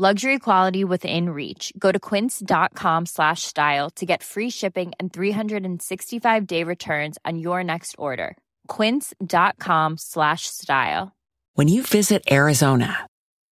Luxury 0.00 0.38
quality 0.38 0.82
within 0.82 1.28
reach. 1.28 1.74
Go 1.78 1.92
to 1.92 2.00
quince.com 2.00 3.04
slash 3.04 3.42
style 3.42 3.90
to 3.96 4.06
get 4.06 4.22
free 4.22 4.48
shipping 4.48 4.92
and 4.98 5.12
365 5.12 6.46
day 6.46 6.64
returns 6.64 7.18
on 7.26 7.38
your 7.38 7.62
next 7.62 7.96
order. 7.98 8.34
Quince.com 8.66 9.98
slash 9.98 10.46
style. 10.46 11.12
When 11.52 11.68
you 11.68 11.82
visit 11.82 12.22
Arizona, 12.32 13.06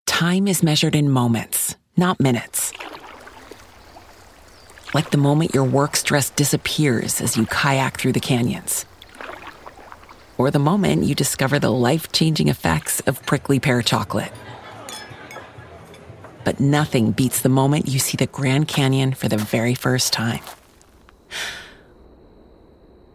time 0.06 0.46
is 0.46 0.62
measured 0.62 0.94
in 0.94 1.10
moments, 1.10 1.74
not 1.96 2.20
minutes. 2.20 2.72
Like 4.94 5.10
the 5.10 5.18
moment 5.18 5.52
your 5.52 5.64
work 5.64 5.96
stress 5.96 6.30
disappears 6.30 7.20
as 7.20 7.36
you 7.36 7.46
kayak 7.46 7.98
through 7.98 8.12
the 8.12 8.20
canyons. 8.20 8.86
Or 10.38 10.52
the 10.52 10.60
moment 10.60 11.02
you 11.02 11.16
discover 11.16 11.58
the 11.58 11.72
life 11.72 12.12
changing 12.12 12.46
effects 12.46 13.00
of 13.00 13.20
prickly 13.26 13.58
pear 13.58 13.82
chocolate. 13.82 14.30
But 16.46 16.60
nothing 16.60 17.10
beats 17.10 17.40
the 17.40 17.48
moment 17.48 17.88
you 17.88 17.98
see 17.98 18.16
the 18.16 18.28
Grand 18.28 18.68
Canyon 18.68 19.14
for 19.14 19.28
the 19.28 19.36
very 19.36 19.74
first 19.74 20.12
time. 20.12 20.44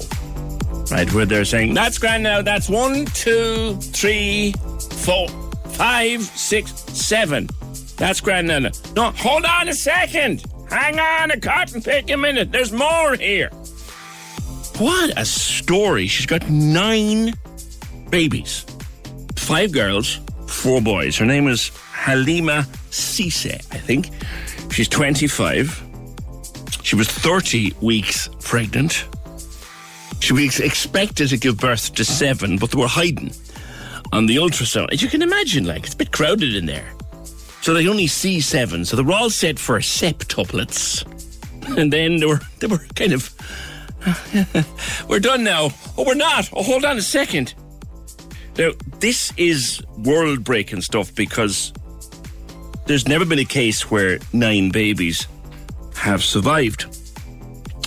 Right? 0.93 1.11
Where 1.15 1.25
they're 1.25 1.47
saying, 1.47 1.73
that's 1.73 1.97
grand 1.97 2.23
now, 2.23 2.43
that's 2.43 2.69
one, 2.69 3.07
two, 3.07 3.77
three, 3.77 4.53
four, 4.91 5.27
five, 5.71 6.21
six, 6.21 6.71
seven. 6.93 7.49
That's 7.97 8.21
grand 8.21 8.49
now. 8.49 8.59
No, 8.95 9.11
hold 9.13 9.47
on 9.47 9.69
a 9.71 9.75
second. 9.75 10.45
Hang 10.69 11.01
on 11.01 11.31
a 11.31 11.41
cotton 11.41 11.81
pick 11.81 12.11
a 12.11 12.17
minute. 12.19 12.53
There's 12.53 12.73
more 12.73 13.15
here. 13.15 13.49
What 14.77 15.19
a 15.19 15.25
story. 15.25 16.09
She's 16.09 16.27
got 16.27 16.47
nine 16.51 17.33
babies. 18.11 18.67
Five 19.37 19.73
girls, 19.73 20.21
four 20.47 20.83
boys. 20.83 21.17
Her 21.17 21.25
name 21.25 21.49
is 21.49 21.71
Halima 21.93 22.67
Cissé, 22.91 23.55
I 23.73 23.79
think. 23.79 24.11
She's 24.71 24.89
25. 24.89 25.83
She 26.83 26.97
was 26.97 27.09
30 27.09 27.77
weeks 27.81 28.29
pregnant. 28.41 29.07
She 30.23 30.33
was 30.33 30.61
expected 30.61 31.31
to 31.31 31.37
give 31.37 31.59
birth 31.59 31.97
to 31.97 32.05
seven, 32.05 32.57
but 32.57 32.71
they 32.71 32.79
were 32.79 32.87
hiding 32.87 33.33
on 34.13 34.27
the 34.27 34.37
ultrasound. 34.37 34.93
As 34.93 35.03
you 35.03 35.09
can 35.09 35.21
imagine, 35.21 35.65
like, 35.65 35.83
it's 35.83 35.95
a 35.95 35.97
bit 35.97 36.13
crowded 36.13 36.55
in 36.55 36.65
there. 36.65 36.93
So 37.61 37.75
they 37.75 37.89
only 37.89 38.07
see 38.07 38.41
seven. 38.41 38.85
So 38.85 38.95
they 38.95 39.03
were 39.03 39.15
all 39.15 39.31
set 39.31 39.59
for 39.59 39.81
septuplets. 39.81 41.05
And 41.77 41.93
then 41.93 42.19
they 42.19 42.27
were, 42.27 42.41
they 42.61 42.69
were 42.69 42.79
kind 42.95 43.13
of, 43.13 43.35
we're 45.09 45.21
done 45.21 45.43
now. 45.43 45.71
Oh, 45.99 46.05
we're 46.05 46.15
not. 46.15 46.49
Oh, 46.53 46.63
hold 46.63 46.85
on 46.85 46.99
a 46.99 47.03
second. 47.03 47.55
Now, 48.57 48.71
this 49.01 49.33
is 49.37 49.83
world 49.99 50.45
breaking 50.45 50.83
stuff 50.83 51.13
because 51.15 51.73
there's 52.87 53.09
never 53.09 53.25
been 53.25 53.41
a 53.41 53.45
case 53.45 53.91
where 53.91 54.19
nine 54.33 54.71
babies 54.71 55.27
have 55.97 56.23
survived. 56.23 56.87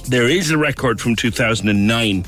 There 0.07 0.29
is 0.29 0.51
a 0.51 0.57
record 0.57 1.01
from 1.01 1.15
2009 1.15 2.25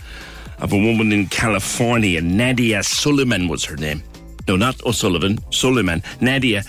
of 0.60 0.74
a 0.74 0.76
woman 0.76 1.12
in 1.12 1.28
California, 1.28 2.22
Nadia 2.22 2.82
Suleiman 2.82 3.48
was 3.48 3.64
her 3.66 3.76
name. 3.76 4.02
No, 4.48 4.56
not 4.56 4.84
O'Sullivan, 4.84 5.38
Suleiman. 5.52 6.02
Nadia, 6.20 6.64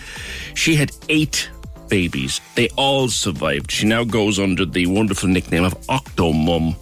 she 0.55 0.75
had 0.75 0.93
eight 1.09 1.49
babies. 1.89 2.43
They 2.57 2.69
all 2.77 3.09
survived. 3.09 3.71
She 3.71 3.87
now 3.87 4.05
goes 4.05 4.39
under 4.39 4.67
the 4.67 4.87
wonderful 4.87 5.31
nickname 5.31 5.65
of 5.65 5.75
Octomum. 5.87 6.77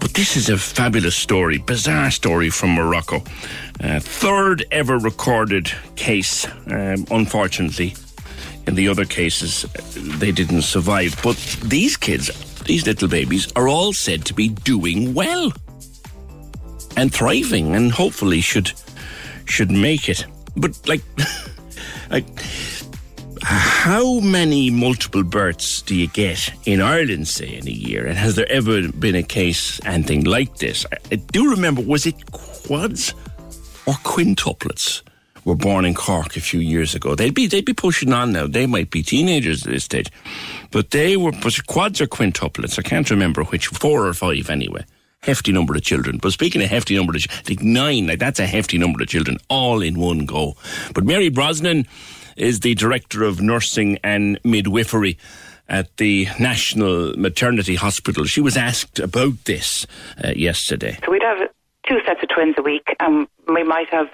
But 0.00 0.14
this 0.14 0.36
is 0.36 0.48
a 0.48 0.56
fabulous 0.56 1.16
story, 1.16 1.58
bizarre 1.58 2.10
story 2.10 2.48
from 2.48 2.70
Morocco. 2.70 3.22
Uh, 3.82 4.00
third 4.00 4.64
ever 4.70 4.98
recorded 4.98 5.70
case, 5.96 6.46
um, 6.68 7.06
unfortunately. 7.10 7.94
In 8.66 8.74
the 8.74 8.88
other 8.88 9.04
cases, 9.04 9.62
they 9.94 10.32
didn't 10.32 10.62
survive. 10.62 11.20
But 11.22 11.36
these 11.62 11.96
kids, 11.96 12.30
these 12.66 12.86
little 12.86 13.08
babies, 13.08 13.50
are 13.56 13.68
all 13.68 13.92
said 13.92 14.24
to 14.26 14.34
be 14.34 14.48
doing 14.48 15.14
well 15.14 15.52
and 16.96 17.12
thriving, 17.12 17.74
and 17.74 17.92
hopefully 17.92 18.40
should 18.40 18.72
should 19.44 19.70
make 19.70 20.08
it. 20.08 20.26
But 20.56 20.78
like, 20.88 21.02
like, 22.10 22.26
how 23.42 24.20
many 24.20 24.70
multiple 24.70 25.22
births 25.22 25.82
do 25.82 25.94
you 25.94 26.08
get 26.08 26.50
in 26.64 26.80
Ireland, 26.80 27.28
say, 27.28 27.54
in 27.54 27.68
a 27.68 27.70
year? 27.70 28.06
And 28.06 28.18
has 28.18 28.34
there 28.34 28.50
ever 28.50 28.90
been 28.90 29.14
a 29.14 29.22
case, 29.22 29.80
anything 29.84 30.24
like 30.24 30.56
this? 30.56 30.84
I, 31.12 31.16
do 31.16 31.50
remember, 31.50 31.82
was 31.82 32.06
it 32.06 32.32
quads 32.32 33.14
or 33.86 33.94
quintuplets? 33.94 35.02
Were 35.46 35.54
born 35.54 35.84
in 35.84 35.94
Cork 35.94 36.36
a 36.36 36.40
few 36.40 36.58
years 36.58 36.96
ago. 36.96 37.14
They'd 37.14 37.32
be 37.32 37.46
they'd 37.46 37.64
be 37.64 37.72
pushing 37.72 38.12
on 38.12 38.32
now. 38.32 38.48
They 38.48 38.66
might 38.66 38.90
be 38.90 39.04
teenagers 39.04 39.64
at 39.64 39.72
this 39.72 39.84
stage, 39.84 40.10
but 40.72 40.90
they 40.90 41.16
were 41.16 41.30
quads 41.68 42.00
or 42.00 42.08
quintuplets. 42.08 42.80
I 42.80 42.82
can't 42.82 43.08
remember 43.08 43.44
which. 43.44 43.68
Four 43.68 44.06
or 44.06 44.12
five 44.12 44.50
anyway. 44.50 44.84
Hefty 45.22 45.52
number 45.52 45.76
of 45.76 45.82
children. 45.82 46.18
But 46.18 46.32
speaking 46.32 46.62
of 46.62 46.68
hefty 46.68 46.96
number 46.96 47.14
of, 47.14 47.24
like 47.48 47.62
nine, 47.62 48.08
like 48.08 48.18
that's 48.18 48.40
a 48.40 48.46
hefty 48.46 48.76
number 48.76 49.00
of 49.00 49.08
children 49.08 49.38
all 49.48 49.82
in 49.82 50.00
one 50.00 50.26
go. 50.26 50.56
But 50.94 51.04
Mary 51.04 51.28
Brosnan 51.28 51.86
is 52.36 52.60
the 52.60 52.74
director 52.74 53.22
of 53.22 53.40
nursing 53.40 53.98
and 54.02 54.40
midwifery 54.42 55.16
at 55.68 55.96
the 55.96 56.26
National 56.38 57.16
Maternity 57.16 57.76
Hospital. 57.76 58.24
She 58.24 58.40
was 58.40 58.56
asked 58.56 58.98
about 58.98 59.44
this 59.44 59.86
uh, 60.22 60.30
yesterday. 60.30 60.98
So 61.04 61.12
we'd 61.12 61.22
have 61.22 61.48
two 61.86 61.98
sets 62.06 62.22
of 62.22 62.28
twins 62.28 62.54
a 62.58 62.62
week, 62.62 62.94
and 63.00 63.26
we 63.48 63.62
might 63.62 63.88
have 63.90 64.08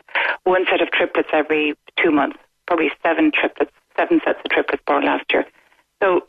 one 0.45 0.65
set 0.71 0.81
of 0.81 0.91
triplets 0.91 1.31
every 1.33 1.75
two 2.03 2.11
months. 2.11 2.39
Probably 2.67 2.91
seven 3.03 3.33
triplets, 3.33 3.73
seven 3.97 4.21
sets 4.25 4.39
of 4.45 4.51
triplets 4.51 4.83
born 4.87 5.05
last 5.05 5.25
year. 5.33 5.45
So 6.03 6.23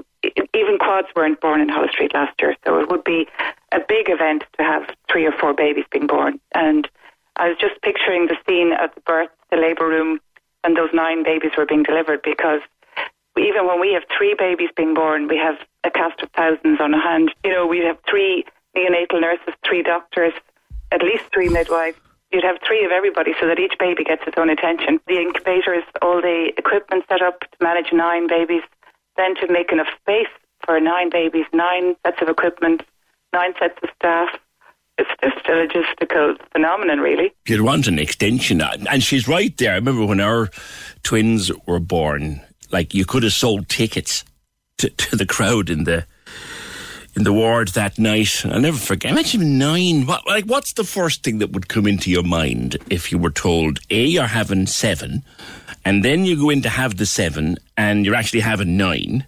even 0.54 0.78
quads 0.80 1.08
weren't 1.16 1.42
born 1.42 1.62
in 1.62 1.70
Holles 1.70 1.92
Street 1.92 2.14
last 2.14 2.40
year. 2.40 2.56
So 2.66 2.80
it 2.80 2.90
would 2.90 3.04
be 3.04 3.28
a 3.72 3.80
big 3.80 4.10
event 4.10 4.44
to 4.58 4.64
have 4.64 4.84
three 5.12 5.26
or 5.26 5.32
four 5.32 5.54
babies 5.54 5.86
being 5.92 6.08
born. 6.08 6.40
And 6.54 6.88
I 7.36 7.50
was 7.50 7.58
just 7.60 7.82
picturing 7.82 8.28
the 8.28 8.38
scene 8.48 8.72
at 8.72 8.94
the 8.96 9.02
birth, 9.02 9.30
the 9.50 9.58
labour 9.58 9.88
room, 9.88 10.20
and 10.64 10.78
those 10.78 10.90
nine 10.94 11.24
babies 11.24 11.52
were 11.58 11.66
being 11.66 11.84
delivered 11.84 12.22
because 12.24 12.62
even 13.38 13.68
when 13.68 13.82
we 13.82 13.94
have 13.94 14.04
three 14.16 14.36
babies 14.38 14.70
being 14.78 14.94
born, 14.94 15.28
we 15.28 15.38
have 15.38 15.56
a 15.84 15.90
cast 15.90 16.22
of 16.22 16.30
thousands 16.38 16.80
on 16.80 16.94
hand. 16.94 17.34
You 17.44 17.52
know, 17.52 17.66
we 17.66 17.80
have 17.80 17.98
three 18.08 18.46
neonatal 18.78 19.20
nurses, 19.20 19.54
three 19.68 19.82
doctors, 19.82 20.34
at 20.94 21.02
least 21.02 21.24
three 21.34 21.50
midwives. 21.50 21.98
You'd 22.32 22.44
have 22.44 22.58
three 22.66 22.86
of 22.86 22.92
everybody 22.92 23.34
so 23.40 23.48
that 23.48 23.60
each 23.60 23.74
baby 23.80 24.04
gets 24.04 24.24
its 24.26 24.38
own 24.38 24.50
attention. 24.50 25.00
The 25.08 25.20
incubators, 25.20 25.84
all 26.02 26.22
the 26.22 26.52
equipment 26.58 27.04
set 27.10 27.22
up 27.22 27.42
to 27.42 27.58
manage 27.62 27.92
nine 27.92 28.28
babies, 28.28 28.64
then 29.18 29.36
to 29.36 29.52
make 29.52 29.72
enough 29.72 29.88
space 30.02 30.32
for 30.66 30.80
nine 30.80 31.10
babies, 31.10 31.46
nine 31.54 31.96
sets 32.06 32.22
of 32.22 32.30
equipment, 32.30 32.84
nine 33.34 33.54
sets 33.60 33.78
of 33.84 33.90
staff. 33.96 34.30
It's 34.98 35.10
just 35.24 35.46
a 35.48 35.52
logistical 35.52 36.38
phenomenon, 36.52 37.00
really. 37.00 37.34
You'd 37.48 37.62
want 37.62 37.88
an 37.88 37.98
extension. 38.00 38.62
And 38.62 39.04
she's 39.04 39.28
right 39.28 39.56
there. 39.58 39.72
I 39.72 39.76
remember 39.76 40.06
when 40.06 40.20
our 40.20 40.50
twins 41.02 41.52
were 41.68 41.80
born, 41.80 42.42
like 42.72 42.94
you 42.94 43.06
could 43.06 43.24
have 43.24 43.34
sold 43.34 43.70
tickets 43.70 44.24
to, 44.78 44.90
to 44.90 45.16
the 45.16 45.26
crowd 45.26 45.70
in 45.70 45.84
the 45.84 46.06
in 47.16 47.24
the 47.24 47.34
ward 47.34 47.70
that 47.70 48.00
night. 48.00 48.46
I'll 48.46 48.60
never 48.60 48.78
forget. 48.78 49.12
Imagine 49.12 49.58
nine. 49.58 50.06
What, 50.06 50.28
like, 50.28 50.46
what's 50.46 50.74
the 50.74 50.84
first 50.84 51.24
thing 51.24 51.40
that 51.40 51.52
would 51.52 51.68
come 51.68 51.88
into 51.88 52.10
your 52.10 52.24
mind 52.24 52.78
if 52.90 53.12
you 53.12 53.18
were 53.18 53.32
told, 53.32 53.80
A, 53.90 54.04
you're 54.04 54.28
having 54.28 54.68
seven, 54.68 55.24
and 55.86 56.04
then 56.04 56.26
you 56.26 56.36
go 56.36 56.50
in 56.50 56.62
to 56.64 56.70
have 56.70 56.98
the 56.98 57.06
seven, 57.06 57.58
and 57.78 58.06
you're 58.06 58.16
actually 58.16 58.42
having 58.42 58.78
nine, 58.78 59.26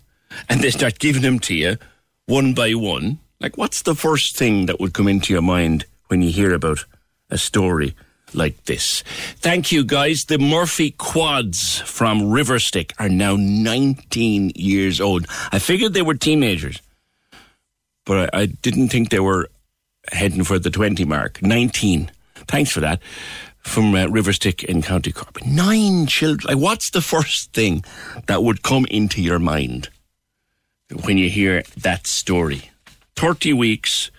and 0.50 0.62
they 0.62 0.72
start 0.72 1.00
giving 1.00 1.22
them 1.22 1.40
to 1.40 1.56
you 1.56 1.78
one 2.26 2.54
by 2.54 2.74
one? 2.74 3.20
Like, 3.40 3.58
what's 3.58 3.84
the 3.84 3.96
first 3.96 4.38
thing 4.38 4.66
that 4.66 4.80
would 4.80 4.94
come 4.94 5.08
into 5.08 5.34
your 5.34 5.42
mind 5.42 5.86
when 6.08 6.22
you 6.22 6.32
hear 6.32 6.54
about 6.54 6.86
a 7.30 7.38
story 7.38 7.96
like 8.34 8.66
this? 8.66 9.04
Thank 9.38 9.72
you, 9.72 9.84
guys. 9.84 10.26
The 10.26 10.40
Murphy 10.40 10.92
Quads 10.92 11.80
from 11.82 12.22
Riverstick 12.22 12.94
are 12.98 13.10
now 13.10 13.36
19 13.38 14.54
years 14.56 15.00
old. 15.00 15.28
I 15.52 15.60
figured 15.60 15.94
they 15.94 16.02
were 16.02 16.16
teenagers 16.16 16.82
but 18.06 18.34
I, 18.34 18.42
I 18.42 18.46
didn't 18.46 18.90
think 18.90 19.10
they 19.10 19.20
were 19.20 19.50
heading 20.12 20.44
for 20.44 20.60
the 20.60 20.70
20 20.70 21.04
mark. 21.06 21.42
19. 21.42 22.12
Thanks 22.48 22.72
for 22.72 22.80
that. 22.80 23.02
From 23.60 23.96
uh, 23.96 24.06
Riverstick 24.06 24.64
in 24.64 24.82
County 24.84 25.12
Cork. 25.12 25.44
Nine 25.46 26.06
children. 26.06 26.56
Like, 26.56 26.64
what's 26.64 26.92
the 26.92 27.02
first 27.02 27.52
thing 27.54 27.84
that 28.28 28.44
would 28.44 28.62
come 28.62 28.86
into 28.92 29.22
your 29.22 29.40
mind 29.40 29.90
when 31.04 31.18
you 31.18 31.30
hear 31.30 31.64
that 31.78 32.06
story? 32.06 32.70
30 33.16 33.54
weeks, 33.54 34.12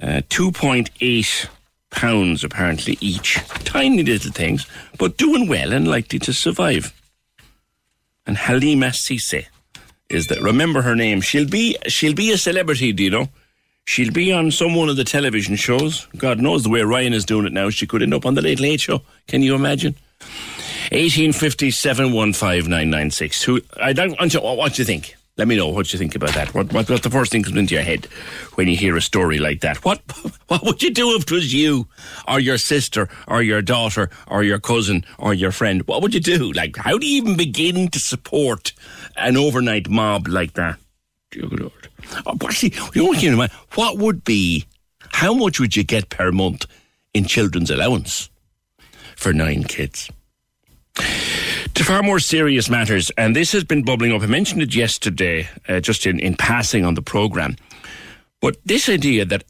uh, 0.00 0.22
2.8 0.30 1.48
pounds 1.90 2.42
apparently 2.42 2.96
each. 3.00 3.34
Tiny 3.64 4.02
little 4.02 4.32
things, 4.32 4.66
but 4.98 5.16
doing 5.18 5.46
well 5.46 5.72
and 5.72 5.86
likely 5.86 6.18
to 6.20 6.32
survive. 6.32 6.92
And 8.26 8.38
Halima 8.38 8.88
Cissé 8.88 9.46
is 10.10 10.26
that 10.28 10.40
remember 10.40 10.82
her 10.82 10.94
name. 10.94 11.20
She'll 11.20 11.48
be 11.48 11.76
she'll 11.86 12.14
be 12.14 12.30
a 12.32 12.38
celebrity, 12.38 12.92
do 12.92 13.04
you 13.04 13.10
know? 13.10 13.28
She'll 13.86 14.12
be 14.12 14.32
on 14.32 14.50
some 14.50 14.74
one 14.74 14.88
of 14.88 14.96
the 14.96 15.04
television 15.04 15.56
shows. 15.56 16.06
God 16.16 16.40
knows 16.40 16.62
the 16.62 16.70
way 16.70 16.82
Ryan 16.82 17.12
is 17.12 17.24
doing 17.24 17.46
it 17.46 17.52
now. 17.52 17.68
She 17.68 17.86
could 17.86 18.02
end 18.02 18.14
up 18.14 18.24
on 18.24 18.34
the 18.34 18.42
Late 18.42 18.60
Late 18.60 18.80
Show. 18.80 19.02
Can 19.26 19.42
you 19.42 19.54
imagine? 19.54 19.94
1857 20.90 22.12
Who 23.42 23.60
I 23.80 23.92
don't 23.92 24.18
what 24.56 24.74
do 24.74 24.82
you 24.82 24.86
think? 24.86 25.16
Let 25.36 25.48
me 25.48 25.56
know 25.56 25.68
what 25.68 25.92
you 25.92 25.98
think 25.98 26.14
about 26.14 26.32
that. 26.34 26.54
What, 26.54 26.72
what, 26.72 26.88
what 26.88 27.02
the 27.02 27.10
first 27.10 27.32
thing 27.32 27.42
comes 27.42 27.56
into 27.56 27.74
your 27.74 27.82
head 27.82 28.06
when 28.54 28.68
you 28.68 28.76
hear 28.76 28.96
a 28.96 29.00
story 29.02 29.38
like 29.38 29.62
that? 29.62 29.84
What 29.84 30.00
what 30.46 30.62
would 30.62 30.80
you 30.80 30.92
do 30.92 31.16
if 31.16 31.22
it 31.22 31.30
was 31.32 31.52
you, 31.52 31.88
or 32.28 32.38
your 32.38 32.56
sister, 32.56 33.08
or 33.26 33.42
your 33.42 33.60
daughter, 33.60 34.10
or 34.28 34.44
your 34.44 34.60
cousin, 34.60 35.04
or 35.18 35.34
your 35.34 35.50
friend? 35.50 35.82
What 35.88 36.02
would 36.02 36.14
you 36.14 36.20
do? 36.20 36.52
Like, 36.52 36.76
how 36.76 36.98
do 36.98 37.06
you 37.06 37.16
even 37.16 37.36
begin 37.36 37.88
to 37.88 37.98
support 37.98 38.72
an 39.16 39.36
overnight 39.36 39.88
mob 39.88 40.28
like 40.28 40.54
that? 40.54 40.78
Dear 41.30 41.46
Lord. 41.46 41.88
Oh, 42.26 42.36
actually, 42.44 42.74
you 42.94 43.30
know 43.30 43.38
what, 43.38 43.52
what 43.74 43.98
would 43.98 44.24
be? 44.24 44.66
How 45.12 45.32
much 45.32 45.60
would 45.60 45.76
you 45.76 45.84
get 45.84 46.10
per 46.10 46.32
month 46.32 46.66
in 47.12 47.24
children's 47.24 47.70
allowance 47.70 48.30
for 49.16 49.32
nine 49.32 49.64
kids? 49.64 50.10
To 50.96 51.84
far 51.84 52.02
more 52.02 52.20
serious 52.20 52.70
matters, 52.70 53.10
and 53.16 53.34
this 53.34 53.52
has 53.52 53.64
been 53.64 53.82
bubbling 53.82 54.12
up. 54.12 54.22
I 54.22 54.26
mentioned 54.26 54.62
it 54.62 54.74
yesterday, 54.74 55.48
uh, 55.68 55.80
just 55.80 56.06
in, 56.06 56.20
in 56.20 56.36
passing 56.36 56.84
on 56.84 56.94
the 56.94 57.02
programme. 57.02 57.56
But 58.40 58.58
this 58.64 58.88
idea 58.88 59.24
that 59.24 59.44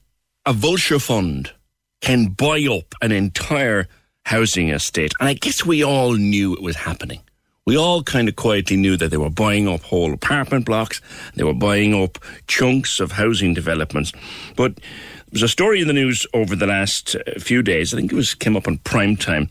a 0.46 0.52
vulture 0.52 0.98
fund 0.98 1.52
can 2.00 2.28
buy 2.28 2.64
up 2.70 2.94
an 3.02 3.12
entire 3.12 3.88
housing 4.24 4.70
estate, 4.70 5.12
and 5.20 5.28
I 5.28 5.34
guess 5.34 5.66
we 5.66 5.84
all 5.84 6.14
knew 6.14 6.54
it 6.54 6.62
was 6.62 6.76
happening. 6.76 7.20
We 7.66 7.78
all 7.78 8.02
kind 8.02 8.28
of 8.28 8.36
quietly 8.36 8.76
knew 8.76 8.98
that 8.98 9.10
they 9.10 9.16
were 9.16 9.30
buying 9.30 9.66
up 9.68 9.80
whole 9.80 10.12
apartment 10.12 10.66
blocks, 10.66 11.00
they 11.34 11.44
were 11.44 11.54
buying 11.54 11.94
up 11.94 12.18
chunks 12.46 13.00
of 13.00 13.12
housing 13.12 13.54
developments. 13.54 14.12
But 14.54 14.76
there 14.76 14.84
was 15.32 15.42
a 15.42 15.48
story 15.48 15.80
in 15.80 15.86
the 15.86 15.94
news 15.94 16.26
over 16.34 16.54
the 16.54 16.66
last 16.66 17.16
uh, 17.16 17.38
few 17.38 17.62
days, 17.62 17.94
I 17.94 17.96
think 17.96 18.12
it 18.12 18.16
was 18.16 18.34
came 18.34 18.54
up 18.54 18.68
on 18.68 18.78
prime 18.78 19.16
time, 19.16 19.48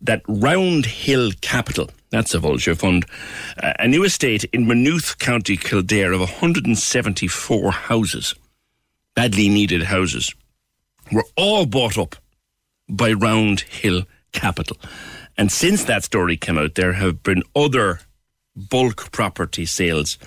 that 0.00 0.22
Round 0.26 0.86
Hill 0.86 1.32
Capital, 1.42 1.90
that's 2.08 2.32
a 2.32 2.38
vulture 2.38 2.74
fund. 2.74 3.04
Uh, 3.62 3.74
a 3.78 3.86
new 3.86 4.02
estate 4.02 4.44
in 4.44 4.66
Maynooth, 4.66 5.18
County 5.18 5.58
Kildare 5.58 6.12
of 6.12 6.20
174 6.20 7.70
houses, 7.70 8.34
badly 9.14 9.50
needed 9.50 9.82
houses, 9.82 10.34
were 11.12 11.26
all 11.36 11.66
bought 11.66 11.98
up 11.98 12.16
by 12.88 13.12
Round 13.12 13.60
Hill 13.60 14.04
Capital. 14.32 14.78
And 15.36 15.50
since 15.50 15.84
that 15.84 16.04
story 16.04 16.36
came 16.36 16.58
out, 16.58 16.74
there 16.74 16.92
have 16.94 17.22
been 17.22 17.42
other 17.56 18.00
bulk 18.54 19.10
property 19.12 19.66
sales 19.66 20.18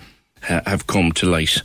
ha- 0.41 0.61
have 0.65 0.87
come 0.87 1.11
to 1.13 1.27
light. 1.27 1.61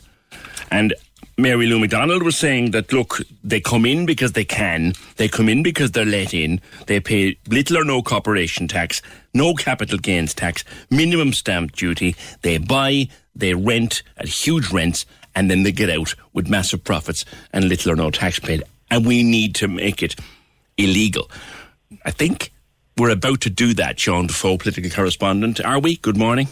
And 0.69 0.93
Mary 1.37 1.65
Lou 1.65 1.79
McDonald 1.79 2.23
was 2.23 2.37
saying 2.37 2.71
that 2.71 2.93
look, 2.93 3.19
they 3.43 3.59
come 3.59 3.85
in 3.85 4.05
because 4.05 4.33
they 4.33 4.45
can, 4.45 4.93
they 5.17 5.27
come 5.27 5.49
in 5.49 5.63
because 5.63 5.91
they're 5.91 6.05
let 6.05 6.33
in, 6.33 6.61
they 6.87 6.99
pay 6.99 7.37
little 7.47 7.77
or 7.77 7.83
no 7.83 8.01
corporation 8.03 8.67
tax, 8.67 9.01
no 9.33 9.53
capital 9.55 9.97
gains 9.97 10.33
tax, 10.33 10.63
minimum 10.89 11.33
stamp 11.33 11.71
duty, 11.71 12.15
they 12.43 12.57
buy, 12.57 13.07
they 13.35 13.53
rent 13.53 14.03
at 14.17 14.27
huge 14.27 14.71
rents, 14.71 15.05
and 15.33 15.49
then 15.49 15.63
they 15.63 15.71
get 15.71 15.89
out 15.89 16.13
with 16.33 16.49
massive 16.49 16.83
profits 16.83 17.25
and 17.53 17.65
little 17.65 17.91
or 17.91 17.95
no 17.95 18.11
tax 18.11 18.39
paid. 18.39 18.63
And 18.91 19.05
we 19.05 19.23
need 19.23 19.55
to 19.55 19.67
make 19.67 20.03
it 20.03 20.15
illegal. 20.77 21.31
I 22.05 22.11
think 22.11 22.51
we're 22.97 23.09
about 23.09 23.41
to 23.41 23.49
do 23.49 23.73
that, 23.75 23.99
Sean 23.99 24.27
Defoe, 24.27 24.57
political 24.57 24.89
correspondent. 24.89 25.63
Are 25.63 25.79
we? 25.79 25.97
Good 25.97 26.17
morning. 26.17 26.47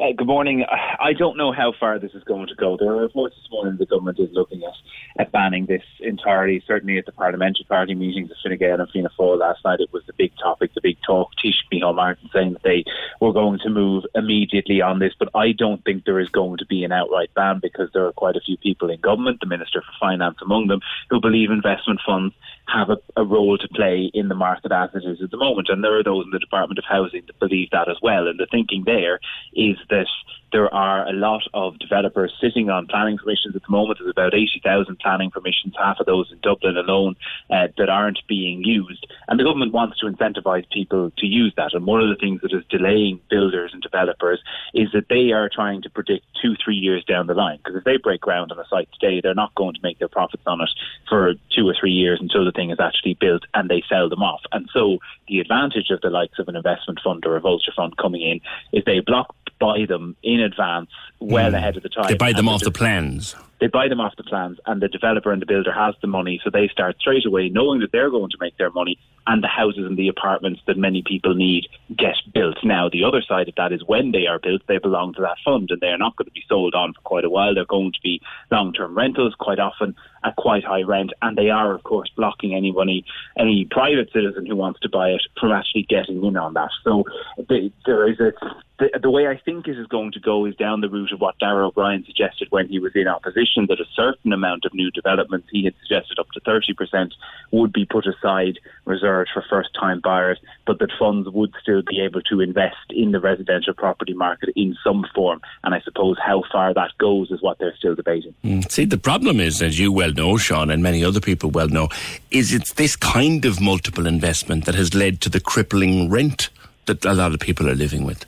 Uh, 0.00 0.12
good 0.16 0.26
morning. 0.26 0.64
I 0.98 1.12
don't 1.12 1.36
know 1.36 1.52
how 1.52 1.74
far 1.78 1.98
this 1.98 2.12
is 2.14 2.24
going 2.24 2.46
to 2.46 2.54
go. 2.54 2.78
There 2.78 2.88
are 2.88 3.02
reports 3.02 3.36
this 3.36 3.50
morning 3.50 3.76
the 3.76 3.84
government 3.84 4.18
is 4.18 4.30
looking 4.32 4.62
at, 4.64 4.72
at 5.20 5.30
banning 5.30 5.66
this 5.66 5.82
entirely. 6.00 6.62
Certainly 6.66 6.96
at 6.96 7.04
the 7.04 7.12
parliamentary 7.12 7.66
party 7.68 7.94
meetings 7.94 8.30
of 8.30 8.38
Fine 8.42 8.56
Gael 8.56 8.80
and 8.80 8.88
Fianna 8.90 9.10
Fáil 9.18 9.38
last 9.38 9.62
night, 9.62 9.80
it 9.80 9.92
was 9.92 10.02
the 10.06 10.14
big 10.14 10.32
topic, 10.42 10.72
the 10.72 10.80
big 10.80 10.96
talk. 11.06 11.28
Taoiseach 11.44 11.68
Micheál 11.70 11.94
Martin 11.94 12.30
saying 12.32 12.54
that 12.54 12.62
they 12.62 12.84
were 13.20 13.34
going 13.34 13.58
to 13.58 13.68
move 13.68 14.04
immediately 14.14 14.80
on 14.80 15.00
this, 15.00 15.12
but 15.18 15.28
I 15.34 15.52
don't 15.52 15.84
think 15.84 16.06
there 16.06 16.20
is 16.20 16.30
going 16.30 16.56
to 16.58 16.66
be 16.66 16.82
an 16.82 16.92
outright 16.92 17.34
ban 17.34 17.60
because 17.60 17.90
there 17.92 18.06
are 18.06 18.12
quite 18.12 18.36
a 18.36 18.40
few 18.40 18.56
people 18.56 18.88
in 18.88 19.00
government, 19.00 19.40
the 19.40 19.46
Minister 19.46 19.82
for 19.82 19.92
Finance 20.00 20.38
among 20.40 20.68
them, 20.68 20.80
who 21.10 21.20
believe 21.20 21.50
investment 21.50 22.00
funds 22.06 22.34
have 22.72 22.90
a, 22.90 22.98
a 23.16 23.24
role 23.24 23.58
to 23.58 23.68
play 23.68 24.10
in 24.12 24.28
the 24.28 24.34
market 24.34 24.72
as 24.72 24.90
it 24.94 25.04
is 25.04 25.22
at 25.22 25.30
the 25.30 25.36
moment. 25.36 25.68
And 25.68 25.82
there 25.82 25.98
are 25.98 26.04
those 26.04 26.24
in 26.24 26.30
the 26.30 26.38
Department 26.38 26.78
of 26.78 26.84
Housing 26.88 27.22
that 27.26 27.38
believe 27.38 27.70
that 27.70 27.88
as 27.88 27.96
well. 28.02 28.28
And 28.28 28.38
the 28.38 28.46
thinking 28.50 28.84
there 28.84 29.20
is 29.54 29.76
that 29.88 30.06
there 30.52 30.72
are 30.74 31.06
a 31.06 31.12
lot 31.12 31.42
of 31.54 31.78
developers 31.78 32.32
sitting 32.40 32.70
on 32.70 32.86
planning 32.86 33.18
permissions 33.18 33.54
at 33.54 33.62
the 33.62 33.70
moment. 33.70 33.98
There's 33.98 34.10
about 34.10 34.34
80,000 34.34 34.98
planning 34.98 35.30
permissions, 35.30 35.74
half 35.78 36.00
of 36.00 36.06
those 36.06 36.30
in 36.32 36.38
Dublin 36.40 36.76
alone, 36.76 37.16
uh, 37.50 37.68
that 37.78 37.88
aren't 37.88 38.18
being 38.28 38.64
used. 38.64 39.06
And 39.28 39.38
the 39.38 39.44
government 39.44 39.72
wants 39.72 39.98
to 40.00 40.06
incentivise 40.06 40.68
people 40.70 41.12
to 41.18 41.26
use 41.26 41.52
that. 41.56 41.74
And 41.74 41.86
one 41.86 42.02
of 42.02 42.08
the 42.08 42.16
things 42.16 42.40
that 42.42 42.52
is 42.52 42.64
delaying 42.68 43.20
builders 43.30 43.70
and 43.72 43.82
developers 43.82 44.40
is 44.74 44.88
that 44.92 45.08
they 45.08 45.30
are 45.32 45.48
trying 45.48 45.82
to 45.82 45.90
predict 45.90 46.24
two, 46.42 46.54
three 46.62 46.76
years 46.76 47.04
down 47.04 47.26
the 47.26 47.34
line. 47.34 47.58
Because 47.58 47.76
if 47.76 47.84
they 47.84 47.96
break 47.96 48.20
ground 48.20 48.50
on 48.52 48.58
a 48.58 48.66
site 48.68 48.88
today, 48.98 49.20
they're 49.20 49.34
not 49.34 49.54
going 49.54 49.74
to 49.74 49.80
make 49.82 49.98
their 49.98 50.08
profits 50.08 50.42
on 50.46 50.60
it 50.60 50.70
for 51.08 51.34
two 51.54 51.68
or 51.68 51.74
three 51.78 51.92
years 51.92 52.18
until 52.20 52.44
the 52.44 52.52
thing 52.60 52.70
is 52.70 52.80
actually 52.80 53.16
built 53.18 53.44
and 53.54 53.68
they 53.70 53.82
sell 53.88 54.08
them 54.08 54.22
off. 54.22 54.42
And 54.52 54.68
so 54.72 54.98
the 55.28 55.40
advantage 55.40 55.90
of 55.90 56.00
the 56.02 56.10
likes 56.10 56.38
of 56.38 56.48
an 56.48 56.56
investment 56.56 57.00
fund 57.02 57.24
or 57.24 57.36
a 57.36 57.40
vulture 57.40 57.72
fund 57.74 57.96
coming 57.96 58.22
in 58.22 58.40
is 58.72 58.84
they 58.84 59.00
block 59.00 59.34
buy 59.60 59.84
them 59.86 60.16
in 60.22 60.40
advance, 60.40 60.90
well 61.20 61.52
mm. 61.52 61.56
ahead 61.56 61.76
of 61.76 61.82
the 61.82 61.88
time. 61.88 62.06
They 62.08 62.16
buy 62.16 62.32
them 62.32 62.48
off 62.48 62.62
the 62.62 62.72
plans. 62.72 63.36
They 63.60 63.66
buy 63.66 63.88
them 63.88 64.00
off 64.00 64.16
the 64.16 64.24
plans, 64.24 64.58
and 64.66 64.80
the 64.80 64.88
developer 64.88 65.30
and 65.30 65.40
the 65.40 65.46
builder 65.46 65.72
has 65.72 65.94
the 66.00 66.08
money, 66.08 66.40
so 66.42 66.48
they 66.50 66.66
start 66.68 66.96
straight 66.98 67.26
away, 67.26 67.50
knowing 67.50 67.80
that 67.80 67.92
they're 67.92 68.10
going 68.10 68.30
to 68.30 68.38
make 68.40 68.56
their 68.56 68.70
money, 68.70 68.98
and 69.26 69.42
the 69.42 69.48
houses 69.48 69.86
and 69.86 69.96
the 69.96 70.08
apartments 70.08 70.60
that 70.66 70.76
many 70.76 71.02
people 71.02 71.34
need 71.34 71.68
get 71.96 72.16
built. 72.32 72.56
Now, 72.64 72.88
the 72.88 73.04
other 73.04 73.22
side 73.22 73.48
of 73.48 73.54
that 73.56 73.72
is 73.72 73.84
when 73.84 74.12
they 74.12 74.26
are 74.26 74.38
built, 74.38 74.62
they 74.66 74.78
belong 74.78 75.14
to 75.14 75.20
that 75.22 75.36
fund 75.44 75.70
and 75.70 75.80
they 75.80 75.88
are 75.88 75.98
not 75.98 76.16
going 76.16 76.26
to 76.26 76.32
be 76.32 76.44
sold 76.48 76.74
on 76.74 76.94
for 76.94 77.00
quite 77.02 77.24
a 77.24 77.30
while. 77.30 77.54
They're 77.54 77.64
going 77.64 77.92
to 77.92 78.00
be 78.02 78.20
long 78.50 78.72
term 78.72 78.96
rentals, 78.96 79.34
quite 79.38 79.58
often 79.58 79.94
at 80.24 80.36
quite 80.36 80.64
high 80.64 80.82
rent, 80.82 81.12
and 81.22 81.36
they 81.36 81.50
are, 81.50 81.74
of 81.74 81.82
course, 81.82 82.10
blocking 82.16 82.54
anybody, 82.54 83.04
any 83.38 83.66
private 83.70 84.10
citizen 84.12 84.46
who 84.46 84.56
wants 84.56 84.80
to 84.80 84.88
buy 84.88 85.08
it 85.10 85.22
from 85.38 85.52
actually 85.52 85.86
getting 85.88 86.24
in 86.24 86.36
on 86.36 86.54
that. 86.54 86.70
So 86.84 87.04
there 87.48 88.10
is 88.10 88.20
a 88.20 88.32
the, 88.80 88.98
the 88.98 89.10
way 89.10 89.28
I 89.28 89.36
think 89.36 89.68
is 89.68 89.86
going 89.86 90.12
to 90.12 90.20
go 90.20 90.46
is 90.46 90.56
down 90.56 90.80
the 90.80 90.88
route 90.88 91.12
of 91.12 91.20
what 91.20 91.38
Darragh 91.38 91.66
O'Brien 91.66 92.04
suggested 92.04 92.48
when 92.50 92.66
he 92.66 92.78
was 92.78 92.92
in 92.94 93.06
opposition, 93.06 93.66
that 93.68 93.78
a 93.78 93.84
certain 93.94 94.32
amount 94.32 94.64
of 94.64 94.72
new 94.72 94.90
developments, 94.90 95.48
he 95.52 95.64
had 95.64 95.74
suggested 95.80 96.18
up 96.18 96.28
to 96.32 96.40
30%, 96.40 97.12
would 97.52 97.72
be 97.72 97.84
put 97.84 98.06
aside, 98.06 98.58
reserved 98.86 99.30
for 99.32 99.44
first 99.48 99.68
time 99.78 100.00
buyers, 100.02 100.38
but 100.66 100.78
that 100.78 100.90
funds 100.98 101.28
would 101.28 101.52
still 101.62 101.82
be 101.82 102.00
able 102.00 102.22
to 102.22 102.40
invest 102.40 102.76
in 102.88 103.12
the 103.12 103.20
residential 103.20 103.74
property 103.74 104.14
market 104.14 104.48
in 104.56 104.74
some 104.82 105.04
form. 105.14 105.42
And 105.62 105.74
I 105.74 105.80
suppose 105.82 106.16
how 106.24 106.42
far 106.50 106.72
that 106.72 106.92
goes 106.98 107.30
is 107.30 107.42
what 107.42 107.58
they're 107.58 107.76
still 107.76 107.94
debating. 107.94 108.34
Mm. 108.42 108.70
See, 108.70 108.86
the 108.86 108.98
problem 108.98 109.40
is, 109.40 109.60
as 109.60 109.78
you 109.78 109.92
well 109.92 110.12
know, 110.12 110.38
Sean, 110.38 110.70
and 110.70 110.82
many 110.82 111.04
other 111.04 111.20
people 111.20 111.50
well 111.50 111.68
know, 111.68 111.90
is 112.30 112.54
it's 112.54 112.72
this 112.72 112.96
kind 112.96 113.44
of 113.44 113.60
multiple 113.60 114.06
investment 114.06 114.64
that 114.64 114.74
has 114.74 114.94
led 114.94 115.20
to 115.20 115.28
the 115.28 115.40
crippling 115.40 116.08
rent 116.08 116.48
that 116.86 117.04
a 117.04 117.12
lot 117.12 117.34
of 117.34 117.40
people 117.40 117.68
are 117.68 117.74
living 117.74 118.04
with. 118.04 118.24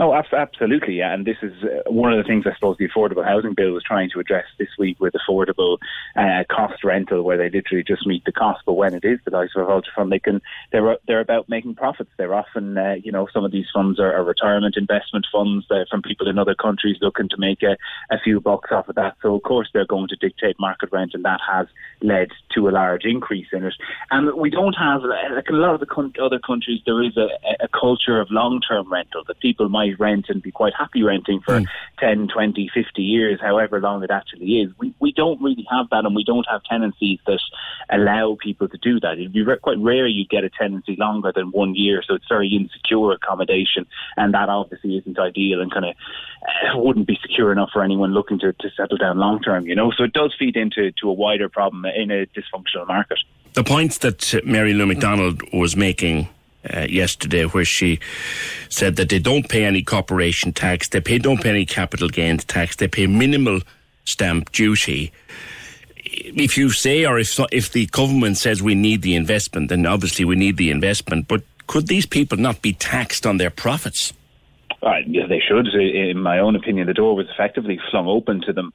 Oh, 0.00 0.14
absolutely, 0.14 0.94
yeah. 0.94 1.12
And 1.12 1.26
this 1.26 1.36
is 1.42 1.52
uh, 1.62 1.90
one 1.90 2.10
of 2.10 2.16
the 2.16 2.26
things 2.26 2.46
I 2.46 2.54
suppose 2.54 2.78
the 2.78 2.88
affordable 2.88 3.22
housing 3.22 3.52
bill 3.52 3.72
was 3.72 3.84
trying 3.84 4.08
to 4.14 4.18
address 4.18 4.46
this 4.58 4.70
week 4.78 4.98
with 4.98 5.12
affordable 5.12 5.76
uh, 6.16 6.44
cost 6.50 6.82
rental, 6.82 7.22
where 7.22 7.36
they 7.36 7.50
literally 7.50 7.84
just 7.84 8.06
meet 8.06 8.24
the 8.24 8.32
cost. 8.32 8.62
But 8.64 8.74
when 8.74 8.94
it 8.94 9.04
is 9.04 9.18
the 9.26 9.30
likes 9.30 9.52
of 9.54 9.62
a 9.62 9.66
vulture 9.66 9.90
fund, 9.94 10.10
they 10.10 10.18
can 10.18 10.40
they're 10.72 10.96
they're 11.06 11.20
about 11.20 11.50
making 11.50 11.74
profits. 11.74 12.08
They're 12.16 12.34
often, 12.34 12.78
uh, 12.78 12.94
you 13.04 13.12
know, 13.12 13.28
some 13.30 13.44
of 13.44 13.52
these 13.52 13.66
funds 13.74 14.00
are, 14.00 14.10
are 14.14 14.24
retirement 14.24 14.78
investment 14.78 15.26
funds 15.30 15.66
uh, 15.70 15.84
from 15.90 16.00
people 16.00 16.28
in 16.28 16.38
other 16.38 16.54
countries 16.54 16.96
looking 17.02 17.28
to 17.28 17.36
make 17.36 17.62
a, 17.62 17.76
a 18.10 18.18
few 18.18 18.40
bucks 18.40 18.70
off 18.72 18.88
of 18.88 18.94
that. 18.94 19.16
So 19.20 19.34
of 19.34 19.42
course 19.42 19.68
they're 19.74 19.84
going 19.84 20.08
to 20.08 20.16
dictate 20.16 20.58
market 20.58 20.88
rent, 20.92 21.12
and 21.12 21.26
that 21.26 21.40
has 21.46 21.66
led 22.00 22.30
to 22.54 22.70
a 22.70 22.70
large 22.70 23.04
increase 23.04 23.48
in 23.52 23.64
it. 23.64 23.74
And 24.10 24.32
we 24.32 24.48
don't 24.48 24.78
have 24.78 25.02
like 25.02 25.50
in 25.50 25.56
a 25.56 25.58
lot 25.58 25.74
of 25.74 25.80
the 25.80 25.84
con- 25.86 26.14
other 26.22 26.38
countries. 26.38 26.80
There 26.86 27.02
is 27.02 27.18
a, 27.18 27.28
a 27.62 27.68
culture 27.68 28.18
of 28.18 28.30
long 28.30 28.62
term 28.66 28.90
rental 28.90 29.24
that 29.28 29.40
people 29.40 29.68
might 29.68 29.89
rent 29.94 30.26
and 30.28 30.42
be 30.42 30.50
quite 30.50 30.72
happy 30.76 31.02
renting 31.02 31.40
for 31.44 31.60
mm. 31.60 31.66
10, 31.98 32.28
20, 32.28 32.70
50 32.72 33.02
years, 33.02 33.40
however 33.40 33.80
long 33.80 34.02
it 34.02 34.10
actually 34.10 34.60
is. 34.60 34.72
We, 34.78 34.94
we 35.00 35.12
don't 35.12 35.40
really 35.40 35.66
have 35.70 35.88
that 35.90 36.04
and 36.04 36.14
we 36.14 36.24
don't 36.24 36.46
have 36.50 36.62
tenancies 36.64 37.18
that 37.26 37.40
allow 37.90 38.36
people 38.40 38.68
to 38.68 38.78
do 38.78 39.00
that. 39.00 39.18
It'd 39.18 39.32
be 39.32 39.42
re- 39.42 39.58
quite 39.58 39.78
rare 39.78 40.06
you'd 40.06 40.28
get 40.28 40.44
a 40.44 40.50
tenancy 40.50 40.96
longer 40.98 41.32
than 41.34 41.50
one 41.50 41.74
year, 41.74 42.02
so 42.06 42.14
it's 42.14 42.28
very 42.28 42.48
insecure 42.48 43.12
accommodation 43.12 43.86
and 44.16 44.34
that 44.34 44.48
obviously 44.48 44.96
isn't 44.96 45.18
ideal 45.18 45.60
and 45.60 45.72
kind 45.72 45.86
of 45.86 45.94
uh, 46.42 46.78
wouldn't 46.78 47.06
be 47.06 47.18
secure 47.22 47.52
enough 47.52 47.70
for 47.72 47.82
anyone 47.82 48.12
looking 48.12 48.38
to, 48.38 48.52
to 48.52 48.70
settle 48.76 48.96
down 48.96 49.18
long 49.18 49.40
term, 49.40 49.66
you 49.66 49.74
know. 49.74 49.90
So 49.90 50.04
it 50.04 50.12
does 50.12 50.34
feed 50.38 50.56
into 50.56 50.92
to 50.92 51.08
a 51.08 51.12
wider 51.12 51.48
problem 51.48 51.84
in 51.84 52.10
a 52.10 52.26
dysfunctional 52.26 52.86
market. 52.86 53.18
The 53.52 53.64
points 53.64 53.98
that 53.98 54.44
Mary 54.44 54.74
Lou 54.74 54.86
McDonald 54.86 55.42
was 55.52 55.76
making 55.76 56.28
uh, 56.68 56.86
yesterday 56.88 57.44
where 57.44 57.64
she 57.64 57.98
said 58.68 58.96
that 58.96 59.08
they 59.08 59.18
don't 59.18 59.48
pay 59.48 59.64
any 59.64 59.82
corporation 59.82 60.52
tax, 60.52 60.88
they 60.88 61.00
pay 61.00 61.18
don't 61.18 61.42
pay 61.42 61.50
any 61.50 61.66
capital 61.66 62.08
gains 62.08 62.44
tax, 62.44 62.76
they 62.76 62.88
pay 62.88 63.06
minimal 63.06 63.60
stamp 64.04 64.52
duty. 64.52 65.12
If 66.04 66.58
you 66.58 66.70
say, 66.70 67.06
or 67.06 67.18
if 67.18 67.38
if 67.52 67.72
the 67.72 67.86
government 67.86 68.36
says 68.36 68.62
we 68.62 68.74
need 68.74 69.02
the 69.02 69.14
investment, 69.14 69.68
then 69.68 69.86
obviously 69.86 70.24
we 70.24 70.36
need 70.36 70.56
the 70.56 70.70
investment. 70.70 71.28
But 71.28 71.42
could 71.66 71.86
these 71.86 72.06
people 72.06 72.36
not 72.36 72.62
be 72.62 72.72
taxed 72.72 73.26
on 73.26 73.36
their 73.36 73.50
profits? 73.50 74.12
Uh, 74.82 74.96
they 75.06 75.40
should. 75.46 75.68
In 75.68 76.20
my 76.20 76.38
own 76.38 76.56
opinion, 76.56 76.86
the 76.86 76.94
door 76.94 77.14
was 77.14 77.28
effectively 77.28 77.78
flung 77.90 78.08
open 78.08 78.40
to 78.42 78.52
them 78.52 78.72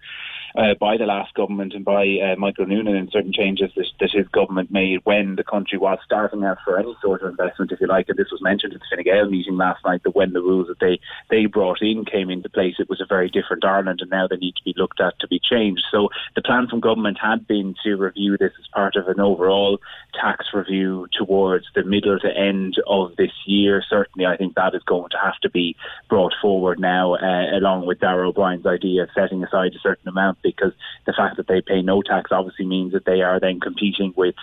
uh, 0.57 0.73
by 0.79 0.97
the 0.97 1.05
last 1.05 1.33
government 1.33 1.73
and 1.73 1.83
by 1.83 2.17
uh, 2.19 2.35
Michael 2.37 2.65
Noonan 2.65 2.95
and 2.95 3.11
certain 3.11 3.33
changes 3.33 3.71
that, 3.75 3.85
that, 3.99 4.11
his 4.11 4.27
government 4.29 4.71
made 4.71 5.01
when 5.03 5.35
the 5.35 5.43
country 5.43 5.77
was 5.77 5.99
starting 6.05 6.43
out 6.45 6.57
for 6.63 6.77
any 6.77 6.95
sort 7.01 7.21
of 7.21 7.29
investment, 7.29 7.71
if 7.71 7.81
you 7.81 7.87
like. 7.87 8.07
And 8.07 8.17
this 8.17 8.31
was 8.31 8.41
mentioned 8.41 8.73
at 8.73 8.79
the 8.79 8.95
Fine 8.95 9.03
Gael 9.03 9.29
meeting 9.29 9.57
last 9.57 9.83
night 9.83 10.03
that 10.03 10.15
when 10.15 10.31
the 10.31 10.41
rules 10.41 10.67
that 10.67 10.79
they, 10.79 10.99
they 11.29 11.45
brought 11.45 11.81
in 11.81 12.05
came 12.05 12.29
into 12.29 12.49
place, 12.49 12.75
it 12.79 12.89
was 12.89 13.01
a 13.01 13.05
very 13.05 13.29
different 13.29 13.65
Ireland, 13.65 13.99
and 14.01 14.09
now 14.09 14.27
they 14.27 14.37
need 14.37 14.55
to 14.55 14.63
be 14.63 14.73
looked 14.77 15.01
at 15.01 15.19
to 15.19 15.27
be 15.27 15.39
changed. 15.39 15.83
So 15.91 16.09
the 16.35 16.41
plan 16.41 16.67
from 16.67 16.79
government 16.79 17.17
had 17.21 17.45
been 17.47 17.75
to 17.83 17.95
review 17.95 18.37
this 18.37 18.53
as 18.57 18.67
part 18.67 18.95
of 18.95 19.07
an 19.07 19.19
overall 19.19 19.79
tax 20.13 20.45
review 20.53 21.07
towards 21.11 21.65
the 21.75 21.83
middle 21.83 22.17
to 22.19 22.37
end 22.37 22.75
of 22.87 23.15
this 23.17 23.31
year. 23.45 23.83
Certainly, 23.89 24.25
I 24.25 24.37
think 24.37 24.55
that 24.55 24.75
is 24.75 24.83
going 24.83 25.09
to 25.09 25.17
have 25.21 25.37
to 25.41 25.49
be 25.49 25.75
brought 26.07 26.33
forward 26.41 26.79
now, 26.79 27.15
uh, 27.15 27.57
along 27.57 27.85
with 27.85 27.99
Darragh 27.99 28.29
O'Brien's 28.29 28.65
idea 28.65 29.03
of 29.03 29.09
setting 29.13 29.43
aside 29.43 29.73
a 29.75 29.79
certain 29.79 30.07
amount 30.07 30.39
because 30.45 30.73
the 31.05 31.13
fact 31.13 31.37
that 31.37 31.47
they 31.47 31.61
pay 31.61 31.81
no 31.81 32.01
tax 32.01 32.31
obviously 32.31 32.65
means 32.65 32.93
that 32.93 33.05
they 33.05 33.21
are 33.21 33.39
then 33.39 33.59
competing 33.59 34.13
with 34.15 34.35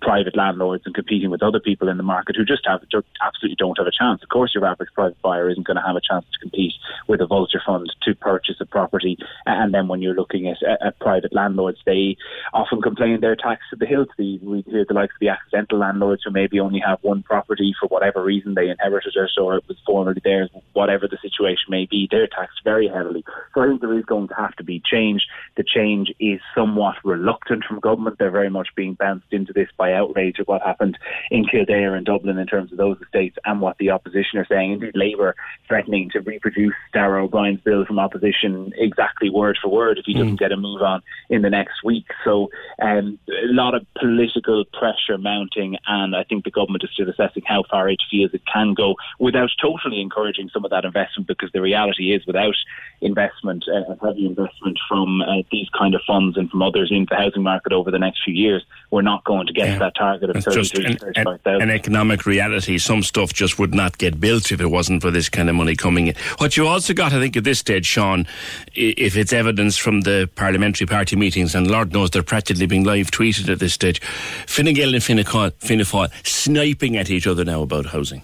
private 0.00 0.36
landlords 0.36 0.84
and 0.86 0.94
competing 0.94 1.30
with 1.30 1.42
other 1.42 1.58
people 1.58 1.88
in 1.88 1.96
the 1.96 2.02
market 2.02 2.36
who 2.36 2.44
just 2.44 2.62
have 2.66 2.80
just 2.90 3.06
absolutely 3.24 3.56
don't 3.56 3.78
have 3.78 3.86
a 3.86 3.90
chance. 3.90 4.22
Of 4.22 4.28
course, 4.28 4.52
your 4.54 4.64
average 4.64 4.90
private 4.94 5.20
buyer 5.22 5.50
isn't 5.50 5.66
going 5.66 5.76
to 5.76 5.82
have 5.82 5.96
a 5.96 6.00
chance 6.00 6.24
to 6.32 6.38
compete 6.38 6.74
with 7.08 7.20
a 7.20 7.26
vulture 7.26 7.60
fund 7.64 7.92
to 8.02 8.14
purchase 8.14 8.56
a 8.60 8.66
property. 8.66 9.18
And 9.46 9.74
then 9.74 9.88
when 9.88 10.00
you're 10.00 10.14
looking 10.14 10.48
at, 10.48 10.58
at 10.80 10.98
private 11.00 11.34
landlords, 11.34 11.78
they 11.84 12.16
often 12.54 12.80
complain 12.80 13.18
they're 13.20 13.36
taxed 13.36 13.70
to 13.70 13.76
the 13.76 13.86
hilt. 13.86 14.08
We 14.16 14.64
hear 14.66 14.84
the 14.86 14.94
likes 14.94 15.14
of 15.14 15.20
the 15.20 15.28
accidental 15.28 15.78
landlords 15.78 16.22
who 16.24 16.30
maybe 16.30 16.60
only 16.60 16.80
have 16.86 16.98
one 17.02 17.22
property 17.22 17.74
for 17.80 17.88
whatever 17.88 18.22
reason 18.22 18.54
they 18.54 18.68
inherited 18.68 19.14
it 19.16 19.30
or 19.40 19.56
it 19.56 19.64
was 19.66 19.76
formerly 19.84 20.20
theirs, 20.22 20.50
whatever 20.72 21.08
the 21.08 21.18
situation 21.20 21.66
may 21.68 21.86
be. 21.90 22.08
They're 22.10 22.28
taxed 22.28 22.60
very 22.64 22.88
heavily. 22.88 23.24
So 23.54 23.62
I 23.62 23.66
think 23.66 23.80
there 23.80 23.98
is 23.98 24.04
going 24.04 24.28
to 24.28 24.34
have 24.34 24.54
to 24.56 24.64
be 24.64 24.82
change. 24.84 25.26
The 25.56 25.64
change 25.64 26.12
is 26.18 26.40
somewhat 26.54 26.96
reluctant 27.04 27.64
from 27.64 27.80
government. 27.80 28.16
They're 28.18 28.30
very 28.30 28.50
much 28.50 28.68
being 28.74 28.94
bounced 28.94 29.32
into 29.32 29.52
this 29.52 29.68
by 29.76 29.92
outrage 29.92 30.38
of 30.38 30.48
what 30.48 30.62
happened 30.62 30.98
in 31.30 31.46
Kildare 31.46 31.94
and 31.94 32.06
Dublin 32.06 32.38
in 32.38 32.46
terms 32.46 32.72
of 32.72 32.78
those 32.78 33.00
estates 33.00 33.36
and 33.44 33.60
what 33.60 33.78
the 33.78 33.90
opposition 33.90 34.38
are 34.38 34.46
saying. 34.46 34.72
Indeed, 34.72 34.96
Labour 34.96 35.34
threatening 35.68 36.10
to 36.10 36.20
reproduce 36.20 36.74
Darragh 36.92 37.24
O'Brien's 37.24 37.60
bill 37.60 37.84
from 37.84 37.98
opposition 37.98 38.72
exactly 38.76 39.30
word 39.30 39.58
for 39.60 39.68
word 39.68 39.98
if 39.98 40.04
he 40.06 40.14
doesn't 40.14 40.36
mm. 40.36 40.38
get 40.38 40.52
a 40.52 40.56
move 40.56 40.82
on 40.82 41.02
in 41.28 41.42
the 41.42 41.50
next 41.50 41.84
week. 41.84 42.06
So 42.24 42.50
um, 42.82 43.18
a 43.28 43.52
lot 43.52 43.74
of 43.74 43.86
political 43.98 44.64
pressure 44.64 45.18
mounting, 45.18 45.76
and 45.86 46.16
I 46.16 46.24
think 46.24 46.44
the 46.44 46.50
government 46.50 46.84
is 46.84 46.90
still 46.92 47.08
assessing 47.08 47.42
how 47.46 47.64
far 47.70 47.88
it 47.88 48.02
feels 48.10 48.34
it 48.34 48.42
can 48.52 48.74
go 48.74 48.96
without 49.18 49.50
totally 49.60 50.00
encouraging 50.00 50.50
some 50.52 50.64
of 50.64 50.70
that 50.70 50.84
investment. 50.84 51.28
Because 51.28 51.50
the 51.52 51.60
reality 51.60 52.12
is, 52.12 52.26
without 52.26 52.54
investment, 53.00 53.64
uh, 53.68 53.94
heavy 54.04 54.26
investment 54.26 54.78
from 54.88 55.22
uh, 55.22 55.42
these 55.50 55.68
kind 55.76 55.94
of 55.94 56.02
funds 56.06 56.36
and 56.36 56.50
from 56.50 56.62
others 56.62 56.90
into 56.90 57.06
the 57.10 57.16
housing 57.16 57.42
market 57.42 57.72
over 57.72 57.90
the 57.90 57.98
next 57.98 58.22
few 58.24 58.34
years, 58.34 58.64
we're 58.90 59.02
not 59.02 59.24
going 59.24 59.46
to 59.46 59.52
get 59.52 59.66
yeah. 59.66 59.72
to 59.74 59.78
that 59.80 59.94
target 59.94 60.30
of 60.30 60.36
it's 60.36 60.44
33 60.44 60.62
just 60.62 61.16
an, 61.16 61.26
an, 61.26 61.62
an, 61.62 61.70
economic 61.70 62.26
reality. 62.26 62.78
Some 62.78 63.02
stuff 63.02 63.32
just 63.32 63.58
would 63.58 63.74
not 63.74 63.98
get 63.98 64.20
built 64.20 64.52
if 64.52 64.60
it 64.60 64.66
wasn't 64.66 65.02
for 65.02 65.10
this 65.10 65.28
kind 65.28 65.48
of 65.48 65.54
money 65.54 65.76
coming 65.76 66.08
in. 66.08 66.14
What 66.38 66.56
you 66.56 66.66
also 66.66 66.92
got, 66.92 67.12
I 67.12 67.20
think, 67.20 67.36
at 67.36 67.44
this 67.44 67.58
stage, 67.58 67.86
Sean, 67.86 68.26
if 68.74 69.16
it's 69.16 69.32
evidence 69.32 69.76
from 69.76 70.02
the 70.02 70.28
parliamentary 70.34 70.86
party 70.86 71.16
meetings, 71.16 71.54
and 71.54 71.70
Lord 71.70 71.92
knows 71.92 72.10
they're 72.10 72.22
practically 72.22 72.66
being 72.66 72.84
live 72.84 73.10
tweeted 73.10 73.50
at 73.50 73.58
this 73.58 73.72
stage, 73.72 74.00
Fine 74.46 74.74
Gael 74.74 74.94
and 74.94 75.02
Fianna 75.02 75.22
Fáil 75.24 76.10
sniping 76.26 76.96
at 76.96 77.10
each 77.10 77.26
other 77.26 77.44
now 77.44 77.62
about 77.62 77.86
housing. 77.86 78.22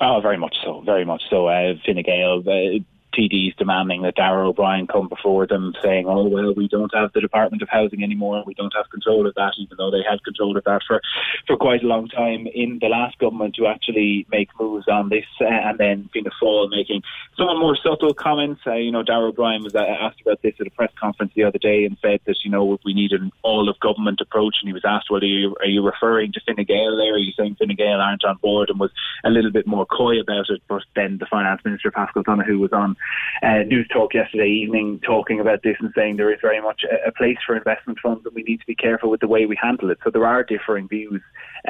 Oh, 0.00 0.20
very 0.20 0.36
much 0.36 0.56
so, 0.64 0.80
very 0.80 1.04
much 1.04 1.22
so. 1.30 1.46
Uh, 1.46 1.74
Fine 1.86 2.02
Gael, 2.02 2.42
uh, 2.46 2.78
TDs 3.16 3.56
demanding 3.56 4.02
that 4.02 4.16
Darragh 4.16 4.48
O'Brien 4.48 4.86
come 4.86 5.08
before 5.08 5.46
them 5.46 5.72
saying, 5.82 6.06
oh, 6.06 6.24
well, 6.26 6.52
we 6.54 6.68
don't 6.68 6.92
have 6.94 7.12
the 7.12 7.20
Department 7.20 7.62
of 7.62 7.68
Housing 7.68 8.02
anymore. 8.02 8.42
We 8.46 8.54
don't 8.54 8.74
have 8.76 8.90
control 8.90 9.26
of 9.26 9.34
that, 9.34 9.54
even 9.58 9.76
though 9.76 9.90
they 9.90 10.02
had 10.08 10.22
control 10.24 10.56
of 10.56 10.64
that 10.64 10.82
for, 10.86 11.00
for 11.46 11.56
quite 11.56 11.82
a 11.82 11.86
long 11.86 12.08
time 12.08 12.46
in 12.54 12.78
the 12.80 12.88
last 12.88 13.18
government 13.18 13.54
to 13.56 13.66
actually 13.66 14.26
make 14.30 14.48
moves 14.60 14.88
on 14.88 15.08
this. 15.08 15.24
Uh, 15.40 15.46
and 15.46 15.78
then 15.78 16.10
Fianna 16.12 16.30
Fáil 16.42 16.70
making 16.70 17.02
some 17.36 17.58
more 17.58 17.76
subtle 17.76 18.14
comments. 18.14 18.62
Uh, 18.66 18.74
you 18.74 18.90
know, 18.90 19.02
Darragh 19.02 19.28
O'Brien 19.28 19.62
was 19.62 19.74
uh, 19.74 19.80
asked 19.80 20.20
about 20.20 20.42
this 20.42 20.54
at 20.60 20.66
a 20.66 20.70
press 20.70 20.92
conference 21.00 21.32
the 21.34 21.44
other 21.44 21.58
day 21.58 21.84
and 21.84 21.96
said 22.02 22.20
that, 22.26 22.36
you 22.44 22.50
know, 22.50 22.78
we 22.84 22.94
need 22.94 23.12
an 23.12 23.30
all 23.42 23.68
of 23.68 23.78
government 23.80 24.20
approach. 24.20 24.56
And 24.60 24.68
he 24.68 24.72
was 24.72 24.84
asked, 24.84 25.10
well, 25.10 25.22
are 25.22 25.24
you, 25.24 25.56
are 25.60 25.66
you 25.66 25.84
referring 25.84 26.32
to 26.32 26.40
Fine 26.40 26.64
Gael 26.64 26.96
there? 26.96 27.14
Are 27.14 27.18
you 27.18 27.32
saying 27.38 27.56
Fine 27.58 27.76
Gael 27.76 28.00
aren't 28.00 28.24
on 28.24 28.36
board? 28.38 28.70
And 28.70 28.80
was 28.80 28.90
a 29.24 29.30
little 29.30 29.50
bit 29.50 29.66
more 29.66 29.86
coy 29.86 30.20
about 30.20 30.50
it. 30.50 30.62
But 30.68 30.82
then 30.96 31.18
the 31.18 31.26
Finance 31.26 31.62
Minister, 31.64 31.90
Paschal 31.90 32.22
Donohoe, 32.22 32.58
was 32.58 32.72
on 32.72 32.96
uh, 33.42 33.64
Newstalk 33.64 34.14
yesterday 34.14 34.48
evening 34.48 35.00
talking 35.00 35.40
about 35.40 35.62
this 35.62 35.76
and 35.80 35.92
saying 35.94 36.16
there 36.16 36.32
is 36.32 36.40
very 36.40 36.60
much 36.60 36.82
a, 36.84 37.08
a 37.08 37.12
place 37.12 37.38
for 37.46 37.56
investment 37.56 37.98
funds 38.00 38.24
and 38.24 38.34
we 38.34 38.42
need 38.42 38.60
to 38.60 38.66
be 38.66 38.74
careful 38.74 39.10
with 39.10 39.20
the 39.20 39.28
way 39.28 39.46
we 39.46 39.56
handle 39.60 39.90
it. 39.90 39.98
So 40.04 40.10
there 40.10 40.26
are 40.26 40.42
differing 40.42 40.88
views 40.88 41.22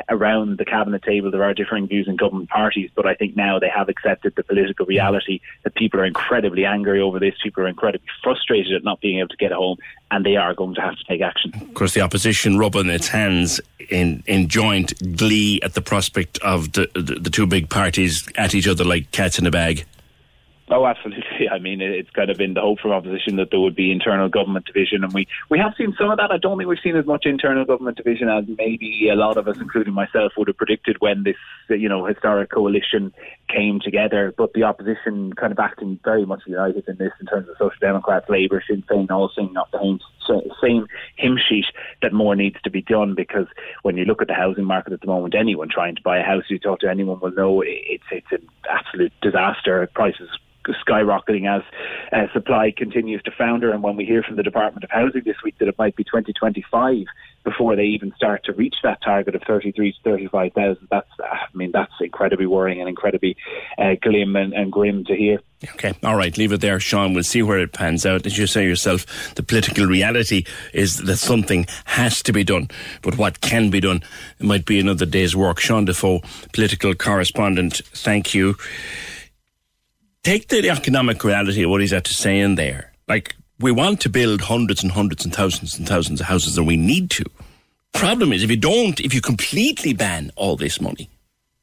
around 0.09 0.59
the 0.59 0.65
cabinet 0.65 1.03
table. 1.03 1.31
There 1.31 1.45
are 1.45 1.55
differing 1.55 1.87
views 1.87 2.09
in 2.09 2.17
government 2.17 2.51
parties, 2.51 2.91
but 2.95 3.07
I 3.07 3.15
think 3.15 3.37
now 3.37 3.59
they 3.59 3.69
have 3.69 3.89
accepted 3.89 4.35
the 4.37 4.43
political 4.43 4.87
reality 4.87 5.41
that 5.63 5.75
people 5.75 6.01
are 6.01 6.05
incredibly 6.05 6.65
angry 6.65 7.01
over 7.01 7.19
this. 7.19 7.35
People 7.43 7.65
are 7.65 7.69
incredibly 7.69 8.07
frustrated 8.23 8.73
at 8.73 8.85
not 8.85 9.01
being 9.01 9.19
able 9.19 9.29
to 9.29 9.37
get 9.37 9.53
home, 9.53 9.79
and 10.11 10.25
they 10.25 10.37
are 10.37 10.55
going 10.55 10.75
to 10.75 10.81
have 10.81 10.97
to 10.97 11.05
take 11.05 11.21
action. 11.21 11.53
Of 11.55 11.75
course, 11.75 11.95
the 11.95 12.01
opposition 12.01 12.59
rubbing 12.59 12.89
its 12.89 13.09
hands 13.09 13.61
in, 13.91 14.23
in 14.27 14.49
joint 14.49 15.17
glee 15.17 15.61
at 15.63 15.75
the 15.75 15.83
prospect 15.83 16.39
of 16.39 16.73
the, 16.73 16.89
the, 16.95 17.19
the 17.21 17.31
two 17.31 17.47
big 17.47 17.71
parties 17.71 18.29
at 18.37 18.55
each 18.55 18.67
other 18.67 18.85
like 18.85 19.11
cats 19.13 19.39
in 19.39 19.47
a 19.47 19.51
bag. 19.51 19.85
Oh, 20.71 20.87
absolutely. 20.87 21.49
I 21.53 21.59
mean, 21.59 21.81
it's 21.81 22.11
kind 22.11 22.31
of 22.31 22.39
been 22.39 22.55
the 22.55 22.63
hope 22.63 22.81
from 22.81 22.93
opposition 22.93 23.37
that 23.37 23.51
there 23.51 23.61
would 23.61 23.77
be 23.77 23.93
internal 23.93 24.29
government 24.29 24.67
division, 24.67 25.05
and 25.05 25.13
we, 25.13 25.27
we 25.51 25.59
have 25.59 25.75
seen 25.77 25.95
some 25.99 26.11
of 26.11 26.17
that. 26.19 26.31
I 26.31 26.39
don't 26.39 26.57
think 26.57 26.69
we've 26.69 26.79
seen 26.83 26.97
as 26.97 27.07
much 27.07 27.27
internal 27.27 27.65
government 27.65 27.97
division 27.97 28.29
as 28.29 28.45
maybe 28.57 29.09
a 29.11 29.15
lot 29.15 29.37
of 29.37 29.47
us, 29.47 29.59
including 29.59 29.93
myself, 29.93 30.33
would 30.37 30.49
have 30.49 30.57
predicted 30.57 30.97
when 31.01 31.25
this, 31.25 31.37
you 31.69 31.89
know, 31.89 32.07
historic 32.07 32.51
coalition 32.51 33.13
came 33.49 33.79
together. 33.81 34.33
But 34.37 34.55
the 34.55 34.63
opposition 34.63 35.35
kind 35.35 35.53
of 35.53 35.59
acting 35.59 36.01
very 36.03 36.25
much 36.25 36.43
united 36.47 36.89
in 36.89 36.97
this 36.97 37.13
in 37.21 37.27
terms 37.27 37.49
of 37.49 37.57
Social 37.59 37.79
Democrats, 37.81 38.31
Labour, 38.31 38.63
Sinn 38.67 38.83
Féin, 38.89 39.11
all 39.11 39.31
singing 39.35 39.57
off 39.57 39.71
the 39.71 39.99
same 40.63 40.87
hymn 41.17 41.39
sheet 41.39 41.67
that 42.01 42.13
more 42.15 42.35
needs 42.35 42.57
to 42.63 42.71
be 42.71 42.81
done 42.81 43.15
because 43.15 43.47
when 43.83 43.99
you 43.99 44.05
look 44.07 44.23
at 44.23 44.29
the 44.29 44.35
housing 44.35 44.65
market 44.65 44.95
at 44.95 45.03
the 45.03 45.07
moment, 45.07 45.35
anyone 45.35 45.69
trying 45.69 45.95
to 45.95 46.03
buy 46.03 46.19
a 46.19 46.23
house, 46.23 46.45
you 46.49 46.59
talk 46.59 46.81
to 46.81 46.89
anyone 46.89 47.21
will 47.21 47.33
know 47.33 47.63
it's 47.65 48.05
it's 48.11 48.33
an 48.33 48.49
absolute 48.71 49.13
disaster. 49.21 49.87
Prices 49.95 50.31
skyrocketing 50.73 51.49
as 51.49 51.63
uh, 52.13 52.33
supply 52.33 52.73
continues 52.77 53.23
to 53.23 53.31
founder. 53.31 53.73
And 53.73 53.83
when 53.83 53.97
we 53.97 54.05
hear 54.05 54.23
from 54.23 54.37
the 54.37 54.43
Department 54.43 54.85
of 54.85 54.91
Housing 54.91 55.23
this 55.25 55.37
week 55.45 55.59
that 55.59 55.69
it 55.69 55.79
might 55.79 55.97
be 55.97 56.05
2025 56.05 57.07
before 57.45 57.77
they 57.77 57.85
even 57.85 58.13
start 58.17 58.43
to 58.45 58.53
reach 58.55 58.77
that 58.83 59.03
target 59.03 59.35
of 59.35 59.43
33 59.47 59.93
to 59.93 59.99
35,000, 60.03 60.89
that's, 60.91 61.09
uh, 61.23 61.27
I 61.27 61.47
mean, 61.53 61.73
that's 61.73 61.93
incredibly 62.01 62.47
worrying 62.47 62.81
and 62.81 62.89
incredibly 62.89 63.37
uh, 63.79 63.95
glim 64.01 64.35
and, 64.37 64.55
and 64.55 64.73
grim 64.73 65.05
to 65.05 65.15
hear. 65.15 65.41
Okay, 65.75 65.95
all 66.03 66.17
right, 66.17 66.37
leave 66.37 66.53
it 66.53 66.61
there, 66.61 66.81
Sean. 66.81 67.15
We'll 67.15 67.23
see 67.23 67.43
where 67.43 67.59
it 67.59 67.73
pans 67.73 68.05
out. 68.05 68.27
As 68.27 68.37
you 68.37 68.47
say 68.47 68.65
yourself, 68.65 69.35
the 69.35 69.43
political 69.43 69.87
reality 69.87 70.45
is 70.73 70.99
that 70.99 71.17
something 71.17 71.67
has 71.85 72.23
to 72.23 72.33
be 72.33 72.45
done, 72.45 72.69
but 73.03 73.17
what 73.17 73.41
can 73.41 73.71
be 73.71 73.81
done 73.81 74.03
might 74.41 74.67
be 74.67 74.79
another 74.79 75.07
day's 75.07 75.35
work. 75.35 75.61
Sean 75.61 75.85
Defoe, 75.85 76.21
political 76.53 76.95
correspondent, 76.95 77.81
thank 77.93 78.35
you 78.35 78.57
take 80.25 80.49
the 80.49 80.69
economic 80.69 81.23
reality 81.23 81.63
of 81.63 81.71
what 81.71 81.81
he's 81.81 81.93
had 81.93 82.05
to 82.07 82.15
say 82.15 82.41
in 82.41 82.57
there. 82.57 82.93
Like, 83.07 83.37
we 83.61 83.71
want 83.71 84.01
to 84.01 84.09
build 84.09 84.41
hundreds 84.41 84.83
and 84.83 84.93
hundreds 84.93 85.25
and 85.25 85.33
thousands 85.33 85.79
and 85.79 85.87
thousands 85.87 86.21
of 86.21 86.27
houses, 86.27 86.59
and 86.59 86.67
we 86.67 86.77
need 86.77 87.11
to. 87.11 87.25
Problem 87.93 88.33
is, 88.33 88.43
if 88.43 88.51
you 88.51 88.57
don't, 88.57 88.99
if 88.99 89.15
you 89.15 89.21
completely 89.21 89.93
ban 89.93 90.33
all 90.35 90.57
this 90.57 90.81
money, 90.81 91.09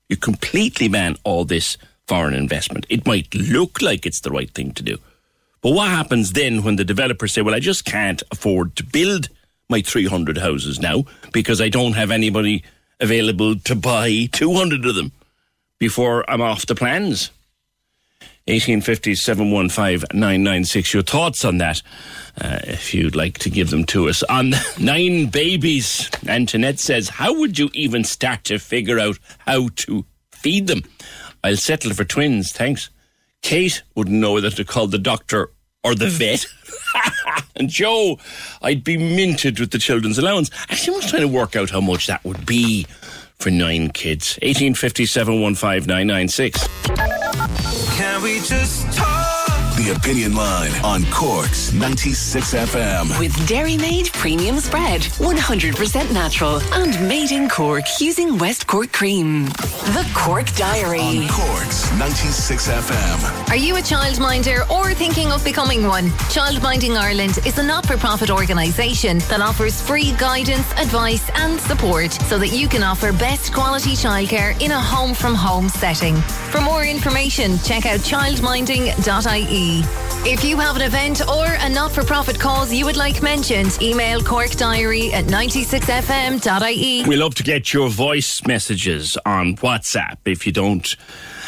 you 0.08 0.15
completely 0.15 0.88
ban 0.88 1.18
all 1.24 1.44
this 1.44 1.77
foreign 2.08 2.34
investment, 2.34 2.86
it 2.89 3.06
might 3.06 3.34
look 3.36 3.82
like 3.82 4.06
it's 4.06 4.22
the 4.22 4.32
right 4.32 4.51
thing 4.51 4.72
to 4.74 4.84
do. 4.84 4.98
But 5.62 5.72
what 5.72 5.89
happens 5.89 6.34
then 6.34 6.63
when 6.63 6.77
the 6.77 6.86
developers 6.86 7.34
say, 7.34 7.41
well, 7.41 7.56
I 7.56 7.60
just 7.60 7.86
can't 7.86 8.24
afford 8.32 8.75
to 8.77 8.84
build 8.84 9.30
my 9.70 9.82
300 9.82 10.38
houses 10.38 10.80
now 10.80 11.06
because 11.32 11.62
I 11.62 11.70
don't 11.70 11.94
have 11.94 12.12
anybody 12.12 12.63
available 13.00 13.56
to 13.60 13.75
buy 13.75 14.27
200 14.32 14.86
of 14.86 14.96
them 14.96 15.12
before 15.80 16.30
I'm 16.30 16.41
off 16.41 16.65
the 16.65 16.75
plans? 16.75 17.32
1850 18.48 19.16
715 19.16 20.08
996. 20.14 20.94
Your 20.94 21.04
thoughts 21.04 21.46
on 21.46 21.60
that, 21.60 21.82
uh, 22.42 22.60
if 22.64 22.94
you'd 22.94 23.16
like 23.16 23.38
to 23.40 23.50
give 23.50 23.70
them 23.70 23.86
to 23.86 24.10
us. 24.10 24.24
On 24.24 24.54
nine 24.80 25.28
babies, 25.28 26.10
Antoinette 26.28 26.80
says, 26.80 27.10
How 27.10 27.38
would 27.38 27.60
you 27.60 27.70
even 27.74 28.04
start 28.04 28.44
to 28.46 28.58
figure 28.58 29.00
out 29.00 29.20
how 29.40 29.70
to 29.78 30.06
feed 30.32 30.68
them? 30.68 30.84
I'll 31.44 31.56
settle 31.56 31.94
for 31.94 32.04
twins, 32.04 32.52
thanks. 32.52 32.90
Kate 33.42 33.84
wouldn't 33.96 34.20
know 34.20 34.34
whether 34.34 34.50
to 34.52 34.66
call 34.66 34.88
the 34.88 34.98
doctor 34.98 35.52
or 35.84 35.96
the 35.96 36.08
vet. 36.08 36.46
and 37.56 37.70
Joe, 37.70 38.20
I'd 38.62 38.84
be 38.84 38.98
minted 38.98 39.60
with 39.60 39.72
the 39.72 39.80
children's 39.80 40.18
allowance. 40.18 40.50
Actually, 40.70 40.96
I 40.96 40.98
was 40.98 41.10
trying 41.10 41.22
to 41.24 41.28
work 41.28 41.56
out 41.56 41.70
how 41.70 41.82
much 41.82 42.08
that 42.08 42.24
would 42.24 42.46
be 42.46 42.86
for 43.40 43.50
nine 43.50 43.90
kids. 43.90 44.38
1850 44.42 45.06
715 45.06 45.88
996. 45.88 47.61
Can 48.01 48.24
we 48.24 48.39
just 48.39 48.91
talk? 48.91 49.11
The 49.92 49.98
Opinion 49.98 50.36
Line 50.36 50.72
on 50.86 51.04
Corks 51.12 51.74
96 51.74 52.54
FM. 52.54 53.20
With 53.20 53.34
Dairymaid 53.46 54.10
Premium 54.14 54.58
Spread, 54.58 55.02
100% 55.02 56.14
natural 56.14 56.62
and 56.72 57.10
made 57.10 57.32
in 57.32 57.50
Cork 57.50 57.84
using 58.00 58.38
West 58.38 58.68
Cork 58.68 58.94
cream. 58.94 59.48
The 59.48 60.10
Cork 60.16 60.50
Diary. 60.54 61.02
On 61.02 61.28
Corks 61.28 61.92
96 61.98 62.70
FM. 62.70 63.50
Are 63.50 63.58
you 63.58 63.76
a 63.76 63.80
childminder 63.80 64.70
or 64.70 64.94
thinking 64.94 65.30
of 65.34 65.44
becoming 65.44 65.86
one? 65.86 66.06
Childminding 66.32 66.96
Ireland 66.96 67.40
is 67.46 67.58
a 67.58 67.64
not 67.64 67.86
for 67.86 67.98
profit 67.98 68.32
organisation 68.32 69.18
that 69.27 69.42
offers 69.42 69.82
free 69.82 70.14
guidance, 70.14 70.72
advice, 70.80 71.30
and 71.36 71.60
support 71.60 72.14
so 72.30 72.40
that 72.40 72.54
you 72.54 72.70
can 72.70 72.82
offer 72.82 73.12
best 73.12 73.54
quality 73.54 73.92
childcare 73.92 74.58
in 74.62 74.72
a 74.72 74.80
home 74.80 75.14
from 75.14 75.36
home 75.36 75.68
setting. 75.68 76.16
For 76.51 76.62
more 76.62 76.86
information, 76.86 77.58
check 77.60 77.86
out 77.86 78.00
childminding.ie. 78.00 79.80
If 80.24 80.44
you 80.44 80.57
have 80.57 80.75
an 80.75 80.83
event 80.83 81.27
or 81.27 81.46
a 81.46 81.70
not 81.70 81.91
for 81.91 82.03
profit 82.03 82.39
cause 82.39 82.72
you 82.74 82.85
would 82.85 82.98
like 82.98 83.22
mentioned, 83.24 83.77
email 83.81 84.22
Cork 84.22 84.51
Diary 84.51 85.11
at 85.13 85.25
96fm.ie. 85.25 87.05
We 87.07 87.15
love 87.15 87.35
to 87.35 87.44
get 87.44 87.74
your 87.74 87.89
voice 87.89 88.46
messages 88.46 89.17
on 89.25 89.55
WhatsApp. 89.57 90.17
If 90.25 90.46
you 90.46 90.51
don't 90.51 90.96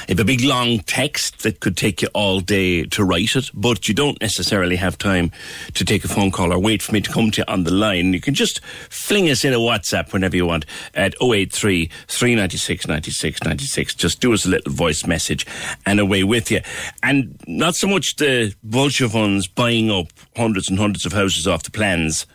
a 0.09 0.25
big 0.25 0.41
long 0.41 0.79
text 0.79 1.43
that 1.43 1.59
could 1.59 1.77
take 1.77 2.01
you 2.01 2.09
all 2.13 2.39
day 2.39 2.83
to 2.85 3.03
write 3.03 3.35
it, 3.35 3.49
but 3.53 3.87
you 3.87 3.93
don't 3.93 4.19
necessarily 4.21 4.75
have 4.75 4.97
time 4.97 5.31
to 5.73 5.85
take 5.85 6.03
a 6.03 6.07
phone 6.07 6.31
call 6.31 6.53
or 6.53 6.59
wait 6.59 6.81
for 6.81 6.91
me 6.91 7.01
to 7.01 7.11
come 7.11 7.31
to 7.31 7.41
you 7.41 7.45
on 7.47 7.63
the 7.63 7.73
line, 7.73 8.13
you 8.13 8.21
can 8.21 8.33
just 8.33 8.63
fling 8.89 9.29
us 9.29 9.43
in 9.43 9.53
a 9.53 9.57
WhatsApp 9.57 10.11
whenever 10.13 10.35
you 10.35 10.45
want 10.45 10.65
at 10.93 11.15
083 11.21 11.89
396 12.07 12.87
96 12.87 13.43
96. 13.43 13.95
Just 13.95 14.21
do 14.21 14.33
us 14.33 14.45
a 14.45 14.49
little 14.49 14.71
voice 14.71 15.05
message 15.05 15.45
and 15.85 15.99
away 15.99 16.23
with 16.23 16.51
you. 16.51 16.61
And 17.01 17.39
not 17.47 17.75
so 17.75 17.87
much 17.87 18.15
the 18.17 18.53
vulture 18.63 19.09
funds 19.09 19.47
buying 19.47 19.89
up 19.89 20.07
hundreds 20.35 20.69
and 20.69 20.79
hundreds 20.79 21.05
of 21.05 21.13
houses 21.13 21.47
off 21.47 21.63
the 21.63 21.71
plans. 21.71 22.25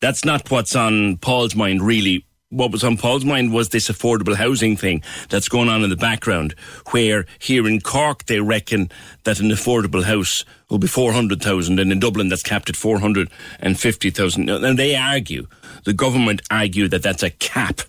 That's 0.00 0.24
not 0.24 0.50
what's 0.50 0.76
on 0.76 1.16
Paul's 1.18 1.54
mind, 1.54 1.82
really 1.82 2.24
what 2.50 2.70
was 2.70 2.84
on 2.84 2.96
Paul's 2.96 3.24
mind 3.24 3.52
was 3.52 3.70
this 3.70 3.88
affordable 3.88 4.36
housing 4.36 4.76
thing 4.76 5.02
that's 5.28 5.48
going 5.48 5.68
on 5.68 5.82
in 5.82 5.90
the 5.90 5.96
background, 5.96 6.54
where 6.90 7.26
here 7.38 7.66
in 7.66 7.80
Cork 7.80 8.26
they 8.26 8.40
reckon 8.40 8.90
that 9.24 9.40
an 9.40 9.50
affordable 9.50 10.04
house 10.04 10.44
will 10.70 10.78
be 10.78 10.86
400,000 10.86 11.78
and 11.78 11.92
in 11.92 11.98
Dublin 11.98 12.28
that's 12.28 12.42
capped 12.42 12.68
at 12.68 12.76
450,000. 12.76 14.48
And 14.48 14.78
they 14.78 14.94
argue, 14.94 15.48
the 15.84 15.92
government 15.92 16.42
argue 16.50 16.88
that 16.88 17.02
that's 17.02 17.22
a 17.22 17.30
cap, 17.30 17.80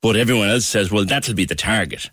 but 0.00 0.16
everyone 0.16 0.48
else 0.48 0.66
says, 0.66 0.90
well, 0.90 1.04
that'll 1.04 1.34
be 1.34 1.44
the 1.44 1.54
target. 1.54 2.10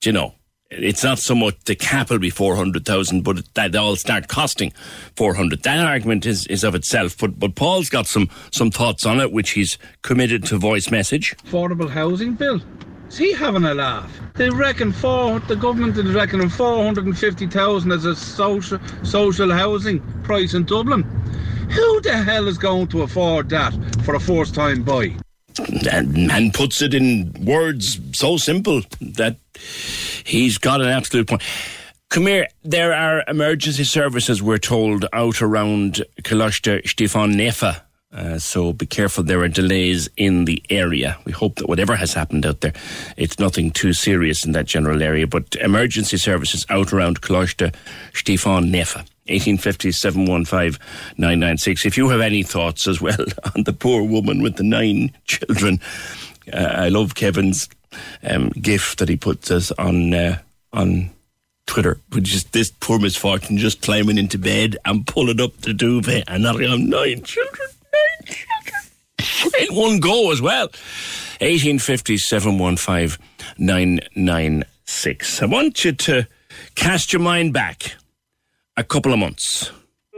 Do 0.00 0.08
you 0.08 0.12
know? 0.12 0.34
It's 0.70 1.02
not 1.02 1.18
so 1.18 1.34
much 1.34 1.56
the 1.64 1.74
cap 1.74 2.10
will 2.10 2.18
be 2.18 2.30
400,000, 2.30 3.22
but 3.22 3.54
that 3.54 3.74
all 3.74 3.96
start 3.96 4.28
costing 4.28 4.72
400. 5.16 5.62
That 5.62 5.84
argument 5.84 6.26
is, 6.26 6.46
is 6.46 6.64
of 6.64 6.74
itself. 6.74 7.18
But, 7.18 7.38
but 7.38 7.56
Paul's 7.56 7.88
got 7.88 8.06
some, 8.06 8.28
some 8.52 8.70
thoughts 8.70 9.04
on 9.04 9.20
it, 9.20 9.32
which 9.32 9.50
he's 9.50 9.78
committed 10.02 10.44
to 10.46 10.58
voice 10.58 10.90
message. 10.90 11.36
Affordable 11.38 11.90
housing 11.90 12.34
bill. 12.34 12.60
Is 13.08 13.18
he 13.18 13.32
having 13.32 13.64
a 13.64 13.74
laugh? 13.74 14.20
They 14.36 14.50
reckon 14.50 14.92
four. 14.92 15.40
The 15.40 15.56
government 15.56 15.98
is 15.98 16.14
reckoning 16.14 16.48
four 16.48 16.84
hundred 16.84 17.06
and 17.06 17.18
fifty 17.18 17.48
thousand 17.48 17.90
as 17.90 18.04
a 18.04 18.14
social 18.14 18.78
social 19.02 19.52
housing 19.52 20.00
price 20.22 20.54
in 20.54 20.64
Dublin. 20.64 21.02
Who 21.72 22.00
the 22.02 22.16
hell 22.16 22.46
is 22.46 22.56
going 22.56 22.86
to 22.88 23.02
afford 23.02 23.48
that 23.48 23.74
for 24.04 24.14
a 24.14 24.20
first 24.20 24.54
time 24.54 24.84
buy? 24.84 25.16
And, 25.92 26.30
and 26.30 26.54
puts 26.54 26.82
it 26.82 26.94
in 26.94 27.32
words 27.44 28.00
so 28.12 28.36
simple 28.36 28.82
that 29.00 29.36
He's 30.24 30.58
got 30.58 30.80
an 30.80 30.88
absolute 30.88 31.28
point. 31.28 31.42
Come 32.08 32.26
here. 32.26 32.48
There 32.64 32.92
are 32.92 33.22
emergency 33.28 33.84
services, 33.84 34.42
we're 34.42 34.58
told, 34.58 35.06
out 35.12 35.42
around 35.42 36.04
Coláiste 36.22 36.82
Stiofáin 36.84 37.34
Naofa. 37.34 37.82
Uh, 38.12 38.38
so 38.38 38.72
be 38.72 38.86
careful. 38.86 39.22
There 39.22 39.40
are 39.40 39.48
delays 39.48 40.08
in 40.16 40.44
the 40.44 40.60
area. 40.68 41.16
We 41.24 41.30
hope 41.30 41.56
that 41.56 41.68
whatever 41.68 41.94
has 41.94 42.12
happened 42.12 42.44
out 42.44 42.60
there, 42.60 42.72
it's 43.16 43.38
nothing 43.38 43.70
too 43.70 43.92
serious 43.92 44.44
in 44.44 44.50
that 44.52 44.66
general 44.66 45.00
area. 45.00 45.28
But 45.28 45.54
emergency 45.60 46.16
services 46.16 46.66
out 46.68 46.92
around 46.92 47.20
Coláiste 47.20 47.72
Stiofáin 48.12 48.70
Naofa. 48.70 49.06
1850 49.30 49.92
715 49.92 50.80
996. 51.16 51.86
If 51.86 51.96
you 51.96 52.08
have 52.08 52.20
any 52.20 52.42
thoughts 52.42 52.86
as 52.86 53.00
well 53.00 53.24
on 53.56 53.64
the 53.64 53.72
poor 53.72 54.02
woman 54.02 54.42
with 54.42 54.56
the 54.56 54.64
nine 54.64 55.12
children, 55.24 55.80
uh, 56.52 56.74
I 56.76 56.88
love 56.88 57.14
Kevin's 57.14 57.68
um, 58.22 58.50
GIF 58.50 58.96
that 58.96 59.08
he 59.08 59.16
puts 59.16 59.50
us 59.50 59.70
on 59.72 60.12
uh, 60.14 60.38
on 60.72 61.10
Twitter, 61.66 61.98
but 62.10 62.24
just 62.24 62.52
this 62.52 62.70
poor 62.80 62.98
misfortune 62.98 63.56
just 63.56 63.82
climbing 63.82 64.18
into 64.18 64.38
bed 64.38 64.76
and 64.84 65.06
pulling 65.06 65.40
up 65.40 65.56
the 65.58 65.72
duvet 65.72 66.24
and 66.26 66.42
not 66.42 66.60
have 66.60 66.80
nine 66.80 67.22
children, 67.22 67.68
nine 67.92 68.26
children 68.26 68.80
in 69.60 69.74
one 69.74 70.00
go 70.00 70.32
as 70.32 70.42
well. 70.42 70.66
1850 71.40 72.18
715 72.18 73.24
996. 73.58 75.42
I 75.42 75.46
want 75.46 75.84
you 75.84 75.92
to 75.92 76.26
cast 76.74 77.12
your 77.12 77.22
mind 77.22 77.52
back 77.52 77.94
a 78.80 78.84
couple 78.84 79.12
of 79.12 79.18
months. 79.18 79.70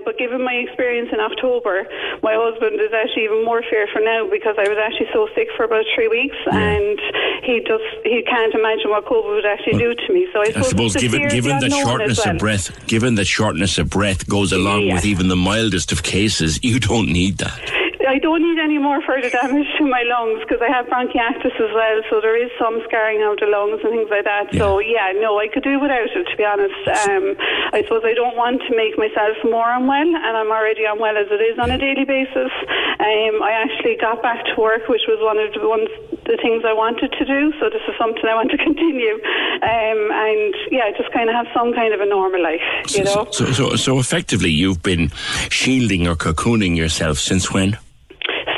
But 0.05 0.19
given 0.19 0.43
my 0.45 0.55
experience 0.55 1.11
in 1.13 1.21
October, 1.21 1.87
my 2.23 2.35
husband 2.35 2.81
is 2.81 2.91
actually 2.91 3.25
even 3.25 3.45
more 3.45 3.63
fearful 3.63 4.03
now 4.03 4.29
because 4.29 4.57
I 4.59 4.67
was 4.67 4.79
actually 4.79 5.07
so 5.13 5.29
sick 5.35 5.47
for 5.57 5.65
about 5.65 5.85
three 5.95 6.09
weeks, 6.09 6.35
yeah. 6.47 6.59
and 6.59 6.99
he 7.45 7.61
just 7.61 7.87
he 8.03 8.23
can't 8.27 8.53
imagine 8.55 8.91
what 8.91 9.05
COVID 9.07 9.35
would 9.35 9.47
actually 9.47 9.79
well, 9.79 9.95
do 9.95 10.07
to 10.07 10.13
me. 10.13 10.27
So 10.33 10.41
I, 10.41 10.59
I 10.59 10.63
suppose, 10.63 10.97
given 10.97 11.29
given 11.29 11.59
that 11.61 11.71
shortness 11.71 12.25
well. 12.25 12.35
of 12.35 12.41
breath, 12.41 12.87
given 12.87 13.15
that 13.15 13.27
shortness 13.27 13.79
of 13.79 13.91
breath 13.91 14.27
goes 14.27 14.53
along 14.53 14.87
yeah. 14.87 14.95
with 14.95 15.05
even 15.05 15.29
the 15.29 15.37
mildest 15.37 15.93
of 15.93 16.03
cases, 16.03 16.59
you 16.65 16.81
don't 16.81 17.07
need 17.07 17.39
that. 17.39 17.61
I 18.07 18.19
don't 18.19 18.43
need 18.43 18.59
any 18.59 18.79
more 18.79 19.01
further 19.03 19.31
damage 19.31 19.67
to 19.79 19.87
my 19.87 20.03
lungs 20.07 20.41
because 20.43 20.61
I 20.61 20.71
have 20.71 20.89
bronchitis 20.89 21.55
as 21.55 21.73
well, 21.75 22.03
so 22.11 22.21
there 22.21 22.37
is 22.37 22.51
some 22.59 22.81
scarring 22.85 23.23
out 23.23 23.39
of 23.39 23.47
the 23.47 23.51
lungs 23.51 23.81
and 23.83 23.91
things 23.93 24.11
like 24.11 24.25
that. 24.25 24.53
Yeah. 24.53 24.59
So 24.59 24.79
yeah, 24.81 25.13
no, 25.17 25.39
I 25.39 25.49
could 25.49 25.63
do 25.63 25.79
without 25.79 26.11
it 26.11 26.27
to 26.27 26.37
be 26.37 26.45
honest. 26.45 26.83
Um, 27.07 27.37
I 27.73 27.83
suppose 27.83 28.03
I 28.05 28.15
don't 28.15 28.37
want 28.37 28.63
to 28.69 28.73
make 28.77 28.99
myself 28.99 29.37
more 29.45 29.71
unwell, 29.71 30.11
and 30.11 30.35
I'm 30.37 30.51
already 30.51 30.85
unwell 30.85 31.17
as 31.17 31.31
it 31.31 31.43
is 31.43 31.59
on 31.59 31.71
a 31.71 31.79
daily 31.79 32.05
basis. 32.05 32.53
Um, 32.99 33.43
I 33.43 33.57
actually 33.63 33.97
got 33.97 34.23
back 34.23 34.45
to 34.51 34.55
work, 34.61 34.89
which 34.89 35.07
was 35.07 35.19
one 35.23 35.39
of 35.39 35.53
the 35.55 35.69
ones 35.69 35.89
the 36.25 36.39
things 36.41 36.63
I 36.65 36.73
wanted 36.73 37.13
to 37.13 37.25
do. 37.25 37.53
So 37.59 37.71
this 37.71 37.83
is 37.89 37.95
something 37.99 38.23
I 38.27 38.35
want 38.35 38.51
to 38.51 38.59
continue, 38.69 39.15
um, 39.63 40.01
and 40.11 40.55
yeah, 40.71 40.91
just 40.97 41.13
kind 41.13 41.29
of 41.29 41.35
have 41.35 41.47
some 41.55 41.73
kind 41.75 41.95
of 41.95 42.01
a 42.01 42.07
normal 42.07 42.43
life, 42.43 42.63
you 42.91 43.05
know. 43.05 43.27
So, 43.31 43.53
so, 43.53 43.77
so 43.77 43.99
effectively, 43.99 44.51
you've 44.51 44.83
been 44.83 45.11
shielding 45.51 46.07
or 46.07 46.17
cocooning 46.17 46.77
yourself 46.77 47.19
since 47.19 47.53
when? 47.53 47.79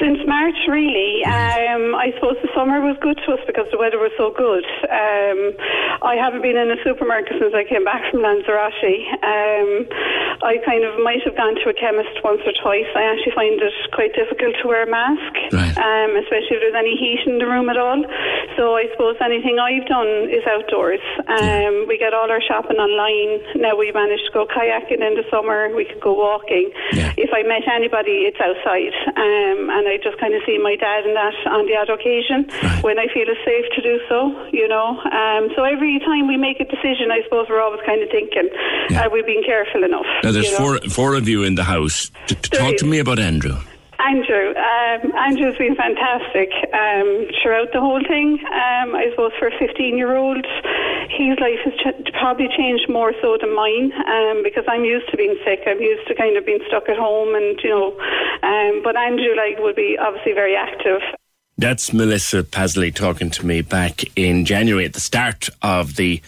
Since 0.04 0.20
March, 0.28 0.60
really. 0.68 1.24
Um, 1.24 1.96
I 1.96 2.12
suppose 2.12 2.36
the 2.44 2.52
summer 2.52 2.84
was 2.84 2.92
good 3.00 3.16
to 3.24 3.32
us 3.32 3.40
because 3.48 3.64
the 3.72 3.80
weather 3.80 3.96
was 3.96 4.12
so 4.20 4.36
good. 4.36 4.60
Um, 4.84 5.56
I 6.04 6.20
haven't 6.20 6.44
been 6.44 6.60
in 6.60 6.68
a 6.68 6.76
supermarket 6.84 7.40
since 7.40 7.56
I 7.56 7.64
came 7.64 7.88
back 7.88 8.04
from 8.12 8.20
Lanzarote. 8.20 8.92
Um, 9.24 9.88
I 10.44 10.60
kind 10.60 10.84
of 10.84 11.00
might 11.00 11.24
have 11.24 11.32
gone 11.40 11.56
to 11.56 11.72
a 11.72 11.76
chemist 11.76 12.20
once 12.20 12.44
or 12.44 12.52
twice. 12.60 12.84
I 12.92 13.08
actually 13.16 13.32
find 13.32 13.56
it 13.56 13.72
quite 13.96 14.12
difficult 14.12 14.60
to 14.60 14.68
wear 14.68 14.84
a 14.84 14.90
mask, 14.90 15.32
right. 15.56 15.72
um, 15.72 16.20
especially 16.20 16.60
if 16.60 16.60
there's 16.60 16.76
any 16.76 17.00
heat 17.00 17.24
in 17.24 17.40
the 17.40 17.48
room 17.48 17.72
at 17.72 17.80
all. 17.80 18.04
So 18.60 18.76
I 18.76 18.92
suppose 18.92 19.16
anything 19.24 19.56
I've 19.56 19.88
done 19.88 20.28
is 20.28 20.44
outdoors. 20.44 21.00
Um, 21.32 21.88
we 21.88 21.96
get 21.96 22.12
all 22.12 22.28
our 22.28 22.44
shopping 22.44 22.76
online. 22.76 23.40
Now 23.56 23.72
we 23.72 23.88
managed 23.88 24.28
to 24.28 24.32
go 24.36 24.44
kayaking 24.44 25.00
in 25.00 25.16
the 25.16 25.24
summer. 25.32 25.72
We 25.72 25.88
could 25.88 26.04
go 26.04 26.12
walking. 26.12 26.68
Yeah. 26.92 27.16
If 27.16 27.32
I 27.32 27.40
met 27.48 27.64
anybody, 27.64 28.28
it's 28.28 28.36
outside. 28.36 28.92
Um, 29.16 29.72
and 29.72 29.88
I 29.88 29.93
just 30.02 30.18
kind 30.18 30.34
of 30.34 30.42
see 30.46 30.58
my 30.58 30.76
dad 30.76 31.04
and 31.04 31.16
that 31.16 31.34
on 31.46 31.66
the 31.66 31.76
odd 31.76 31.90
occasion 31.90 32.48
right. 32.62 32.82
when 32.82 32.98
I 32.98 33.06
feel 33.12 33.26
it's 33.26 33.40
safe 33.44 33.66
to 33.76 33.82
do 33.82 34.00
so, 34.08 34.32
you 34.52 34.68
know. 34.68 34.98
Um, 35.00 35.50
so 35.56 35.64
every 35.64 35.98
time 36.00 36.26
we 36.26 36.36
make 36.36 36.60
a 36.60 36.64
decision, 36.64 37.10
I 37.10 37.22
suppose 37.24 37.46
we're 37.48 37.62
always 37.62 37.80
kind 37.86 38.02
of 38.02 38.10
thinking, 38.10 38.48
yeah. 38.90 39.04
are 39.04 39.10
we 39.10 39.22
being 39.22 39.42
careful 39.44 39.84
enough? 39.84 40.06
Now, 40.22 40.32
there's 40.32 40.46
you 40.46 40.52
know? 40.52 40.58
four, 40.58 40.78
four 40.90 41.14
of 41.14 41.28
you 41.28 41.42
in 41.44 41.54
the 41.54 41.64
house. 41.64 42.10
To, 42.28 42.34
to 42.34 42.50
talk 42.50 42.74
is. 42.74 42.80
to 42.80 42.86
me 42.86 42.98
about 42.98 43.18
Andrew. 43.18 43.56
Andrew, 44.04 44.52
um, 44.52 45.16
Andrew's 45.16 45.56
been 45.56 45.76
fantastic 45.76 46.50
um, 46.74 47.26
throughout 47.40 47.72
the 47.72 47.80
whole 47.80 48.02
thing. 48.06 48.38
Um, 48.52 48.94
I 48.94 49.08
suppose 49.10 49.32
for 49.38 49.48
a 49.48 49.58
15 49.58 49.96
year 49.96 50.16
old, 50.16 50.44
his 51.10 51.38
life 51.40 51.60
has 51.64 51.74
ch- 51.74 52.12
probably 52.12 52.48
changed 52.56 52.88
more 52.88 53.12
so 53.20 53.36
than 53.40 53.54
mine 53.54 53.92
um, 53.92 54.42
because 54.42 54.64
I'm 54.68 54.84
used 54.84 55.10
to 55.10 55.16
being 55.16 55.36
sick. 55.44 55.60
I'm 55.66 55.80
used 55.80 56.06
to 56.08 56.14
kind 56.14 56.36
of 56.36 56.46
being 56.46 56.60
stuck 56.68 56.88
at 56.88 56.96
home, 56.96 57.34
and 57.34 57.58
you 57.62 57.70
know, 57.70 57.92
um, 58.42 58.82
but 58.82 58.96
Andrew 58.96 59.34
like 59.36 59.58
would 59.58 59.76
be 59.76 59.96
obviously 60.00 60.32
very 60.32 60.56
active. 60.56 61.00
That's 61.56 61.92
Melissa 61.92 62.42
Pasley 62.42 62.92
talking 62.92 63.30
to 63.30 63.46
me 63.46 63.60
back 63.60 64.02
in 64.16 64.44
January 64.44 64.84
at 64.84 64.92
the 64.92 65.00
start 65.00 65.48
of 65.62 65.96
the 65.96 66.20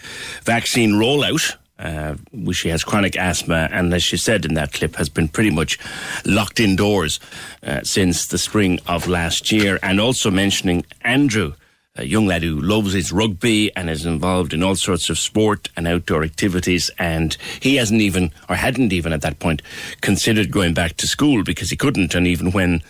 vaccine 0.43 0.93
rollout. 0.93 1.55
Uh, 1.77 2.15
she 2.53 2.69
has 2.69 2.83
chronic 2.83 3.15
asthma, 3.15 3.69
and 3.71 3.93
as 3.93 4.01
she 4.03 4.17
said 4.17 4.45
in 4.45 4.53
that 4.55 4.73
clip, 4.73 4.95
has 4.95 5.09
been 5.09 5.27
pretty 5.27 5.51
much 5.51 5.77
locked 6.25 6.59
indoors 6.59 7.19
uh, 7.63 7.81
since 7.83 8.27
the 8.27 8.37
spring 8.37 8.79
of 8.87 9.07
last 9.07 9.51
year. 9.51 9.77
And 9.83 9.99
also 9.99 10.31
mentioning 10.31 10.85
Andrew, 11.01 11.53
a 11.97 12.05
young 12.05 12.27
lad 12.27 12.43
who 12.43 12.61
loves 12.61 12.93
his 12.93 13.11
rugby 13.11 13.75
and 13.75 13.89
is 13.89 14.05
involved 14.05 14.53
in 14.53 14.63
all 14.63 14.75
sorts 14.75 15.09
of 15.09 15.17
sport 15.17 15.69
and 15.75 15.87
outdoor 15.87 16.23
activities. 16.23 16.91
And 16.97 17.35
he 17.59 17.75
hasn't 17.75 18.01
even, 18.01 18.31
or 18.49 18.55
hadn't 18.55 18.93
even 18.93 19.13
at 19.13 19.21
that 19.21 19.39
point, 19.39 19.61
considered 20.01 20.51
going 20.51 20.73
back 20.73 20.97
to 20.97 21.07
school 21.07 21.43
because 21.43 21.69
he 21.69 21.75
couldn't. 21.75 22.15
And 22.15 22.27
even 22.27 22.51
when 22.51 22.81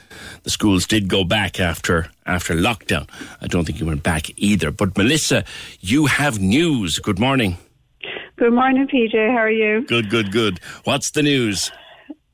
the 0.44 0.50
schools 0.50 0.86
did 0.86 1.08
go 1.08 1.24
back 1.24 1.60
after 1.60 2.10
after 2.26 2.54
lockdown, 2.54 3.10
I 3.42 3.48
don't 3.48 3.66
think 3.66 3.78
he 3.78 3.84
went 3.84 4.04
back 4.04 4.30
either. 4.36 4.72
But 4.72 4.98
Melissa, 4.98 5.46
you 5.80 6.08
have 6.08 6.40
news. 6.40 7.00
Good 7.00 7.20
morning. 7.20 7.58
Good 8.38 8.54
morning, 8.54 8.88
PJ. 8.88 9.32
How 9.32 9.38
are 9.38 9.50
you? 9.50 9.86
Good, 9.88 10.10
good, 10.10 10.32
good. 10.32 10.60
What's 10.84 11.12
the 11.12 11.24
news? 11.24 11.72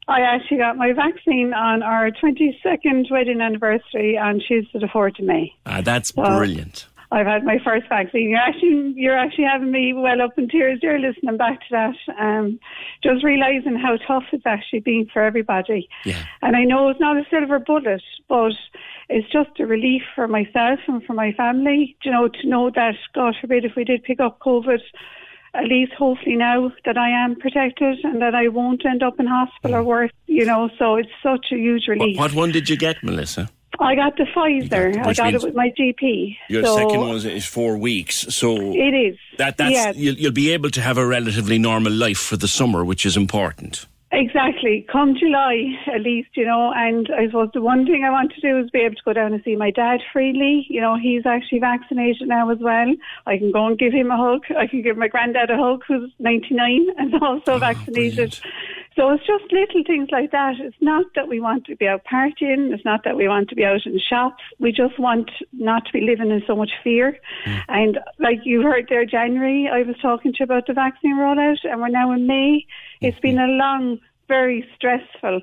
I 0.07 0.21
actually 0.21 0.57
got 0.57 0.77
my 0.77 0.91
vaccine 0.93 1.53
on 1.53 1.81
our 1.81 2.11
22nd 2.11 3.09
wedding 3.09 3.41
anniversary 3.41 4.17
on 4.17 4.39
Tuesday, 4.39 4.79
the 4.79 4.87
4th 4.87 5.19
of 5.19 5.25
May. 5.25 5.53
Ah, 5.65 5.81
that's 5.81 6.13
so 6.13 6.23
brilliant. 6.23 6.87
I've 7.13 7.27
had 7.27 7.43
my 7.45 7.59
first 7.63 7.87
vaccine. 7.89 8.29
You're 8.29 8.39
actually 8.39 8.93
you're 8.95 9.17
actually 9.17 9.43
having 9.43 9.71
me 9.71 9.93
well 9.93 10.19
up 10.19 10.31
in 10.35 10.49
tears 10.49 10.79
You're 10.81 10.97
listening 10.97 11.37
back 11.37 11.59
to 11.59 11.65
that. 11.69 11.95
Um, 12.19 12.59
just 13.03 13.23
realising 13.23 13.75
how 13.75 13.97
tough 13.97 14.23
it's 14.31 14.47
actually 14.47 14.79
been 14.79 15.07
for 15.13 15.21
everybody. 15.21 15.87
Yeah. 16.05 16.25
And 16.41 16.55
I 16.55 16.63
know 16.63 16.89
it's 16.89 16.99
not 16.99 17.17
a 17.17 17.23
silver 17.29 17.59
bullet, 17.59 18.01
but 18.27 18.53
it's 19.09 19.31
just 19.31 19.59
a 19.59 19.67
relief 19.67 20.01
for 20.15 20.27
myself 20.27 20.79
and 20.87 21.03
for 21.03 21.13
my 21.13 21.33
family, 21.33 21.95
you 22.03 22.11
know, 22.11 22.29
to 22.29 22.47
know 22.47 22.71
that 22.71 22.95
God 23.13 23.35
forbid 23.39 23.63
if 23.63 23.73
we 23.75 23.83
did 23.83 24.03
pick 24.03 24.19
up 24.19 24.39
COVID 24.39 24.79
at 25.53 25.65
least 25.65 25.93
hopefully 25.93 26.35
now 26.35 26.71
that 26.85 26.97
I 26.97 27.09
am 27.09 27.35
protected 27.35 27.99
and 28.03 28.21
that 28.21 28.33
I 28.33 28.47
won't 28.47 28.85
end 28.85 29.03
up 29.03 29.19
in 29.19 29.27
hospital 29.27 29.75
or 29.77 29.83
mm. 29.83 29.85
worse, 29.85 30.11
you 30.25 30.45
know, 30.45 30.69
so 30.79 30.95
it's 30.95 31.09
such 31.21 31.47
a 31.51 31.55
huge 31.55 31.87
relief. 31.87 32.17
What, 32.17 32.31
what 32.31 32.37
one 32.37 32.51
did 32.51 32.69
you 32.69 32.77
get, 32.77 33.03
Melissa? 33.03 33.49
I 33.79 33.95
got 33.95 34.17
the 34.17 34.25
Pfizer. 34.25 34.93
Got, 34.93 35.07
I 35.07 35.13
got 35.13 35.33
it 35.33 35.43
with 35.43 35.55
my 35.55 35.71
GP. 35.77 36.37
Your 36.49 36.63
so 36.63 36.75
second 36.75 36.99
one 36.99 37.15
is 37.15 37.45
four 37.45 37.77
weeks, 37.77 38.33
so 38.35 38.55
it 38.55 38.93
is. 38.93 39.17
That 39.37 39.57
that's 39.57 39.71
yes. 39.71 39.95
you'll, 39.95 40.15
you'll 40.15 40.31
be 40.31 40.51
able 40.51 40.69
to 40.71 40.81
have 40.81 40.97
a 40.97 41.05
relatively 41.05 41.57
normal 41.57 41.91
life 41.91 42.19
for 42.19 42.37
the 42.37 42.47
summer, 42.47 42.85
which 42.85 43.05
is 43.05 43.17
important. 43.17 43.87
Exactly. 44.15 44.85
Come 44.91 45.15
July, 45.19 45.73
at 45.91 46.01
least, 46.01 46.29
you 46.35 46.45
know, 46.45 46.71
and 46.75 47.09
I 47.17 47.25
suppose 47.25 47.49
the 47.51 47.63
one 47.63 47.83
thing 47.83 48.03
I 48.05 48.11
want 48.11 48.31
to 48.33 48.41
do 48.41 48.59
is 48.59 48.69
be 48.69 48.81
able 48.81 48.93
to 48.93 49.01
go 49.03 49.13
down 49.13 49.33
and 49.33 49.41
see 49.43 49.55
my 49.55 49.71
dad 49.71 50.01
freely. 50.13 50.67
You 50.69 50.81
know, 50.81 50.95
he's 51.01 51.25
actually 51.25 51.59
vaccinated 51.59 52.27
now 52.27 52.51
as 52.51 52.59
well. 52.61 52.93
I 53.25 53.39
can 53.39 53.51
go 53.51 53.65
and 53.65 53.77
give 53.77 53.91
him 53.91 54.11
a 54.11 54.17
hug. 54.17 54.43
I 54.55 54.67
can 54.67 54.83
give 54.83 54.97
my 54.97 55.07
granddad 55.07 55.49
a 55.49 55.57
hug 55.57 55.81
who's 55.87 56.11
99 56.19 56.89
and 56.97 57.15
also 57.23 57.53
oh, 57.53 57.57
vaccinated. 57.57 58.39
Brilliant. 58.39 58.41
So 58.95 59.09
it's 59.09 59.25
just 59.25 59.51
little 59.51 59.83
things 59.85 60.09
like 60.11 60.31
that. 60.31 60.55
It's 60.59 60.75
not 60.79 61.05
that 61.15 61.27
we 61.27 61.39
want 61.39 61.65
to 61.65 61.75
be 61.75 61.87
out 61.87 62.03
partying. 62.05 62.71
It's 62.73 62.85
not 62.85 63.03
that 63.05 63.17
we 63.17 63.27
want 63.27 63.49
to 63.49 63.55
be 63.55 63.65
out 63.65 63.85
in 63.85 63.99
shops. 63.99 64.43
We 64.59 64.71
just 64.71 64.99
want 64.99 65.31
not 65.51 65.85
to 65.85 65.93
be 65.93 66.01
living 66.01 66.29
in 66.29 66.43
so 66.45 66.55
much 66.55 66.71
fear. 66.83 67.17
Mm. 67.45 67.63
And 67.69 67.99
like 68.19 68.39
you 68.43 68.61
heard 68.61 68.87
there, 68.89 69.05
January, 69.05 69.67
I 69.71 69.81
was 69.81 69.95
talking 70.01 70.31
to 70.33 70.37
you 70.39 70.43
about 70.43 70.67
the 70.67 70.73
vaccine 70.73 71.15
rollout, 71.15 71.57
and 71.63 71.81
we're 71.81 71.89
now 71.89 72.11
in 72.11 72.27
May. 72.27 72.65
It's 73.01 73.19
been 73.19 73.39
a 73.39 73.47
long, 73.47 73.99
very 74.27 74.67
stressful 74.75 75.41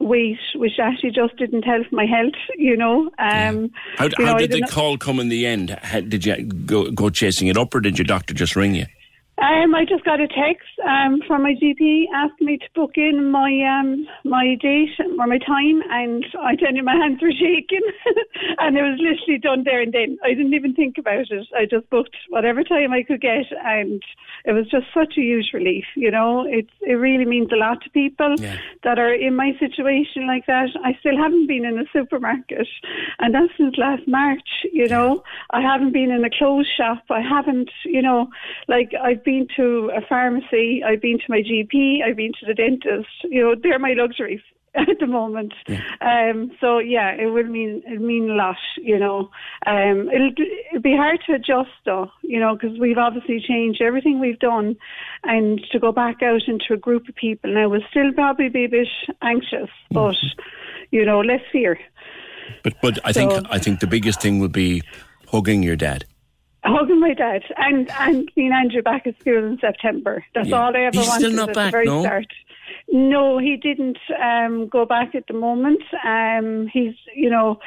wait, 0.00 0.38
which 0.56 0.80
actually 0.80 1.10
just 1.10 1.36
didn't 1.36 1.62
help 1.62 1.86
my 1.92 2.04
health, 2.04 2.34
you 2.56 2.76
know. 2.76 3.06
Um, 3.06 3.10
yeah. 3.18 3.66
How, 3.96 4.08
how 4.18 4.32
know, 4.32 4.38
did 4.38 4.50
the 4.50 4.66
call 4.68 4.98
come 4.98 5.20
in 5.20 5.28
the 5.28 5.46
end? 5.46 5.78
did 6.08 6.24
you 6.26 6.44
go, 6.44 6.90
go 6.90 7.08
chasing 7.08 7.46
it 7.46 7.56
up, 7.56 7.74
or 7.74 7.80
did 7.80 7.98
your 7.98 8.04
doctor 8.04 8.34
just 8.34 8.56
ring 8.56 8.74
you? 8.74 8.86
Um, 9.42 9.74
I 9.74 9.84
just 9.84 10.04
got 10.04 10.20
a 10.20 10.28
text 10.28 10.70
um, 10.86 11.20
from 11.26 11.42
my 11.42 11.54
GP 11.60 12.04
asking 12.14 12.46
me 12.46 12.58
to 12.58 12.66
book 12.76 12.92
in 12.94 13.28
my 13.32 13.50
um, 13.66 14.06
my 14.22 14.54
date 14.60 14.94
or 15.00 15.26
my 15.26 15.38
time, 15.38 15.82
and 15.90 16.24
I 16.40 16.54
tell 16.54 16.72
you, 16.72 16.84
my 16.84 16.94
hands 16.94 17.20
were 17.20 17.32
shaking, 17.32 17.82
and 18.58 18.78
it 18.78 18.82
was 18.82 19.00
literally 19.00 19.40
done 19.40 19.64
there 19.64 19.80
and 19.82 19.92
then. 19.92 20.16
I 20.22 20.28
didn't 20.28 20.54
even 20.54 20.74
think 20.74 20.96
about 20.96 21.26
it. 21.30 21.48
I 21.56 21.64
just 21.64 21.90
booked 21.90 22.14
whatever 22.28 22.62
time 22.62 22.92
I 22.92 23.02
could 23.02 23.20
get, 23.20 23.46
and 23.64 24.00
it 24.44 24.52
was 24.52 24.70
just 24.70 24.86
such 24.94 25.14
a 25.18 25.20
huge 25.20 25.50
relief. 25.52 25.86
You 25.96 26.12
know, 26.12 26.46
it 26.46 26.68
it 26.80 26.94
really 26.94 27.24
means 27.24 27.50
a 27.50 27.56
lot 27.56 27.82
to 27.82 27.90
people 27.90 28.36
yeah. 28.38 28.58
that 28.84 29.00
are 29.00 29.12
in 29.12 29.34
my 29.34 29.58
situation 29.58 30.24
like 30.28 30.46
that. 30.46 30.68
I 30.84 30.96
still 31.00 31.16
haven't 31.16 31.48
been 31.48 31.64
in 31.64 31.80
a 31.80 31.84
supermarket, 31.92 32.68
and 33.18 33.34
that's 33.34 33.50
since 33.58 33.74
last 33.76 34.06
March. 34.06 34.66
You 34.72 34.86
know, 34.86 35.24
I 35.50 35.62
haven't 35.62 35.92
been 35.92 36.12
in 36.12 36.24
a 36.24 36.30
clothes 36.30 36.70
shop. 36.76 37.02
I 37.10 37.22
haven't, 37.22 37.70
you 37.84 38.02
know, 38.02 38.28
like 38.68 38.92
I've 39.02 39.24
been 39.24 39.31
been 39.32 39.46
to 39.56 39.90
a 39.96 40.00
pharmacy, 40.06 40.82
I've 40.86 41.00
been 41.00 41.18
to 41.18 41.24
my 41.28 41.42
GP, 41.42 42.02
I've 42.04 42.16
been 42.16 42.32
to 42.40 42.46
the 42.46 42.54
dentist. 42.54 43.08
You 43.24 43.42
know, 43.42 43.54
they're 43.60 43.78
my 43.78 43.94
luxuries. 43.96 44.40
at 44.74 44.98
the 45.00 45.06
moment. 45.06 45.52
Yeah. 45.68 45.82
Um, 46.00 46.50
so 46.58 46.78
yeah, 46.78 47.10
it 47.10 47.26
will 47.26 47.44
mean 47.44 47.82
it 47.86 48.00
mean 48.00 48.30
a 48.30 48.34
lot, 48.34 48.56
you 48.78 48.98
know. 48.98 49.28
Um, 49.66 50.08
it'll 50.08 50.32
it'll 50.70 50.80
be 50.80 50.96
hard 50.96 51.20
to 51.26 51.34
adjust 51.34 51.76
though, 51.84 52.10
you 52.22 52.40
know, 52.40 52.54
because 52.54 52.78
we've 52.78 52.96
obviously 52.96 53.38
changed 53.46 53.82
everything 53.82 54.18
we've 54.18 54.38
done, 54.38 54.76
and 55.24 55.60
to 55.72 55.78
go 55.78 55.92
back 55.92 56.22
out 56.22 56.40
into 56.46 56.72
a 56.72 56.78
group 56.78 57.06
of 57.06 57.14
people 57.16 57.52
now 57.52 57.68
will 57.68 57.84
still 57.90 58.14
probably 58.14 58.48
be 58.48 58.64
a 58.64 58.68
bit 58.68 58.88
anxious, 59.20 59.68
mm-hmm. 59.68 59.94
but 59.94 60.16
you 60.90 61.04
know, 61.04 61.20
less 61.20 61.42
fear. 61.52 61.78
But 62.64 62.72
but 62.80 62.98
I 63.04 63.12
so, 63.12 63.28
think 63.28 63.46
I 63.50 63.58
think 63.58 63.80
the 63.80 63.86
biggest 63.86 64.22
thing 64.22 64.38
would 64.38 64.52
be 64.52 64.80
hugging 65.26 65.62
your 65.62 65.76
dad 65.76 66.06
hugging 66.64 67.00
my 67.00 67.14
dad 67.14 67.42
and 67.56 67.90
and 67.98 68.30
seeing 68.34 68.52
Andrew 68.52 68.82
back 68.82 69.06
at 69.06 69.18
school 69.20 69.44
in 69.44 69.58
September. 69.58 70.24
That's 70.34 70.48
yeah. 70.48 70.60
all 70.60 70.76
I 70.76 70.80
ever 70.80 70.98
He's 70.98 71.08
wanted 71.08 71.26
still 71.26 71.36
not 71.36 71.48
at 71.50 71.54
back, 71.54 71.66
the 71.66 71.70
very 71.72 71.86
no? 71.86 72.02
start. 72.02 72.26
No, 72.88 73.38
he 73.38 73.56
didn't 73.56 73.98
um, 74.22 74.68
go 74.68 74.84
back 74.84 75.14
at 75.14 75.26
the 75.26 75.34
moment. 75.34 75.82
Um, 76.04 76.68
he's, 76.72 76.94
you 77.14 77.30
know, 77.30 77.58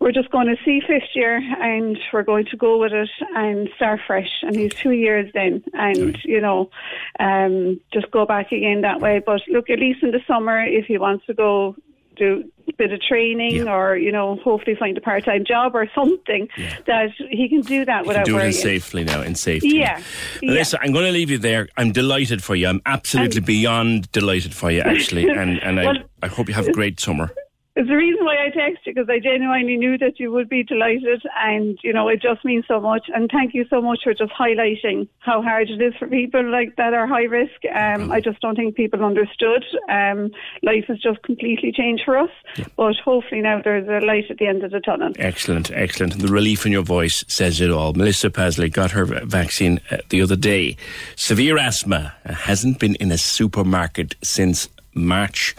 we're 0.00 0.12
just 0.12 0.30
going 0.30 0.46
to 0.46 0.56
see 0.64 0.80
fifth 0.86 1.14
year 1.14 1.36
and 1.36 1.98
we're 2.12 2.22
going 2.22 2.46
to 2.46 2.56
go 2.56 2.78
with 2.78 2.92
it 2.92 3.08
and 3.34 3.68
start 3.76 4.00
fresh. 4.06 4.30
And 4.42 4.56
he's 4.56 4.74
two 4.74 4.92
years 4.92 5.30
then, 5.34 5.62
and 5.72 6.14
right. 6.14 6.24
you 6.24 6.40
know, 6.40 6.70
um, 7.18 7.80
just 7.92 8.10
go 8.10 8.26
back 8.26 8.52
again 8.52 8.82
that 8.82 9.00
way. 9.00 9.22
But 9.24 9.42
look, 9.48 9.70
at 9.70 9.78
least 9.78 10.02
in 10.02 10.10
the 10.10 10.20
summer, 10.26 10.62
if 10.64 10.86
he 10.86 10.98
wants 10.98 11.26
to 11.26 11.34
go 11.34 11.76
do 12.16 12.44
a 12.68 12.72
bit 12.72 12.92
of 12.92 13.00
training 13.00 13.66
yeah. 13.66 13.74
or, 13.74 13.96
you 13.96 14.10
know, 14.10 14.36
hopefully 14.36 14.76
find 14.76 14.96
a 14.98 15.00
part 15.00 15.24
time 15.24 15.44
job 15.44 15.74
or 15.74 15.88
something 15.94 16.48
yeah. 16.56 16.76
that 16.86 17.10
he 17.30 17.48
can 17.48 17.60
do 17.60 17.84
that 17.84 18.02
he 18.02 18.08
without 18.08 18.24
do 18.24 18.38
it 18.38 18.52
safely 18.52 19.04
now, 19.04 19.22
in 19.22 19.34
safety. 19.34 19.68
Yeah. 19.68 20.02
Listen, 20.42 20.78
I'm 20.82 20.92
going 20.92 21.06
to 21.06 21.12
leave 21.12 21.30
you 21.30 21.38
there. 21.38 21.68
I'm 21.76 21.92
delighted 21.92 22.42
for 22.42 22.56
you. 22.56 22.68
I'm 22.68 22.82
absolutely 22.86 23.38
and, 23.38 23.46
beyond 23.46 24.12
delighted 24.12 24.54
for 24.54 24.70
you, 24.70 24.80
actually. 24.80 25.26
And, 25.36 25.62
and 25.62 25.76
well, 25.76 25.96
I, 26.22 26.26
I 26.26 26.28
hope 26.28 26.48
you 26.48 26.54
have 26.54 26.66
a 26.66 26.72
great 26.72 26.98
summer. 26.98 27.30
It's 27.76 27.88
the 27.88 27.94
reason 27.94 28.24
why 28.24 28.36
I 28.36 28.48
texted 28.48 28.86
you 28.86 28.94
because 28.94 29.10
I 29.10 29.18
genuinely 29.18 29.76
knew 29.76 29.98
that 29.98 30.18
you 30.18 30.32
would 30.32 30.48
be 30.48 30.62
delighted, 30.62 31.22
and 31.38 31.78
you 31.84 31.92
know 31.92 32.08
it 32.08 32.22
just 32.22 32.42
means 32.42 32.64
so 32.66 32.80
much. 32.80 33.10
And 33.14 33.30
thank 33.30 33.52
you 33.52 33.66
so 33.68 33.82
much 33.82 34.00
for 34.02 34.14
just 34.14 34.32
highlighting 34.32 35.08
how 35.18 35.42
hard 35.42 35.68
it 35.68 35.82
is 35.82 35.94
for 35.98 36.08
people 36.08 36.42
like 36.50 36.76
that 36.76 36.94
are 36.94 37.06
high 37.06 37.24
risk. 37.24 37.60
Um, 37.74 38.10
I 38.10 38.22
just 38.22 38.40
don't 38.40 38.56
think 38.56 38.76
people 38.76 39.04
understood. 39.04 39.62
Um, 39.90 40.30
life 40.62 40.86
has 40.88 40.98
just 41.00 41.22
completely 41.22 41.70
changed 41.70 42.04
for 42.06 42.16
us, 42.16 42.30
yeah. 42.56 42.64
but 42.78 42.96
hopefully 42.96 43.42
now 43.42 43.60
there's 43.62 43.86
a 43.88 44.06
light 44.06 44.30
at 44.30 44.38
the 44.38 44.46
end 44.46 44.64
of 44.64 44.70
the 44.70 44.80
tunnel. 44.80 45.12
Excellent, 45.18 45.70
excellent. 45.70 46.18
The 46.18 46.28
relief 46.28 46.64
in 46.64 46.72
your 46.72 46.82
voice 46.82 47.24
says 47.28 47.60
it 47.60 47.70
all. 47.70 47.92
Melissa 47.92 48.30
Pasley 48.30 48.72
got 48.72 48.92
her 48.92 49.04
vaccine 49.04 49.80
uh, 49.90 49.98
the 50.08 50.22
other 50.22 50.36
day. 50.36 50.78
Severe 51.14 51.58
asthma 51.58 52.14
hasn't 52.24 52.78
been 52.78 52.94
in 52.94 53.12
a 53.12 53.18
supermarket 53.18 54.14
since 54.22 54.70
March 54.94 55.54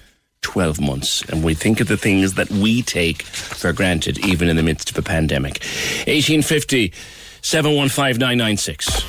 12 0.47 0.79
months. 0.79 1.23
And 1.23 1.43
we 1.43 1.53
think 1.53 1.81
of 1.81 1.89
the 1.89 1.97
things 1.97 2.35
that 2.35 2.49
we 2.49 2.81
take 2.81 3.23
for 3.23 3.73
granted, 3.73 4.17
even 4.25 4.47
in 4.47 4.55
the 4.55 4.63
midst 4.63 4.89
of 4.89 4.97
a 4.97 5.01
pandemic. 5.01 5.59
1850 6.07 6.93
715996. 7.41 9.03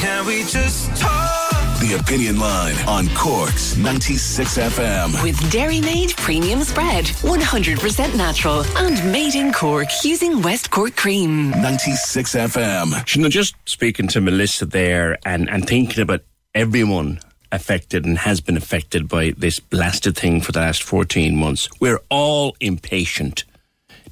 Can 0.00 0.26
we 0.26 0.40
just 0.42 1.00
talk? 1.00 1.48
The 1.80 1.96
Opinion 2.00 2.40
Line 2.40 2.74
on 2.88 3.06
Cork's 3.14 3.76
96 3.76 4.58
FM. 4.58 5.22
With 5.22 5.36
Dairymaid 5.52 6.16
Premium 6.16 6.64
Spread. 6.64 7.04
100% 7.04 8.16
natural 8.16 8.64
and 8.76 9.12
made 9.12 9.36
in 9.36 9.52
Cork 9.52 9.86
using 10.02 10.42
West 10.42 10.72
Cork 10.72 10.96
cream. 10.96 11.52
96 11.52 12.34
FM. 12.34 13.14
You 13.14 13.22
know, 13.22 13.28
just 13.28 13.54
speaking 13.66 14.08
to 14.08 14.20
Melissa 14.20 14.66
there 14.66 15.16
and, 15.24 15.48
and 15.48 15.64
thinking 15.64 16.02
about 16.02 16.22
everyone 16.56 17.20
affected 17.52 18.04
and 18.04 18.18
has 18.18 18.40
been 18.40 18.56
affected 18.56 19.08
by 19.08 19.32
this 19.36 19.60
blasted 19.60 20.16
thing 20.16 20.40
for 20.40 20.52
the 20.52 20.60
last 20.60 20.82
14 20.82 21.36
months. 21.36 21.68
We're 21.80 22.00
all 22.10 22.56
impatient 22.60 23.44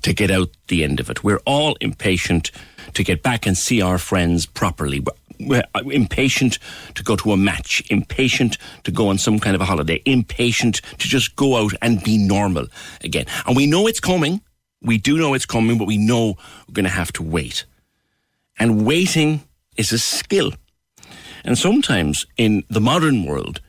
to 0.03 0.13
get 0.13 0.31
out 0.31 0.51
the 0.69 0.85
end 0.85 1.01
of 1.01 1.11
it. 1.11 1.25
We're 1.25 1.41
all 1.45 1.77
impatient 1.81 2.51
to 2.95 3.03
get 3.03 3.23
back 3.23 3.47
and 3.47 3.57
see 3.57 3.83
our 3.83 3.99
friends 3.99 4.47
properly. 4.47 5.05
We're 5.39 5.65
uh, 5.75 5.83
impatient 5.91 6.59
to 6.95 7.03
go 7.03 7.17
to 7.17 7.33
a 7.33 7.37
match, 7.37 7.83
impatient 7.91 8.57
to 8.85 8.91
go 8.91 9.09
on 9.09 9.19
some 9.19 9.39
kind 9.39 9.55
of 9.55 9.61
a 9.61 9.65
holiday, 9.65 10.03
impatient 10.07 10.77
to 10.99 11.09
just 11.09 11.37
go 11.37 11.57
out 11.57 11.73
and 11.83 12.03
be 12.03 12.19
normal 12.19 12.67
again. 13.03 13.27
And 13.47 13.57
we 13.57 13.67
know 13.67 13.87
it's 13.87 14.01
coming. 14.01 14.41
We 14.81 14.99
do 14.99 15.19
know 15.19 15.35
it's 15.35 15.47
coming, 15.47 15.79
but 15.79 15.87
we 15.87 15.99
know 15.99 16.37
we're 16.69 16.73
going 16.73 16.85
to 16.85 16.91
have 16.91 17.13
to 17.15 17.23
wait. 17.23 17.65
And 18.59 18.87
waiting 18.87 19.43
is 19.77 19.93
a 19.93 19.99
skill. 19.99 20.53
And 21.47 21.57
sometimes 21.57 22.27
in 22.37 22.65
the 22.69 22.81
modern 22.81 23.25
world, 23.25 23.61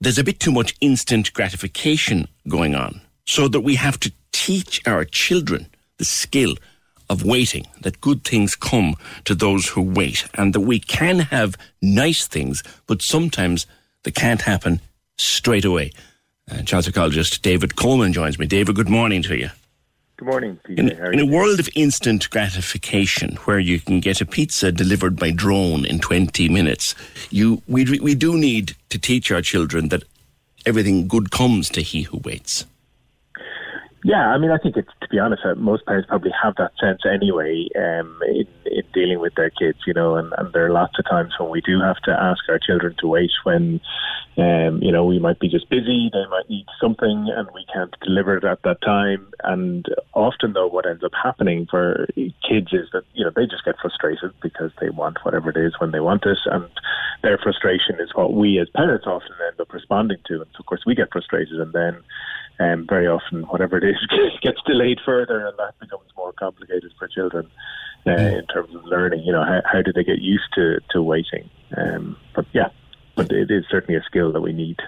there's 0.00 0.18
a 0.18 0.24
bit 0.24 0.40
too 0.40 0.50
much 0.50 0.74
instant 0.80 1.32
gratification 1.34 2.28
going 2.48 2.74
on, 2.74 3.02
so 3.26 3.46
that 3.48 3.60
we 3.60 3.74
have 3.74 4.00
to 4.00 4.12
teach 4.32 4.80
our 4.86 5.04
children 5.04 5.68
the 5.98 6.04
skill 6.04 6.56
of 7.10 7.22
waiting, 7.22 7.66
that 7.82 8.00
good 8.00 8.24
things 8.24 8.56
come 8.56 8.94
to 9.26 9.34
those 9.34 9.68
who 9.68 9.82
wait, 9.82 10.26
and 10.34 10.54
that 10.54 10.60
we 10.60 10.80
can 10.80 11.18
have 11.20 11.56
nice 11.82 12.26
things, 12.26 12.62
but 12.86 13.02
sometimes 13.02 13.66
they 14.04 14.10
can't 14.10 14.42
happen 14.42 14.80
straight 15.18 15.66
away. 15.66 15.92
Uh, 16.50 16.62
child 16.62 16.84
psychologist 16.84 17.42
David 17.42 17.76
Coleman 17.76 18.14
joins 18.14 18.38
me. 18.38 18.46
David, 18.46 18.76
good 18.76 18.88
morning 18.88 19.22
to 19.22 19.36
you. 19.36 19.50
Good 20.16 20.28
morning, 20.28 20.60
PJ. 20.64 20.78
In, 20.78 20.90
in, 20.90 21.18
a 21.18 21.26
world 21.26 21.58
of 21.58 21.68
instant 21.74 22.30
gratification, 22.30 23.34
where 23.46 23.58
you 23.58 23.80
can 23.80 23.98
get 23.98 24.20
a 24.20 24.26
pizza 24.26 24.70
delivered 24.70 25.18
by 25.18 25.32
drone 25.32 25.84
in 25.84 25.98
20 25.98 26.48
minutes, 26.48 26.94
you 27.30 27.62
we, 27.66 27.84
we 27.98 28.14
do 28.14 28.38
need 28.38 28.76
to 28.90 28.98
teach 28.98 29.32
our 29.32 29.42
children 29.42 29.88
that 29.88 30.04
everything 30.64 31.08
good 31.08 31.32
comes 31.32 31.68
to 31.70 31.80
he 31.80 32.02
who 32.02 32.18
waits. 32.18 32.64
Yeah, 34.06 34.28
I 34.28 34.36
mean, 34.36 34.50
I 34.50 34.58
think 34.58 34.76
it's 34.76 34.92
to 35.00 35.08
be 35.08 35.18
honest, 35.18 35.46
uh, 35.46 35.54
most 35.54 35.86
parents 35.86 36.08
probably 36.10 36.30
have 36.42 36.56
that 36.56 36.72
sense 36.78 37.00
anyway 37.10 37.66
um, 37.74 38.20
in, 38.28 38.46
in 38.66 38.82
dealing 38.92 39.18
with 39.18 39.34
their 39.34 39.48
kids, 39.48 39.78
you 39.86 39.94
know. 39.94 40.16
And, 40.16 40.30
and 40.36 40.52
there 40.52 40.66
are 40.66 40.72
lots 40.72 40.98
of 40.98 41.06
times 41.06 41.32
when 41.40 41.48
we 41.48 41.62
do 41.62 41.80
have 41.80 41.96
to 42.04 42.10
ask 42.10 42.44
our 42.50 42.58
children 42.58 42.94
to 42.98 43.08
wait 43.08 43.30
when, 43.44 43.80
um, 44.36 44.80
you 44.82 44.92
know, 44.92 45.06
we 45.06 45.18
might 45.18 45.40
be 45.40 45.48
just 45.48 45.70
busy, 45.70 46.10
they 46.12 46.26
might 46.28 46.50
need 46.50 46.66
something, 46.78 47.32
and 47.34 47.48
we 47.54 47.64
can't 47.72 47.94
deliver 48.04 48.36
it 48.36 48.44
at 48.44 48.60
that 48.64 48.82
time. 48.82 49.26
And 49.42 49.86
often, 50.12 50.52
though, 50.52 50.68
what 50.68 50.84
ends 50.84 51.02
up 51.02 51.12
happening 51.16 51.66
for 51.70 52.06
kids 52.46 52.74
is 52.74 52.90
that 52.92 53.04
you 53.14 53.24
know 53.24 53.30
they 53.34 53.46
just 53.46 53.64
get 53.64 53.76
frustrated 53.80 54.32
because 54.42 54.70
they 54.82 54.90
want 54.90 55.24
whatever 55.24 55.48
it 55.48 55.56
is 55.56 55.80
when 55.80 55.92
they 55.92 56.00
want 56.00 56.26
it, 56.26 56.36
and 56.44 56.68
their 57.22 57.38
frustration 57.38 57.96
is 58.00 58.14
what 58.14 58.34
we 58.34 58.58
as 58.60 58.68
parents 58.68 59.06
often 59.06 59.32
end 59.48 59.58
up 59.58 59.72
responding 59.72 60.18
to. 60.26 60.42
And 60.42 60.50
so, 60.52 60.60
of 60.60 60.66
course, 60.66 60.82
we 60.84 60.94
get 60.94 61.10
frustrated, 61.10 61.58
and 61.58 61.72
then 61.72 61.96
um, 62.60 62.86
very 62.88 63.06
often 63.06 63.42
whatever 63.44 63.76
it 63.76 63.84
is 63.84 63.96
gets 64.42 64.60
delayed 64.66 64.98
further, 65.04 65.46
and 65.46 65.58
that 65.58 65.78
becomes 65.80 66.08
more 66.16 66.32
complicated 66.32 66.92
for 66.98 67.08
children 67.08 67.50
uh, 68.06 68.10
in 68.10 68.46
terms 68.46 68.74
of 68.74 68.84
learning. 68.84 69.22
You 69.24 69.32
know, 69.32 69.44
how, 69.44 69.60
how 69.64 69.82
do 69.82 69.92
they 69.92 70.04
get 70.04 70.20
used 70.20 70.52
to 70.54 70.80
to 70.90 71.02
waiting? 71.02 71.48
Um, 71.76 72.16
but 72.34 72.46
yeah, 72.52 72.68
but 73.16 73.32
it 73.32 73.50
is 73.50 73.64
certainly 73.70 73.98
a 73.98 74.02
skill 74.04 74.32
that 74.32 74.40
we 74.40 74.52
need. 74.52 74.80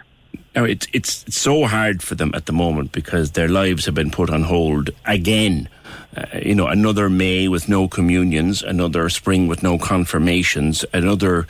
Now 0.55 0.65
it's 0.65 0.87
it's 0.93 1.25
so 1.35 1.67
hard 1.67 2.03
for 2.03 2.15
them 2.15 2.33
at 2.35 2.47
the 2.47 2.53
moment 2.53 2.93
because 2.93 3.33
their 3.33 3.49
lives 3.49 3.87
have 3.87 3.95
been 3.95 4.11
put 4.11 4.31
on 4.31 4.43
hold 4.43 4.91
again. 5.05 5.69
Uh, 6.17 6.25
you 6.43 6.55
know, 6.55 6.67
another 6.67 7.11
May 7.11 7.47
with 7.49 7.69
no 7.69 7.89
communions, 7.89 8.63
another 8.63 9.09
spring 9.11 9.49
with 9.49 9.63
no 9.63 9.79
confirmations, 9.79 10.85
another 10.95 11.47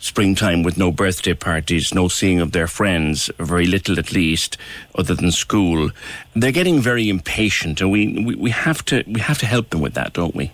springtime 0.00 0.62
with 0.64 0.76
no 0.76 0.90
birthday 0.90 1.34
parties, 1.34 1.94
no 1.94 2.08
seeing 2.08 2.40
of 2.40 2.52
their 2.52 2.66
friends, 2.66 3.30
very 3.38 3.66
little 3.66 3.98
at 3.98 4.12
least, 4.12 4.56
other 4.96 5.14
than 5.14 5.30
school. 5.30 5.90
They're 6.34 6.50
getting 6.50 6.80
very 6.80 7.08
impatient, 7.08 7.80
and 7.80 7.92
we, 7.92 8.24
we, 8.24 8.34
we 8.34 8.50
have 8.50 8.84
to 8.86 9.04
we 9.06 9.20
have 9.20 9.38
to 9.38 9.46
help 9.46 9.70
them 9.70 9.80
with 9.80 9.94
that, 9.94 10.12
don't 10.12 10.34
we? 10.34 10.50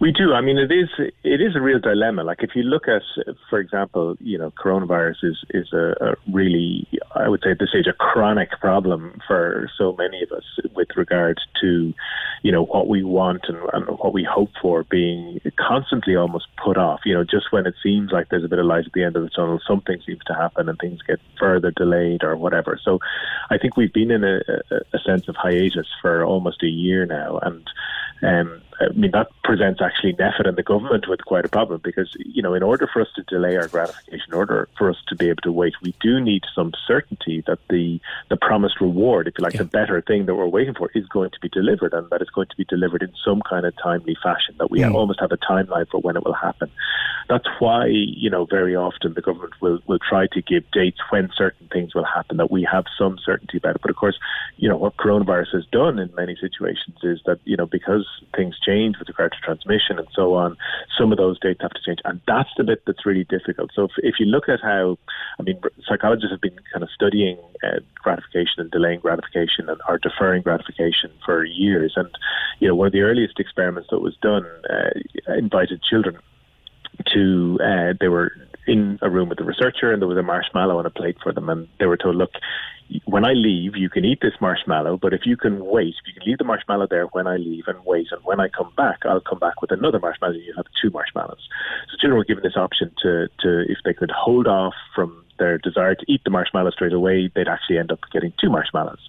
We 0.00 0.12
do. 0.12 0.32
I 0.32 0.40
mean, 0.40 0.56
it 0.56 0.72
is 0.72 0.88
it 0.98 1.42
is 1.42 1.54
a 1.54 1.60
real 1.60 1.78
dilemma. 1.78 2.24
Like 2.24 2.42
if 2.42 2.52
you 2.54 2.62
look 2.62 2.88
at, 2.88 3.02
for 3.50 3.58
example, 3.58 4.16
you 4.18 4.38
know, 4.38 4.50
coronavirus 4.50 5.24
is 5.24 5.44
is 5.50 5.72
a, 5.74 5.94
a, 6.00 6.14
really, 6.32 6.88
I 7.14 7.28
would 7.28 7.42
say 7.44 7.50
at 7.50 7.58
this 7.58 7.68
stage, 7.68 7.86
a 7.86 7.92
chronic 7.92 8.48
problem 8.62 9.20
for 9.26 9.70
so 9.76 9.94
many 9.98 10.22
of 10.22 10.32
us 10.32 10.44
with 10.74 10.88
regard 10.96 11.38
to, 11.60 11.92
you 12.42 12.50
know, 12.50 12.64
what 12.64 12.88
we 12.88 13.04
want 13.04 13.44
and, 13.46 13.58
and 13.74 13.98
what 13.98 14.14
we 14.14 14.24
hope 14.24 14.48
for 14.62 14.84
being 14.84 15.38
constantly 15.58 16.16
almost 16.16 16.46
put 16.64 16.78
off. 16.78 17.00
You 17.04 17.12
know, 17.12 17.24
just 17.24 17.52
when 17.52 17.66
it 17.66 17.74
seems 17.82 18.10
like 18.10 18.30
there's 18.30 18.44
a 18.44 18.48
bit 18.48 18.58
of 18.58 18.64
light 18.64 18.86
at 18.86 18.92
the 18.94 19.04
end 19.04 19.16
of 19.16 19.22
the 19.22 19.28
tunnel, 19.28 19.60
something 19.68 20.00
seems 20.06 20.24
to 20.28 20.34
happen 20.34 20.70
and 20.70 20.78
things 20.78 21.02
get 21.06 21.20
further 21.38 21.72
delayed 21.72 22.24
or 22.24 22.38
whatever. 22.38 22.80
So, 22.82 23.00
I 23.50 23.58
think 23.58 23.76
we've 23.76 23.92
been 23.92 24.10
in 24.10 24.24
a, 24.24 24.40
a 24.94 24.98
sense 25.04 25.28
of 25.28 25.36
hiatus 25.36 25.88
for 26.00 26.24
almost 26.24 26.62
a 26.62 26.68
year 26.68 27.04
now, 27.04 27.38
and 27.42 27.68
um, 28.22 28.62
I 28.80 28.88
mean, 28.94 29.10
that 29.10 29.28
presents 29.44 29.82
actually 29.82 30.14
NPHET 30.14 30.48
and 30.48 30.56
the 30.56 30.62
government 30.62 31.06
with 31.06 31.22
quite 31.26 31.44
a 31.44 31.50
problem 31.50 31.82
because, 31.84 32.16
you 32.18 32.42
know, 32.42 32.54
in 32.54 32.62
order 32.62 32.88
for 32.90 33.02
us 33.02 33.08
to 33.16 33.22
delay 33.24 33.56
our 33.56 33.68
gratification, 33.68 34.32
order 34.32 34.68
for 34.78 34.88
us 34.88 34.96
to 35.08 35.16
be 35.16 35.28
able 35.28 35.42
to 35.42 35.52
wait, 35.52 35.74
we 35.82 35.94
do 36.00 36.18
need 36.18 36.44
some 36.54 36.72
certainty 36.86 37.44
that 37.46 37.58
the, 37.68 38.00
the 38.30 38.38
promised 38.38 38.80
reward, 38.80 39.28
if 39.28 39.34
you 39.38 39.42
like, 39.44 39.52
yeah. 39.52 39.58
the 39.58 39.66
better 39.66 40.00
thing 40.00 40.24
that 40.26 40.34
we're 40.34 40.46
waiting 40.46 40.72
for 40.72 40.90
is 40.94 41.06
going 41.08 41.30
to 41.30 41.40
be 41.40 41.50
delivered 41.50 41.92
and 41.92 42.08
that 42.08 42.22
it's 42.22 42.30
going 42.30 42.48
to 42.48 42.56
be 42.56 42.64
delivered 42.64 43.02
in 43.02 43.12
some 43.22 43.42
kind 43.42 43.66
of 43.66 43.74
timely 43.82 44.16
fashion, 44.22 44.54
that 44.58 44.70
we 44.70 44.80
mm. 44.80 44.94
almost 44.94 45.20
have 45.20 45.30
a 45.30 45.36
timeline 45.36 45.86
for 45.90 46.00
when 46.00 46.16
it 46.16 46.24
will 46.24 46.32
happen. 46.32 46.70
That's 47.28 47.46
why, 47.58 47.86
you 47.86 48.30
know, 48.30 48.46
very 48.46 48.74
often 48.74 49.12
the 49.12 49.20
government 49.20 49.52
will, 49.60 49.80
will 49.86 49.98
try 50.00 50.26
to 50.28 50.40
give 50.40 50.64
dates 50.70 50.98
when 51.10 51.30
certain 51.36 51.68
things 51.68 51.94
will 51.94 52.06
happen, 52.06 52.38
that 52.38 52.50
we 52.50 52.66
have 52.70 52.86
some 52.96 53.18
certainty 53.22 53.58
about 53.58 53.76
it. 53.76 53.82
But 53.82 53.90
of 53.90 53.96
course, 53.96 54.18
you 54.56 54.68
know, 54.70 54.76
what 54.76 54.96
coronavirus 54.96 55.54
has 55.54 55.66
done 55.66 55.98
in 55.98 56.10
many 56.16 56.34
situations 56.40 56.96
is 57.02 57.20
that, 57.26 57.38
you 57.44 57.56
know, 57.56 57.66
because 57.66 58.06
things 58.34 58.58
change 58.58 58.69
with 58.98 59.08
regard 59.08 59.32
to 59.32 59.38
transmission 59.44 59.98
and 59.98 60.08
so 60.14 60.34
on, 60.34 60.56
some 60.98 61.12
of 61.12 61.18
those 61.18 61.38
dates 61.40 61.60
have 61.62 61.70
to 61.72 61.80
change. 61.84 62.00
And 62.04 62.20
that's 62.26 62.48
the 62.56 62.64
bit 62.64 62.82
that's 62.86 63.04
really 63.04 63.24
difficult. 63.24 63.70
So 63.74 63.84
if, 63.84 63.92
if 63.98 64.14
you 64.20 64.26
look 64.26 64.48
at 64.48 64.60
how, 64.62 64.98
I 65.38 65.42
mean, 65.42 65.60
psychologists 65.86 66.32
have 66.32 66.40
been 66.40 66.58
kind 66.72 66.82
of 66.82 66.90
studying 66.94 67.38
uh, 67.62 67.80
gratification 67.94 68.58
and 68.58 68.70
delaying 68.70 69.00
gratification 69.00 69.68
and 69.68 69.80
are 69.88 69.98
deferring 69.98 70.42
gratification 70.42 71.10
for 71.24 71.44
years. 71.44 71.92
And, 71.96 72.08
you 72.60 72.68
know, 72.68 72.74
one 72.74 72.86
of 72.86 72.92
the 72.92 73.02
earliest 73.02 73.40
experiments 73.40 73.88
that 73.90 74.00
was 74.00 74.16
done 74.22 74.46
uh, 74.68 75.34
invited 75.34 75.82
children 75.82 76.18
to, 77.12 77.58
uh, 77.62 77.94
they 78.00 78.08
were 78.08 78.32
in 78.70 78.98
a 79.02 79.10
room 79.10 79.28
with 79.28 79.38
the 79.38 79.44
researcher 79.44 79.92
and 79.92 80.00
there 80.00 80.08
was 80.08 80.16
a 80.16 80.22
marshmallow 80.22 80.78
on 80.78 80.86
a 80.86 80.90
plate 80.90 81.16
for 81.20 81.32
them 81.32 81.48
and 81.48 81.66
they 81.80 81.86
were 81.86 81.96
told, 81.96 82.14
look, 82.14 82.30
when 83.04 83.24
I 83.24 83.32
leave, 83.32 83.76
you 83.76 83.88
can 83.88 84.04
eat 84.04 84.20
this 84.20 84.34
marshmallow, 84.40 84.96
but 84.96 85.12
if 85.12 85.22
you 85.24 85.36
can 85.36 85.64
wait, 85.64 85.94
if 86.00 86.06
you 86.06 86.14
can 86.14 86.28
leave 86.28 86.38
the 86.38 86.44
marshmallow 86.44 86.86
there 86.88 87.06
when 87.06 87.26
I 87.26 87.36
leave 87.36 87.64
and 87.66 87.84
wait, 87.84 88.08
and 88.10 88.22
when 88.24 88.40
I 88.40 88.48
come 88.48 88.72
back, 88.76 89.00
I'll 89.04 89.20
come 89.20 89.38
back 89.38 89.60
with 89.60 89.72
another 89.72 89.98
marshmallow. 89.98 90.34
and 90.34 90.42
You 90.42 90.54
have 90.56 90.66
two 90.80 90.90
marshmallows. 90.90 91.48
So 91.90 91.96
children 91.98 92.18
were 92.18 92.24
given 92.24 92.44
this 92.44 92.56
option 92.56 92.92
to, 93.02 93.28
to 93.40 93.60
if 93.68 93.78
they 93.84 93.94
could 93.94 94.10
hold 94.10 94.46
off 94.46 94.74
from 94.94 95.24
their 95.40 95.58
desire 95.58 95.96
to 95.96 96.04
eat 96.06 96.22
the 96.22 96.30
marshmallow 96.30 96.70
straight 96.70 96.92
away, 96.92 97.28
they'd 97.34 97.48
actually 97.48 97.78
end 97.78 97.90
up 97.90 97.98
getting 98.12 98.32
two 98.40 98.48
marshmallows. 98.48 99.00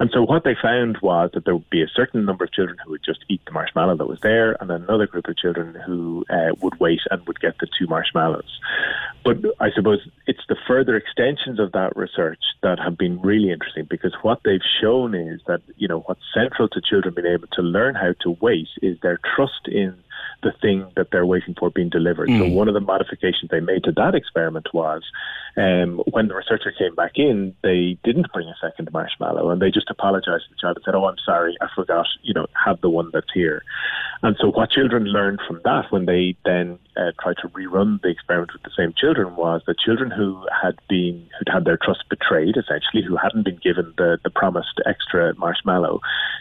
And 0.00 0.10
so 0.12 0.22
what 0.22 0.42
they 0.42 0.56
found 0.60 0.98
was 1.00 1.30
that 1.34 1.44
there 1.44 1.54
would 1.54 1.70
be 1.70 1.82
a 1.82 1.88
certain 1.94 2.24
number 2.24 2.42
of 2.44 2.52
children 2.52 2.76
who 2.84 2.90
would 2.90 3.04
just 3.04 3.24
eat 3.28 3.40
the 3.44 3.52
marshmallow 3.52 3.96
that 3.96 4.08
was 4.08 4.18
there, 4.20 4.56
and 4.60 4.70
another 4.70 5.06
group 5.06 5.28
of 5.28 5.36
children 5.36 5.76
who 5.86 6.24
uh, 6.30 6.54
would 6.60 6.80
wait 6.80 7.02
and 7.12 7.24
would 7.28 7.38
get 7.38 7.58
the 7.60 7.68
two 7.78 7.86
marshmallows. 7.86 8.58
But 9.24 9.36
I 9.60 9.70
suppose 9.70 10.00
it's 10.26 10.42
the 10.48 10.56
further 10.66 10.96
extensions 10.96 11.60
of 11.60 11.72
that 11.72 11.96
research 11.96 12.40
that 12.62 12.78
have 12.78 12.96
been 12.96 13.20
really 13.20 13.52
interesting 13.52 13.86
because 13.88 14.14
what 14.22 14.40
they've 14.44 14.60
shown 14.80 15.14
is 15.14 15.40
that, 15.46 15.60
you 15.76 15.86
know, 15.86 16.00
what's 16.00 16.22
central 16.34 16.68
to 16.70 16.80
children 16.80 17.14
being 17.14 17.32
able 17.32 17.48
to 17.52 17.62
learn 17.62 17.94
how 17.94 18.14
to 18.22 18.36
wait 18.40 18.68
is 18.82 18.98
their 19.00 19.20
trust 19.36 19.68
in 19.68 19.94
the 20.42 20.52
thing 20.62 20.86
that 20.96 21.10
they're 21.10 21.26
waiting 21.26 21.54
for 21.58 21.70
being 21.70 21.88
delivered. 21.88 22.28
Mm. 22.28 22.38
So 22.38 22.48
one 22.54 22.68
of 22.68 22.74
the 22.74 22.80
modifications 22.80 23.50
they 23.50 23.60
made 23.60 23.84
to 23.84 23.92
that 23.92 24.14
experiment 24.14 24.68
was 24.72 25.02
um, 25.56 26.00
when 26.10 26.28
the 26.28 26.34
researcher 26.34 26.72
came 26.78 26.94
back 26.94 27.12
in, 27.16 27.54
they 27.62 27.98
didn't 28.04 28.32
bring 28.32 28.48
a 28.48 28.54
second 28.60 28.90
marshmallow 28.92 29.50
and 29.50 29.60
they 29.60 29.70
just 29.70 29.90
apologized 29.90 30.44
to 30.44 30.50
the 30.50 30.60
child 30.60 30.76
and 30.76 30.84
said, 30.84 30.94
"Oh, 30.94 31.06
I'm 31.06 31.18
sorry, 31.24 31.56
I 31.60 31.66
forgot. 31.74 32.06
You 32.22 32.34
know, 32.34 32.46
have 32.64 32.80
the 32.80 32.90
one 32.90 33.10
that's 33.12 33.32
here." 33.34 33.62
And 34.22 34.36
so 34.40 34.50
what 34.50 34.70
children 34.70 35.04
learned 35.04 35.40
from 35.46 35.60
that 35.64 35.90
when 35.90 36.06
they 36.06 36.36
then 36.44 36.78
uh, 36.98 37.12
tried 37.22 37.36
to 37.42 37.48
rerun 37.48 38.00
the 38.02 38.08
experiment 38.08 38.52
with 38.52 38.62
the 38.62 38.70
same 38.76 38.92
children 38.96 39.36
was 39.36 39.62
that 39.66 39.78
children 39.78 40.10
who 40.10 40.44
had 40.62 40.78
been 40.88 41.26
who'd 41.38 41.48
had 41.52 41.64
their 41.64 41.78
trust 41.78 42.04
betrayed, 42.10 42.56
essentially, 42.56 43.02
who 43.02 43.16
hadn't 43.16 43.44
been 43.44 43.60
given 43.62 43.94
the 43.96 44.18
the 44.24 44.30
promised 44.30 44.80
extra 44.86 45.34
marshmallow, 45.36 46.00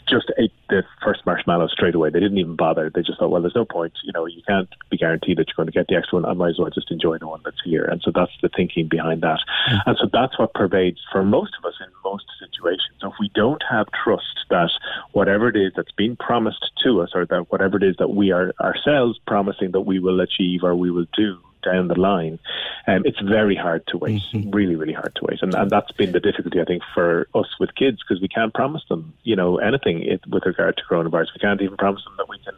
just 0.10 0.32
ate 0.38 0.52
the 0.70 0.84
first 1.04 1.26
marshmallow 1.26 1.67
straight 1.67 1.96
away. 1.96 2.10
They 2.10 2.20
didn't 2.20 2.38
even 2.38 2.56
bother. 2.56 2.89
They 2.93 3.02
just 3.02 3.20
thought, 3.20 3.30
well, 3.30 3.41
there's 3.41 3.56
no 3.56 3.65
point. 3.65 3.93
You 4.04 4.12
know, 4.13 4.26
you 4.26 4.41
can't 4.48 4.70
be 4.89 4.98
guaranteed 4.98 5.38
that 5.38 5.48
you're 5.48 5.56
going 5.56 5.67
to 5.67 5.72
get 5.72 5.88
the 5.88 5.96
extra 5.96 6.20
one. 6.20 6.30
I 6.30 6.34
might 6.34 6.50
as 6.50 6.60
well 6.60 6.70
just 6.70 6.91
enjoy 6.91 7.17
the 7.17 7.28
one 7.28 7.41
that's 7.46 7.62
here. 7.63 7.86
And 7.86 8.02
so 8.02 8.12
that's 8.13 8.32
the 8.41 8.50
thinking 8.50 8.88
behind 8.88 9.22
that. 9.22 9.39
Mm-hmm. 9.70 9.89
And 9.89 9.98
so 10.00 10.10
that's 10.12 10.38
what 10.39 10.54
pervades 10.54 11.00
for 11.12 11.24
most 11.24 11.54
of 11.58 11.65
us 11.65 11.76
in 11.80 11.88
most 12.04 12.26
situations. 12.39 12.98
So 13.00 13.08
if 13.10 13.13
we 13.20 13.30
don't 13.36 13.63
have 13.70 13.88
trust 14.04 14.46
that 14.50 14.72
whatever 15.12 15.50
it 15.50 15.56
is 15.56 15.74
that's 15.76 15.91
being 15.91 16.15
promised 16.15 16.72
to 16.84 17.02
us, 17.02 17.12
or 17.13 17.26
that 17.26 17.52
whatever 17.52 17.78
it 17.78 17.84
is 17.84 17.96
that 18.00 18.10
we 18.10 18.32
are 18.32 18.54
ourselves 18.60 19.20
promising 19.28 19.72
that 19.72 19.82
we 19.82 20.00
will 20.00 20.20
achieve 20.20 20.46
or 20.63 20.75
we 20.75 20.91
will 20.91 21.07
do, 21.15 21.38
down 21.63 21.88
the 21.88 21.99
line, 21.99 22.39
um, 22.88 23.03
it's 23.05 23.19
very 23.19 23.55
hard 23.55 23.86
to 23.88 23.97
wait. 23.97 24.21
Mm-hmm. 24.33 24.51
Really, 24.51 24.75
really 24.75 24.93
hard 24.93 25.13
to 25.15 25.21
wait, 25.29 25.39
and, 25.41 25.53
and 25.53 25.69
that's 25.69 25.91
been 25.91 26.12
the 26.12 26.19
difficulty 26.19 26.62
I 26.62 26.65
think 26.65 26.83
for 26.93 27.27
us 27.36 27.47
with 27.60 27.75
kids 27.75 27.99
because 28.01 28.21
we 28.21 28.27
can't 28.27 28.53
promise 28.53 28.83
them, 28.89 29.13
you 29.23 29.36
know, 29.36 29.57
anything 29.57 30.03
it, 30.03 30.21
with 30.27 30.43
regard 30.45 30.77
to 30.77 30.83
coronavirus. 30.89 31.27
We 31.36 31.39
can't 31.41 31.62
even 31.62 31.77
promise 31.77 32.03
them 32.05 32.13
that 32.17 32.29
we 32.29 32.39
can, 32.39 32.53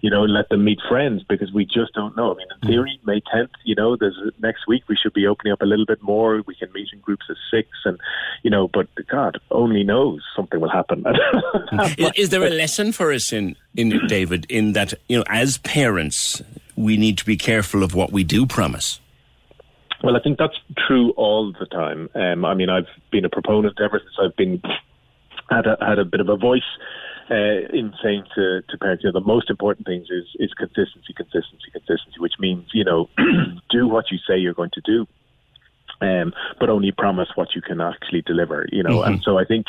you 0.00 0.10
know, 0.10 0.24
let 0.24 0.48
them 0.48 0.64
meet 0.64 0.80
friends 0.88 1.22
because 1.22 1.52
we 1.52 1.64
just 1.64 1.92
don't 1.94 2.16
know. 2.16 2.32
I 2.32 2.36
mean, 2.36 2.46
in 2.50 2.56
mm-hmm. 2.56 2.68
theory, 2.68 3.00
May 3.04 3.20
tenth, 3.32 3.50
you 3.64 3.74
know, 3.74 3.96
there's 3.96 4.18
next 4.40 4.66
week 4.66 4.84
we 4.88 4.96
should 4.96 5.12
be 5.12 5.26
opening 5.26 5.52
up 5.52 5.62
a 5.62 5.66
little 5.66 5.86
bit 5.86 6.02
more. 6.02 6.42
We 6.46 6.54
can 6.54 6.72
meet 6.72 6.88
in 6.92 7.00
groups 7.00 7.26
of 7.30 7.36
six, 7.50 7.68
and 7.84 7.98
you 8.42 8.50
know, 8.50 8.68
but 8.68 8.88
God 9.08 9.38
only 9.50 9.84
knows 9.84 10.22
something 10.34 10.60
will 10.60 10.70
happen. 10.70 11.04
is, 11.98 12.10
is 12.16 12.28
there 12.30 12.44
a 12.44 12.50
lesson 12.50 12.92
for 12.92 13.12
us 13.12 13.32
in 13.32 13.56
in 13.76 14.00
David 14.08 14.46
in 14.48 14.72
that 14.72 14.94
you 15.08 15.18
know, 15.18 15.24
as 15.28 15.58
parents 15.58 16.42
we 16.78 16.96
need 16.96 17.18
to 17.18 17.24
be 17.24 17.36
careful 17.36 17.82
of 17.82 17.94
what 17.94 18.12
we 18.12 18.22
do 18.22 18.46
promise. 18.46 19.00
Well, 20.02 20.16
I 20.16 20.20
think 20.20 20.38
that's 20.38 20.56
true 20.86 21.10
all 21.16 21.52
the 21.58 21.66
time. 21.66 22.08
Um, 22.14 22.44
I 22.44 22.54
mean, 22.54 22.70
I've 22.70 22.86
been 23.10 23.24
a 23.24 23.28
proponent 23.28 23.80
ever 23.80 23.98
since 23.98 24.14
I've 24.22 24.36
been 24.36 24.62
had 25.50 25.66
a, 25.66 25.76
had 25.80 25.98
a 25.98 26.04
bit 26.04 26.20
of 26.20 26.28
a 26.28 26.36
voice 26.36 26.62
uh, 27.30 27.66
in 27.72 27.92
saying 28.02 28.24
to, 28.34 28.62
to 28.68 28.78
parents, 28.78 29.02
you 29.02 29.10
know, 29.10 29.18
the 29.18 29.26
most 29.26 29.50
important 29.50 29.86
things 29.86 30.06
is 30.08 30.24
is 30.38 30.54
consistency, 30.54 31.12
consistency, 31.16 31.70
consistency, 31.72 32.18
which 32.18 32.34
means 32.38 32.66
you 32.72 32.84
know, 32.84 33.08
do 33.70 33.88
what 33.88 34.12
you 34.12 34.18
say 34.28 34.38
you're 34.38 34.54
going 34.54 34.70
to 34.74 34.80
do. 34.82 35.06
Um, 36.00 36.32
but 36.60 36.70
only 36.70 36.92
promise 36.92 37.28
what 37.34 37.56
you 37.56 37.60
can 37.60 37.80
actually 37.80 38.22
deliver, 38.22 38.68
you 38.70 38.84
know. 38.84 38.98
Mm-hmm. 38.98 39.14
And 39.14 39.22
so 39.24 39.36
I 39.36 39.44
think 39.44 39.66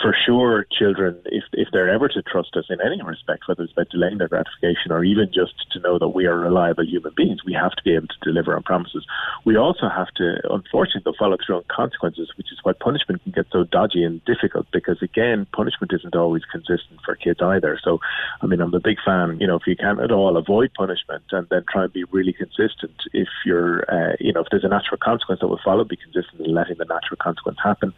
for 0.00 0.14
sure, 0.26 0.66
children, 0.70 1.20
if 1.26 1.44
if 1.52 1.68
they're 1.72 1.88
ever 1.88 2.08
to 2.08 2.22
trust 2.22 2.56
us 2.56 2.66
in 2.68 2.78
any 2.80 3.02
respect, 3.02 3.46
whether 3.46 3.62
it's 3.62 3.72
about 3.72 3.88
delaying 3.90 4.18
their 4.18 4.28
gratification 4.28 4.90
or 4.90 5.04
even 5.04 5.26
just 5.32 5.54
to 5.72 5.80
know 5.80 5.98
that 5.98 6.08
we 6.08 6.26
are 6.26 6.38
reliable 6.38 6.84
human 6.84 7.12
beings, 7.16 7.44
we 7.44 7.52
have 7.52 7.72
to 7.72 7.82
be 7.82 7.94
able 7.94 8.08
to 8.08 8.18
deliver 8.22 8.56
on 8.56 8.62
promises. 8.62 9.06
We 9.44 9.56
also 9.56 9.88
have 9.88 10.08
to, 10.16 10.36
unfortunately, 10.50 11.12
follow 11.18 11.36
through 11.44 11.56
on 11.56 11.64
consequences, 11.68 12.30
which 12.36 12.52
is 12.52 12.58
why 12.62 12.72
punishment 12.72 13.22
can 13.22 13.32
get 13.32 13.46
so 13.52 13.64
dodgy 13.64 14.02
and 14.02 14.24
difficult. 14.24 14.66
Because 14.72 15.00
again, 15.02 15.46
punishment 15.52 15.92
isn't 15.94 16.16
always 16.16 16.42
consistent 16.50 17.00
for 17.04 17.14
kids 17.14 17.40
either. 17.42 17.78
So, 17.82 18.00
I 18.42 18.46
mean, 18.46 18.60
I'm 18.60 18.74
a 18.74 18.80
big 18.80 18.98
fan. 19.04 19.38
You 19.40 19.46
know, 19.46 19.56
if 19.56 19.66
you 19.66 19.76
can 19.76 20.00
at 20.00 20.10
all 20.10 20.36
avoid 20.36 20.72
punishment 20.74 21.24
and 21.30 21.46
then 21.50 21.64
try 21.70 21.84
and 21.84 21.92
be 21.92 22.04
really 22.04 22.32
consistent, 22.32 22.94
if 23.12 23.28
you're, 23.44 23.84
uh, 23.92 24.16
you 24.18 24.32
know, 24.32 24.40
if 24.40 24.48
there's 24.50 24.64
a 24.64 24.68
natural 24.68 24.98
consequence 24.98 25.40
that 25.40 25.48
will 25.48 25.60
follow, 25.64 25.84
be 25.84 25.96
consistent 25.96 26.46
in 26.46 26.54
letting 26.54 26.78
the 26.78 26.84
natural 26.84 27.18
consequence 27.20 27.58
happen. 27.62 27.92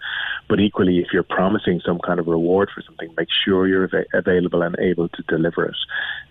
But 0.48 0.60
equally, 0.60 0.98
if 0.98 1.08
you're 1.12 1.22
promising 1.22 1.80
some 1.86 2.00
kind 2.04 2.20
of 2.20 2.26
reward 2.26 2.68
for 2.74 2.82
something, 2.82 3.14
make 3.16 3.28
sure 3.44 3.66
you're 3.66 3.84
av- 3.84 4.06
available 4.12 4.62
and 4.62 4.76
able 4.78 5.08
to 5.08 5.22
deliver 5.28 5.64
it. 5.66 5.76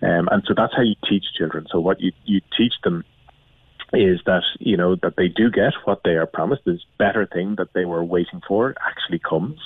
Um, 0.02 0.28
and 0.32 0.44
so 0.46 0.54
that's 0.56 0.76
how 0.76 0.84
you 0.84 0.96
teach 1.10 1.24
children. 1.38 1.66
So 1.72 1.80
what 1.80 2.02
you, 2.02 2.12
you 2.26 2.42
teach 2.58 2.74
them 2.84 3.04
is 3.94 4.20
that 4.26 4.44
you 4.60 4.76
know 4.76 4.96
that 4.96 5.16
they 5.16 5.28
do 5.28 5.50
get 5.50 5.74
what 5.86 6.02
they 6.04 6.12
are 6.12 6.26
promised. 6.26 6.64
This 6.66 6.82
better 6.98 7.26
thing 7.26 7.56
that 7.58 7.74
they 7.74 7.86
were 7.86 8.04
waiting 8.04 8.42
for 8.48 8.76
actually 8.86 9.20
comes, 9.20 9.60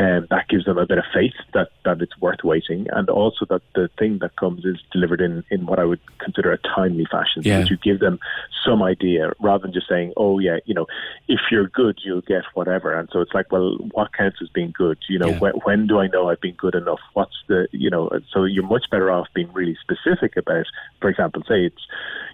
and 0.00 0.26
that 0.30 0.48
gives 0.48 0.64
them 0.64 0.78
a 0.78 0.86
bit 0.86 0.96
of 0.96 1.04
faith 1.12 1.34
that, 1.52 1.68
that 1.84 2.00
it's 2.00 2.18
worth 2.18 2.42
waiting, 2.42 2.86
and 2.96 3.10
also 3.10 3.44
that 3.50 3.60
the 3.74 3.90
thing 3.98 4.16
that 4.22 4.34
comes 4.36 4.64
is 4.64 4.78
delivered 4.90 5.20
in, 5.20 5.44
in 5.50 5.66
what 5.66 5.78
I 5.78 5.84
would 5.84 6.00
consider 6.24 6.50
a 6.52 6.58
timely 6.74 7.06
fashion, 7.10 7.42
yeah. 7.42 7.56
so 7.56 7.60
that 7.60 7.70
you 7.70 7.76
give 7.76 8.00
them 8.00 8.18
some 8.64 8.82
idea 8.82 9.32
rather 9.40 9.62
than 9.62 9.74
just 9.74 9.88
saying, 9.88 10.14
oh 10.16 10.38
yeah, 10.38 10.56
you 10.64 10.72
know, 10.72 10.86
if 11.28 11.40
you're 11.50 11.68
good, 11.68 11.98
you'll 12.02 12.22
get 12.22 12.44
whatever. 12.54 12.98
And 12.98 13.10
so 13.12 13.20
it's 13.20 13.34
like, 13.34 13.52
well, 13.52 13.76
what 13.92 14.14
counts 14.14 14.38
as 14.40 14.48
being 14.48 14.72
good? 14.74 14.96
You 15.08 15.18
know, 15.18 15.28
yeah. 15.28 15.38
when, 15.38 15.52
when 15.64 15.86
do 15.86 15.98
I 15.98 16.06
know 16.06 16.30
I've 16.30 16.40
been 16.40 16.54
good 16.54 16.74
enough? 16.74 17.00
What's 17.12 17.36
the, 17.48 17.68
you 17.72 17.90
know, 17.90 18.08
so 18.32 18.44
you're 18.44 18.66
much 18.66 18.86
better 18.90 19.10
off 19.10 19.28
being 19.34 19.52
really 19.52 19.76
specific 19.82 20.36
about, 20.36 20.64
for 21.00 21.10
example, 21.10 21.42
say 21.42 21.66
it's, 21.66 21.86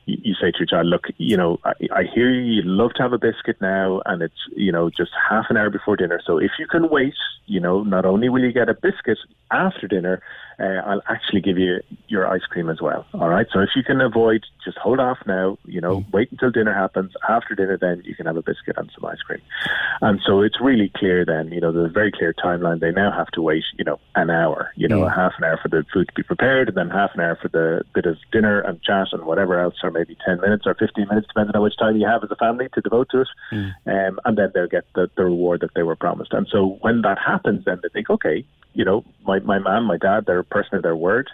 you, 0.05 0.19
you 0.23 0.35
say 0.35 0.53
to 0.53 0.59
your 0.61 0.67
child, 0.67 0.87
look, 0.87 1.07
you 1.19 1.37
know, 1.37 1.59
I, 1.65 1.73
I 1.93 2.03
hear 2.15 2.31
you, 2.31 2.43
you 2.43 2.63
love 2.65 2.95
to 2.95 3.03
have 3.03 3.13
a 3.13 3.19
biscuit 3.19 3.61
now, 3.61 4.03
and 4.07 4.23
it's, 4.23 4.41
you 4.55 4.71
know, 4.71 4.89
just 4.91 5.11
half 5.29 5.47
an 5.51 5.57
hour 5.57 5.71
before 5.71 5.97
dinner. 5.97 6.21
So 6.25 6.39
if 6.39 6.53
you 6.59 6.67
can 6.67 6.89
wait, 6.89 7.15
you 7.47 7.56
know, 7.61 7.83
not 7.83 8.05
only 8.05 8.29
will 8.29 8.42
you 8.42 8.53
get 8.53 8.69
a 8.69 8.75
biscuit 8.75 9.19
after 9.51 9.87
dinner, 9.87 10.23
uh, 10.59 10.81
I'll 10.87 11.03
actually 11.09 11.40
give 11.40 11.59
you 11.59 11.81
your 12.09 12.27
ice 12.27 12.45
cream 12.49 12.69
as 12.71 12.81
well. 12.81 13.07
All 13.14 13.29
right. 13.29 13.47
So 13.53 13.61
if 13.61 13.71
you 13.77 13.83
can 13.83 14.01
avoid, 14.01 14.45
just 14.64 14.79
hold 14.79 15.01
off 15.01 15.19
now. 15.27 15.59
You 15.64 15.81
know, 15.81 16.01
mm. 16.01 16.12
wait 16.12 16.31
until 16.33 16.51
dinner 16.51 16.73
happens. 16.73 17.12
After 17.29 17.55
dinner, 17.55 17.79
then 17.79 18.03
you 18.05 18.14
can 18.14 18.27
have 18.27 18.37
a 18.37 18.42
biscuit 18.42 18.77
and 18.77 18.90
some 18.95 19.05
ice 19.05 19.21
cream. 19.21 19.42
And 20.01 20.21
so 20.27 20.40
it's 20.40 20.61
really 20.61 20.90
clear. 20.97 21.25
Then 21.25 21.53
you 21.53 21.61
know, 21.61 21.73
there's 21.73 21.90
a 21.90 21.92
very 21.92 22.12
clear 22.12 22.33
timeline. 22.33 22.81
They 22.81 22.92
now 22.92 23.12
have 23.12 23.29
to 23.29 23.42
wait. 23.42 23.64
You 23.79 23.85
know, 23.85 24.01
an 24.14 24.31
hour. 24.31 24.73
You 24.77 24.88
know, 24.88 25.01
mm. 25.01 25.07
a 25.07 25.14
half 25.14 25.33
an 25.38 25.45
hour 25.45 25.59
for 25.62 25.69
the 25.69 25.85
food 25.92 26.09
to 26.09 26.14
be 26.14 26.23
prepared, 26.23 26.69
and 26.69 26.77
then 26.77 26.90
half 26.90 27.11
an 27.14 27.21
hour 27.21 27.38
for 27.40 27.49
the 27.49 27.83
bit 27.95 28.07
of 28.07 28.16
dinner 28.33 28.61
and 28.61 28.83
chat 28.83 29.09
and 29.12 29.25
whatever 29.25 29.61
else, 29.61 29.75
or 29.83 29.90
maybe 29.90 30.16
ten 30.27 30.40
minutes 30.40 30.64
or 30.66 30.75
fifteen 30.75 31.07
minutes, 31.09 31.29
depending 31.29 31.55
on 31.55 31.62
which 31.62 31.77
time 31.77 31.97
you 31.97 32.07
have 32.07 32.25
as 32.25 32.31
a 32.31 32.37
family 32.37 32.69
to 32.75 32.81
devote 32.81 33.09
to 33.11 33.21
it. 33.21 33.29
Mm. 33.53 33.75
Um, 33.87 34.21
and 34.25 34.38
then 34.38 34.51
they'll 34.55 34.66
get 34.66 34.85
the, 34.95 35.11
the 35.16 35.25
reward 35.25 35.61
that 35.61 35.75
they 35.75 35.83
were 35.83 35.97
promised. 35.97 36.33
And 36.33 36.47
so 36.51 36.79
when 36.81 37.03
that 37.03 37.19
happens, 37.19 37.64
then 37.64 37.81
they 37.83 37.88
think, 37.88 38.11
okay, 38.11 38.45
you 38.77 38.85
know, 38.85 39.05
my, 39.25 39.39
my 39.41 39.59
mom, 39.59 39.85
my 39.85 39.97
dad, 39.97 40.25
they're 40.27 40.39
a 40.39 40.45
person 40.45 40.77
of 40.77 40.83
their 40.83 40.97
word. 40.97 41.29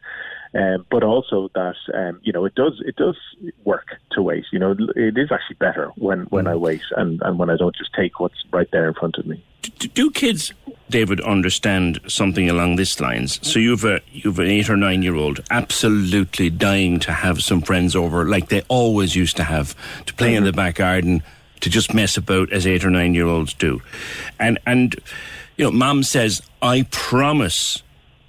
um, 0.55 0.87
but 0.91 1.03
also 1.03 1.51
that 1.55 1.77
um, 1.95 2.21
you 2.23 2.33
know 2.33 2.45
it 2.45 2.55
does 2.55 2.83
it 2.85 2.97
does 2.97 3.17
work 3.65 3.87
to 4.13 4.23
wait. 4.23 4.45
You 4.53 4.59
know, 4.59 4.77
it 4.97 5.17
is 5.17 5.33
actually 5.33 5.57
better 5.57 5.89
when 5.97 6.21
when 6.25 6.47
I 6.47 6.55
wait 6.55 6.83
and 6.97 7.21
and 7.23 7.39
when 7.39 7.49
I 7.49 7.57
don't 7.57 7.75
just 7.75 7.93
take 7.95 8.21
what's 8.21 8.45
right 8.53 8.71
there 8.71 8.87
in 8.89 8.95
front 8.95 9.17
of 9.17 9.27
me. 9.27 9.43
Do, 9.79 9.89
do 9.89 10.11
kids, 10.11 10.53
David, 10.91 11.21
understand 11.21 12.01
something 12.07 12.51
along 12.51 12.77
these 12.77 13.01
lines? 13.01 13.39
So 13.47 13.59
you've 13.59 13.85
a 13.85 14.01
you've 14.11 14.39
an 14.39 14.47
eight 14.47 14.69
or 14.69 14.77
nine 14.77 15.03
year 15.03 15.15
old 15.15 15.41
absolutely 15.51 16.51
dying 16.51 16.99
to 17.01 17.13
have 17.13 17.43
some 17.43 17.63
friends 17.63 17.97
over, 17.97 18.27
like 18.27 18.49
they 18.49 18.63
always 18.69 19.17
used 19.17 19.37
to 19.37 19.45
have, 19.45 19.75
to 20.07 20.15
play 20.15 20.29
mm-hmm. 20.29 20.39
in 20.39 20.45
the 20.45 20.53
back 20.53 20.75
garden, 20.77 21.23
to 21.61 21.71
just 21.71 21.95
mess 21.95 22.19
about 22.19 22.53
as 22.53 22.67
eight 22.67 22.85
or 22.85 22.91
nine 22.91 23.15
year 23.15 23.27
olds 23.27 23.55
do, 23.55 23.81
and 24.39 24.59
and 24.67 24.97
you 25.57 25.65
know, 25.65 25.71
mom 25.71 26.03
says, 26.03 26.43
I 26.61 26.87
promise 26.91 27.83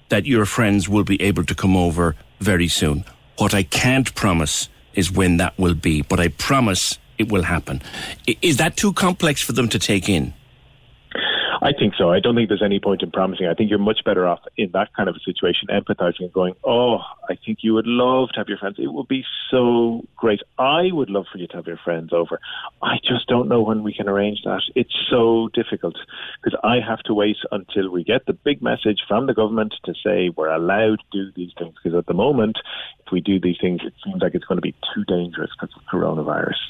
that 0.08 0.26
your 0.26 0.46
friends 0.46 0.88
will 0.88 1.04
be 1.04 1.20
able 1.22 1.44
to 1.44 1.54
come 1.54 1.76
over 1.76 2.14
very 2.40 2.68
soon. 2.68 3.04
What 3.38 3.54
I 3.54 3.62
can't 3.62 4.14
promise 4.14 4.68
is 4.94 5.10
when 5.10 5.38
that 5.38 5.58
will 5.58 5.74
be, 5.74 6.02
but 6.02 6.20
I 6.20 6.28
promise 6.28 6.98
it 7.18 7.30
will 7.30 7.42
happen. 7.42 7.82
Is 8.42 8.58
that 8.58 8.76
too 8.76 8.92
complex 8.92 9.42
for 9.42 9.52
them 9.52 9.68
to 9.70 9.78
take 9.78 10.08
in? 10.08 10.34
I 11.64 11.72
think 11.72 11.94
so. 11.96 12.10
I 12.10 12.20
don't 12.20 12.34
think 12.34 12.50
there's 12.50 12.62
any 12.62 12.78
point 12.78 13.02
in 13.02 13.10
promising. 13.10 13.46
I 13.46 13.54
think 13.54 13.70
you're 13.70 13.78
much 13.78 14.04
better 14.04 14.26
off 14.26 14.40
in 14.58 14.70
that 14.74 14.92
kind 14.94 15.08
of 15.08 15.16
a 15.16 15.20
situation, 15.20 15.68
empathizing 15.68 16.20
and 16.20 16.32
going, 16.32 16.54
"Oh, 16.62 16.98
I 17.26 17.36
think 17.36 17.60
you 17.62 17.72
would 17.72 17.86
love 17.86 18.28
to 18.34 18.40
have 18.40 18.50
your 18.50 18.58
friends. 18.58 18.78
It 18.78 18.92
would 18.92 19.08
be 19.08 19.24
so 19.50 20.04
great. 20.14 20.42
I 20.58 20.90
would 20.92 21.08
love 21.08 21.24
for 21.32 21.38
you 21.38 21.46
to 21.46 21.56
have 21.56 21.66
your 21.66 21.78
friends 21.78 22.12
over. 22.12 22.38
I 22.82 22.98
just 23.02 23.26
don't 23.28 23.48
know 23.48 23.62
when 23.62 23.82
we 23.82 23.94
can 23.94 24.10
arrange 24.10 24.42
that. 24.44 24.60
It's 24.74 24.94
so 25.08 25.48
difficult 25.54 25.96
because 26.42 26.58
I 26.62 26.80
have 26.86 27.02
to 27.04 27.14
wait 27.14 27.38
until 27.50 27.88
we 27.88 28.04
get 28.04 28.26
the 28.26 28.34
big 28.34 28.60
message 28.60 29.00
from 29.08 29.24
the 29.26 29.32
government 29.32 29.74
to 29.84 29.94
say 29.94 30.28
we're 30.28 30.52
allowed 30.52 31.00
to 31.00 31.24
do 31.24 31.32
these 31.34 31.54
things. 31.58 31.76
Because 31.82 31.96
at 31.96 32.04
the 32.04 32.12
moment, 32.12 32.58
if 33.06 33.10
we 33.10 33.22
do 33.22 33.40
these 33.40 33.58
things, 33.58 33.80
it 33.82 33.94
seems 34.04 34.20
like 34.20 34.34
it's 34.34 34.44
going 34.44 34.58
to 34.58 34.68
be 34.70 34.74
too 34.94 35.04
dangerous 35.04 35.50
because 35.58 35.74
of 35.74 35.82
coronavirus." 35.86 36.60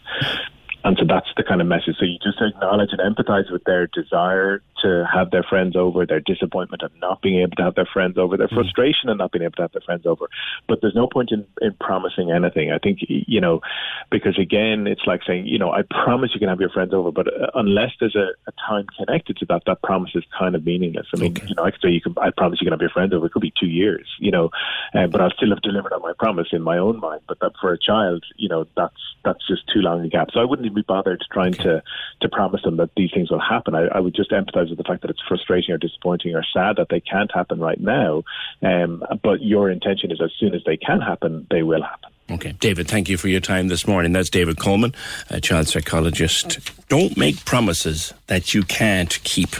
And 0.85 0.99
so 0.99 1.07
that's 1.09 1.29
the 1.37 1.43
kind 1.43 1.61
of 1.63 1.67
message. 1.67 1.97
So 1.99 2.05
you 2.05 2.19
just 2.23 2.41
acknowledge 2.41 2.91
and 2.93 3.01
empathize 3.01 3.51
with 3.51 3.65
their 3.65 3.87
desire 3.87 4.63
to 4.83 5.07
have 5.11 5.31
their 5.31 5.43
friends 5.43 5.77
over, 5.77 6.05
their 6.05 6.21
disappointment 6.21 6.83
of 6.83 6.93
not 7.01 7.23
being 7.23 7.41
able 7.41 7.57
to 7.57 7.63
have 7.63 7.75
their 7.75 7.89
friends 7.91 8.19
over, 8.19 8.37
their 8.37 8.49
mm. 8.49 8.55
frustration 8.55 9.09
of 9.09 9.17
not 9.17 9.33
being 9.33 9.45
able 9.45 9.55
to 9.55 9.63
have 9.63 9.73
their 9.73 9.81
friends 9.81 10.05
over. 10.05 10.27
But 10.69 10.83
there's 10.83 10.95
no 10.95 11.07
point 11.07 11.31
in, 11.33 11.47
in 11.63 11.73
promising 11.81 12.31
anything. 12.31 12.71
I 12.71 12.79
think, 12.79 12.99
you 13.09 13.41
know, 13.41 13.63
because 14.11 14.39
again, 14.39 14.87
it's 14.87 15.07
like 15.07 15.23
saying, 15.27 15.47
you 15.47 15.59
know, 15.59 15.73
I 15.73 15.83
promise 15.89 16.33
you 16.35 16.41
can 16.41 16.51
have 16.51 16.61
your 16.61 16.69
friends 16.69 16.93
over, 16.93 17.11
but 17.11 17.29
uh, 17.29 17.51
unless 17.55 17.93
there's 17.99 18.15
a, 18.15 18.29
a 18.47 18.53
time 18.69 18.87
connected 18.99 19.39
to 19.39 19.47
that, 19.47 19.63
that 19.67 19.83
promise 19.83 20.11
is 20.15 20.25
kind 20.39 20.55
of 20.55 20.67
meaningless. 20.67 21.07
I 21.15 21.19
mean, 21.19 21.33
okay. 21.33 21.47
you 21.47 21.55
know, 21.55 21.65
I 21.65 21.71
could 21.71 21.81
say 21.81 21.89
you 21.89 22.03
can, 22.03 22.15
I 22.21 22.29
promise 22.29 22.61
you 22.61 22.67
can 22.67 22.73
have 22.73 22.81
your 22.83 22.91
friends 22.91 23.15
over. 23.15 23.25
It 23.25 23.33
could 23.33 23.41
be 23.41 23.55
two 23.59 23.69
years, 23.69 24.07
you 24.19 24.31
know, 24.31 24.51
uh, 24.93 25.07
but 25.07 25.23
I'll 25.23 25.31
still 25.31 25.49
have 25.49 25.63
delivered 25.63 25.95
on 25.95 26.03
my 26.03 26.13
promise 26.19 26.49
in 26.53 26.61
my 26.61 26.77
own 26.77 27.01
mind. 27.01 27.23
But 27.27 27.41
that 27.41 27.53
for 27.59 27.73
a 27.73 27.79
child, 27.79 28.23
you 28.37 28.51
know, 28.51 28.67
that's, 28.77 29.01
that's 29.25 29.47
just 29.49 29.63
too 29.73 29.81
long 29.81 30.05
a 30.05 30.09
gap. 30.11 30.29
So 30.31 30.41
I 30.41 30.45
wouldn't 30.45 30.74
be 30.75 30.83
bothered 30.83 31.23
trying 31.33 31.55
to, 31.55 31.83
to 32.21 32.29
promise 32.29 32.63
them 32.63 32.77
that 32.77 32.91
these 32.97 33.11
things 33.13 33.31
will 33.31 33.41
happen. 33.41 33.75
I, 33.75 33.87
I 33.87 34.01
would 34.01 34.15
just 34.15 34.31
empathize 34.31 34.69
with 34.69 34.79
the 34.79 34.85
fact 34.85 35.03
that 35.03 35.11
it's 35.11 35.23
frustrating 35.27 35.75
or 35.75 35.79
disappointing 35.79 36.35
or 36.35 36.45
sad 36.53 36.77
that 36.77 36.89
they 36.91 37.01
can't 37.01 37.33
happen 37.33 37.61
right 37.61 37.81
now. 37.81 38.23
Um, 38.63 39.03
but 39.23 39.43
your 39.43 39.71
intention 39.71 40.11
is 40.11 40.21
as 40.21 40.33
soon 40.39 40.55
as 40.55 40.63
they 40.65 40.77
can 40.77 41.01
happen, 41.01 41.47
they 41.51 41.63
will 41.63 41.83
happen. 41.83 42.11
Okay. 42.31 42.53
David, 42.53 42.89
thank 42.89 43.09
you 43.09 43.19
for 43.19 43.29
your 43.29 43.41
time 43.41 43.69
this 43.69 43.87
morning. 43.87 44.13
That's 44.13 44.31
David 44.31 44.59
Coleman, 44.59 44.95
a 45.29 45.41
child 45.41 45.69
psychologist. 45.69 46.59
Don't 46.89 47.17
make 47.17 47.45
promises 47.45 48.15
that 48.29 48.55
you 48.55 48.63
can't 48.63 49.23
keep. 49.25 49.57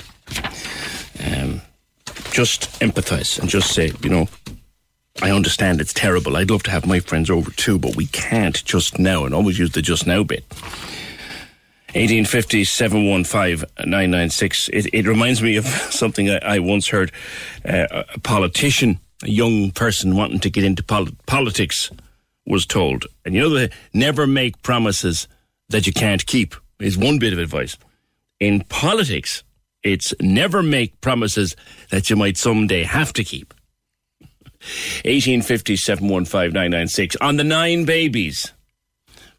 Um, 1.25 1.61
just 2.31 2.81
empathize 2.81 3.39
and 3.39 3.49
just 3.49 3.73
say, 3.73 3.93
you 4.03 4.09
know, 4.09 4.29
I 5.23 5.31
understand 5.31 5.81
it's 5.81 5.93
terrible. 5.93 6.37
I'd 6.37 6.51
love 6.51 6.65
to 6.65 6.71
have 6.71 6.87
my 6.87 7.01
friends 7.01 7.31
over 7.31 7.51
too, 7.53 7.79
but 7.79 7.97
we 7.97 8.07
can't 8.07 8.65
just 8.65 8.99
now, 8.99 9.25
and 9.25 9.35
always 9.35 9.59
use 9.59 9.71
the 9.71 9.83
just 9.83 10.07
now 10.07 10.25
bit. 10.25 10.45
1850 11.95 12.65
715 12.65 13.69
996. 13.87 14.69
It 14.69 15.07
reminds 15.07 15.41
me 15.41 15.57
of 15.57 15.65
something 15.91 16.29
I, 16.29 16.39
I 16.39 16.59
once 16.59 16.89
heard 16.89 17.13
uh, 17.65 17.87
a 18.13 18.19
politician, 18.19 18.99
a 19.23 19.31
young 19.31 19.71
person 19.71 20.17
wanting 20.17 20.41
to 20.41 20.51
get 20.51 20.65
into 20.65 20.83
pol- 20.83 21.07
politics, 21.27 21.93
was 22.47 22.67
told. 22.67 23.07
And 23.25 23.35
you 23.35 23.43
know, 23.43 23.49
the 23.49 23.71
never 23.93 24.27
make 24.27 24.61
promises 24.63 25.29
that 25.69 25.87
you 25.87 25.93
can't 25.93 26.27
keep 26.27 26.57
is 26.81 26.99
one 26.99 27.21
bit 27.21 27.33
of 27.33 27.39
advice. 27.39 27.77
In 28.41 28.65
politics, 28.65 29.45
it's 29.85 30.13
never 30.21 30.65
make 30.65 31.01
promises 31.01 31.55
that 31.91 32.11
you 32.11 32.17
might 32.17 32.37
someday 32.37 32.83
have 32.83 33.13
to 33.13 33.23
keep. 33.23 33.55
1850 35.05 35.77
715 35.77 36.53
996. 36.53 37.17
On 37.21 37.37
the 37.37 37.45
nine 37.45 37.85
babies, 37.85 38.53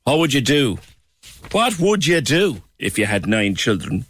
what 0.06 0.20
would 0.20 0.34
you 0.34 0.42
do? 0.42 0.80
What 1.52 1.80
would 1.80 2.06
you 2.06 2.22
do 2.22 2.62
if 2.80 2.98
you 2.98 3.06
had 3.06 3.28
nine 3.28 3.56
children, 3.56 4.06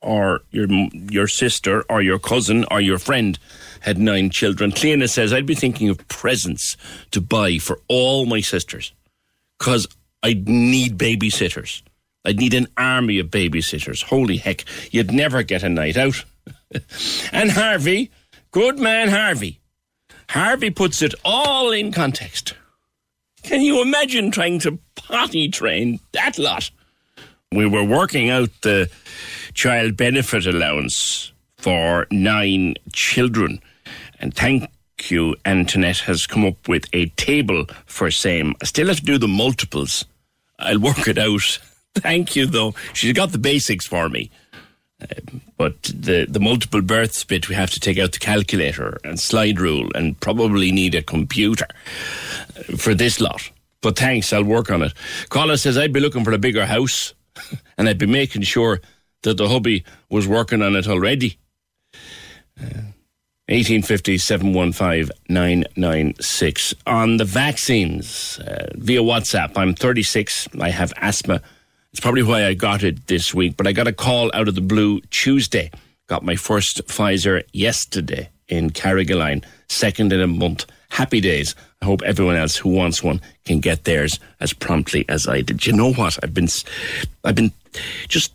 or 0.00 0.40
your 0.50 0.66
your 0.68 1.28
sister, 1.28 1.84
or 1.88 2.02
your 2.02 2.18
cousin, 2.18 2.64
or 2.70 2.80
your 2.80 2.98
friend 2.98 3.38
had 3.80 3.98
nine 3.98 4.30
children? 4.30 4.72
Cleana 4.72 5.08
says 5.08 5.32
I'd 5.32 5.46
be 5.46 5.54
thinking 5.54 5.88
of 5.88 6.06
presents 6.08 6.76
to 7.12 7.20
buy 7.20 7.58
for 7.58 7.80
all 7.88 8.26
my 8.26 8.40
sisters, 8.40 8.92
because 9.58 9.86
I'd 10.22 10.48
need 10.48 10.98
babysitters. 10.98 11.82
I'd 12.24 12.38
need 12.38 12.54
an 12.54 12.68
army 12.76 13.18
of 13.18 13.28
babysitters. 13.28 14.02
Holy 14.04 14.36
heck, 14.36 14.64
you'd 14.92 15.12
never 15.12 15.42
get 15.42 15.62
a 15.62 15.68
night 15.68 15.96
out. 15.96 16.24
and 17.32 17.50
Harvey, 17.50 18.10
good 18.50 18.78
man 18.78 19.08
Harvey, 19.08 19.60
Harvey 20.30 20.70
puts 20.70 21.02
it 21.02 21.14
all 21.24 21.70
in 21.72 21.92
context. 21.92 22.54
Can 23.42 23.60
you 23.60 23.82
imagine 23.82 24.30
trying 24.30 24.58
to 24.60 24.78
potty 24.94 25.48
train 25.48 26.00
that 26.12 26.38
lot? 26.38 26.70
We 27.50 27.66
were 27.66 27.84
working 27.84 28.30
out 28.30 28.50
the 28.62 28.88
child 29.52 29.96
benefit 29.96 30.46
allowance 30.46 31.32
for 31.58 32.06
nine 32.10 32.74
children. 32.92 33.60
And 34.20 34.34
thank 34.34 34.70
you, 35.10 35.36
Antoinette 35.44 35.98
has 35.98 36.26
come 36.26 36.44
up 36.44 36.68
with 36.68 36.86
a 36.92 37.06
table 37.10 37.66
for 37.86 38.10
same. 38.10 38.54
I 38.62 38.66
still 38.66 38.88
have 38.88 38.98
to 38.98 39.04
do 39.04 39.18
the 39.18 39.28
multiples. 39.28 40.04
I'll 40.58 40.80
work 40.80 41.06
it 41.08 41.18
out. 41.18 41.58
Thank 41.94 42.36
you, 42.36 42.46
though. 42.46 42.74
She's 42.94 43.12
got 43.12 43.32
the 43.32 43.38
basics 43.38 43.86
for 43.86 44.08
me. 44.08 44.30
Uh, 45.02 45.38
but 45.56 45.82
the, 45.82 46.26
the 46.28 46.40
multiple 46.40 46.82
births 46.82 47.24
bit, 47.24 47.48
we 47.48 47.54
have 47.54 47.70
to 47.70 47.80
take 47.80 47.98
out 47.98 48.12
the 48.12 48.18
calculator 48.18 48.98
and 49.04 49.18
slide 49.18 49.60
rule 49.60 49.90
and 49.94 50.18
probably 50.20 50.72
need 50.72 50.94
a 50.94 51.02
computer 51.02 51.66
for 52.76 52.94
this 52.94 53.20
lot. 53.20 53.50
But 53.80 53.98
thanks, 53.98 54.32
I'll 54.32 54.44
work 54.44 54.70
on 54.70 54.82
it. 54.82 54.92
Colin 55.28 55.56
says 55.56 55.76
I'd 55.76 55.92
be 55.92 56.00
looking 56.00 56.24
for 56.24 56.32
a 56.32 56.38
bigger 56.38 56.66
house 56.66 57.14
and 57.78 57.88
I'd 57.88 57.98
be 57.98 58.06
making 58.06 58.42
sure 58.42 58.80
that 59.22 59.36
the 59.36 59.48
hubby 59.48 59.84
was 60.10 60.26
working 60.26 60.62
on 60.62 60.76
it 60.76 60.88
already. 60.88 61.38
Uh, 62.60 62.92
1850 63.48 64.18
On 66.86 67.16
the 67.16 67.24
vaccines, 67.24 68.38
uh, 68.38 68.68
via 68.76 69.00
WhatsApp, 69.00 69.52
I'm 69.56 69.74
36. 69.74 70.48
I 70.60 70.70
have 70.70 70.92
asthma. 70.96 71.42
It's 71.92 72.00
probably 72.00 72.22
why 72.22 72.46
I 72.46 72.54
got 72.54 72.82
it 72.82 73.06
this 73.06 73.34
week, 73.34 73.58
but 73.58 73.66
I 73.66 73.72
got 73.72 73.86
a 73.86 73.92
call 73.92 74.30
out 74.32 74.48
of 74.48 74.54
the 74.54 74.62
blue 74.62 75.02
Tuesday. 75.10 75.70
Got 76.06 76.24
my 76.24 76.36
first 76.36 76.86
Pfizer 76.86 77.42
yesterday 77.52 78.30
in 78.48 78.70
Carrigaline, 78.70 79.44
second 79.68 80.10
in 80.10 80.22
a 80.22 80.26
month. 80.26 80.64
Happy 80.88 81.20
days. 81.20 81.54
I 81.82 81.84
hope 81.84 82.00
everyone 82.00 82.36
else 82.36 82.56
who 82.56 82.70
wants 82.70 83.02
one 83.02 83.20
can 83.44 83.60
get 83.60 83.84
theirs 83.84 84.18
as 84.40 84.54
promptly 84.54 85.04
as 85.10 85.28
I 85.28 85.42
did. 85.42 85.66
You 85.66 85.74
know 85.74 85.92
what? 85.92 86.18
I've 86.22 86.32
been, 86.32 86.48
I've 87.24 87.34
been 87.34 87.52
just. 88.08 88.32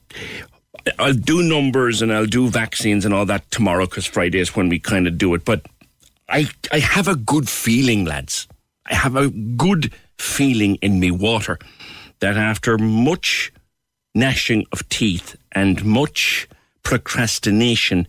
I'll 0.99 1.13
do 1.13 1.41
numbers 1.41 2.01
and 2.03 2.13
I'll 2.13 2.27
do 2.27 2.49
vaccines 2.49 3.05
and 3.05 3.13
all 3.13 3.25
that 3.25 3.49
tomorrow 3.49 3.85
because 3.85 4.05
Friday 4.05 4.39
is 4.39 4.55
when 4.55 4.69
we 4.69 4.77
kind 4.79 5.07
of 5.07 5.17
do 5.17 5.33
it. 5.33 5.43
But 5.43 5.65
I, 6.29 6.47
I 6.71 6.77
have 6.79 7.07
a 7.07 7.15
good 7.15 7.49
feeling, 7.49 8.05
lads. 8.05 8.47
I 8.85 8.93
have 8.93 9.15
a 9.15 9.29
good 9.29 9.93
feeling 10.17 10.75
in 10.75 10.99
me 10.99 11.11
water 11.11 11.57
that 12.19 12.37
after 12.37 12.77
much 12.77 13.51
gnashing 14.15 14.65
of 14.71 14.87
teeth 14.89 15.35
and 15.51 15.83
much 15.85 16.47
procrastination 16.83 18.07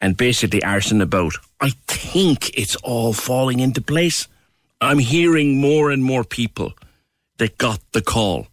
and 0.00 0.16
basically 0.16 0.62
arson 0.62 1.00
about, 1.00 1.34
I 1.60 1.70
think 1.86 2.56
it's 2.58 2.76
all 2.76 3.12
falling 3.12 3.60
into 3.60 3.80
place. 3.80 4.28
I'm 4.80 4.98
hearing 4.98 5.60
more 5.60 5.90
and 5.90 6.02
more 6.02 6.24
people 6.24 6.74
that 7.38 7.58
got 7.58 7.80
the 7.92 8.02
call. 8.02 8.46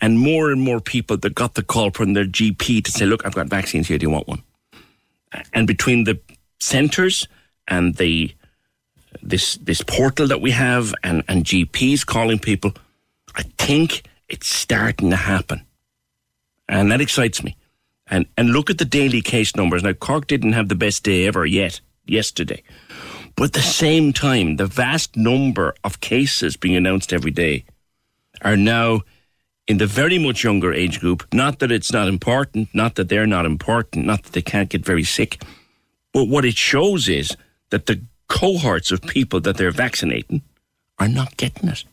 And 0.00 0.18
more 0.18 0.50
and 0.50 0.60
more 0.60 0.80
people 0.80 1.16
that 1.16 1.34
got 1.34 1.54
the 1.54 1.62
call 1.62 1.90
from 1.90 2.12
their 2.12 2.26
GP 2.26 2.84
to 2.84 2.90
say, 2.90 3.06
look, 3.06 3.24
I've 3.24 3.34
got 3.34 3.46
vaccines 3.46 3.88
here. 3.88 3.96
Do 3.96 4.04
you 4.04 4.10
want 4.10 4.28
one? 4.28 4.42
And 5.52 5.66
between 5.66 6.04
the 6.04 6.18
centres 6.60 7.26
and 7.68 7.94
the 7.94 8.34
this 9.22 9.54
this 9.56 9.82
portal 9.82 10.26
that 10.26 10.40
we 10.40 10.50
have 10.50 10.94
and, 11.02 11.22
and 11.28 11.44
GPs 11.44 12.04
calling 12.04 12.38
people, 12.38 12.74
I 13.34 13.42
think 13.58 14.08
it's 14.28 14.48
starting 14.48 15.10
to 15.10 15.16
happen. 15.16 15.64
And 16.68 16.90
that 16.90 17.00
excites 17.00 17.42
me. 17.42 17.56
And 18.06 18.26
and 18.36 18.50
look 18.50 18.70
at 18.70 18.78
the 18.78 18.84
daily 18.84 19.22
case 19.22 19.56
numbers. 19.56 19.82
Now 19.82 19.92
Cork 19.92 20.26
didn't 20.26 20.52
have 20.52 20.68
the 20.68 20.74
best 20.74 21.02
day 21.02 21.26
ever 21.26 21.46
yet 21.46 21.80
yesterday. 22.06 22.62
But 23.36 23.44
at 23.44 23.52
the 23.54 23.62
same 23.62 24.12
time, 24.12 24.56
the 24.56 24.66
vast 24.66 25.16
number 25.16 25.74
of 25.82 26.00
cases 26.00 26.56
being 26.56 26.76
announced 26.76 27.12
every 27.12 27.32
day 27.32 27.64
are 28.42 28.56
now 28.56 29.02
in 29.66 29.78
the 29.78 29.86
very 29.86 30.18
much 30.18 30.44
younger 30.44 30.72
age 30.72 31.00
group. 31.00 31.26
Not 31.32 31.58
that 31.58 31.72
it's 31.72 31.92
not 31.92 32.08
important, 32.08 32.68
not 32.74 32.94
that 32.94 33.08
they're 33.08 33.26
not 33.26 33.46
important, 33.46 34.06
not 34.06 34.22
that 34.24 34.32
they 34.32 34.42
can't 34.42 34.68
get 34.68 34.84
very 34.84 35.04
sick. 35.04 35.42
But 36.12 36.28
what 36.28 36.44
it 36.44 36.56
shows 36.56 37.08
is 37.08 37.36
that 37.70 37.86
the 37.86 38.02
cohorts 38.28 38.92
of 38.92 39.02
people 39.02 39.40
that 39.40 39.56
they're 39.56 39.70
vaccinating 39.70 40.42
are 40.98 41.08
not 41.08 41.36
getting 41.36 41.68
it. 41.68 41.84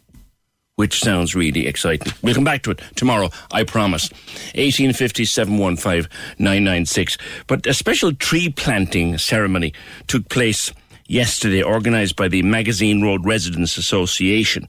Which 0.82 1.00
sounds 1.00 1.36
really 1.36 1.68
exciting. 1.68 2.12
We'll 2.24 2.34
come 2.34 2.44
back 2.44 2.64
to 2.64 2.72
it 2.72 2.82
tomorrow, 2.96 3.30
I 3.52 3.64
promise. 3.64 4.10
1850 4.56 5.26
715 5.26 6.10
996. 6.40 7.20
But 7.46 7.68
a 7.68 7.76
special 7.76 8.16
tree 8.16 8.50
planting 8.50 9.20
ceremony 9.20 9.76
took 10.08 10.28
place 10.30 10.74
yesterday, 11.06 11.62
organised 11.62 12.16
by 12.16 12.30
the 12.30 12.42
Magazine 12.42 13.04
Road 13.04 13.28
Residents 13.28 13.78
Association. 13.78 14.68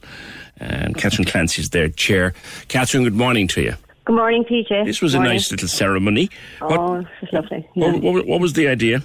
And 0.58 0.98
Catherine 0.98 1.24
Clancy 1.24 1.62
is 1.62 1.70
their 1.70 1.88
chair. 1.88 2.34
Catherine, 2.68 3.04
good 3.04 3.14
morning 3.14 3.48
to 3.48 3.62
you. 3.62 3.74
Good 4.04 4.16
morning, 4.16 4.44
PJ. 4.44 4.84
This 4.84 5.00
was 5.00 5.14
a 5.14 5.18
nice 5.18 5.50
little 5.50 5.66
ceremony. 5.66 6.28
Oh, 6.60 6.98
this 6.98 7.06
is 7.22 7.32
lovely. 7.32 7.66
Yeah. 7.74 7.90
What, 7.90 8.02
what, 8.02 8.26
what 8.26 8.40
was 8.42 8.52
the 8.52 8.68
idea? 8.68 9.02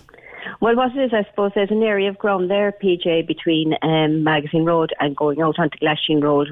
Well, 0.59 0.75
what 0.75 0.93
it 0.93 1.05
is, 1.05 1.13
I 1.13 1.23
suppose, 1.29 1.53
there's 1.55 1.71
an 1.71 1.83
area 1.83 2.09
of 2.09 2.17
ground 2.17 2.49
there, 2.49 2.73
PJ, 2.83 3.27
between 3.27 3.75
um, 3.81 4.25
Magazine 4.25 4.65
Road 4.65 4.93
and 4.99 5.15
going 5.15 5.41
out 5.41 5.57
onto 5.57 5.77
Glasheen 5.77 6.21
Road, 6.21 6.49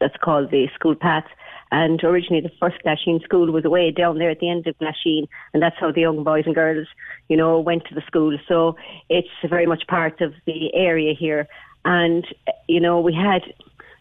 that's 0.00 0.16
called 0.18 0.50
the 0.50 0.68
school 0.74 0.94
path. 0.94 1.26
And 1.70 2.02
originally, 2.04 2.40
the 2.40 2.52
first 2.60 2.76
Glasheen 2.84 3.22
school 3.24 3.50
was 3.50 3.64
away 3.64 3.90
down 3.90 4.18
there 4.18 4.30
at 4.30 4.38
the 4.38 4.48
end 4.48 4.66
of 4.66 4.78
Glasheen, 4.78 5.26
and 5.52 5.62
that's 5.62 5.76
how 5.78 5.90
the 5.90 6.02
young 6.02 6.22
boys 6.22 6.44
and 6.46 6.54
girls, 6.54 6.86
you 7.28 7.36
know, 7.36 7.58
went 7.58 7.84
to 7.86 7.94
the 7.94 8.02
school. 8.02 8.36
So 8.46 8.76
it's 9.08 9.28
very 9.48 9.66
much 9.66 9.86
part 9.88 10.20
of 10.20 10.34
the 10.46 10.72
area 10.74 11.14
here. 11.14 11.48
And, 11.84 12.24
you 12.68 12.80
know, 12.80 13.00
we 13.00 13.12
had 13.12 13.42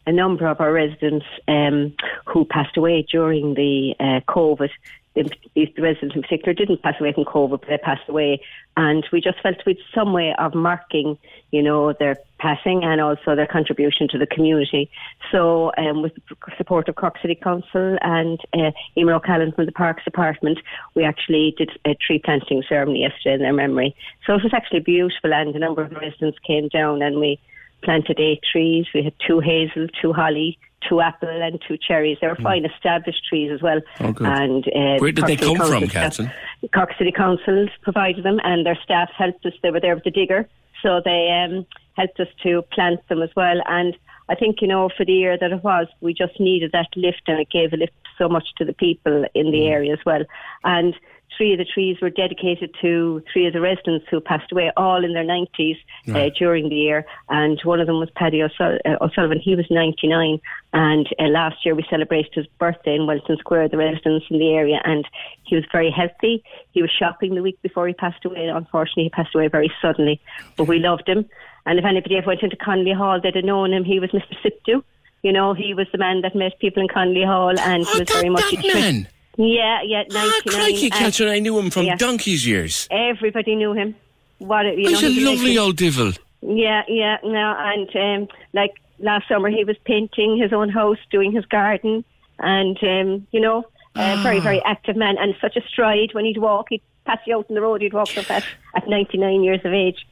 a 0.05 0.11
number 0.11 0.47
of 0.47 0.59
our 0.61 0.71
residents 0.71 1.25
um, 1.47 1.95
who 2.25 2.45
passed 2.45 2.77
away 2.77 3.05
during 3.09 3.55
the 3.55 3.95
uh, 3.99 4.19
COVID. 4.31 4.69
The, 5.15 5.29
residents 5.77 6.15
in 6.15 6.23
particular 6.23 6.53
didn't 6.53 6.81
pass 6.81 6.95
away 6.99 7.13
from 7.13 7.25
COVID, 7.25 7.61
but 7.61 7.69
they 7.69 7.77
passed 7.77 8.09
away. 8.09 8.41
And 8.75 9.05
we 9.11 9.21
just 9.21 9.39
felt 9.41 9.57
we'd 9.65 9.77
some 9.93 10.11
way 10.11 10.33
of 10.39 10.55
marking, 10.55 11.17
you 11.51 11.61
know, 11.61 11.93
their 11.93 12.17
passing 12.39 12.83
and 12.83 12.99
also 12.99 13.35
their 13.35 13.45
contribution 13.45 14.07
to 14.09 14.17
the 14.17 14.25
community. 14.25 14.89
So, 15.31 15.71
um, 15.77 16.01
with 16.01 16.15
the 16.15 16.35
support 16.57 16.89
of 16.89 16.95
Cork 16.95 17.17
City 17.21 17.35
Council 17.35 17.97
and 18.01 18.39
uh, 18.53 18.71
Emer 18.97 19.13
O'Callaghan 19.13 19.51
from 19.51 19.67
the 19.67 19.71
Parks 19.71 20.03
Department, 20.03 20.59
we 20.95 21.03
actually 21.03 21.53
did 21.57 21.69
a 21.85 21.93
tree 21.95 22.19
planting 22.23 22.63
ceremony 22.67 23.01
yesterday 23.01 23.35
in 23.35 23.41
their 23.41 23.53
memory. 23.53 23.95
So 24.25 24.33
it 24.33 24.43
was 24.43 24.53
actually 24.53 24.79
beautiful, 24.79 25.31
and 25.33 25.55
a 25.55 25.59
number 25.59 25.83
of 25.83 25.91
residents 25.91 26.39
came 26.39 26.69
down 26.69 27.03
and 27.03 27.19
we 27.19 27.39
planted 27.83 28.19
eight 28.19 28.41
trees. 28.51 28.87
We 28.93 29.03
had 29.03 29.13
two 29.25 29.39
hazel, 29.39 29.87
two 30.01 30.13
holly, 30.13 30.57
two 30.87 31.01
apple, 31.01 31.29
and 31.29 31.61
two 31.67 31.77
cherries. 31.77 32.17
They 32.21 32.27
were 32.27 32.35
fine 32.35 32.65
established 32.65 33.25
trees 33.27 33.51
as 33.53 33.61
well. 33.61 33.81
Oh. 33.99 34.13
And 34.19 34.65
uh, 34.67 34.97
Where 34.99 35.11
did 35.11 35.25
they 35.25 35.37
City 35.37 35.55
come 35.55 35.67
from, 35.67 35.69
Council 35.69 35.89
staff- 35.89 36.17
Catherine? 36.17 36.31
Cork 36.73 36.89
City 36.97 37.11
Council 37.11 37.67
provided 37.81 38.23
them, 38.23 38.39
and 38.43 38.65
their 38.65 38.77
staff 38.83 39.09
helped 39.17 39.45
us. 39.45 39.53
They 39.61 39.71
were 39.71 39.79
there 39.79 39.95
with 39.95 40.03
the 40.03 40.11
digger, 40.11 40.47
so 40.81 41.01
they 41.03 41.29
um, 41.29 41.65
helped 41.93 42.19
us 42.19 42.27
to 42.43 42.61
plant 42.73 43.07
them 43.09 43.21
as 43.21 43.29
well. 43.35 43.61
And 43.67 43.95
I 44.29 44.35
think 44.35 44.61
you 44.61 44.67
know, 44.67 44.89
for 44.95 45.05
the 45.05 45.13
year 45.13 45.37
that 45.37 45.51
it 45.51 45.63
was, 45.63 45.87
we 46.01 46.13
just 46.13 46.39
needed 46.39 46.71
that 46.71 46.87
lift, 46.95 47.23
and 47.27 47.39
it 47.39 47.49
gave 47.51 47.73
a 47.73 47.77
lift 47.77 47.93
so 48.17 48.29
much 48.29 48.47
to 48.57 48.65
the 48.65 48.73
people 48.73 49.25
in 49.33 49.51
the 49.51 49.67
area 49.67 49.93
as 49.93 49.99
well. 50.05 50.23
And 50.63 50.95
three 51.37 51.53
of 51.53 51.57
the 51.59 51.65
trees 51.65 51.97
were 52.01 52.09
dedicated 52.09 52.73
to 52.81 53.23
three 53.31 53.45
of 53.47 53.53
the 53.53 53.61
residents 53.61 54.05
who 54.09 54.19
passed 54.21 54.51
away, 54.51 54.71
all 54.77 55.03
in 55.03 55.13
their 55.13 55.23
90s 55.25 55.77
uh, 56.09 56.29
during 56.37 56.69
the 56.69 56.75
year. 56.75 57.05
And 57.29 57.59
one 57.63 57.79
of 57.79 57.87
them 57.87 57.99
was 57.99 58.09
Paddy 58.15 58.41
O'Sul- 58.41 58.79
uh, 58.85 58.97
O'Sullivan. 59.01 59.39
He 59.39 59.55
was 59.55 59.65
99. 59.69 60.39
And 60.73 61.07
uh, 61.19 61.23
last 61.25 61.65
year 61.65 61.75
we 61.75 61.85
celebrated 61.89 62.31
his 62.33 62.45
birthday 62.59 62.95
in 62.95 63.07
Wellington 63.07 63.37
Square, 63.37 63.69
the 63.69 63.77
residents 63.77 64.25
in 64.29 64.39
the 64.39 64.53
area. 64.53 64.79
And 64.83 65.07
he 65.43 65.55
was 65.55 65.65
very 65.71 65.91
healthy. 65.91 66.43
He 66.71 66.81
was 66.81 66.91
shopping 66.91 67.35
the 67.35 67.41
week 67.43 67.61
before 67.61 67.87
he 67.87 67.93
passed 67.93 68.23
away. 68.25 68.47
Unfortunately, 68.47 69.03
he 69.03 69.09
passed 69.09 69.33
away 69.35 69.47
very 69.47 69.71
suddenly. 69.81 70.19
But 70.57 70.67
we 70.67 70.79
loved 70.79 71.07
him. 71.07 71.25
And 71.65 71.79
if 71.79 71.85
anybody 71.85 72.17
ever 72.17 72.27
went 72.27 72.43
into 72.43 72.57
Connolly 72.57 72.93
Hall, 72.93 73.21
they'd 73.21 73.35
have 73.35 73.45
known 73.45 73.71
him. 73.73 73.83
He 73.85 73.99
was 73.99 74.09
Mr. 74.11 74.35
Siptu. 74.43 74.83
You 75.21 75.31
know, 75.31 75.53
he 75.53 75.73
was 75.73 75.87
the 75.93 75.97
man 75.97 76.19
that 76.21 76.35
met 76.35 76.59
people 76.59 76.81
in 76.83 76.89
Connolly 76.89 77.23
Hall, 77.23 77.57
and 77.57 77.85
he 77.87 77.99
was 77.99 78.09
very 78.09 78.27
much 78.29 78.43
tri- 78.51 78.61
Oh, 78.65 78.73
man. 78.81 79.07
Yeah, 79.37 79.81
yeah, 79.83 80.03
99. 80.09 80.41
Crikey, 80.47 80.89
Catherine, 80.89 81.29
I 81.29 81.39
knew 81.39 81.57
him 81.57 81.71
from 81.71 81.85
yeah. 81.85 81.95
donkey's 81.95 82.45
years. 82.45 82.87
Everybody 82.91 83.55
knew 83.55 83.73
him. 83.73 83.95
What 84.37 84.65
a- 84.65 84.75
you 84.75 84.89
He's 84.89 85.01
know, 85.01 85.07
a 85.07 85.31
lovely 85.31 85.57
old 85.57 85.77
devil. 85.77 86.11
Yeah, 86.41 86.83
yeah, 86.87 87.17
no, 87.23 87.55
and 87.57 87.95
um, 87.95 88.27
like 88.53 88.71
last 88.99 89.27
summer 89.27 89.49
he 89.49 89.63
was 89.63 89.77
painting 89.85 90.37
his 90.37 90.51
own 90.51 90.69
house, 90.69 90.97
doing 91.09 91.31
his 91.31 91.45
garden, 91.45 92.03
and 92.39 92.77
um, 92.83 93.27
you 93.31 93.39
know, 93.39 93.63
a 93.95 94.21
very 94.21 94.39
very 94.39 94.61
active 94.63 94.95
man, 94.95 95.17
and 95.17 95.35
such 95.39 95.55
a 95.55 95.61
stride 95.67 96.09
when 96.13 96.25
he'd 96.25 96.37
walk, 96.39 96.67
he'd 96.69 96.81
pass 97.05 97.19
you 97.27 97.37
out 97.37 97.45
on 97.49 97.55
the 97.55 97.61
road, 97.61 97.81
he'd 97.81 97.93
walk 97.93 98.07
so 98.07 98.21
fast 98.21 98.45
at 98.75 98.87
99 98.87 99.43
years 99.43 99.59
of 99.63 99.73
age. 99.73 100.05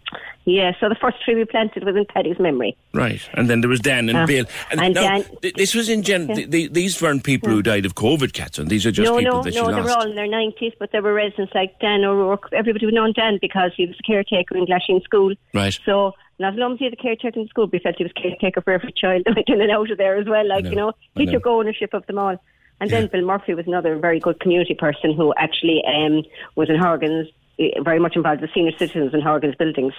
Yeah, 0.45 0.71
so 0.79 0.89
the 0.89 0.95
first 0.95 1.21
tree 1.23 1.35
we 1.35 1.45
planted 1.45 1.83
was 1.83 1.95
in 1.95 2.05
Paddy's 2.05 2.39
memory. 2.39 2.75
Right, 2.93 3.21
and 3.35 3.49
then 3.49 3.61
there 3.61 3.69
was 3.69 3.79
Dan 3.79 4.09
and 4.09 4.17
Uh, 4.17 4.25
Bill. 4.25 4.45
and 4.71 4.93
now, 4.93 5.01
Dan- 5.01 5.23
th- 5.41 5.53
this 5.53 5.75
was 5.75 5.87
in 5.87 6.01
gen. 6.03 6.27
Yeah. 6.29 6.35
th- 6.35 6.49
th- 6.51 6.71
these 6.73 7.01
weren't 7.01 7.23
people 7.23 7.49
who 7.49 7.61
died 7.61 7.85
of 7.85 7.95
COVID, 7.95 8.33
Catherine. 8.33 8.67
These 8.67 8.85
are 8.85 8.91
just 8.91 9.05
no, 9.09 9.17
people 9.19 9.37
no, 9.37 9.43
that 9.43 9.53
no, 9.53 9.69
you 9.69 9.75
they 9.75 9.81
were 9.81 9.91
all 9.91 10.09
in 10.09 10.15
their 10.15 10.27
90s, 10.27 10.73
but 10.79 10.91
there 10.91 11.01
were 11.01 11.13
residents 11.13 11.53
like 11.53 11.79
Dan 11.79 12.03
O'Rourke. 12.03 12.49
Everybody 12.53 12.85
would 12.85 12.95
know 12.95 13.11
Dan 13.13 13.37
because 13.41 13.71
he 13.77 13.85
was 13.85 13.95
a 13.99 14.03
caretaker 14.03 14.57
in 14.57 14.65
Glasheen 14.65 15.03
School. 15.03 15.33
Right. 15.53 15.77
So, 15.85 16.13
as 16.43 16.55
long 16.55 16.73
as 16.73 16.79
he 16.79 16.85
was 16.85 16.91
the 16.93 16.97
caretaker 16.97 17.39
in 17.39 17.47
school, 17.47 17.67
we 17.71 17.77
felt 17.77 17.97
he 17.97 18.03
was 18.03 18.11
caretaker 18.13 18.61
for 18.61 18.73
every 18.73 18.91
child 18.93 19.23
that 19.25 19.35
went 19.35 19.47
in 19.47 19.61
and 19.61 19.71
out 19.71 19.91
of 19.91 19.97
there 19.99 20.17
as 20.17 20.25
well. 20.27 20.47
Like, 20.47 20.63
know, 20.65 20.69
you 20.71 20.75
know, 20.75 20.93
he 21.15 21.25
know. 21.27 21.33
took 21.33 21.45
ownership 21.45 21.93
of 21.93 22.05
them 22.07 22.17
all. 22.17 22.35
And 22.81 22.89
then 22.89 23.07
Bill 23.07 23.21
Murphy 23.21 23.53
was 23.53 23.65
another 23.67 23.95
very 23.97 24.19
good 24.19 24.39
community 24.41 24.73
person 24.73 25.13
who 25.13 25.33
actually 25.37 25.81
um, 25.85 26.23
was 26.55 26.69
in 26.69 26.77
Horgan's, 26.77 27.29
eh, 27.59 27.69
very 27.81 27.99
much 27.99 28.15
involved 28.17 28.41
with 28.41 28.51
senior 28.53 28.71
citizens 28.77 29.13
in 29.13 29.21
Horgan's 29.21 29.55
buildings. 29.55 29.93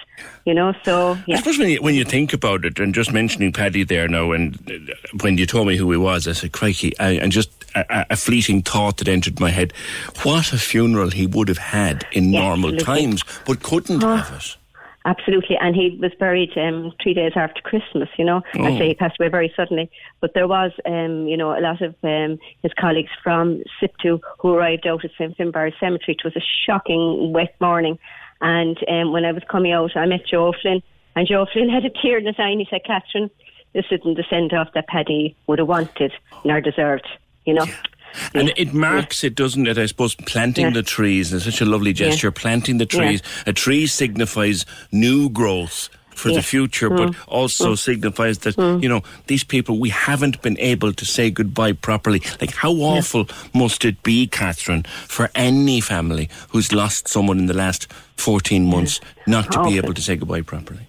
You 0.44 0.52
know, 0.52 0.74
so, 0.84 1.16
I 1.30 1.36
suppose 1.36 1.58
when 1.58 1.70
you, 1.70 1.80
when 1.80 1.94
you 1.94 2.04
think 2.04 2.32
about 2.32 2.64
it, 2.64 2.78
and 2.80 2.92
just 2.92 3.12
mentioning 3.12 3.52
Paddy 3.52 3.84
there 3.84 4.08
now, 4.08 4.32
and 4.32 4.56
uh, 4.68 4.94
when 5.22 5.38
you 5.38 5.46
told 5.46 5.68
me 5.68 5.76
who 5.76 5.90
he 5.92 5.96
was, 5.96 6.26
I 6.28 6.32
said, 6.32 6.52
crikey, 6.52 6.92
I, 6.98 7.12
and 7.12 7.30
just 7.32 7.50
a, 7.74 7.86
a- 7.88 8.06
a 8.10 8.16
fleeting 8.16 8.62
thought 8.62 8.96
that 8.98 9.06
entered 9.08 9.38
my 9.40 9.50
head. 9.50 9.72
What 10.24 10.52
a 10.52 10.58
funeral 10.58 11.10
he 11.10 11.26
would 11.26 11.48
have 11.48 11.58
had 11.58 12.04
in 12.12 12.32
Yeah, 12.32 12.40
normal 12.40 12.74
absolutely. 12.74 13.02
times, 13.06 13.24
but 13.46 13.62
couldn't 13.62 14.02
Oh. 14.02 14.16
have 14.16 14.34
it. 14.36 14.56
Absolutely, 15.04 15.56
and 15.60 15.74
he 15.74 15.98
was 16.00 16.12
buried 16.18 16.56
um, 16.56 16.92
three 17.02 17.14
days 17.14 17.32
after 17.34 17.60
Christmas. 17.62 18.08
You 18.16 18.24
know, 18.24 18.42
Oh. 18.56 18.64
I 18.64 18.78
say 18.78 18.88
he 18.88 18.94
passed 18.94 19.16
away 19.18 19.28
very 19.28 19.52
suddenly. 19.56 19.90
But 20.20 20.34
there 20.34 20.46
was, 20.46 20.70
um, 20.86 21.26
you 21.26 21.36
know, 21.36 21.58
a 21.58 21.60
lot 21.60 21.82
of 21.82 21.94
um, 22.04 22.38
his 22.62 22.72
colleagues 22.78 23.10
from 23.22 23.62
SIPTU 23.80 24.20
who 24.40 24.54
arrived 24.54 24.86
out 24.86 25.04
at 25.04 25.10
St 25.18 25.36
Finbarr 25.36 25.72
Cemetery. 25.80 26.16
It 26.18 26.24
was 26.24 26.36
a 26.36 26.42
shocking 26.66 27.32
wet 27.32 27.54
morning, 27.60 27.98
and 28.40 28.78
um, 28.88 29.12
when 29.12 29.24
I 29.24 29.32
was 29.32 29.42
coming 29.50 29.72
out, 29.72 29.96
I 29.96 30.06
met 30.06 30.26
Joe 30.26 30.52
Flynn, 30.60 30.82
and 31.16 31.26
Joe 31.26 31.46
Flynn 31.52 31.68
had 31.76 31.84
a 31.84 31.90
tear 31.90 32.18
in 32.18 32.26
his 32.26 32.36
eye, 32.38 32.50
and 32.50 32.60
he 32.60 32.66
said, 32.70 32.84
"Catherine, 32.84 33.30
this 33.72 33.86
isn't 33.90 34.16
the 34.16 34.24
send 34.30 34.52
off 34.52 34.68
that 34.74 34.86
Paddy 34.86 35.34
would 35.48 35.58
have 35.58 35.68
wanted 35.68 36.12
nor 36.44 36.60
deserved." 36.60 37.08
You 37.44 37.54
know. 37.54 37.66
And 38.34 38.52
it 38.56 38.72
marks 38.74 39.24
it, 39.24 39.34
doesn't 39.34 39.66
it? 39.66 39.78
I 39.78 39.86
suppose 39.86 40.14
planting 40.14 40.66
Yeah. 40.66 40.72
the 40.72 40.82
trees 40.82 41.32
is 41.32 41.44
such 41.44 41.60
a 41.60 41.64
lovely 41.64 41.92
gesture. 41.92 42.30
Planting 42.30 42.78
the 42.78 42.88
Yeah. 42.90 42.98
trees, 43.00 43.22
a 43.46 43.52
tree 43.52 43.86
signifies 43.86 44.64
new 44.90 45.28
growth 45.28 45.88
for 46.14 46.28
Yeah. 46.28 46.36
the 46.36 46.42
future, 46.42 46.90
but 46.90 47.08
Mm. 47.10 47.16
also 47.26 47.72
Mm. 47.72 47.78
signifies 47.78 48.38
that 48.38 48.56
you 48.82 48.88
know 48.88 49.02
these 49.28 49.44
people 49.44 49.78
we 49.78 49.88
haven't 49.88 50.42
been 50.42 50.58
able 50.60 50.92
to 50.92 51.04
say 51.06 51.30
goodbye 51.30 51.72
properly. 51.72 52.20
Like 52.40 52.54
how 52.56 52.72
awful 52.72 53.28
must 53.54 53.84
it 53.84 54.02
be, 54.02 54.26
Catherine, 54.26 54.84
for 55.08 55.30
any 55.34 55.80
family 55.80 56.28
who's 56.50 56.70
lost 56.72 57.08
someone 57.08 57.38
in 57.38 57.46
the 57.46 57.54
last 57.54 57.88
fourteen 58.16 58.66
months 58.66 59.00
not 59.26 59.50
to 59.52 59.64
be 59.64 59.76
able 59.78 59.94
to 59.94 60.02
say 60.02 60.16
goodbye 60.16 60.42
properly? 60.42 60.80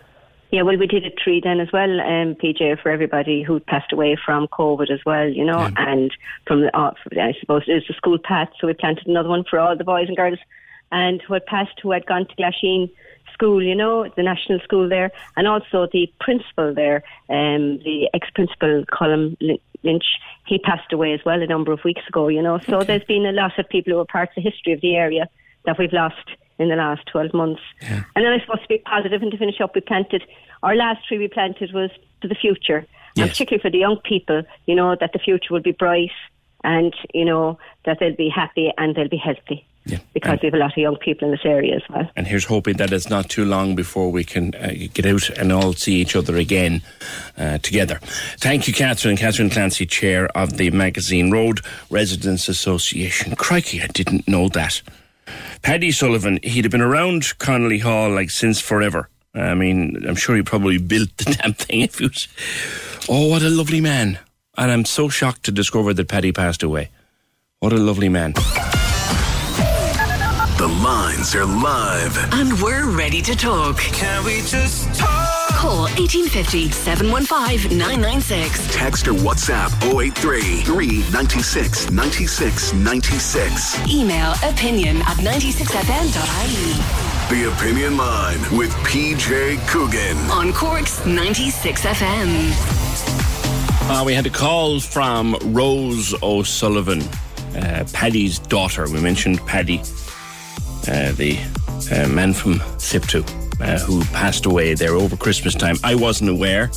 Yeah, 0.53 0.61
well, 0.61 0.77
we 0.77 0.85
did 0.85 1.03
a 1.03 1.09
tree 1.09 1.41
then 1.43 1.59
as 1.59 1.71
well, 1.73 1.99
um, 1.99 2.35
PJ, 2.35 2.79
for 2.83 2.91
everybody 2.91 3.41
who 3.41 3.59
passed 3.59 3.91
away 3.91 4.15
from 4.23 4.47
COVID 4.49 4.91
as 4.91 4.99
well, 5.03 5.27
you 5.27 5.43
know, 5.43 5.67
and 5.77 6.15
from 6.45 6.61
the, 6.61 6.77
uh, 6.77 6.93
I 7.13 7.33
suppose 7.39 7.63
it 7.65 7.71
is 7.71 7.87
the 7.87 7.95
school 7.95 8.19
path, 8.19 8.49
so 8.61 8.67
we 8.67 8.73
planted 8.73 9.07
another 9.07 9.29
one 9.29 9.45
for 9.49 9.57
all 9.57 9.75
the 9.75 9.83
boys 9.83 10.09
and 10.09 10.15
girls, 10.15 10.37
and 10.91 11.23
who 11.23 11.33
had 11.33 11.47
passed, 11.47 11.79
who 11.81 11.89
had 11.89 12.05
gone 12.05 12.27
to 12.27 12.35
Glasheen 12.35 12.91
School, 13.33 13.63
you 13.63 13.73
know, 13.73 14.07
the 14.15 14.21
national 14.21 14.59
school 14.59 14.87
there, 14.87 15.09
and 15.35 15.47
also 15.47 15.87
the 15.91 16.05
principal 16.19 16.71
there, 16.71 16.97
um, 17.29 17.79
the 17.79 18.07
ex-principal 18.13 18.85
Colin 18.95 19.35
Lynch, 19.81 20.05
he 20.45 20.59
passed 20.59 20.93
away 20.93 21.13
as 21.13 21.25
well 21.25 21.41
a 21.41 21.47
number 21.47 21.71
of 21.71 21.83
weeks 21.83 22.07
ago, 22.07 22.27
you 22.27 22.43
know, 22.43 22.59
so 22.59 22.83
there's 22.83 23.03
been 23.05 23.25
a 23.25 23.31
lot 23.31 23.57
of 23.57 23.67
people 23.69 23.93
who 23.93 23.99
are 23.99 24.05
parts 24.05 24.37
of 24.37 24.43
the 24.43 24.51
history 24.51 24.71
of 24.71 24.81
the 24.81 24.95
area 24.95 25.27
that 25.65 25.79
we've 25.79 25.93
lost 25.93 26.29
in 26.59 26.69
the 26.69 26.75
last 26.75 27.05
12 27.07 27.33
months. 27.33 27.61
And 27.81 28.05
then 28.15 28.27
I 28.27 28.39
suppose 28.39 28.61
to 28.61 28.67
be 28.67 28.77
positive 28.79 29.21
and 29.21 29.31
to 29.31 29.37
finish 29.37 29.59
up, 29.61 29.75
we 29.75 29.81
planted, 29.81 30.23
our 30.61 30.75
last 30.75 31.07
tree 31.07 31.17
we 31.17 31.27
planted 31.27 31.73
was 31.73 31.91
for 32.21 32.27
the 32.27 32.35
future. 32.35 32.85
And 33.15 33.29
particularly 33.29 33.61
for 33.61 33.69
the 33.69 33.79
young 33.79 33.97
people, 34.03 34.43
you 34.65 34.75
know, 34.75 34.95
that 34.99 35.13
the 35.13 35.19
future 35.19 35.53
will 35.53 35.61
be 35.61 35.71
bright 35.71 36.11
and, 36.63 36.95
you 37.13 37.25
know, 37.25 37.59
that 37.85 37.99
they'll 37.99 38.15
be 38.15 38.29
happy 38.29 38.71
and 38.77 38.95
they'll 38.95 39.09
be 39.09 39.17
healthy. 39.17 39.65
Yeah. 39.85 39.97
because 40.13 40.31
and, 40.31 40.41
we 40.43 40.47
have 40.47 40.53
a 40.53 40.57
lot 40.57 40.71
of 40.71 40.77
young 40.77 40.95
people 40.95 41.27
in 41.27 41.31
this 41.31 41.43
area 41.43 41.75
as 41.75 41.81
well. 41.89 42.09
And 42.15 42.25
here's 42.25 42.45
hoping 42.45 42.77
that 42.77 42.93
it's 42.93 43.09
not 43.09 43.29
too 43.29 43.43
long 43.43 43.75
before 43.75 44.11
we 44.11 44.23
can 44.23 44.55
uh, 44.55 44.71
get 44.93 45.05
out 45.05 45.29
and 45.31 45.51
all 45.51 45.73
see 45.73 45.95
each 45.95 46.15
other 46.15 46.37
again 46.37 46.81
uh, 47.37 47.57
together. 47.57 47.99
Thank 48.37 48.65
you, 48.65 48.73
Catherine. 48.73 49.17
Catherine 49.17 49.49
Clancy, 49.49 49.85
Chair 49.85 50.27
of 50.37 50.55
the 50.55 50.71
Magazine 50.71 51.31
Road 51.31 51.59
Residents 51.89 52.47
Association. 52.47 53.35
Crikey, 53.35 53.81
I 53.81 53.87
didn't 53.87 54.25
know 54.25 54.47
that. 54.49 54.81
Paddy 55.61 55.91
Sullivan, 55.91 56.39
he'd 56.43 56.65
have 56.65 56.71
been 56.71 56.81
around 56.81 57.37
Connolly 57.39 57.79
Hall 57.79 58.09
like 58.09 58.29
since 58.29 58.59
forever. 58.59 59.09
I 59.33 59.53
mean, 59.55 60.03
I'm 60.07 60.15
sure 60.15 60.35
he 60.35 60.43
probably 60.43 60.77
built 60.93 61.15
the 61.17 61.37
damn 61.41 61.53
thing 61.53 61.81
if 61.81 61.99
he 61.99 62.05
was. 62.07 62.27
Oh, 63.09 63.27
what 63.29 63.41
a 63.41 63.49
lovely 63.49 63.81
man. 63.81 64.19
And 64.57 64.71
I'm 64.71 64.85
so 64.85 65.09
shocked 65.09 65.43
to 65.43 65.51
discover 65.51 65.93
that 65.93 66.07
Paddy 66.07 66.31
passed 66.31 66.63
away. 66.63 66.89
What 67.59 67.73
a 67.73 67.77
lovely 67.77 68.09
man. 68.09 68.33
The 70.57 70.67
lines 70.67 71.33
are 71.35 71.45
live. 71.45 72.17
And 72.33 72.61
we're 72.61 72.89
ready 72.89 73.21
to 73.21 73.35
talk. 73.35 73.77
Can 73.77 74.23
we 74.23 74.41
just 74.41 74.93
talk? 74.95 75.12
Call 75.63 75.87
1850 75.95 76.71
715 76.71 77.77
996. 77.77 78.75
Text 78.75 79.07
or 79.07 79.13
WhatsApp 79.13 79.71
083 79.97 80.59
396 80.63 81.89
96 81.89 82.73
96. 82.73 83.89
Email 83.89 84.33
opinion 84.43 84.97
at 84.97 85.15
96fm.ie. 85.23 86.73
The 87.33 87.49
Opinion 87.49 87.95
Line 87.95 88.41
with 88.57 88.71
PJ 88.83 89.65
Coogan. 89.69 90.17
On 90.31 90.51
Cork's 90.51 91.05
96 91.05 91.85
FM. 91.85 92.51
Uh, 93.89 94.03
we 94.05 94.13
had 94.13 94.25
a 94.25 94.29
call 94.29 94.81
from 94.81 95.37
Rose 95.43 96.13
O'Sullivan, 96.21 97.01
uh, 97.55 97.85
Paddy's 97.93 98.37
daughter. 98.37 98.89
We 98.89 98.99
mentioned 98.99 99.39
Paddy, 99.47 99.79
uh, 100.89 101.13
the 101.13 101.39
uh, 101.89 102.09
man 102.09 102.33
from 102.33 102.55
Siptu, 102.79 103.23
uh, 103.63 103.79
who 103.79 104.03
passed 104.05 104.45
away 104.45 104.73
there 104.73 104.95
over 104.95 105.15
Christmas 105.15 105.55
time. 105.55 105.77
I 105.83 105.95
wasn't 105.95 106.29
aware, 106.29 106.69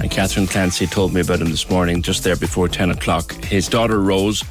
and 0.00 0.10
Catherine 0.10 0.46
Clancy 0.46 0.86
told 0.86 1.12
me 1.12 1.20
about 1.20 1.40
him 1.40 1.50
this 1.50 1.68
morning, 1.70 2.02
just 2.02 2.24
there 2.24 2.36
before 2.36 2.68
10 2.68 2.90
o'clock. 2.90 3.32
His 3.44 3.68
daughter 3.68 4.00
Rose 4.00 4.42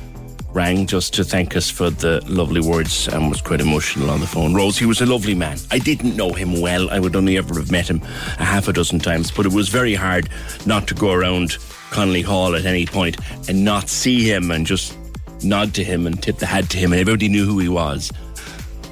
rang 0.55 0.87
just 0.87 1.13
to 1.13 1.23
thank 1.23 1.55
us 1.57 1.69
for 1.69 1.89
the 1.89 2.23
lovely 2.27 2.61
words 2.61 3.09
and 3.09 3.29
was 3.29 3.41
quite 3.41 3.59
emotional 3.59 4.09
on 4.09 4.21
the 4.21 4.27
phone. 4.27 4.53
Rose, 4.53 4.77
he 4.77 4.85
was 4.85 5.01
a 5.01 5.05
lovely 5.05 5.35
man. 5.35 5.57
I 5.69 5.79
didn't 5.79 6.15
know 6.15 6.31
him 6.31 6.61
well. 6.61 6.89
I 6.89 6.99
would 6.99 7.15
only 7.15 7.37
ever 7.37 7.55
have 7.55 7.71
met 7.71 7.89
him 7.89 8.01
a 8.39 8.45
half 8.45 8.69
a 8.69 8.73
dozen 8.73 8.99
times, 8.99 9.31
but 9.31 9.45
it 9.45 9.51
was 9.51 9.67
very 9.67 9.95
hard 9.95 10.29
not 10.65 10.87
to 10.87 10.93
go 10.93 11.11
around 11.11 11.57
Connolly 11.91 12.21
Hall 12.21 12.55
at 12.55 12.65
any 12.65 12.85
point 12.85 13.17
and 13.49 13.65
not 13.65 13.89
see 13.89 14.23
him 14.23 14.49
and 14.49 14.65
just 14.65 14.97
nod 15.43 15.73
to 15.73 15.83
him 15.83 16.07
and 16.07 16.23
tip 16.23 16.37
the 16.37 16.45
hat 16.45 16.69
to 16.69 16.77
him, 16.77 16.93
and 16.93 17.01
everybody 17.01 17.27
knew 17.27 17.45
who 17.45 17.59
he 17.59 17.69
was. 17.69 18.11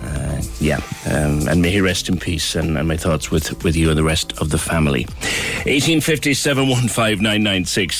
Uh, 0.04 0.42
yeah, 0.60 0.82
um, 1.06 1.48
and 1.48 1.62
may 1.62 1.72
he 1.72 1.82
rest 1.82 2.10
in 2.10 2.20
peace. 2.20 2.56
And, 2.56 2.78
and, 2.78 2.88
my 2.88 2.98
thoughts 2.98 3.32
with, 3.32 3.64
with 3.64 3.76
you 3.76 3.90
and 3.90 3.98
the 3.98 4.04
rest 4.04 4.34
of 4.42 4.50
the 4.50 4.58
family. 4.58 5.06
1850 5.66 6.34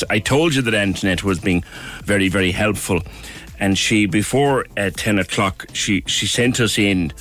I 0.10 0.20
told 0.20 0.54
you 0.56 0.62
that 0.62 0.74
Antoinette 0.74 1.24
was 1.24 1.40
being 1.40 1.64
very, 2.04 2.28
very 2.30 2.52
helpful. 2.52 3.02
And 3.60 3.78
she, 3.78 4.06
before 4.06 4.66
uh, 4.76 4.90
10 4.96 5.20
o'clock, 5.20 5.68
she, 5.74 6.04
she 6.06 6.28
sent 6.28 6.60
us 6.60 6.78
in 6.78 7.14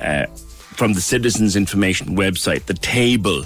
uh, 0.00 0.26
from 0.26 0.94
the 0.94 1.00
Citizens 1.00 1.56
Information 1.56 2.16
website 2.16 2.64
the 2.66 2.74
table 2.74 3.44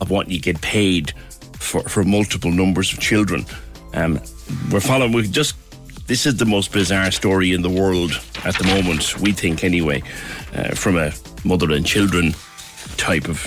of 0.00 0.10
what 0.10 0.28
you 0.28 0.40
get 0.40 0.60
paid 0.60 1.12
for, 1.58 1.82
for 1.82 2.02
multiple 2.02 2.50
numbers 2.50 2.92
of 2.92 2.98
children. 2.98 3.46
Um, 3.94 4.20
we're 4.70 4.80
following, 4.80 5.12
we 5.12 5.26
just 5.28 5.56
this 6.06 6.26
is 6.26 6.36
the 6.36 6.46
most 6.46 6.72
bizarre 6.72 7.10
story 7.10 7.52
in 7.52 7.62
the 7.62 7.70
world 7.70 8.12
at 8.44 8.56
the 8.58 8.64
moment, 8.64 9.18
we 9.20 9.32
think 9.32 9.64
anyway, 9.64 10.02
uh, 10.54 10.74
from 10.74 10.96
a 10.96 11.12
mother 11.44 11.72
and 11.72 11.84
children 11.84 12.34
type 12.96 13.28
of 13.28 13.44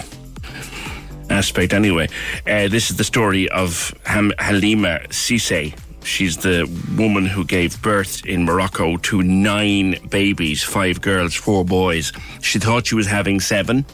aspect 1.30 1.74
anyway. 1.74 2.08
Uh, 2.48 2.68
this 2.68 2.90
is 2.90 2.98
the 2.98 3.04
story 3.04 3.50
of 3.50 3.94
Ham- 4.06 4.34
Halima 4.40 5.00
Cissé. 5.10 5.78
She's 6.04 6.38
the 6.38 6.66
woman 6.98 7.26
who 7.26 7.46
gave 7.46 7.82
birth 7.82 8.26
in 8.26 8.46
Morocco 8.46 8.98
to 8.98 9.22
nine 9.22 9.98
babies, 10.10 10.64
five 10.64 11.02
girls, 11.02 11.36
four 11.36 11.64
boys. 11.66 12.12
She 12.42 12.58
thought 12.58 12.88
she 12.88 12.96
was 12.96 13.08
having 13.08 13.40
seven, 13.40 13.86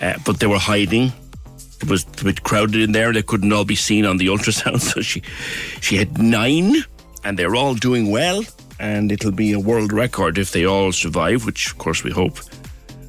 uh, 0.00 0.18
but 0.24 0.40
they 0.40 0.46
were 0.46 0.58
hiding. 0.58 1.12
It 1.80 1.88
was 1.88 2.04
a 2.20 2.24
bit 2.24 2.42
crowded 2.42 2.80
in 2.80 2.92
there. 2.92 3.12
They 3.12 3.22
couldn't 3.22 3.52
all 3.52 3.64
be 3.64 3.74
seen 3.74 4.04
on 4.04 4.18
the 4.18 4.26
ultrasound, 4.26 4.80
so 4.92 5.00
she 5.00 5.22
she 5.80 5.96
had 5.96 6.18
nine 6.18 6.84
and 7.24 7.38
they're 7.38 7.54
all 7.54 7.74
doing 7.74 8.10
well. 8.10 8.42
And 8.78 9.12
it'll 9.12 9.30
be 9.30 9.52
a 9.52 9.60
world 9.60 9.92
record 9.92 10.38
if 10.38 10.50
they 10.52 10.66
all 10.66 10.90
survive, 10.92 11.46
which 11.46 11.70
of 11.70 11.78
course 11.78 12.02
we 12.02 12.10
hope 12.10 12.38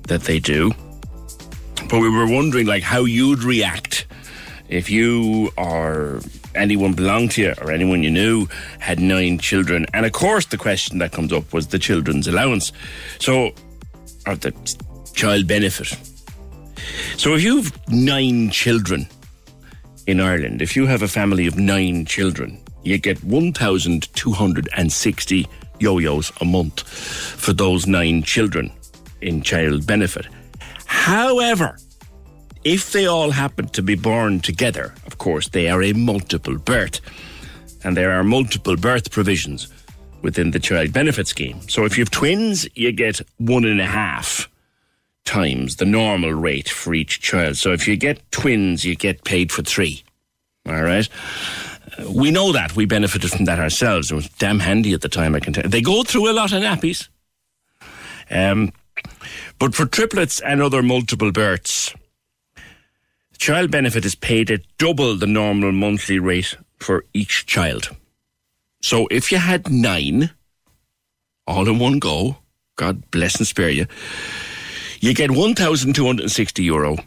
that 0.07 0.21
they 0.23 0.39
do. 0.39 0.71
But 1.89 1.99
we 1.99 2.09
were 2.09 2.27
wondering, 2.27 2.67
like, 2.67 2.83
how 2.83 3.05
you'd 3.05 3.43
react 3.43 4.05
if 4.69 4.89
you 4.89 5.51
or 5.57 6.21
anyone 6.55 6.93
belonged 6.93 7.31
to 7.31 7.41
you 7.41 7.53
or 7.61 7.71
anyone 7.71 8.03
you 8.03 8.11
knew 8.11 8.47
had 8.79 8.99
nine 8.99 9.39
children. 9.39 9.85
And 9.93 10.05
of 10.05 10.11
course, 10.11 10.45
the 10.45 10.57
question 10.57 10.99
that 10.99 11.11
comes 11.11 11.33
up 11.33 11.51
was 11.53 11.67
the 11.67 11.79
children's 11.79 12.27
allowance. 12.27 12.71
So, 13.19 13.51
or 14.25 14.35
the 14.35 14.51
child 15.13 15.47
benefit. 15.47 15.97
So, 17.17 17.33
if 17.33 17.43
you've 17.43 17.71
nine 17.89 18.49
children 18.49 19.07
in 20.07 20.19
Ireland, 20.19 20.61
if 20.61 20.75
you 20.75 20.85
have 20.87 21.01
a 21.01 21.07
family 21.07 21.47
of 21.47 21.57
nine 21.57 22.05
children, 22.05 22.62
you 22.83 22.97
get 22.97 23.23
1,260 23.23 25.47
yo 25.79 25.97
yo's 25.97 26.31
a 26.41 26.45
month 26.45 26.87
for 26.87 27.53
those 27.53 27.87
nine 27.87 28.23
children 28.23 28.71
in 29.21 29.41
child 29.41 29.85
benefit. 29.85 30.27
However, 30.85 31.77
if 32.63 32.91
they 32.91 33.07
all 33.07 33.31
happen 33.31 33.67
to 33.69 33.81
be 33.81 33.95
born 33.95 34.39
together, 34.39 34.93
of 35.05 35.17
course, 35.17 35.49
they 35.49 35.69
are 35.69 35.83
a 35.83 35.93
multiple 35.93 36.57
birth. 36.57 37.01
And 37.83 37.97
there 37.97 38.11
are 38.11 38.23
multiple 38.23 38.77
birth 38.77 39.11
provisions 39.11 39.67
within 40.21 40.51
the 40.51 40.59
child 40.59 40.93
benefit 40.93 41.27
scheme. 41.27 41.59
So 41.67 41.83
if 41.83 41.97
you 41.97 42.03
have 42.03 42.11
twins, 42.11 42.65
you 42.75 42.93
get 42.93 43.19
one 43.37 43.65
and 43.65 43.81
a 43.81 43.85
half 43.85 44.49
times 45.25 45.75
the 45.75 45.85
normal 45.85 46.31
rate 46.31 46.69
for 46.69 46.93
each 46.93 47.19
child. 47.19 47.57
So 47.57 47.73
if 47.73 47.87
you 47.87 47.97
get 47.97 48.31
twins, 48.31 48.85
you 48.85 48.95
get 48.95 49.25
paid 49.25 49.51
for 49.51 49.63
three. 49.63 50.03
All 50.65 50.81
right 50.81 51.09
we 52.09 52.31
know 52.31 52.51
that. 52.51 52.75
We 52.75 52.85
benefited 52.85 53.31
from 53.31 53.45
that 53.45 53.59
ourselves. 53.59 54.11
It 54.11 54.15
was 54.15 54.29
damn 54.29 54.59
handy 54.59 54.93
at 54.93 55.01
the 55.01 55.09
time, 55.09 55.35
I 55.35 55.39
can 55.39 55.53
tell. 55.53 55.63
They 55.67 55.81
go 55.81 56.03
through 56.03 56.29
a 56.29 56.33
lot 56.33 56.51
of 56.51 56.61
nappies. 56.61 57.07
Um, 58.29 58.71
but 59.59 59.75
for 59.75 59.85
triplets 59.85 60.39
and 60.39 60.61
other 60.61 60.81
multiple 60.81 61.31
births, 61.31 61.93
child 63.37 63.71
benefit 63.71 64.05
is 64.05 64.15
paid 64.15 64.49
at 64.49 64.61
double 64.77 65.15
the 65.15 65.27
normal 65.27 65.71
monthly 65.71 66.19
rate 66.19 66.57
for 66.79 67.05
each 67.13 67.45
child. 67.45 67.89
So 68.81 69.07
if 69.11 69.31
you 69.31 69.37
had 69.37 69.69
nine, 69.69 70.31
all 71.47 71.67
in 71.67 71.79
one 71.79 71.99
go, 71.99 72.37
God 72.75 73.09
bless 73.11 73.37
and 73.37 73.47
spare 73.47 73.69
you, 73.69 73.85
you 74.99 75.13
get 75.13 75.31
1,260 75.31 76.63
euro 76.63 76.97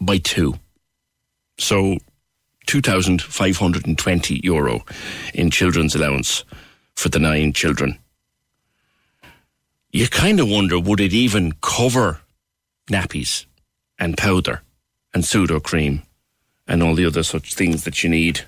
by 0.00 0.18
two. 0.18 0.54
So 1.58 1.98
2,520 2.66 4.40
euro 4.44 4.84
in 5.34 5.50
children's 5.50 5.94
allowance 5.94 6.44
for 6.94 7.08
the 7.08 7.18
nine 7.18 7.52
children. 7.52 7.98
You 9.90 10.08
kind 10.08 10.40
of 10.40 10.48
wonder 10.48 10.78
would 10.78 11.00
it 11.00 11.12
even 11.12 11.52
cover 11.60 12.20
nappies 12.90 13.44
and 13.98 14.16
powder 14.16 14.62
and 15.12 15.24
pseudo 15.24 15.58
Sudocrem 15.58 16.02
and 16.66 16.82
all 16.82 16.94
the 16.94 17.06
other 17.06 17.22
such 17.22 17.54
things 17.54 17.84
that 17.84 18.02
you 18.02 18.08
need? 18.08 18.42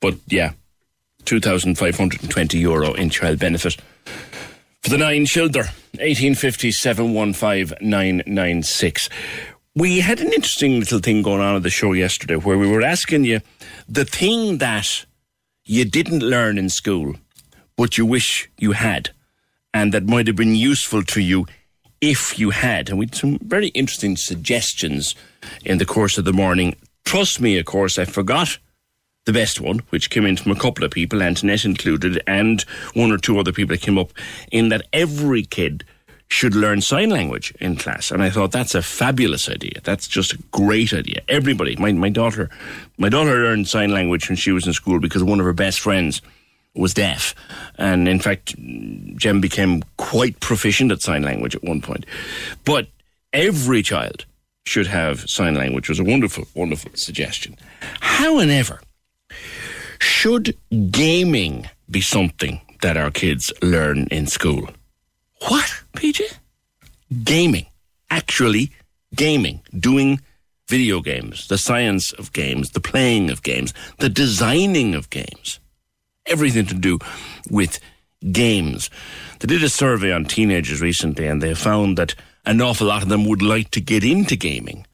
But 0.00 0.16
yeah, 0.26 0.52
2,520 1.24 2.58
euro 2.58 2.94
in 2.94 3.10
child 3.10 3.38
benefit 3.38 3.76
for 4.82 4.90
the 4.90 4.98
nine 4.98 5.26
children. 5.26 5.66
1850 5.92 6.72
715 6.72 7.78
996 7.80 9.08
we 9.78 10.00
had 10.00 10.18
an 10.18 10.32
interesting 10.32 10.80
little 10.80 10.98
thing 10.98 11.22
going 11.22 11.40
on 11.40 11.54
at 11.54 11.62
the 11.62 11.70
show 11.70 11.92
yesterday 11.92 12.34
where 12.34 12.58
we 12.58 12.66
were 12.66 12.82
asking 12.82 13.24
you 13.24 13.40
the 13.88 14.04
thing 14.04 14.58
that 14.58 15.06
you 15.64 15.84
didn't 15.84 16.20
learn 16.20 16.58
in 16.58 16.68
school, 16.68 17.14
but 17.76 17.96
you 17.96 18.04
wish 18.04 18.50
you 18.58 18.72
had, 18.72 19.10
and 19.72 19.94
that 19.94 20.04
might 20.04 20.26
have 20.26 20.34
been 20.34 20.56
useful 20.56 21.04
to 21.04 21.20
you 21.20 21.46
if 22.00 22.40
you 22.40 22.50
had. 22.50 22.88
And 22.88 22.98
we 22.98 23.06
had 23.06 23.14
some 23.14 23.38
very 23.38 23.68
interesting 23.68 24.16
suggestions 24.16 25.14
in 25.64 25.78
the 25.78 25.86
course 25.86 26.18
of 26.18 26.24
the 26.24 26.32
morning. 26.32 26.74
Trust 27.04 27.40
me, 27.40 27.56
of 27.56 27.66
course, 27.66 28.00
I 28.00 28.04
forgot 28.04 28.58
the 29.26 29.32
best 29.32 29.60
one, 29.60 29.78
which 29.90 30.10
came 30.10 30.26
in 30.26 30.36
from 30.36 30.50
a 30.50 30.58
couple 30.58 30.84
of 30.84 30.90
people, 30.90 31.22
Antoinette 31.22 31.64
included, 31.64 32.20
and 32.26 32.62
one 32.94 33.12
or 33.12 33.18
two 33.18 33.38
other 33.38 33.52
people 33.52 33.76
that 33.76 33.82
came 33.82 33.98
up, 33.98 34.10
in 34.50 34.70
that 34.70 34.88
every 34.92 35.44
kid 35.44 35.84
should 36.28 36.54
learn 36.54 36.80
sign 36.80 37.10
language 37.10 37.54
in 37.58 37.76
class. 37.76 38.10
And 38.10 38.22
I 38.22 38.30
thought 38.30 38.52
that's 38.52 38.74
a 38.74 38.82
fabulous 38.82 39.48
idea. 39.48 39.80
That's 39.82 40.06
just 40.06 40.34
a 40.34 40.38
great 40.50 40.92
idea. 40.92 41.22
Everybody, 41.28 41.74
my, 41.76 41.92
my 41.92 42.10
daughter, 42.10 42.50
my 42.98 43.08
daughter 43.08 43.44
learned 43.44 43.68
sign 43.68 43.90
language 43.90 44.28
when 44.28 44.36
she 44.36 44.52
was 44.52 44.66
in 44.66 44.72
school 44.74 45.00
because 45.00 45.24
one 45.24 45.40
of 45.40 45.46
her 45.46 45.54
best 45.54 45.80
friends 45.80 46.20
was 46.74 46.94
deaf. 46.94 47.34
And 47.76 48.08
in 48.08 48.20
fact, 48.20 48.54
Jem 49.16 49.40
became 49.40 49.82
quite 49.96 50.38
proficient 50.40 50.92
at 50.92 51.00
sign 51.00 51.22
language 51.22 51.56
at 51.56 51.64
one 51.64 51.80
point. 51.80 52.04
But 52.64 52.88
every 53.32 53.82
child 53.82 54.26
should 54.66 54.86
have 54.86 55.28
sign 55.28 55.54
language 55.54 55.88
was 55.88 55.98
a 55.98 56.04
wonderful, 56.04 56.46
wonderful 56.54 56.90
suggestion. 56.94 57.56
However, 58.00 58.80
should 59.98 60.56
gaming 60.90 61.68
be 61.90 62.02
something 62.02 62.60
that 62.82 62.96
our 62.98 63.10
kids 63.10 63.50
learn 63.62 64.06
in 64.10 64.26
school? 64.26 64.68
What, 65.48 65.82
PJ? 65.98 66.38
Gaming. 67.24 67.66
Actually, 68.10 68.70
gaming. 69.14 69.60
Doing 69.78 70.20
video 70.68 71.00
games, 71.00 71.48
the 71.48 71.58
science 71.58 72.12
of 72.12 72.32
games, 72.32 72.70
the 72.70 72.80
playing 72.80 73.30
of 73.30 73.42
games, 73.42 73.72
the 73.98 74.08
designing 74.08 74.94
of 74.94 75.10
games. 75.10 75.60
Everything 76.26 76.66
to 76.66 76.74
do 76.74 76.98
with 77.50 77.80
games. 78.32 78.90
They 79.40 79.46
did 79.46 79.62
a 79.62 79.68
survey 79.68 80.12
on 80.12 80.26
teenagers 80.26 80.80
recently 80.80 81.26
and 81.26 81.42
they 81.42 81.54
found 81.54 81.96
that 81.96 82.14
an 82.44 82.60
awful 82.60 82.86
lot 82.86 83.02
of 83.02 83.08
them 83.08 83.24
would 83.26 83.42
like 83.42 83.70
to 83.72 83.80
get 83.80 84.04
into 84.04 84.36
gaming 84.36 84.86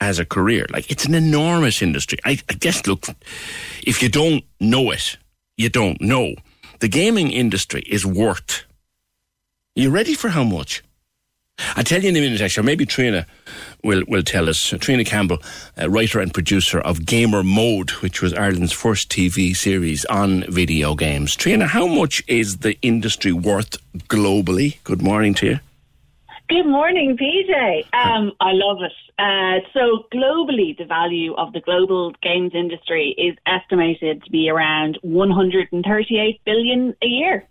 as 0.00 0.18
a 0.18 0.24
career. 0.24 0.66
Like, 0.70 0.90
it's 0.90 1.06
an 1.06 1.14
enormous 1.14 1.80
industry. 1.80 2.18
I, 2.24 2.38
I 2.50 2.54
guess, 2.54 2.86
look, 2.86 3.06
if 3.86 4.02
you 4.02 4.08
don't 4.08 4.44
know 4.60 4.90
it, 4.90 5.16
you 5.56 5.70
don't 5.70 6.00
know. 6.00 6.34
The 6.80 6.88
gaming 6.88 7.30
industry 7.30 7.82
is 7.86 8.04
worth. 8.04 8.64
You 9.76 9.90
ready 9.90 10.14
for 10.14 10.28
how 10.28 10.44
much? 10.44 10.84
I'll 11.74 11.82
tell 11.82 12.00
you 12.00 12.08
in 12.08 12.16
a 12.16 12.20
minute, 12.20 12.40
actually. 12.40 12.64
Maybe 12.64 12.86
Trina 12.86 13.26
will, 13.82 14.04
will 14.06 14.22
tell 14.22 14.48
us. 14.48 14.72
Trina 14.78 15.04
Campbell, 15.04 15.38
writer 15.88 16.20
and 16.20 16.32
producer 16.32 16.78
of 16.78 17.04
Gamer 17.04 17.42
Mode, 17.42 17.90
which 17.90 18.22
was 18.22 18.32
Ireland's 18.34 18.70
first 18.70 19.10
TV 19.10 19.54
series 19.56 20.04
on 20.04 20.44
video 20.48 20.94
games. 20.94 21.34
Trina, 21.34 21.66
how 21.66 21.88
much 21.88 22.22
is 22.28 22.58
the 22.58 22.78
industry 22.82 23.32
worth 23.32 23.76
globally? 24.06 24.76
Good 24.84 25.02
morning 25.02 25.34
to 25.34 25.46
you. 25.46 25.60
Good 26.48 26.66
morning, 26.66 27.16
PJ. 27.16 27.92
Um, 27.92 28.30
I 28.38 28.52
love 28.52 28.78
it. 28.80 28.92
Uh, 29.18 29.66
so, 29.72 30.04
globally, 30.14 30.78
the 30.78 30.84
value 30.84 31.34
of 31.34 31.52
the 31.52 31.60
global 31.60 32.12
games 32.22 32.52
industry 32.54 33.12
is 33.18 33.36
estimated 33.44 34.22
to 34.22 34.30
be 34.30 34.48
around 34.48 35.00
138 35.02 36.40
billion 36.44 36.94
a 37.02 37.06
year. 37.06 37.48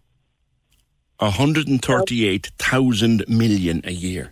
138,000 1.24 3.26
million 3.28 3.82
a 3.86 3.92
year. 3.92 4.32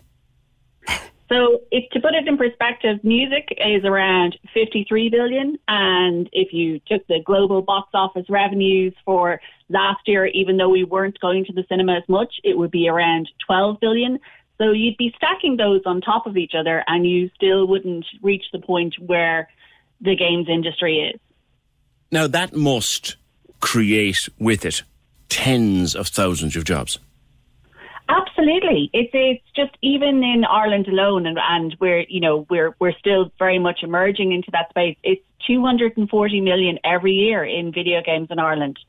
So, 1.29 1.61
if 1.71 1.89
to 1.91 1.99
put 2.01 2.13
it 2.13 2.27
in 2.27 2.37
perspective, 2.37 3.01
music 3.03 3.47
is 3.57 3.85
around 3.85 4.37
53 4.53 5.09
billion, 5.09 5.57
and 5.65 6.29
if 6.33 6.51
you 6.51 6.81
took 6.87 7.07
the 7.07 7.21
global 7.25 7.61
box 7.61 7.87
office 7.93 8.25
revenues 8.29 8.93
for 9.05 9.39
last 9.69 10.01
year, 10.07 10.25
even 10.25 10.57
though 10.57 10.67
we 10.67 10.83
weren't 10.83 11.17
going 11.21 11.45
to 11.45 11.53
the 11.53 11.63
cinema 11.69 11.95
as 11.95 12.03
much, 12.09 12.33
it 12.43 12.57
would 12.57 12.71
be 12.71 12.89
around 12.89 13.29
12 13.47 13.79
billion. 13.79 14.19
So 14.57 14.71
you'd 14.71 14.97
be 14.97 15.13
stacking 15.15 15.55
those 15.55 15.83
on 15.85 16.01
top 16.01 16.27
of 16.27 16.35
each 16.35 16.51
other, 16.53 16.83
and 16.85 17.09
you 17.09 17.29
still 17.33 17.65
wouldn't 17.65 18.05
reach 18.21 18.43
the 18.51 18.59
point 18.59 18.95
where 18.99 19.47
the 20.01 20.17
games 20.17 20.49
industry 20.49 21.13
is. 21.13 21.21
Now 22.11 22.27
that 22.27 22.53
must 22.53 23.15
create 23.61 24.27
with 24.37 24.65
it 24.65 24.83
tens 25.31 25.95
of 25.95 26.07
thousands 26.09 26.55
of 26.55 26.65
jobs. 26.65 26.99
Absolutely, 28.09 28.89
it's 28.91 29.09
it's 29.13 29.43
just 29.55 29.71
even 29.81 30.21
in 30.23 30.43
Ireland 30.43 30.87
alone, 30.87 31.25
and, 31.25 31.39
and 31.39 31.75
we're 31.79 32.01
you 32.01 32.19
know 32.19 32.45
we're 32.49 32.75
we're 32.79 32.93
still 32.99 33.31
very 33.39 33.57
much 33.57 33.79
emerging 33.83 34.33
into 34.33 34.51
that 34.51 34.69
space. 34.69 34.97
It's 35.03 35.23
240 35.47 36.41
million 36.41 36.77
every 36.83 37.13
year 37.13 37.45
in 37.45 37.71
video 37.71 38.01
games 38.03 38.27
in 38.29 38.39
Ireland. 38.39 38.79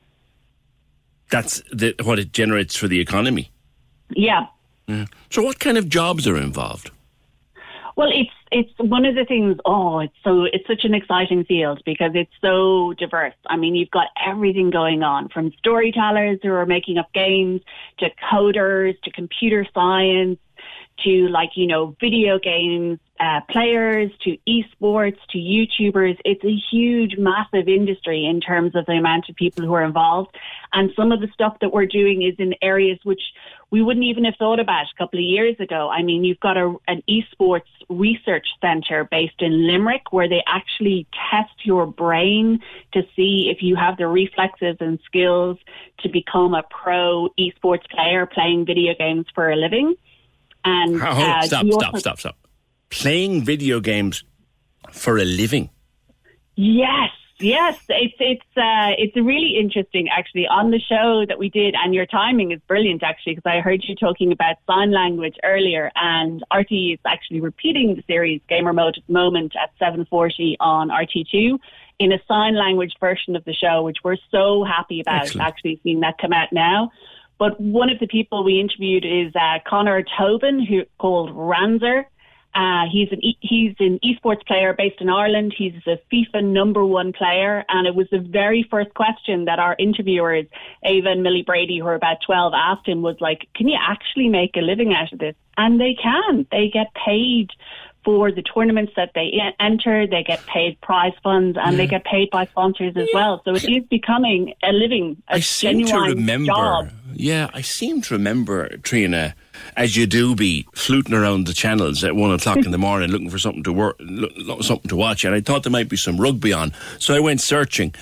That's 1.31 1.63
the, 1.71 1.95
what 2.03 2.19
it 2.19 2.33
generates 2.33 2.75
for 2.75 2.87
the 2.87 2.99
economy. 2.99 3.49
Yeah. 4.09 4.47
yeah. 4.87 5.05
So, 5.29 5.41
what 5.41 5.59
kind 5.59 5.77
of 5.77 5.87
jobs 5.87 6.27
are 6.27 6.37
involved? 6.37 6.91
Well, 7.95 8.09
it's 8.11 8.31
it's 8.51 8.71
one 8.79 9.05
of 9.05 9.15
the 9.15 9.25
things. 9.25 9.57
Oh, 9.65 9.99
it's 9.99 10.13
so 10.23 10.45
it's 10.45 10.65
such 10.67 10.83
an 10.83 10.93
exciting 10.93 11.45
field 11.45 11.81
because 11.85 12.11
it's 12.15 12.31
so 12.41 12.93
diverse. 12.93 13.35
I 13.47 13.57
mean, 13.57 13.75
you've 13.75 13.91
got 13.91 14.07
everything 14.25 14.69
going 14.69 15.03
on 15.03 15.29
from 15.29 15.51
storytellers 15.59 16.39
who 16.41 16.51
are 16.51 16.65
making 16.65 16.97
up 16.97 17.11
games 17.13 17.61
to 17.99 18.09
coders 18.31 18.99
to 19.03 19.11
computer 19.11 19.65
science 19.73 20.39
to 21.03 21.27
like 21.29 21.51
you 21.55 21.67
know 21.67 21.95
video 21.99 22.39
games 22.39 22.99
uh, 23.19 23.39
players 23.49 24.11
to 24.21 24.37
esports 24.47 25.17
to 25.29 25.37
YouTubers. 25.37 26.17
It's 26.25 26.43
a 26.43 26.55
huge, 26.71 27.15
massive 27.17 27.69
industry 27.69 28.25
in 28.25 28.41
terms 28.41 28.75
of 28.75 28.85
the 28.85 28.93
amount 28.93 29.29
of 29.29 29.35
people 29.35 29.65
who 29.65 29.73
are 29.73 29.83
involved. 29.83 30.35
And 30.73 30.91
some 30.95 31.11
of 31.11 31.21
the 31.21 31.29
stuff 31.33 31.57
that 31.61 31.71
we're 31.71 31.85
doing 31.85 32.23
is 32.23 32.35
in 32.37 32.53
areas 32.61 32.99
which 33.03 33.21
we 33.69 33.81
wouldn't 33.81 34.05
even 34.05 34.25
have 34.25 34.35
thought 34.37 34.59
about 34.59 34.87
a 34.93 34.97
couple 34.97 35.19
of 35.19 35.25
years 35.25 35.55
ago. 35.59 35.89
I 35.89 36.03
mean, 36.03 36.23
you've 36.23 36.39
got 36.39 36.57
a, 36.57 36.75
an 36.87 37.01
esports 37.07 37.61
research 37.87 38.47
centre 38.59 39.07
based 39.09 39.41
in 39.41 39.67
Limerick 39.67 40.11
where 40.11 40.27
they 40.27 40.43
actually 40.45 41.07
test 41.31 41.53
your 41.63 41.85
brain 41.85 42.59
to 42.93 43.03
see 43.15 43.49
if 43.49 43.61
you 43.61 43.75
have 43.75 43.97
the 43.97 44.07
reflexes 44.07 44.77
and 44.79 44.99
skills 45.05 45.57
to 45.99 46.09
become 46.09 46.53
a 46.53 46.63
pro 46.63 47.29
esports 47.39 47.89
player 47.89 48.25
playing 48.25 48.65
video 48.65 48.93
games 48.97 49.27
for 49.33 49.49
a 49.49 49.55
living. 49.55 49.95
And 50.65 51.01
oh, 51.01 51.05
uh, 51.05 51.41
stop, 51.43 51.65
stop, 51.71 51.97
stop, 51.97 52.19
stop 52.19 52.37
playing 52.93 53.43
video 53.43 53.79
games 53.79 54.23
for 54.91 55.17
a 55.17 55.25
living. 55.25 55.69
Yes, 56.55 57.09
yes, 57.39 57.79
it's 57.89 58.13
it's 58.19 58.57
uh, 58.57 58.93
it's 58.97 59.15
really 59.15 59.57
interesting 59.59 60.07
actually 60.09 60.47
on 60.47 60.69
the 60.69 60.79
show 60.79 61.25
that 61.27 61.39
we 61.39 61.49
did, 61.49 61.73
and 61.83 61.95
your 61.95 62.05
timing 62.05 62.51
is 62.51 62.59
brilliant 62.67 63.01
actually 63.01 63.35
because 63.35 63.51
I 63.51 63.61
heard 63.61 63.83
you 63.83 63.95
talking 63.95 64.31
about 64.31 64.57
sign 64.67 64.91
language 64.91 65.35
earlier, 65.43 65.91
and 65.95 66.43
RTÉ 66.51 66.93
is 66.93 66.99
actually 67.05 67.41
repeating 67.41 67.95
the 67.95 68.03
series 68.05 68.41
Gamer 68.47 68.73
Mode 68.73 68.97
at 68.97 69.03
the 69.07 69.13
moment 69.13 69.53
at 69.61 69.71
seven 69.79 70.05
forty 70.05 70.55
on 70.59 70.89
RTÉ2 70.89 71.57
in 71.99 72.11
a 72.11 72.19
sign 72.27 72.55
language 72.55 72.93
version 72.99 73.35
of 73.35 73.43
the 73.45 73.53
show, 73.53 73.81
which 73.83 73.97
we're 74.03 74.17
so 74.29 74.63
happy 74.63 75.01
about 75.01 75.23
Excellent. 75.23 75.47
actually 75.47 75.79
seeing 75.83 76.01
that 76.01 76.17
come 76.19 76.33
out 76.33 76.51
now. 76.51 76.91
But 77.43 77.59
one 77.59 77.89
of 77.89 77.99
the 77.99 78.07
people 78.07 78.45
we 78.45 78.61
interviewed 78.61 79.03
is 79.03 79.35
uh, 79.35 79.59
Connor 79.67 80.01
Tobin, 80.17 80.65
who 80.65 80.83
called 80.97 81.29
Ranzer, 81.31 82.05
uh, 82.55 82.85
he's 82.89 83.11
an 83.11 83.21
e- 83.21 83.37
he's 83.41 83.75
an 83.79 83.99
esports 83.99 84.47
player 84.47 84.73
based 84.73 85.01
in 85.01 85.09
Ireland. 85.09 85.53
He's 85.57 85.73
a 85.85 85.99
FIFA 86.09 86.41
number 86.41 86.85
one 86.85 87.11
player, 87.11 87.65
and 87.67 87.85
it 87.85 87.95
was 87.95 88.07
the 88.11 88.19
very 88.19 88.65
first 88.71 88.93
question 88.93 89.43
that 89.43 89.59
our 89.59 89.75
interviewers, 89.77 90.45
Ava 90.85 91.09
and 91.09 91.21
Millie 91.21 91.43
Brady, 91.43 91.79
who 91.79 91.87
are 91.87 91.95
about 91.95 92.19
twelve, 92.25 92.53
asked 92.55 92.87
him 92.87 93.01
was 93.01 93.17
like, 93.19 93.49
"Can 93.55 93.67
you 93.67 93.77
actually 93.77 94.29
make 94.29 94.55
a 94.55 94.61
living 94.61 94.93
out 94.93 95.11
of 95.11 95.19
this?" 95.19 95.35
And 95.57 95.81
they 95.81 95.95
can. 96.01 96.47
They 96.49 96.69
get 96.69 96.93
paid 96.93 97.49
for 98.03 98.31
the 98.31 98.41
tournaments 98.41 98.93
that 98.95 99.11
they 99.15 99.31
enter. 99.59 100.07
They 100.07 100.23
get 100.23 100.45
paid 100.45 100.79
prize 100.81 101.13
funds 101.23 101.57
and 101.61 101.73
yeah. 101.73 101.77
they 101.77 101.87
mm. 101.87 101.91
get 101.91 102.03
paid 102.05 102.29
by 102.29 102.45
sponsors 102.45 102.95
as 102.95 103.07
yeah. 103.11 103.19
well. 103.19 103.41
So 103.45 103.55
it 103.55 103.63
is 103.69 103.83
becoming 103.89 104.53
a 104.63 104.71
living, 104.71 105.21
a 105.29 105.35
I 105.35 105.39
seem 105.39 105.85
to 105.85 105.99
remember. 105.99 106.47
Job. 106.47 106.89
Yeah, 107.15 107.49
I 107.53 107.61
seem 107.61 108.01
to 108.01 108.15
remember 108.15 108.77
Trina 108.77 109.35
as 109.77 109.95
you 109.95 110.07
do 110.07 110.35
be 110.35 110.67
fluting 110.73 111.13
around 111.13 111.47
the 111.47 111.53
channels 111.53 112.03
at 112.03 112.15
one 112.15 112.31
o'clock 112.31 112.57
in 112.57 112.71
the 112.71 112.77
morning 112.79 113.11
looking 113.11 113.29
for 113.29 113.39
something 113.39 113.63
to 113.63 113.73
work, 113.73 113.99
something 114.61 114.89
to 114.89 114.95
watch, 114.95 115.23
and 115.23 115.35
I 115.35 115.41
thought 115.41 115.63
there 115.63 115.71
might 115.71 115.89
be 115.89 115.97
some 115.97 116.17
rugby 116.17 116.53
on, 116.53 116.73
so 116.99 117.13
I 117.13 117.19
went 117.19 117.41
searching, 117.41 117.93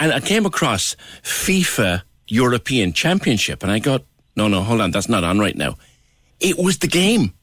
and 0.00 0.12
I 0.12 0.20
came 0.20 0.46
across 0.46 0.96
FIFA 1.22 2.02
European 2.28 2.92
Championship, 2.92 3.62
and 3.62 3.70
I 3.70 3.78
got, 3.78 4.02
no, 4.36 4.48
no, 4.48 4.62
hold 4.62 4.80
on, 4.80 4.90
that's 4.90 5.08
not 5.08 5.24
on 5.24 5.38
right 5.38 5.56
now. 5.56 5.76
It 6.40 6.58
was 6.58 6.78
the 6.78 6.88
game. 6.88 7.34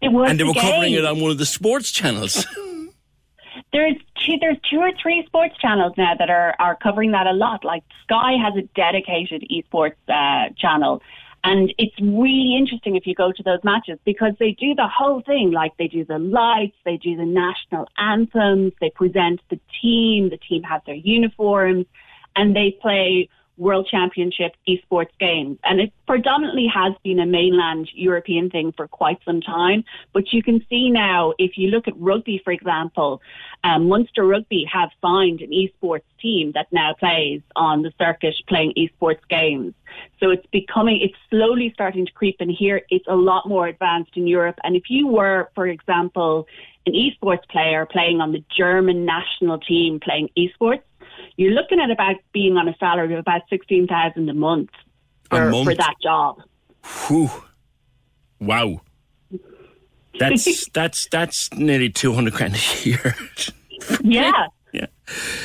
It 0.00 0.08
was, 0.12 0.30
and 0.30 0.38
they 0.38 0.44
the 0.44 0.48
were 0.48 0.54
game. 0.54 0.62
covering 0.62 0.92
it 0.92 1.04
on 1.04 1.20
one 1.20 1.30
of 1.30 1.38
the 1.38 1.46
sports 1.46 1.90
channels. 1.90 2.46
there's 3.72 3.96
two, 4.24 4.36
there's 4.40 4.58
two 4.70 4.78
or 4.78 4.90
three 5.00 5.24
sports 5.26 5.56
channels 5.58 5.92
now 5.96 6.14
that 6.18 6.30
are 6.30 6.54
are 6.58 6.76
covering 6.76 7.12
that 7.12 7.26
a 7.26 7.32
lot. 7.32 7.64
Like 7.64 7.82
Sky 8.02 8.32
has 8.42 8.54
a 8.56 8.62
dedicated 8.74 9.44
esports 9.50 9.94
uh, 10.08 10.52
channel, 10.58 11.02
and 11.44 11.72
it's 11.78 11.94
really 12.00 12.56
interesting 12.56 12.96
if 12.96 13.06
you 13.06 13.14
go 13.14 13.32
to 13.32 13.42
those 13.42 13.60
matches 13.64 13.98
because 14.04 14.32
they 14.38 14.52
do 14.52 14.74
the 14.74 14.88
whole 14.88 15.22
thing. 15.22 15.50
Like 15.52 15.76
they 15.78 15.88
do 15.88 16.04
the 16.04 16.18
lights, 16.18 16.76
they 16.84 16.96
do 16.96 17.16
the 17.16 17.24
national 17.24 17.88
anthems, 17.96 18.72
they 18.80 18.90
present 18.90 19.40
the 19.48 19.60
team, 19.80 20.28
the 20.30 20.38
team 20.38 20.62
has 20.64 20.82
their 20.86 20.94
uniforms, 20.94 21.86
and 22.34 22.54
they 22.54 22.76
play 22.82 23.28
World 23.56 23.88
Championship 23.90 24.54
esports 24.68 25.16
games. 25.18 25.58
And 25.64 25.80
it 25.80 25.92
predominantly 26.06 26.66
has 26.72 26.92
been 27.02 27.18
a 27.18 27.26
mainland 27.26 27.88
European 27.94 28.50
thing 28.50 28.72
for 28.72 28.86
quite 28.86 29.18
some 29.24 29.40
time. 29.40 29.84
But 30.12 30.32
you 30.32 30.42
can 30.42 30.64
see 30.68 30.90
now, 30.90 31.32
if 31.38 31.56
you 31.56 31.68
look 31.68 31.88
at 31.88 31.94
rugby, 31.98 32.40
for 32.44 32.52
example, 32.52 33.22
um, 33.64 33.88
Munster 33.88 34.24
Rugby 34.24 34.66
have 34.70 34.90
signed 35.00 35.40
an 35.40 35.50
esports 35.50 36.02
team 36.20 36.52
that 36.52 36.66
now 36.72 36.94
plays 36.94 37.40
on 37.54 37.82
the 37.82 37.92
circuit 37.98 38.34
playing 38.46 38.74
esports 38.76 39.26
games. 39.28 39.74
So 40.20 40.30
it's 40.30 40.46
becoming, 40.52 41.00
it's 41.00 41.16
slowly 41.30 41.70
starting 41.72 42.06
to 42.06 42.12
creep 42.12 42.36
in 42.40 42.50
here. 42.50 42.82
It's 42.90 43.06
a 43.08 43.16
lot 43.16 43.48
more 43.48 43.66
advanced 43.66 44.16
in 44.16 44.26
Europe. 44.26 44.58
And 44.64 44.76
if 44.76 44.84
you 44.88 45.06
were, 45.08 45.50
for 45.54 45.66
example, 45.66 46.46
an 46.86 46.92
esports 46.92 47.46
player 47.48 47.86
playing 47.86 48.20
on 48.20 48.32
the 48.32 48.44
German 48.56 49.04
national 49.04 49.58
team 49.58 50.00
playing 50.00 50.30
esports, 50.36 50.82
you're 51.36 51.52
looking 51.52 51.80
at 51.80 51.90
about 51.90 52.16
being 52.32 52.56
on 52.56 52.68
a 52.68 52.76
salary 52.78 53.12
of 53.14 53.20
about 53.20 53.42
sixteen 53.50 53.86
thousand 53.86 54.28
a 54.28 54.34
month 54.34 54.70
for, 55.30 55.50
month? 55.50 55.68
for 55.68 55.74
that 55.74 55.94
job. 56.02 56.40
Whew. 57.08 57.30
Wow. 58.40 58.80
That's 60.18 60.68
that's 60.74 61.08
that's 61.10 61.52
nearly 61.54 61.90
two 61.90 62.12
hundred 62.12 62.34
grand 62.34 62.54
a 62.56 62.84
year. 62.88 63.14
Yeah. 64.02 64.46
Yeah. 64.72 64.86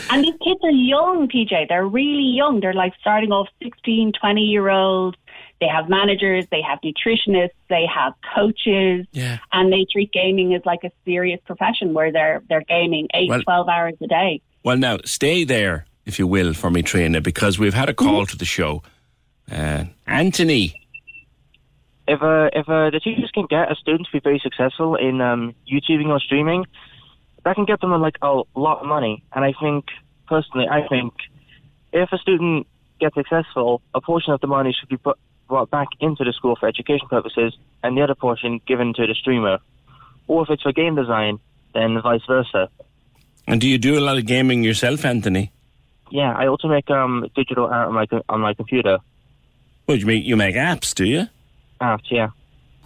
And 0.09 0.23
these 0.23 0.33
kids 0.43 0.59
are 0.63 0.71
young, 0.71 1.27
PJ. 1.27 1.67
They're 1.69 1.85
really 1.85 2.23
young. 2.35 2.59
They're 2.59 2.73
like 2.73 2.93
starting 2.99 3.31
off 3.31 3.47
16, 3.61 4.13
20 4.19 4.41
year 4.41 4.69
olds. 4.69 5.17
They 5.59 5.67
have 5.67 5.87
managers, 5.89 6.45
they 6.49 6.61
have 6.61 6.79
nutritionists, 6.81 7.51
they 7.69 7.85
have 7.93 8.13
coaches, 8.35 9.05
Yeah. 9.11 9.37
and 9.53 9.71
they 9.71 9.85
treat 9.91 10.11
gaming 10.11 10.55
as 10.55 10.65
like 10.65 10.79
a 10.83 10.91
serious 11.05 11.39
profession 11.45 11.93
where 11.93 12.11
they're 12.11 12.41
they're 12.49 12.63
gaming 12.67 13.07
eight, 13.13 13.29
Well- 13.29 13.43
12 13.43 13.69
hours 13.69 13.93
a 14.01 14.07
day. 14.07 14.41
Well, 14.63 14.77
now 14.77 14.97
stay 15.05 15.43
there, 15.43 15.85
if 16.05 16.19
you 16.19 16.27
will, 16.27 16.53
for 16.53 16.69
me, 16.69 16.81
Trina, 16.83 17.21
because 17.21 17.57
we've 17.59 17.73
had 17.73 17.89
a 17.89 17.93
Mm-hmm. 17.93 18.09
call 18.09 18.25
to 18.27 18.37
the 18.37 18.45
show. 18.45 18.83
Uh, 19.51 19.85
Anthony, 20.07 20.73
if 22.07 22.21
uh, 22.21 22.49
if 22.53 22.67
uh, 22.69 22.89
the 22.89 22.99
teachers 22.99 23.31
can 23.33 23.45
get 23.49 23.71
a 23.71 23.75
student 23.75 24.07
to 24.07 24.11
be 24.13 24.19
very 24.19 24.39
successful 24.39 24.95
in 24.95 25.21
um, 25.21 25.55
YouTubing 25.71 26.07
or 26.07 26.19
streaming, 26.19 26.65
that 27.43 27.55
can 27.55 27.65
get 27.65 27.81
them 27.81 27.91
like 28.01 28.17
a 28.21 28.41
lot 28.55 28.79
of 28.81 28.85
money. 28.87 29.23
And 29.33 29.43
I 29.43 29.53
think 29.59 29.85
personally, 30.27 30.67
I 30.69 30.87
think 30.87 31.13
if 31.91 32.11
a 32.11 32.17
student 32.17 32.67
gets 32.99 33.15
successful, 33.15 33.81
a 33.93 34.01
portion 34.01 34.33
of 34.33 34.41
the 34.41 34.47
money 34.47 34.75
should 34.77 34.89
be 34.89 34.97
put 34.97 35.17
brought 35.47 35.69
back 35.69 35.89
into 35.99 36.23
the 36.23 36.31
school 36.31 36.55
for 36.55 36.67
education 36.69 37.07
purposes, 37.09 37.57
and 37.83 37.97
the 37.97 38.01
other 38.01 38.15
portion 38.15 38.61
given 38.65 38.93
to 38.93 39.05
the 39.05 39.15
streamer. 39.15 39.59
Or 40.27 40.43
if 40.43 40.49
it's 40.49 40.61
for 40.61 40.71
game 40.71 40.95
design, 40.95 41.39
then 41.73 42.01
vice 42.01 42.21
versa. 42.25 42.69
And 43.47 43.61
do 43.61 43.67
you 43.67 43.77
do 43.77 43.97
a 43.97 44.01
lot 44.01 44.17
of 44.17 44.25
gaming 44.25 44.63
yourself, 44.63 45.05
Anthony? 45.05 45.51
Yeah, 46.11 46.33
I 46.35 46.47
also 46.47 46.67
make 46.67 46.89
um, 46.89 47.27
digital 47.35 47.65
art 47.65 47.87
on 47.87 47.93
my 47.93 48.05
on 48.29 48.41
my 48.41 48.53
computer. 48.53 48.99
Well, 49.87 49.97
you 49.97 50.05
make 50.05 50.25
you 50.25 50.35
make 50.35 50.55
apps, 50.55 50.93
do 50.93 51.05
you? 51.05 51.27
Apps, 51.79 52.11
yeah. 52.11 52.29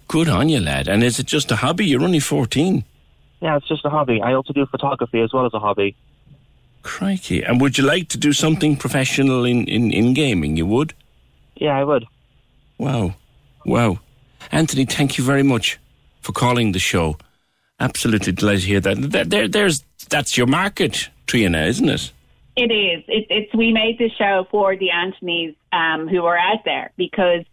Good 0.07 0.29
on 0.29 0.49
you, 0.49 0.59
lad. 0.59 0.87
And 0.87 1.03
is 1.03 1.19
it 1.19 1.25
just 1.25 1.51
a 1.51 1.55
hobby? 1.55 1.85
You're 1.85 2.03
only 2.03 2.19
fourteen. 2.19 2.83
Yeah, 3.41 3.57
it's 3.57 3.67
just 3.67 3.85
a 3.85 3.89
hobby. 3.89 4.21
I 4.21 4.33
also 4.33 4.53
do 4.53 4.65
photography 4.65 5.21
as 5.21 5.33
well 5.33 5.45
as 5.45 5.53
a 5.53 5.59
hobby. 5.59 5.95
Crikey! 6.83 7.41
And 7.43 7.59
would 7.59 7.77
you 7.77 7.83
like 7.83 8.09
to 8.09 8.17
do 8.17 8.31
something 8.31 8.77
professional 8.77 9.43
in, 9.43 9.67
in, 9.67 9.91
in 9.91 10.13
gaming? 10.13 10.55
You 10.55 10.67
would? 10.67 10.93
Yeah, 11.55 11.77
I 11.77 11.83
would. 11.83 12.05
Wow, 12.77 13.15
wow, 13.65 13.99
Anthony, 14.51 14.85
thank 14.85 15.17
you 15.17 15.23
very 15.23 15.43
much 15.43 15.79
for 16.21 16.31
calling 16.31 16.73
the 16.73 16.79
show. 16.79 17.17
Absolutely 17.79 18.31
delighted 18.31 18.61
to 18.61 18.67
hear 18.67 18.79
that. 18.79 19.11
There, 19.11 19.25
there, 19.25 19.47
there's 19.47 19.83
that's 20.09 20.37
your 20.37 20.47
market, 20.47 21.09
Trina, 21.27 21.63
isn't 21.63 21.89
it? 21.89 22.11
It 22.55 22.71
is. 22.71 23.03
It, 23.07 23.27
it's 23.29 23.53
we 23.53 23.73
made 23.73 23.97
this 23.97 24.13
show 24.13 24.47
for 24.49 24.77
the 24.77 24.89
Antonys 24.93 25.55
um, 25.73 26.07
who 26.07 26.23
are 26.25 26.37
out 26.37 26.63
there 26.63 26.91
because 26.95 27.43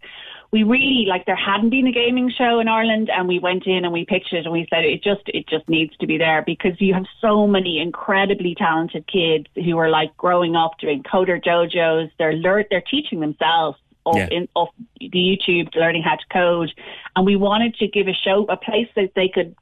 we 0.52 0.62
really 0.62 1.06
like 1.08 1.26
there 1.26 1.34
hadn't 1.34 1.70
been 1.70 1.88
a 1.88 1.92
gaming 1.92 2.30
show 2.30 2.60
in 2.60 2.68
Ireland, 2.68 3.10
and 3.12 3.26
we 3.26 3.40
went 3.40 3.66
in 3.66 3.84
and 3.84 3.92
we 3.92 4.04
pitched 4.04 4.32
it 4.32 4.44
and 4.44 4.52
we 4.52 4.66
said 4.70 4.84
it 4.84 5.02
just 5.02 5.22
it 5.26 5.48
just 5.48 5.68
needs 5.68 5.96
to 5.96 6.06
be 6.06 6.18
there 6.18 6.42
because 6.46 6.80
you 6.80 6.94
have 6.94 7.06
so 7.20 7.48
many 7.48 7.80
incredibly 7.80 8.54
talented 8.54 9.04
kids 9.08 9.46
who 9.56 9.76
are 9.78 9.88
like 9.90 10.16
growing 10.16 10.54
up 10.54 10.78
doing 10.78 11.02
coder 11.02 11.42
dojos. 11.42 12.12
They're 12.18 12.34
lear- 12.34 12.66
they're 12.70 12.80
teaching 12.80 13.18
themselves. 13.20 13.78
Off, 14.04 14.16
Yeah. 14.16 14.26
in, 14.32 14.48
off 14.56 14.70
the 14.98 15.08
YouTube, 15.10 15.72
learning 15.76 16.02
how 16.02 16.16
to 16.16 16.26
code, 16.32 16.72
and 17.14 17.24
we 17.24 17.36
wanted 17.36 17.76
to 17.76 17.86
give 17.86 18.08
a 18.08 18.12
show, 18.12 18.44
a 18.48 18.56
place 18.56 18.88
that 18.96 19.12
they 19.14 19.28
could 19.28 19.54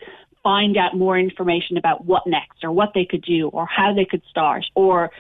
find 0.43 0.77
out 0.77 0.97
more 0.97 1.19
information 1.19 1.77
about 1.77 2.05
what 2.05 2.27
next 2.27 2.65
or 2.65 2.73
what 2.73 2.93
they 2.95 3.05
could 3.05 3.23
do 3.23 3.49
or 3.49 3.67
how 3.67 3.95
they 3.95 4.05
could 4.05 4.23
start 4.29 4.65
or 4.75 5.11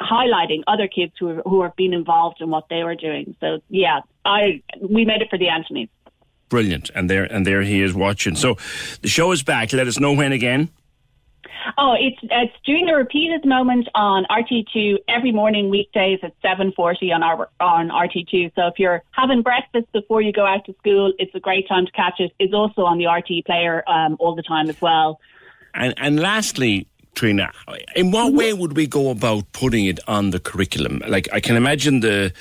highlighting 0.00 0.62
other 0.66 0.88
kids 0.88 1.12
who 1.18 1.40
who 1.46 1.62
have 1.62 1.74
been 1.76 1.94
involved 1.94 2.40
in 2.40 2.50
what 2.50 2.68
they 2.68 2.82
were 2.82 2.94
doing. 2.94 3.34
So 3.40 3.60
yeah, 3.68 4.00
I 4.24 4.62
we 4.80 5.04
made 5.04 5.22
it 5.22 5.30
for 5.30 5.38
the 5.38 5.46
Antonys. 5.46 5.88
Brilliant. 6.48 6.90
And 6.94 7.10
there 7.10 7.24
and 7.24 7.46
there 7.46 7.62
he 7.62 7.80
is 7.80 7.94
watching. 7.94 8.36
So 8.36 8.56
the 9.02 9.08
show 9.08 9.32
is 9.32 9.42
back. 9.42 9.72
Let 9.72 9.86
us 9.86 9.98
know 9.98 10.12
when 10.12 10.32
again. 10.32 10.70
Oh, 11.78 11.94
it's 11.98 12.18
it's 12.22 12.54
doing 12.64 12.86
the 12.86 12.94
moment 13.44 13.88
on 13.94 14.24
RTÉ2 14.30 14.96
every 15.08 15.32
morning 15.32 15.70
weekdays 15.70 16.20
at 16.22 16.32
7:40 16.42 17.14
on 17.14 17.22
our 17.22 17.48
on 17.60 17.88
RTÉ2. 17.88 18.52
So 18.54 18.66
if 18.66 18.78
you're 18.78 19.02
having 19.12 19.42
breakfast 19.42 19.86
before 19.92 20.20
you 20.20 20.32
go 20.32 20.46
out 20.46 20.64
to 20.66 20.74
school, 20.78 21.12
it's 21.18 21.34
a 21.34 21.40
great 21.40 21.68
time 21.68 21.86
to 21.86 21.92
catch 21.92 22.20
it. 22.20 22.32
It's 22.38 22.54
also 22.54 22.82
on 22.82 22.98
the 22.98 23.04
RTÉ 23.04 23.44
player 23.44 23.84
um, 23.88 24.16
all 24.18 24.34
the 24.34 24.42
time 24.42 24.68
as 24.68 24.80
well. 24.80 25.20
And 25.74 25.94
and 25.98 26.20
lastly, 26.20 26.86
Trina, 27.16 27.50
in 27.96 28.10
what 28.10 28.34
way 28.34 28.52
would 28.52 28.76
we 28.76 28.86
go 28.86 29.08
about 29.10 29.50
putting 29.52 29.86
it 29.86 29.98
on 30.06 30.30
the 30.30 30.38
curriculum? 30.38 31.02
Like 31.08 31.28
I 31.32 31.40
can 31.40 31.56
imagine 31.56 32.00
the 32.00 32.32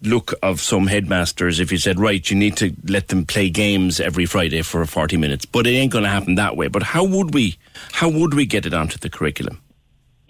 look 0.00 0.32
of 0.42 0.60
some 0.60 0.86
headmasters 0.86 1.60
if 1.60 1.70
you 1.70 1.76
said, 1.76 2.00
right, 2.00 2.28
you 2.28 2.36
need 2.36 2.56
to 2.56 2.74
let 2.88 3.08
them 3.08 3.26
play 3.26 3.50
games 3.50 4.00
every 4.00 4.24
Friday 4.24 4.62
for 4.62 4.84
40 4.86 5.18
minutes, 5.18 5.44
but 5.44 5.66
it 5.66 5.72
ain't 5.72 5.92
going 5.92 6.04
to 6.04 6.10
happen 6.10 6.34
that 6.36 6.56
way. 6.56 6.68
But 6.68 6.82
how 6.82 7.04
would 7.04 7.34
we 7.34 7.58
how 7.92 8.08
would 8.08 8.32
we 8.32 8.46
get 8.46 8.64
it 8.64 8.72
onto 8.72 8.96
the 8.96 9.10
curriculum? 9.10 9.60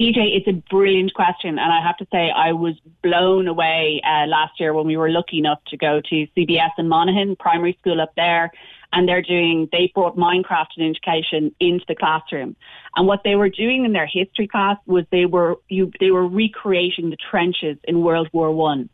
PJ, 0.01 0.17
it's 0.17 0.49
a 0.49 0.53
brilliant 0.69 1.15
question, 1.15 1.61
and 1.61 1.73
I 1.73 1.81
have 1.81 1.97
to 1.99 2.07
say 2.11 2.33
I 2.35 2.53
was 2.53 2.75
blown 3.03 3.47
away 3.47 4.01
uh, 4.05 4.27
last 4.27 4.59
year 4.59 4.75
when 4.75 4.87
we 4.87 4.97
were 4.97 5.11
lucky 5.11 5.39
enough 5.39 5.61
to 5.69 5.77
go 5.77 6.01
to 6.01 6.27
CBS 6.37 6.71
in 6.77 6.89
Monaghan 6.89 7.37
Primary 7.37 7.77
School 7.81 8.01
up 8.01 8.13
there, 8.17 8.51
and 8.93 9.09
they're 9.09 9.23
doing 9.23 9.69
they 9.73 9.91
brought 9.95 10.17
Minecraft 10.17 10.67
and 10.77 10.91
education 10.91 11.55
into 11.61 11.85
the 11.89 11.95
classroom, 11.95 12.57
and 12.97 13.07
what 13.07 13.21
they 13.25 13.35
were 13.35 13.49
doing 13.49 13.85
in 13.85 13.93
their 13.93 14.07
history 14.07 14.49
class 14.49 14.77
was 14.87 15.05
they 15.11 15.27
were 15.27 15.57
you 15.69 15.91
they 16.01 16.11
were 16.11 16.27
recreating 16.27 17.11
the 17.11 17.17
trenches 17.31 17.79
in 17.85 18.03
World 18.03 18.29
War 18.33 18.53
One. 18.53 18.89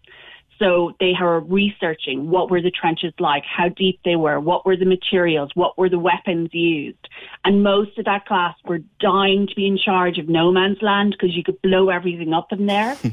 So 0.59 0.93
they 0.99 1.13
were 1.21 1.41
researching 1.41 2.31
what 2.31 2.51
were 2.51 2.61
the 2.61 2.73
trenches 2.73 3.13
like, 3.21 3.45
how 3.45 3.69
deep 3.69 4.01
they 4.05 4.17
were, 4.17 4.41
what 4.41 4.67
were 4.67 4.77
the 4.77 4.87
materials, 4.87 5.51
what 5.55 5.79
were 5.79 5.89
the 5.89 6.01
weapons 6.01 6.51
used. 6.53 7.09
And 7.45 7.63
most 7.63 7.97
of 7.97 8.07
that 8.07 8.27
class 8.27 8.57
were 8.65 8.81
dying 8.99 9.47
to 9.47 9.55
be 9.55 9.69
in 9.69 9.79
charge 9.79 10.19
of 10.19 10.29
no 10.29 10.51
man's 10.51 10.83
land 10.83 11.13
because 11.17 11.37
you 11.37 11.45
could 11.45 11.63
blow 11.63 11.91
everything 11.91 12.33
up 12.33 12.53
in 12.53 12.67
there. 12.67 12.97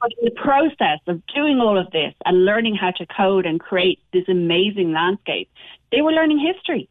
But 0.00 0.12
in 0.18 0.24
the 0.24 0.40
process 0.40 0.98
of 1.08 1.20
doing 1.26 1.58
all 1.60 1.78
of 1.78 1.90
this 1.90 2.14
and 2.24 2.46
learning 2.46 2.74
how 2.74 2.90
to 2.92 3.04
code 3.04 3.44
and 3.44 3.60
create 3.60 4.00
this 4.14 4.24
amazing 4.28 4.92
landscape, 4.92 5.50
they 5.92 6.02
were 6.02 6.12
learning 6.12 6.38
history. 6.38 6.88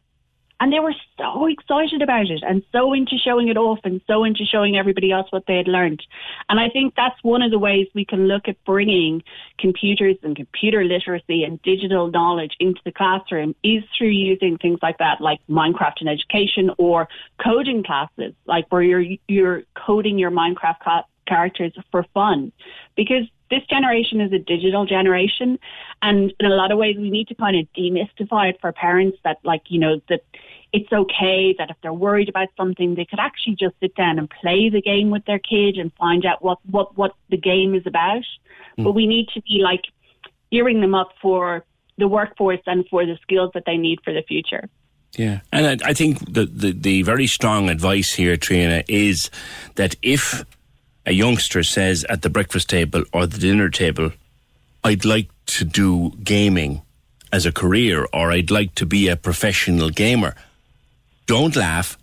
And 0.62 0.70
they 0.70 0.78
were 0.78 0.94
so 1.16 1.46
excited 1.46 2.02
about 2.02 2.26
it 2.26 2.42
and 2.46 2.62
so 2.70 2.92
into 2.92 3.16
showing 3.16 3.48
it 3.48 3.56
off 3.56 3.78
and 3.82 4.02
so 4.06 4.24
into 4.24 4.44
showing 4.44 4.76
everybody 4.76 5.10
else 5.10 5.26
what 5.32 5.44
they 5.46 5.56
had 5.56 5.66
learned. 5.66 6.02
And 6.50 6.60
I 6.60 6.68
think 6.68 6.94
that's 6.94 7.16
one 7.22 7.40
of 7.40 7.50
the 7.50 7.58
ways 7.58 7.86
we 7.94 8.04
can 8.04 8.28
look 8.28 8.46
at 8.46 8.62
bringing 8.66 9.22
computers 9.58 10.16
and 10.22 10.36
computer 10.36 10.84
literacy 10.84 11.44
and 11.44 11.62
digital 11.62 12.10
knowledge 12.10 12.56
into 12.60 12.80
the 12.84 12.92
classroom 12.92 13.56
is 13.64 13.82
through 13.96 14.08
using 14.08 14.58
things 14.58 14.80
like 14.82 14.98
that, 14.98 15.22
like 15.22 15.40
Minecraft 15.48 16.02
in 16.02 16.08
education 16.08 16.70
or 16.76 17.08
coding 17.42 17.82
classes, 17.82 18.34
like 18.44 18.66
where 18.68 18.82
you're, 18.82 19.16
you're 19.28 19.62
coding 19.74 20.18
your 20.18 20.30
Minecraft 20.30 21.04
characters 21.26 21.72
for 21.90 22.04
fun. 22.12 22.52
Because 22.96 23.26
this 23.50 23.62
generation 23.68 24.20
is 24.20 24.32
a 24.32 24.38
digital 24.38 24.86
generation 24.86 25.58
and 26.02 26.32
in 26.38 26.46
a 26.46 26.54
lot 26.54 26.70
of 26.70 26.78
ways 26.78 26.96
we 26.96 27.10
need 27.10 27.28
to 27.28 27.34
kind 27.34 27.58
of 27.58 27.66
demystify 27.76 28.50
it 28.50 28.58
for 28.60 28.72
parents 28.72 29.18
that 29.24 29.38
like 29.44 29.62
you 29.68 29.78
know 29.78 30.00
that 30.08 30.22
it's 30.72 30.92
okay 30.92 31.54
that 31.58 31.70
if 31.70 31.76
they're 31.82 31.92
worried 31.92 32.28
about 32.28 32.48
something 32.56 32.94
they 32.94 33.04
could 33.04 33.18
actually 33.18 33.56
just 33.56 33.74
sit 33.80 33.94
down 33.94 34.18
and 34.18 34.30
play 34.30 34.68
the 34.68 34.80
game 34.80 35.10
with 35.10 35.24
their 35.24 35.38
kid 35.38 35.76
and 35.76 35.92
find 35.94 36.24
out 36.24 36.42
what 36.42 36.58
what 36.70 36.96
what 36.96 37.12
the 37.28 37.36
game 37.36 37.74
is 37.74 37.86
about. 37.86 38.22
Hmm. 38.76 38.84
But 38.84 38.92
we 38.92 39.06
need 39.06 39.28
to 39.34 39.42
be 39.42 39.60
like 39.62 39.82
gearing 40.52 40.80
them 40.80 40.94
up 40.94 41.10
for 41.20 41.64
the 41.98 42.08
workforce 42.08 42.60
and 42.66 42.86
for 42.88 43.04
the 43.04 43.18
skills 43.22 43.50
that 43.54 43.64
they 43.66 43.76
need 43.76 44.00
for 44.04 44.12
the 44.12 44.22
future. 44.22 44.68
Yeah, 45.16 45.40
and 45.52 45.82
I, 45.82 45.90
I 45.90 45.92
think 45.92 46.20
the, 46.32 46.46
the 46.46 46.72
the 46.72 47.02
very 47.02 47.26
strong 47.26 47.68
advice 47.68 48.14
here, 48.14 48.36
Trina, 48.36 48.84
is 48.86 49.30
that 49.74 49.96
if 50.02 50.44
a 51.06 51.12
youngster 51.12 51.62
says 51.62 52.04
at 52.04 52.22
the 52.22 52.30
breakfast 52.30 52.68
table 52.68 53.04
or 53.12 53.26
the 53.26 53.38
dinner 53.38 53.68
table, 53.68 54.12
"I'd 54.84 55.04
like 55.04 55.28
to 55.46 55.64
do 55.64 56.12
gaming 56.22 56.82
as 57.32 57.46
a 57.46 57.52
career," 57.52 58.06
or 58.12 58.32
"I'd 58.32 58.50
like 58.50 58.74
to 58.76 58.86
be 58.86 59.08
a 59.08 59.16
professional 59.16 59.90
gamer," 59.90 60.34
don't 61.26 61.56
laugh, 61.56 61.96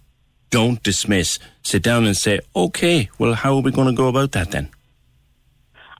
don't 0.50 0.82
dismiss. 0.84 1.40
Sit 1.64 1.84
down 1.84 2.06
and 2.06 2.16
say, 2.16 2.40
"Okay, 2.56 3.10
well, 3.20 3.34
how 3.34 3.56
are 3.56 3.62
we 3.62 3.72
going 3.72 3.88
to 3.88 3.94
go 3.94 4.08
about 4.08 4.32
that 4.32 4.52
then?" 4.52 4.70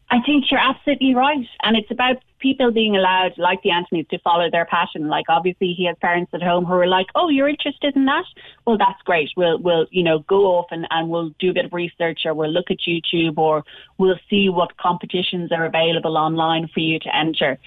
I 0.10 0.22
think 0.26 0.46
you're 0.50 0.60
absolutely 0.60 1.14
right. 1.16 1.46
And 1.64 1.76
it's 1.76 1.92
about 1.92 2.18
people 2.40 2.72
being 2.72 2.96
allowed, 2.96 3.38
like 3.38 3.62
the 3.62 3.72
Antonys, 3.72 4.08
to 4.10 4.20
follow 4.20 4.50
their 4.50 4.66
passion. 4.66 5.08
Like 5.08 5.26
obviously 5.28 5.74
he 5.74 5.86
has 5.86 5.98
parents 6.00 6.32
at 6.34 6.42
home 6.42 6.64
who 6.64 6.74
are 6.74 6.88
like, 6.88 7.08
Oh, 7.14 7.28
you're 7.28 7.50
interested 7.50 7.96
in 7.96 8.06
that? 8.06 8.24
Well 8.66 8.78
that's 8.78 9.02
great. 9.04 9.30
We'll 9.36 9.58
we'll, 9.58 9.88
you 9.92 10.04
know, 10.04 10.20
go 10.20 10.46
off 10.46 10.68
and, 10.72 10.88
and 10.92 11.10
we'll 11.10 11.32
do 11.40 11.50
a 11.52 11.54
bit 11.54 11.66
of 11.66 11.74
research 11.74 12.22
or 12.26 12.34
we'll 12.34 12.52
look 12.52 12.72
at 12.72 12.78
YouTube 12.88 13.38
or 13.38 13.64
we'll 13.98 14.20
see 14.30 14.48
what 14.50 14.78
competitions 14.78 15.52
are 15.52 15.66
available 15.66 16.18
online 16.18 16.70
for 16.74 16.80
you 16.80 17.00
to 17.00 17.16
enter. 17.16 17.58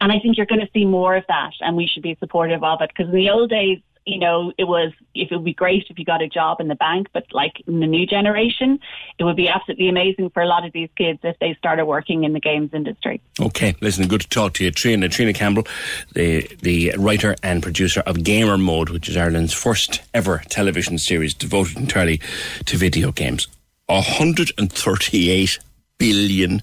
And 0.00 0.10
I 0.10 0.18
think 0.20 0.38
you're 0.38 0.46
going 0.46 0.62
to 0.62 0.70
see 0.72 0.86
more 0.86 1.16
of 1.16 1.24
that 1.28 1.52
and 1.60 1.76
we 1.76 1.86
should 1.86 2.02
be 2.02 2.16
supportive 2.18 2.64
of 2.64 2.80
it 2.80 2.90
because 2.96 3.12
in 3.12 3.16
the 3.16 3.28
old 3.28 3.50
days 3.50 3.78
you 4.06 4.18
know, 4.18 4.52
it 4.58 4.64
was 4.64 4.92
if 5.14 5.30
it 5.30 5.36
would 5.36 5.44
be 5.44 5.54
great 5.54 5.86
if 5.90 5.98
you 5.98 6.04
got 6.04 6.22
a 6.22 6.28
job 6.28 6.60
in 6.60 6.68
the 6.68 6.74
bank, 6.74 7.08
but 7.12 7.24
like 7.32 7.62
in 7.66 7.80
the 7.80 7.86
new 7.86 8.06
generation, 8.06 8.80
it 9.18 9.24
would 9.24 9.36
be 9.36 9.48
absolutely 9.48 9.88
amazing 9.88 10.30
for 10.30 10.42
a 10.42 10.46
lot 10.46 10.64
of 10.64 10.72
these 10.72 10.88
kids 10.96 11.20
if 11.22 11.38
they 11.38 11.54
started 11.54 11.84
working 11.84 12.24
in 12.24 12.32
the 12.32 12.40
games 12.40 12.70
industry. 12.72 13.20
Okay, 13.40 13.74
listen, 13.80 14.08
good 14.08 14.22
to 14.22 14.28
talk 14.28 14.54
to 14.54 14.64
you, 14.64 14.70
Trina. 14.70 15.08
Trina 15.08 15.32
Campbell, 15.32 15.66
the 16.14 16.48
the 16.62 16.94
writer 16.98 17.36
and 17.42 17.62
producer 17.62 18.00
of 18.06 18.24
Gamer 18.24 18.58
Mode, 18.58 18.90
which 18.90 19.08
is 19.08 19.16
Ireland's 19.16 19.52
first 19.52 20.02
ever 20.14 20.42
television 20.48 20.98
series 20.98 21.34
devoted 21.34 21.76
entirely 21.76 22.20
to 22.66 22.76
video 22.76 23.12
games. 23.12 23.48
$138 23.88 25.58
billion 25.98 26.62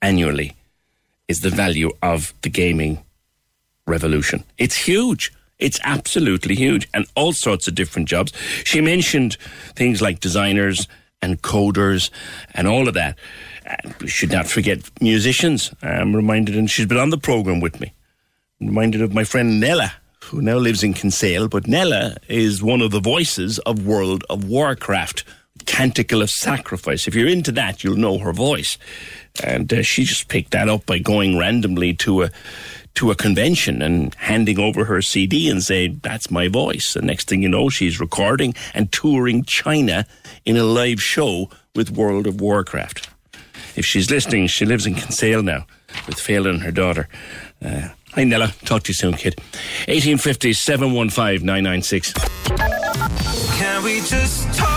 annually 0.00 0.56
is 1.28 1.40
the 1.40 1.50
value 1.50 1.90
of 2.02 2.32
the 2.42 2.48
gaming 2.48 3.04
revolution. 3.86 4.44
It's 4.56 4.76
huge. 4.76 5.32
It's 5.60 5.78
absolutely 5.84 6.54
huge. 6.54 6.88
And 6.92 7.06
all 7.14 7.32
sorts 7.32 7.68
of 7.68 7.74
different 7.74 8.08
jobs. 8.08 8.32
She 8.64 8.80
mentioned 8.80 9.36
things 9.76 10.02
like 10.02 10.20
designers 10.20 10.88
and 11.22 11.42
coders 11.42 12.10
and 12.54 12.66
all 12.66 12.88
of 12.88 12.94
that. 12.94 13.18
We 14.00 14.08
should 14.08 14.32
not 14.32 14.48
forget 14.48 14.90
musicians. 15.00 15.72
I'm 15.82 16.16
reminded, 16.16 16.56
and 16.56 16.70
she's 16.70 16.86
been 16.86 16.98
on 16.98 17.10
the 17.10 17.18
program 17.18 17.60
with 17.60 17.80
me. 17.80 17.92
I'm 18.60 18.68
reminded 18.68 19.02
of 19.02 19.14
my 19.14 19.24
friend 19.24 19.60
Nella, 19.60 19.92
who 20.24 20.42
now 20.42 20.56
lives 20.56 20.82
in 20.82 20.94
Kinsale. 20.94 21.46
But 21.48 21.68
Nella 21.68 22.16
is 22.28 22.62
one 22.62 22.80
of 22.80 22.90
the 22.90 23.00
voices 23.00 23.58
of 23.60 23.86
World 23.86 24.24
of 24.28 24.48
Warcraft. 24.48 25.24
Canticle 25.66 26.22
of 26.22 26.30
Sacrifice. 26.30 27.06
If 27.06 27.14
you're 27.14 27.28
into 27.28 27.52
that, 27.52 27.84
you'll 27.84 27.96
know 27.96 28.18
her 28.18 28.32
voice. 28.32 28.78
And 29.44 29.72
uh, 29.72 29.82
she 29.82 30.04
just 30.04 30.28
picked 30.28 30.52
that 30.52 30.68
up 30.68 30.86
by 30.86 30.98
going 30.98 31.38
randomly 31.38 31.92
to 31.94 32.22
a 32.22 32.30
to 32.94 33.10
a 33.10 33.14
convention 33.14 33.82
and 33.82 34.14
handing 34.16 34.58
over 34.58 34.84
her 34.84 35.00
CD 35.02 35.48
and 35.48 35.62
say, 35.62 35.88
That's 35.88 36.30
my 36.30 36.48
voice. 36.48 36.94
The 36.94 37.02
next 37.02 37.28
thing 37.28 37.42
you 37.42 37.48
know, 37.48 37.68
she's 37.68 38.00
recording 38.00 38.54
and 38.74 38.90
touring 38.92 39.44
China 39.44 40.06
in 40.44 40.56
a 40.56 40.64
live 40.64 41.02
show 41.02 41.50
with 41.74 41.90
World 41.90 42.26
of 42.26 42.40
Warcraft. 42.40 43.08
If 43.76 43.86
she's 43.86 44.10
listening, 44.10 44.48
she 44.48 44.66
lives 44.66 44.86
in 44.86 44.94
Kinsale 44.94 45.42
now 45.42 45.66
with 46.06 46.18
Phelan 46.18 46.56
and 46.56 46.62
her 46.64 46.72
daughter. 46.72 47.08
Uh, 47.64 47.88
hi, 48.12 48.24
Nella. 48.24 48.52
Talk 48.64 48.82
to 48.84 48.90
you 48.90 48.94
soon, 48.94 49.14
kid. 49.14 49.38
1850 49.86 50.52
715 50.52 51.46
996. 51.46 52.12
Can 53.58 53.82
we 53.84 54.00
just 54.00 54.52
talk? 54.58 54.69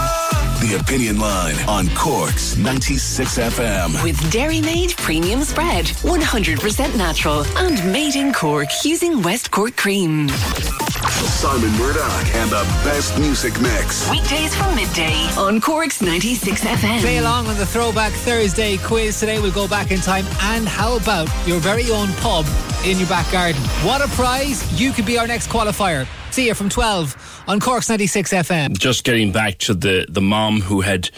The 0.64 0.80
Opinion 0.80 1.20
Line 1.20 1.56
on 1.68 1.90
Cork's 1.94 2.56
96 2.56 3.38
FM. 3.38 4.02
With 4.02 4.32
Dairy 4.32 4.62
Made 4.62 4.96
Premium 4.96 5.42
Spread, 5.42 5.88
100% 5.88 6.98
natural 6.98 7.44
and 7.58 7.92
made 7.92 8.16
in 8.16 8.32
Cork 8.32 8.70
using 8.86 9.22
West 9.22 9.52
Cork 9.52 9.76
cream. 9.76 10.30
Simon 10.30 11.70
Murdoch 11.74 12.36
and 12.36 12.50
the 12.50 12.64
best 12.86 13.20
music 13.20 13.60
mix. 13.60 14.10
Weekdays 14.10 14.56
from 14.56 14.74
midday 14.74 15.28
on 15.38 15.60
Cork's 15.60 16.02
96 16.02 16.64
FM. 16.64 17.02
Play 17.02 17.18
along 17.18 17.48
on 17.48 17.58
the 17.58 17.66
Throwback 17.66 18.14
Thursday 18.14 18.78
quiz 18.78 19.20
today. 19.20 19.40
We'll 19.40 19.52
go 19.52 19.68
back 19.68 19.92
in 19.92 20.00
time. 20.00 20.26
And 20.44 20.66
how 20.66 20.96
about 20.96 21.28
your 21.46 21.60
very 21.60 21.92
own 21.92 22.08
pub 22.22 22.46
in 22.86 22.98
your 22.98 23.10
back 23.10 23.30
garden? 23.34 23.62
What 23.84 24.02
a 24.02 24.08
prize! 24.16 24.64
You 24.80 24.94
could 24.94 25.06
be 25.06 25.18
our 25.18 25.28
next 25.28 25.50
qualifier. 25.50 26.08
See 26.34 26.48
you 26.48 26.56
from 26.56 26.70
12 26.70 27.44
on 27.48 27.60
Cork's 27.60 27.90
96 27.90 28.34
FM. 28.34 28.76
Just 28.80 29.04
getting 29.04 29.32
back 29.32 29.60
to 29.60 29.76
the, 29.76 30.08
the 30.10 30.20
mom 30.20 30.62
who 30.62 30.82
had 30.82 31.12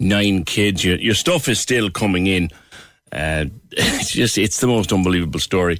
nine 0.00 0.42
kids. 0.42 0.84
Your, 0.84 0.96
your 0.96 1.14
stuff 1.14 1.48
is 1.48 1.60
still 1.60 1.88
coming 1.88 2.26
in. 2.26 2.50
Uh, 3.12 3.44
it's 3.70 4.10
just, 4.10 4.36
it's 4.36 4.58
the 4.58 4.66
most 4.66 4.92
unbelievable 4.92 5.38
story. 5.38 5.78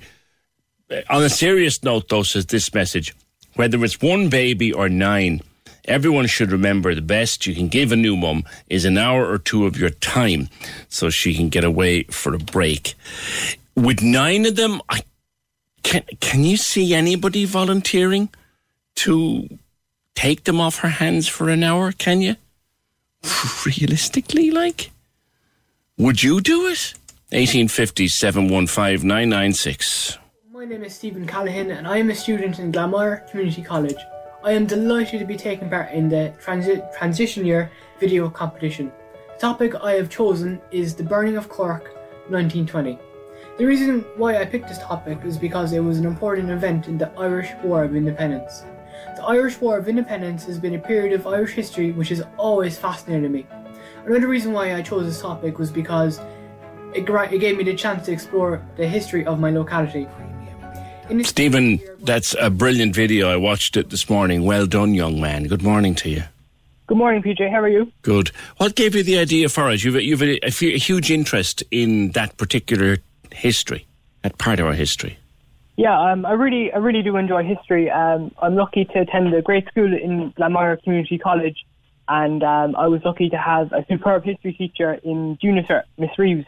Uh, 0.89 1.01
on 1.11 1.24
a 1.24 1.28
serious 1.28 1.82
note, 1.82 2.09
though, 2.09 2.22
says 2.22 2.47
this 2.47 2.72
message 2.72 3.12
whether 3.55 3.84
it's 3.84 4.01
one 4.01 4.28
baby 4.28 4.72
or 4.72 4.89
nine, 4.89 5.41
everyone 5.87 6.28
should 6.28 6.53
remember 6.53 6.95
the 6.95 7.03
best 7.03 7.45
you 7.45 7.57
can 7.57 7.66
give 7.66 7.91
a 7.91 7.97
new 7.97 8.16
mum 8.16 8.45
is 8.68 8.84
an 8.84 8.99
hour 8.99 9.28
or 9.28 9.39
two 9.39 9.66
of 9.66 9.76
your 9.76 9.91
time 9.91 10.49
so 10.89 11.11
she 11.11 11.34
can 11.34 11.49
get 11.49 11.64
away 11.64 12.05
for 12.05 12.34
a 12.34 12.39
break. 12.39 12.95
With 13.74 14.01
nine 14.01 14.47
of 14.47 14.55
them, 14.55 14.80
I 14.89 15.03
can, 15.82 16.05
can 16.20 16.45
you 16.45 16.57
see 16.57 16.95
anybody 16.95 17.47
volunteering 17.47 18.28
to 18.97 19.49
take 20.14 20.44
them 20.44 20.61
off 20.61 20.78
her 20.78 20.88
hands 20.88 21.28
for 21.28 21.49
an 21.49 21.62
hour? 21.62 21.92
Can 21.92 22.20
you? 22.20 22.36
Realistically, 23.64 24.51
like? 24.51 24.90
Would 25.99 26.22
you 26.22 26.40
do 26.40 26.66
it? 26.66 26.94
1850 27.30 28.09
715 28.09 29.07
996. 29.07 30.18
My 30.53 30.64
name 30.64 30.84
is 30.84 30.94
Stephen 30.94 31.26
Callahan 31.26 31.70
and 31.70 31.86
I 31.86 31.99
am 31.99 32.11
a 32.11 32.14
student 32.14 32.59
in 32.59 32.70
Glanmire 32.70 33.28
Community 33.30 33.62
College. 33.62 33.97
I 34.44 34.53
am 34.53 34.66
delighted 34.66 35.18
to 35.20 35.26
be 35.26 35.36
taking 35.36 35.68
part 35.68 35.90
in 35.90 36.09
the 36.09 36.32
transi- 36.40 36.82
Transition 36.97 37.44
Year 37.44 37.70
video 37.99 38.30
competition. 38.30 38.92
The 39.34 39.40
topic 39.40 39.74
I 39.82 39.92
have 39.92 40.09
chosen 40.09 40.61
is 40.70 40.94
the 40.94 41.03
burning 41.03 41.36
of 41.36 41.49
Cork 41.49 41.84
1920. 42.28 42.99
The 43.59 43.64
reason 43.64 44.01
why 44.16 44.38
I 44.38 44.44
picked 44.44 44.68
this 44.68 44.78
topic 44.78 45.18
is 45.24 45.36
because 45.36 45.72
it 45.72 45.80
was 45.80 45.99
an 45.99 46.07
important 46.07 46.51
event 46.51 46.88
in 46.88 46.97
the 46.97 47.11
Irish 47.18 47.51
War 47.64 47.84
of 47.84 47.97
Independence. 47.97 48.64
The 49.16 49.24
Irish 49.24 49.58
War 49.62 49.78
of 49.78 49.88
Independence 49.88 50.44
has 50.44 50.58
been 50.58 50.74
a 50.74 50.78
period 50.78 51.14
of 51.18 51.26
Irish 51.26 51.52
history 51.52 51.90
which 51.90 52.10
has 52.10 52.22
always 52.36 52.76
fascinated 52.76 53.30
me. 53.30 53.46
Another 54.04 54.28
reason 54.28 54.52
why 54.52 54.74
I 54.74 54.82
chose 54.82 55.06
this 55.06 55.22
topic 55.22 55.58
was 55.58 55.70
because 55.70 56.20
it, 56.94 57.08
it 57.08 57.40
gave 57.40 57.56
me 57.56 57.64
the 57.64 57.74
chance 57.74 58.04
to 58.06 58.12
explore 58.12 58.62
the 58.76 58.86
history 58.86 59.24
of 59.24 59.40
my 59.40 59.50
locality. 59.50 60.06
Stephen, 61.22 61.80
that's 62.00 62.36
a 62.38 62.50
brilliant 62.50 62.94
video. 62.94 63.30
I 63.30 63.36
watched 63.36 63.78
it 63.78 63.88
this 63.88 64.10
morning. 64.10 64.44
Well 64.44 64.66
done, 64.66 64.92
young 64.92 65.18
man. 65.18 65.44
Good 65.44 65.62
morning 65.62 65.94
to 65.94 66.10
you. 66.10 66.24
Good 66.86 66.98
morning, 66.98 67.22
PJ. 67.22 67.50
How 67.50 67.60
are 67.60 67.68
you? 67.68 67.90
Good. 68.02 68.32
What 68.58 68.74
gave 68.74 68.94
you 68.94 69.02
the 69.02 69.16
idea 69.18 69.48
for 69.48 69.70
it? 69.70 69.82
You've, 69.82 69.94
you've 70.02 70.22
a, 70.22 70.38
a, 70.44 70.74
a 70.74 70.78
huge 70.78 71.10
interest 71.10 71.62
in 71.70 72.10
that 72.10 72.36
particular 72.36 72.98
history, 73.32 73.86
that 74.22 74.36
part 74.36 74.60
of 74.60 74.66
our 74.66 74.74
history. 74.74 75.18
Yeah, 75.77 76.11
um, 76.11 76.24
I 76.24 76.33
really, 76.33 76.72
I 76.72 76.79
really 76.79 77.03
do 77.03 77.16
enjoy 77.16 77.45
history. 77.45 77.91
Um, 77.91 78.33
I'm 78.41 78.55
lucky 78.55 78.87
to 78.87 79.01
attend 79.01 79.35
a 79.35 79.43
great 79.43 79.68
school 79.68 79.93
in 79.93 80.33
Glanmire 80.33 80.83
Community 80.83 81.18
College, 81.18 81.66
and 82.09 82.43
um, 82.43 82.74
I 82.77 82.89
was 82.89 83.03
lucky 83.05 83.29
to 83.29 83.37
have 83.37 83.72
a 83.72 83.85
superb 83.87 84.24
history 84.24 84.55
teacher 84.55 84.95
in 84.95 85.37
Junior, 85.41 85.85
Miss 85.99 86.18
Reeves, 86.18 86.47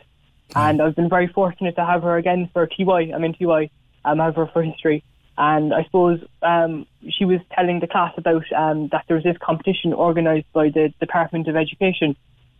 and 0.56 0.80
I've 0.80 0.96
been 0.96 1.10
very 1.10 1.26
fortunate 1.26 1.76
to 1.76 1.84
have 1.84 2.04
her 2.04 2.16
again 2.16 2.48
for 2.54 2.66
TY. 2.66 3.12
I'm 3.14 3.22
in 3.22 3.34
TY. 3.34 3.70
Um, 4.04 4.18
have 4.18 4.36
her 4.36 4.46
for 4.46 4.62
history, 4.62 5.04
and 5.36 5.74
I 5.74 5.84
suppose 5.84 6.20
um, 6.40 6.86
she 7.10 7.26
was 7.26 7.40
telling 7.52 7.80
the 7.80 7.86
class 7.86 8.14
about 8.16 8.44
um, 8.56 8.88
that 8.92 9.04
there 9.08 9.16
was 9.16 9.24
this 9.24 9.36
competition 9.42 9.92
organised 9.92 10.50
by 10.54 10.70
the 10.70 10.94
Department 11.00 11.48
of 11.48 11.56
Education. 11.56 12.16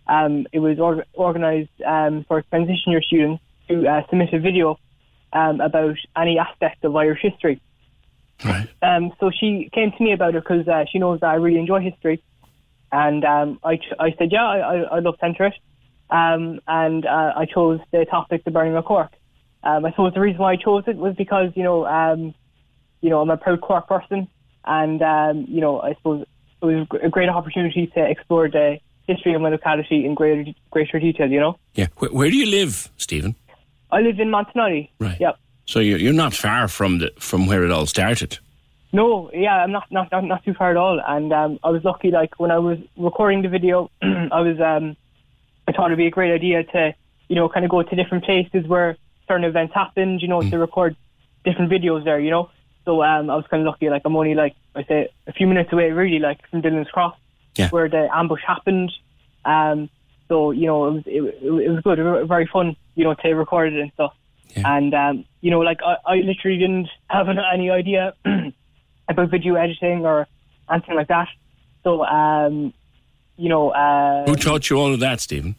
Um, 0.07 0.47
it 0.53 0.59
was 0.59 0.79
or- 0.79 1.07
organised 1.15 1.81
um, 1.87 2.25
for 2.29 2.43
transition 2.43 2.93
year 2.93 3.01
students 3.01 3.43
to 3.69 3.87
uh, 3.87 4.07
submit 4.11 4.35
a 4.35 4.39
video 4.41 4.79
um, 5.33 5.61
about 5.61 5.97
any 6.17 6.39
aspect 6.39 6.85
of 6.85 6.95
Irish 6.97 7.21
history. 7.23 7.61
Right. 8.45 8.69
Um, 8.83 9.13
so 9.19 9.31
she 9.31 9.69
came 9.73 9.93
to 9.93 10.03
me 10.03 10.13
about 10.13 10.35
it 10.35 10.43
because 10.45 10.69
uh, 10.69 10.85
she 10.91 10.99
knows 10.99 11.21
that 11.21 11.27
I 11.31 11.35
really 11.35 11.59
enjoy 11.59 11.81
history, 11.81 12.23
and 12.93 13.25
um, 13.25 13.59
I, 13.65 13.77
ch- 13.77 13.93
I 13.99 14.15
said, 14.17 14.31
yeah, 14.31 14.45
I, 14.45 14.59
I, 14.59 14.97
I'd 14.97 15.03
love 15.03 15.19
to 15.19 15.25
enter 15.25 15.47
it, 15.47 15.55
um, 16.11 16.61
and 16.69 17.05
uh, 17.05 17.33
I 17.37 17.47
chose 17.47 17.81
the 17.91 18.05
topic, 18.05 18.45
the 18.45 18.51
burning 18.51 18.77
of 18.77 18.85
Cork. 18.85 19.11
Um, 19.65 19.85
I 19.85 19.91
suppose 19.91 20.15
the 20.15 20.21
reason 20.21 20.41
why 20.41 20.53
I 20.53 20.57
chose 20.57 20.85
it 20.87 20.97
was 20.97 21.17
because 21.17 21.51
you 21.57 21.65
know, 21.65 21.85
um, 21.85 22.33
you 23.01 23.11
know, 23.11 23.21
I'm 23.21 23.31
a 23.31 23.37
proud 23.37 23.61
Cork 23.61 23.89
person, 23.89 24.29
and 24.65 25.03
um, 25.03 25.47
you 25.49 25.61
know, 25.61 25.81
I 25.81 25.95
suppose 25.95 26.25
it 26.63 26.65
was 26.65 26.87
a 27.03 27.09
great 27.09 27.29
opportunity 27.29 27.89
to 27.89 28.09
explore 28.09 28.49
the 28.49 28.79
history 29.09 29.35
of 29.35 29.41
my 29.41 29.49
locality 29.49 30.05
in 30.05 30.15
greater 30.15 30.53
greater 30.71 31.01
detail. 31.01 31.29
You 31.29 31.41
know, 31.41 31.59
Yeah. 31.75 31.89
Where, 31.97 32.11
where 32.11 32.31
do 32.31 32.37
you 32.37 32.47
live, 32.47 32.89
Stephen? 32.97 33.35
I 33.91 34.01
live 34.01 34.19
in 34.21 34.29
Montenotte. 34.29 34.91
Right. 35.01 35.19
Yep. 35.21 35.39
So 35.67 35.81
you're, 35.81 35.99
you're 35.99 36.13
not 36.13 36.35
far 36.35 36.69
from 36.69 36.99
the 36.99 37.11
from 37.19 37.47
where 37.47 37.65
it 37.65 37.71
all 37.71 37.87
started. 37.87 38.39
No, 38.93 39.31
yeah, 39.35 39.57
I'm 39.63 39.71
not 39.73 39.85
not 39.91 40.11
not, 40.11 40.25
not 40.25 40.45
too 40.45 40.55
far 40.55 40.71
at 40.71 40.77
all. 40.77 40.99
And 41.07 41.33
um, 41.33 41.59
I 41.63 41.69
was 41.71 41.85
lucky. 41.85 42.11
Like 42.11 42.39
when 42.41 42.51
I 42.51 42.59
was 42.59 42.79
recording 42.97 43.43
the 43.43 43.49
video, 43.49 43.91
I 44.03 44.41
was 44.41 44.59
um, 44.61 44.97
I 45.67 45.73
thought 45.73 45.87
it'd 45.87 45.99
be 45.99 46.07
a 46.07 46.11
great 46.11 46.33
idea 46.33 46.65
to 46.65 46.95
you 47.29 47.37
know 47.37 47.49
kind 47.51 47.65
of 47.65 47.71
go 47.71 47.83
to 47.83 47.97
different 47.97 48.25
places 48.25 48.67
where 48.67 48.97
certain 49.27 49.45
events 49.45 49.75
happened. 49.75 50.23
You 50.23 50.29
know, 50.29 50.41
to 50.41 50.59
record 50.59 50.97
different 51.45 51.71
videos 51.71 52.05
there. 52.05 52.19
You 52.19 52.31
know, 52.31 52.51
so 52.87 53.03
um, 53.03 53.29
I 53.29 53.37
was 53.37 53.45
kind 53.51 53.61
of 53.63 53.67
lucky. 53.67 53.91
Like 53.91 54.03
I'm 54.07 54.17
only 54.17 54.35
like 54.35 54.55
I 54.75 54.85
say 54.85 55.11
a 55.27 55.33
few 55.33 55.47
minutes 55.47 55.71
away, 55.73 55.91
really, 55.91 56.19
like 56.19 56.39
from 56.49 56.63
Dillon's 56.63 56.89
Cross, 56.89 57.15
Yeah. 57.57 57.69
where 57.69 57.91
the 57.91 58.09
ambush 58.11 58.41
happened. 58.47 58.91
Um, 59.45 59.91
so 60.29 60.51
you 60.53 60.67
know, 60.67 60.87
it 60.87 60.91
was 60.93 61.03
it, 61.07 61.23
it 61.43 61.71
was 61.71 61.81
good, 61.83 62.29
very 62.29 62.47
fun. 62.47 62.77
You 62.95 63.05
know, 63.05 63.15
to 63.15 63.29
record 63.35 63.73
it 63.73 63.81
and 63.81 63.93
stuff. 63.93 64.15
And 64.57 64.93
um, 64.95 65.25
you 65.41 65.51
know, 65.51 65.61
like 65.61 65.79
I, 65.85 65.97
I 66.07 66.15
literally 66.17 66.59
didn't 66.59 66.89
have 67.09 67.29
an- 67.29 67.39
any 67.53 67.71
idea 67.71 68.15
about 69.09 69.31
video 69.31 69.55
editing 69.55 70.05
or 70.05 70.27
anything 70.71 70.97
like 70.97 71.09
that. 71.09 71.29
So, 71.85 72.05
um, 72.05 72.73
you 73.37 73.49
know, 73.49 73.71
uh, 73.71 74.27
Who 74.27 74.35
taught 74.35 74.69
you 74.69 74.77
all 74.79 74.93
of 74.93 75.01
that, 75.01 75.21
Stephen? 75.21 75.55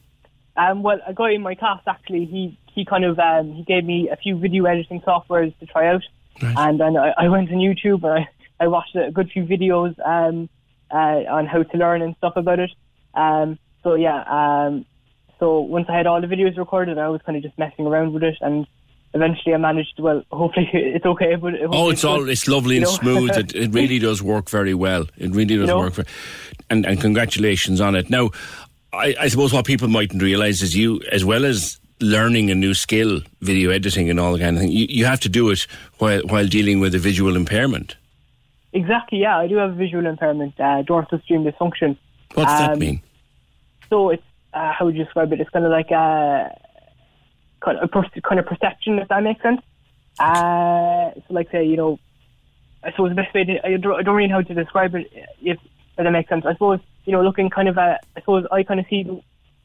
um, 0.58 0.84
well, 0.84 1.00
a 1.08 1.14
guy 1.14 1.32
in 1.32 1.42
my 1.42 1.56
class 1.56 1.82
actually, 1.88 2.26
he 2.26 2.58
he 2.74 2.84
kind 2.84 3.06
of 3.06 3.18
um, 3.20 3.54
he 3.54 3.64
gave 3.64 3.86
me 3.86 4.10
a 4.10 4.18
few 4.18 4.38
video 4.38 4.66
editing 4.66 5.00
softwares 5.02 5.58
to 5.60 5.66
try 5.66 5.88
out, 5.88 6.04
and 6.42 6.80
then 6.80 6.98
I, 6.98 7.14
I 7.18 7.28
went 7.30 7.50
on 7.52 7.58
YouTube 7.58 8.04
and 8.04 8.26
I 8.26 8.30
I 8.60 8.68
watched 8.68 8.96
a 8.96 9.12
good 9.12 9.30
few 9.32 9.46
videos 9.46 9.96
um, 10.06 10.50
uh, 10.92 11.24
on 11.32 11.46
how 11.46 11.64
to 11.64 11.78
learn 11.78 12.02
and 12.02 12.16
stuff 12.18 12.34
about 12.36 12.60
it. 12.60 12.72
Um, 13.14 13.58
so 13.84 13.96
yeah, 13.96 14.24
um, 14.28 14.86
so 15.40 15.60
once 15.62 15.88
I 15.90 15.96
had 15.96 16.08
all 16.08 16.22
the 16.22 16.28
videos 16.28 16.58
recorded, 16.58 16.98
I 16.98 17.08
was 17.10 17.22
kind 17.26 17.38
of 17.38 17.44
just 17.44 17.58
messing 17.58 17.86
around 17.88 18.14
with 18.14 18.24
it, 18.24 18.38
and 18.42 18.68
eventually 19.14 19.54
I 19.54 19.58
managed. 19.58 20.00
Well, 20.00 20.24
hopefully 20.32 20.70
it's 20.74 21.06
okay, 21.06 21.36
but 21.36 21.54
oh, 21.72 21.90
it's 21.90 22.04
all 22.04 22.28
it's 22.30 22.48
lovely 22.48 22.78
and 22.78 22.86
know? 22.86 22.92
smooth. 23.02 23.32
It, 23.38 23.56
it 23.56 23.74
really 23.74 24.00
does 24.00 24.22
work 24.22 24.50
very 24.50 24.74
well. 24.74 25.08
It 25.18 25.32
really 25.32 25.56
does 25.56 25.62
You 25.62 25.68
know? 25.68 25.80
work, 25.80 25.94
for, 25.94 26.06
and 26.70 26.86
and 26.86 27.00
congratulations 27.00 27.80
on 27.82 27.96
it. 27.96 28.10
Now, 28.10 28.32
I, 28.94 29.16
I 29.20 29.28
suppose 29.28 29.54
what 29.54 29.66
people 29.66 29.88
mightn't 29.88 30.22
realise 30.22 30.62
is 30.62 30.76
you, 30.76 31.02
as 31.12 31.24
well 31.24 31.46
as 31.46 31.80
learning 32.02 32.50
a 32.50 32.56
new 32.56 32.74
skill, 32.74 33.22
video 33.42 33.72
editing 33.72 34.10
and 34.10 34.20
all 34.20 34.34
that 34.34 34.40
kind 34.40 34.56
of 34.56 34.64
thing, 34.64 34.72
you, 34.72 34.86
you 34.90 35.06
have 35.06 35.20
to 35.22 35.30
do 35.30 35.50
it 35.50 35.68
while 36.00 36.22
while 36.28 36.48
dealing 36.48 36.80
with 36.80 36.94
a 36.96 37.00
visual 37.00 37.36
impairment. 37.36 37.96
Exactly, 38.72 39.20
yeah. 39.20 39.38
I 39.38 39.48
do 39.48 39.56
have 39.56 39.72
a 39.72 39.76
visual 39.76 40.06
impairment, 40.06 40.60
uh, 40.60 40.84
dorsal 40.84 41.20
stream 41.22 41.44
dysfunction. 41.44 41.98
What's 42.36 42.52
that 42.52 42.74
Um, 42.74 42.80
mean? 42.80 43.02
So 43.90 44.10
it's 44.10 44.24
uh, 44.54 44.72
how 44.72 44.86
would 44.86 44.96
you 44.96 45.04
describe 45.04 45.32
it? 45.34 45.42
It's 45.42 45.50
kind 45.50 45.66
of 45.66 45.72
like 45.72 45.92
a 45.92 46.56
kind 47.62 47.78
of, 47.78 47.84
a 47.84 47.88
per- 47.88 48.22
kind 48.22 48.40
of 48.40 48.46
perception, 48.46 49.00
if 49.00 49.08
that 49.10 49.24
makes 49.24 49.42
sense. 49.42 49.62
Uh, 50.20 51.12
so, 51.16 51.34
like, 51.34 51.52
say, 51.52 51.66
you 51.66 51.78
know, 51.78 52.00
I 52.84 52.92
suppose 52.92 53.10
the 53.10 53.16
best 53.16 53.34
way 53.34 53.44
to, 53.44 53.66
I 53.66 53.78
don't, 53.78 54.00
I 54.00 54.02
don't 54.02 54.16
really 54.16 54.30
know 54.30 54.36
how 54.36 54.42
to 54.42 54.54
describe 54.54 54.96
it, 54.96 55.08
if, 55.42 55.58
if 55.58 55.60
that 55.98 56.10
makes 56.10 56.30
sense. 56.30 56.46
I 56.46 56.54
suppose, 56.54 56.80
you 57.06 57.14
know, 57.14 57.22
looking 57.22 57.50
kind 57.50 57.68
of 57.68 57.78
at, 57.78 58.06
I 58.16 58.20
suppose 58.22 58.46
I 58.52 58.64
kind 58.64 58.80
of 58.80 58.86
see 58.90 59.04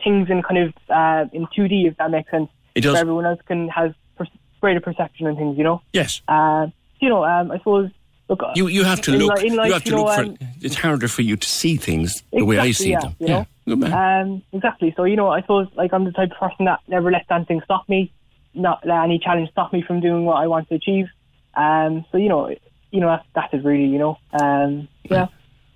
things 0.02 0.28
in 0.30 0.42
kind 0.42 0.58
of 0.58 0.74
uh, 0.90 1.28
in 1.32 1.46
2D, 1.46 1.88
if 1.88 1.96
that 1.96 2.10
makes 2.10 2.30
sense. 2.30 2.50
It 2.74 2.82
does. 2.82 2.96
Everyone 2.96 3.24
else 3.24 3.40
can 3.46 3.68
have 3.68 3.94
per- 4.16 4.26
greater 4.60 4.80
perception 4.80 5.26
and 5.26 5.36
things, 5.36 5.56
you 5.56 5.64
know. 5.64 5.82
Yes. 5.92 6.22
Uh, 6.28 6.66
you 7.00 7.08
know, 7.08 7.24
um, 7.24 7.50
I 7.50 7.58
suppose. 7.58 7.90
Look, 8.28 8.42
You 8.54 8.68
you 8.68 8.84
have 8.84 9.00
to 9.02 9.12
look. 9.12 9.42
in 9.42 9.54
life, 9.56 9.66
you 9.68 9.72
have 9.74 9.84
to 9.84 9.90
know, 9.90 10.04
look 10.04 10.14
for. 10.14 10.22
um, 10.22 10.38
it's 10.62 10.74
harder 10.76 11.08
for 11.08 11.22
you 11.22 11.36
to 11.36 11.48
see 11.48 11.76
things 11.76 12.22
the 12.32 12.44
way 12.44 12.58
I 12.58 12.70
see 12.72 12.90
yeah, 12.92 13.00
them. 13.00 13.16
You 13.18 13.26
know? 13.28 13.46
Good 13.66 13.78
man. 13.80 13.92
Um, 14.26 14.42
exactly. 14.52 14.94
So 14.96 15.04
you 15.04 15.16
know, 15.16 15.28
I 15.28 15.40
suppose 15.42 15.68
like 15.76 15.92
I'm 15.92 16.04
the 16.04 16.12
type 16.12 16.30
of 16.32 16.38
person 16.38 16.64
that 16.64 16.80
never 16.88 17.10
lets 17.10 17.30
anything 17.30 17.60
stop 17.64 17.86
me, 17.88 18.12
not 18.54 18.84
let 18.86 19.04
any 19.04 19.18
challenge 19.18 19.50
stop 19.50 19.72
me 19.72 19.82
from 19.82 20.00
doing 20.00 20.24
what 20.24 20.36
I 20.36 20.46
want 20.46 20.68
to 20.70 20.74
achieve. 20.74 21.06
Um, 21.54 22.04
so 22.10 22.16
you 22.18 22.28
know, 22.30 22.48
you 22.90 23.00
know 23.00 23.08
that, 23.08 23.24
that 23.34 23.50
is 23.58 23.64
really 23.64 23.84
you 23.84 23.98
know, 23.98 24.18
um, 24.40 24.88
yeah. 25.10 25.26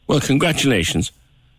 Well, 0.07 0.21
congratulations, 0.21 1.13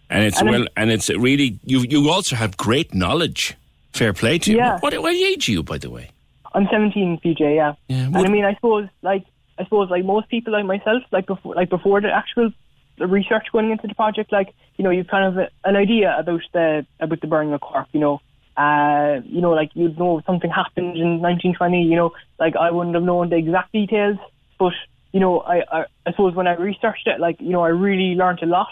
and 0.09 0.23
it's 0.23 0.39
And 0.39 0.49
well, 0.49 0.61
I'm- 0.61 0.67
and 0.75 0.91
it's 0.91 1.09
really 1.11 1.59
you. 1.65 1.81
You 1.87 2.09
also 2.09 2.35
have 2.35 2.57
great 2.57 2.93
knowledge. 2.95 3.55
Fair 3.93 4.13
play 4.13 4.37
to 4.39 4.51
you. 4.51 4.57
Yeah. 4.57 4.77
What, 4.79 4.93
what 5.01 5.13
age 5.13 5.49
are 5.49 5.51
you, 5.51 5.63
by 5.63 5.77
the 5.79 5.89
way? 5.89 6.11
I'm 6.53 6.67
17, 6.71 7.19
PJ. 7.23 7.39
Yeah. 7.55 7.73
and 7.89 8.15
I 8.15 8.27
mean, 8.29 8.45
I 8.45 8.53
suppose 8.55 8.87
like 9.01 9.25
I 9.59 9.65
suppose 9.65 9.89
like 9.89 10.05
most 10.05 10.29
people 10.29 10.53
like 10.53 10.65
myself, 10.65 11.03
like 11.11 11.27
before 11.27 11.53
like 11.53 11.69
before 11.69 11.99
the 11.99 12.09
actual 12.11 12.51
the 12.97 13.07
research 13.07 13.47
going 13.51 13.71
into 13.71 13.87
the 13.87 13.95
project, 13.95 14.31
like 14.31 14.53
you 14.77 14.83
know, 14.83 14.89
you've 14.89 15.07
kind 15.07 15.37
of 15.37 15.47
an 15.65 15.75
idea 15.75 16.15
about 16.17 16.41
the 16.53 16.85
about 16.99 17.19
the 17.19 17.27
burning 17.27 17.53
of 17.53 17.61
Cork. 17.61 17.87
You 17.91 17.99
know, 17.99 18.21
uh, 18.55 19.21
you 19.25 19.41
know, 19.41 19.51
like 19.51 19.71
you'd 19.73 19.99
know 19.99 20.21
something 20.25 20.49
happened 20.49 20.95
in 20.95 21.19
1920. 21.21 21.83
You 21.83 21.95
know, 21.97 22.11
like 22.39 22.55
I 22.55 22.71
wouldn't 22.71 22.95
have 22.95 23.03
known 23.03 23.29
the 23.29 23.35
exact 23.35 23.73
details, 23.73 24.17
but 24.57 24.73
you 25.11 25.19
know, 25.19 25.39
I 25.41 25.63
I, 25.71 25.85
I 26.05 26.11
suppose 26.11 26.35
when 26.35 26.47
I 26.47 26.55
researched 26.55 27.07
it, 27.07 27.19
like 27.19 27.41
you 27.41 27.49
know, 27.49 27.61
I 27.61 27.69
really 27.69 28.15
learned 28.15 28.41
a 28.41 28.45
lot 28.45 28.69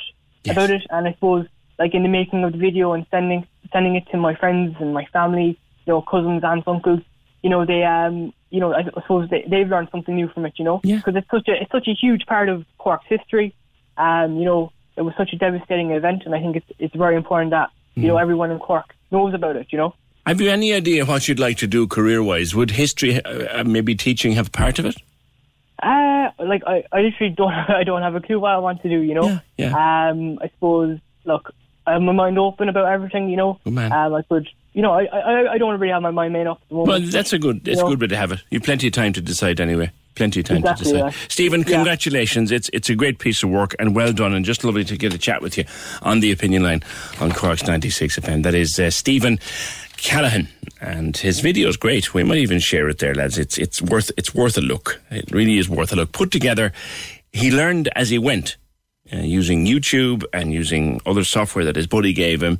about 0.49 0.69
it, 0.69 0.83
and 0.89 1.05
I 1.05 1.13
suppose 1.13 1.47
like 1.77 1.93
in 1.93 2.03
the 2.03 2.09
making 2.09 2.45
of 2.45 2.53
the 2.53 2.57
video 2.57 2.93
and 2.93 3.05
sending 3.11 3.45
sending 3.73 3.95
it 3.95 4.07
to 4.11 4.17
my 4.17 4.35
friends 4.35 4.77
and 4.79 4.93
my 4.93 5.05
family, 5.11 5.59
you 5.85 5.93
know, 5.93 6.01
cousins, 6.01 6.43
aunts, 6.45 6.67
uncles, 6.67 7.01
you 7.47 7.51
know, 7.53 7.65
they 7.65 7.81
um, 7.83 8.33
you 8.49 8.59
know, 8.59 8.73
I 8.73 8.83
suppose 8.83 9.29
they 9.29 9.41
they've 9.49 9.69
learned 9.73 9.87
something 9.93 10.13
new 10.13 10.27
from 10.33 10.45
it, 10.45 10.53
you 10.59 10.65
know, 10.65 10.81
because 10.97 11.15
it's 11.15 11.29
such 11.31 11.47
a 11.47 11.53
it's 11.61 11.71
such 11.71 11.87
a 11.87 11.93
huge 11.93 12.23
part 12.25 12.49
of 12.49 12.65
Cork's 12.77 13.05
history. 13.07 13.55
Um, 13.95 14.35
you 14.39 14.43
know, 14.43 14.73
it 14.97 15.03
was 15.03 15.13
such 15.17 15.31
a 15.31 15.37
devastating 15.37 15.91
event, 15.91 16.23
and 16.25 16.35
I 16.35 16.39
think 16.41 16.57
it's 16.57 16.71
it's 16.77 16.95
very 16.95 17.15
important 17.15 17.51
that 17.51 17.69
you 17.95 18.07
know 18.09 18.17
everyone 18.17 18.51
in 18.51 18.59
Cork 18.59 18.87
knows 19.11 19.33
about 19.33 19.55
it. 19.55 19.67
You 19.71 19.77
know. 19.77 19.93
Have 20.25 20.41
you 20.41 20.49
any 20.49 20.73
idea 20.73 21.05
what 21.05 21.29
you'd 21.29 21.39
like 21.39 21.57
to 21.59 21.67
do 21.67 21.87
career 21.87 22.21
wise? 22.21 22.53
Would 22.53 22.71
history, 22.71 23.23
uh, 23.23 23.61
uh, 23.61 23.63
maybe 23.63 23.95
teaching, 23.95 24.33
have 24.33 24.51
part 24.51 24.77
of 24.77 24.85
it? 24.85 24.97
Uh, 25.81 26.27
like 26.39 26.63
I, 26.67 26.83
I 26.91 26.99
literally 26.99 27.33
don't, 27.33 27.53
I 27.81 27.83
don't 27.85 28.01
have 28.01 28.15
a 28.15 28.19
clue 28.19 28.39
what 28.39 28.51
I 28.51 28.57
want 28.57 28.81
to 28.81 28.89
do. 28.89 28.99
You 28.99 29.15
know. 29.15 29.39
Yeah, 29.57 29.71
Um, 30.09 30.37
I 30.41 30.49
suppose. 30.49 30.99
Look, 31.23 31.53
I 31.85 31.93
have 31.93 32.01
my 32.01 32.11
mind 32.11 32.37
open 32.39 32.67
about 32.67 32.91
everything. 32.91 33.29
You 33.29 33.37
know. 33.37 33.59
Good 33.63 33.73
man. 33.73 33.91
Um, 33.93 34.13
I 34.15 34.21
could. 34.23 34.47
You 34.77 34.83
know, 34.83 34.91
I, 34.93 35.05
I, 35.05 35.53
I 35.53 35.57
don't 35.57 35.79
really 35.79 35.91
have 35.91 36.03
my 36.03 36.11
mind 36.11 36.33
made 36.33 36.45
up 36.45 36.59
at 36.61 36.69
the 36.69 36.75
moment. 36.75 37.01
Well, 37.01 37.11
that's 37.11 37.33
a 37.33 37.39
good. 37.39 37.65
You 37.65 37.71
It's 37.73 37.81
know? 37.81 37.87
good 37.89 37.99
way 38.01 38.07
to 38.09 38.15
have 38.15 38.31
it. 38.31 38.43
You've 38.51 38.61
plenty 38.61 38.85
of 38.85 38.93
time 38.93 39.11
to 39.13 39.21
decide 39.21 39.59
anyway. 39.59 39.91
Plenty 40.13 40.41
of 40.41 40.45
time 40.45 40.57
Exactly, 40.57 40.85
to 40.85 40.91
decide. 40.93 41.13
yeah. 41.13 41.27
Stephen, 41.29 41.63
congratulations. 41.63 42.51
It's 42.51 42.69
it's 42.73 42.87
a 42.87 42.93
great 42.93 43.17
piece 43.17 43.41
of 43.41 43.49
work 43.49 43.73
and 43.79 43.95
well 43.95 44.13
done, 44.13 44.35
and 44.35 44.45
just 44.45 44.63
lovely 44.63 44.83
to 44.83 44.95
get 44.95 45.15
a 45.15 45.17
chat 45.17 45.41
with 45.41 45.57
you 45.57 45.63
on 46.03 46.19
the 46.19 46.31
opinion 46.31 46.61
line 46.61 46.83
on 47.19 47.31
Cork's 47.31 47.65
96 47.65 48.19
FM. 48.19 48.43
That 48.43 48.53
is 48.53 48.79
uh, 48.79 48.91
Stephen 48.91 49.39
Callahan, 49.97 50.47
and 50.79 51.17
his 51.17 51.39
video 51.39 51.69
is 51.69 51.77
great. 51.77 52.13
We 52.13 52.21
might 52.23 52.37
even 52.37 52.59
share 52.59 52.87
it 52.87 52.99
there, 52.99 53.15
lads. 53.15 53.39
It's 53.39 53.57
it's 53.57 53.81
worth 53.81 54.11
it's 54.15 54.35
worth 54.35 54.59
a 54.59 54.61
look. 54.61 55.01
It 55.09 55.31
really 55.31 55.57
is 55.57 55.67
worth 55.67 55.91
a 55.91 55.95
look. 55.95 56.11
Put 56.11 56.29
together, 56.29 56.71
he 57.31 57.49
learned 57.51 57.89
as 57.95 58.11
he 58.11 58.19
went, 58.19 58.57
uh, 59.11 59.17
using 59.17 59.65
YouTube 59.65 60.23
and 60.33 60.53
using 60.53 61.01
other 61.07 61.23
software 61.23 61.65
that 61.65 61.75
his 61.75 61.87
buddy 61.87 62.13
gave 62.13 62.43
him. 62.43 62.59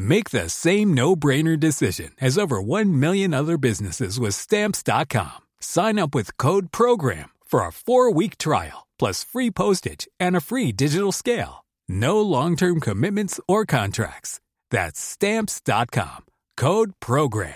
Make 0.00 0.30
the 0.30 0.48
same 0.48 0.94
no 0.94 1.16
brainer 1.16 1.58
decision 1.58 2.12
as 2.20 2.38
over 2.38 2.62
1 2.62 3.00
million 3.00 3.34
other 3.34 3.58
businesses 3.58 4.20
with 4.20 4.36
Stamps.com. 4.36 5.40
Sign 5.58 5.98
up 5.98 6.14
with 6.14 6.36
Code 6.36 6.70
PROGRAM 6.70 7.30
for 7.44 7.66
a 7.66 7.72
four 7.72 8.12
week 8.12 8.38
trial, 8.38 8.86
plus 8.96 9.24
free 9.24 9.50
postage 9.50 10.06
and 10.20 10.36
a 10.36 10.40
free 10.40 10.70
digital 10.70 11.10
scale. 11.10 11.64
No 11.88 12.20
long 12.20 12.54
term 12.54 12.78
commitments 12.78 13.40
or 13.48 13.66
contracts. 13.66 14.38
That's 14.70 15.00
Stamps.com. 15.00 16.26
Code 16.56 16.92
PROGRAM. 17.00 17.54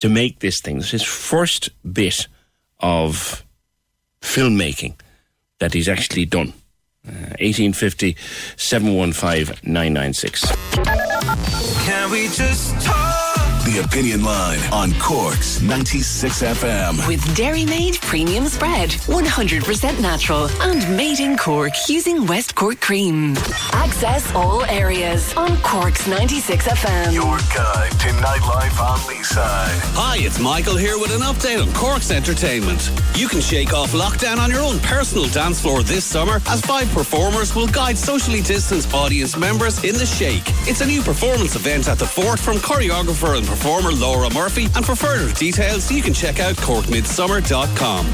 To 0.00 0.08
make 0.08 0.38
this 0.38 0.62
thing, 0.62 0.78
this 0.78 0.94
is 0.94 1.02
first 1.02 1.68
bit 1.84 2.26
of 2.80 3.44
filmmaking 4.22 4.98
that 5.58 5.74
he's 5.74 5.90
actually 5.90 6.24
done. 6.24 6.54
Uh, 7.06 7.36
1850 7.38 8.16
715 8.56 9.56
996. 9.62 10.44
Can 11.84 12.10
we 12.10 12.28
just 12.28 12.80
talk? 12.80 13.23
The 13.64 13.80
Opinion 13.82 14.22
Line 14.22 14.58
on 14.74 14.92
Cork's 15.00 15.62
96 15.62 16.42
FM. 16.42 17.08
With 17.08 17.34
Dairy 17.34 17.64
Made 17.64 17.98
Premium 18.02 18.46
Spread, 18.46 18.90
100% 18.90 20.00
natural 20.02 20.50
and 20.60 20.96
made 20.96 21.18
in 21.18 21.38
Cork 21.38 21.72
using 21.88 22.26
West 22.26 22.54
Cork 22.54 22.78
cream. 22.82 23.34
Access 23.72 24.30
all 24.34 24.66
areas 24.66 25.32
on 25.34 25.56
Cork's 25.62 26.06
96 26.06 26.66
FM. 26.66 27.14
Your 27.14 27.38
guide 27.56 27.90
to 28.00 28.08
nightlife 28.20 28.78
on 28.82 28.98
Leeside. 29.08 29.80
Hi, 29.96 30.18
it's 30.18 30.38
Michael 30.38 30.76
here 30.76 30.98
with 30.98 31.14
an 31.14 31.22
update 31.22 31.62
on 31.62 31.72
Cork's 31.72 32.10
entertainment. 32.10 32.90
You 33.14 33.28
can 33.28 33.40
shake 33.40 33.72
off 33.72 33.92
lockdown 33.92 34.36
on 34.36 34.50
your 34.50 34.60
own 34.60 34.78
personal 34.80 35.24
dance 35.28 35.62
floor 35.62 35.82
this 35.82 36.04
summer 36.04 36.38
as 36.48 36.60
five 36.60 36.90
performers 36.90 37.54
will 37.54 37.68
guide 37.68 37.96
socially 37.96 38.42
distanced 38.42 38.92
audience 38.92 39.38
members 39.38 39.82
in 39.84 39.94
the 39.94 40.04
Shake. 40.04 40.42
It's 40.68 40.82
a 40.82 40.86
new 40.86 41.00
performance 41.00 41.56
event 41.56 41.88
at 41.88 41.98
the 41.98 42.06
Fort 42.06 42.38
from 42.38 42.58
choreographer 42.58 43.38
and 43.38 43.53
performer 43.54 43.92
Laura 43.92 44.28
Murphy. 44.34 44.66
And 44.74 44.84
for 44.84 44.96
further 44.96 45.32
details, 45.34 45.90
you 45.90 46.02
can 46.02 46.12
check 46.12 46.40
out 46.40 46.56
corkmidsummer.com. 46.56 48.06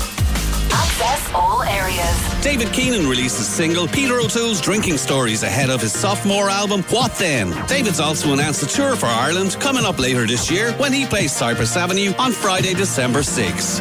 Access 0.72 1.32
all 1.34 1.62
areas. 1.62 2.42
David 2.42 2.72
Keenan 2.72 3.08
released 3.08 3.38
his 3.38 3.48
single 3.48 3.88
Peter 3.88 4.20
O'Toole's 4.20 4.60
Drinking 4.60 4.98
Stories 4.98 5.42
ahead 5.42 5.68
of 5.68 5.80
his 5.80 5.92
sophomore 5.92 6.48
album 6.48 6.82
What 6.84 7.12
Then. 7.16 7.50
David's 7.66 8.00
also 8.00 8.32
announced 8.32 8.62
a 8.62 8.66
tour 8.66 8.94
for 8.96 9.06
Ireland 9.06 9.56
coming 9.60 9.84
up 9.84 9.98
later 9.98 10.26
this 10.26 10.50
year 10.50 10.72
when 10.74 10.92
he 10.92 11.06
plays 11.06 11.32
Cypress 11.32 11.76
Avenue 11.76 12.12
on 12.18 12.32
Friday, 12.32 12.74
December 12.74 13.20
6th. 13.20 13.80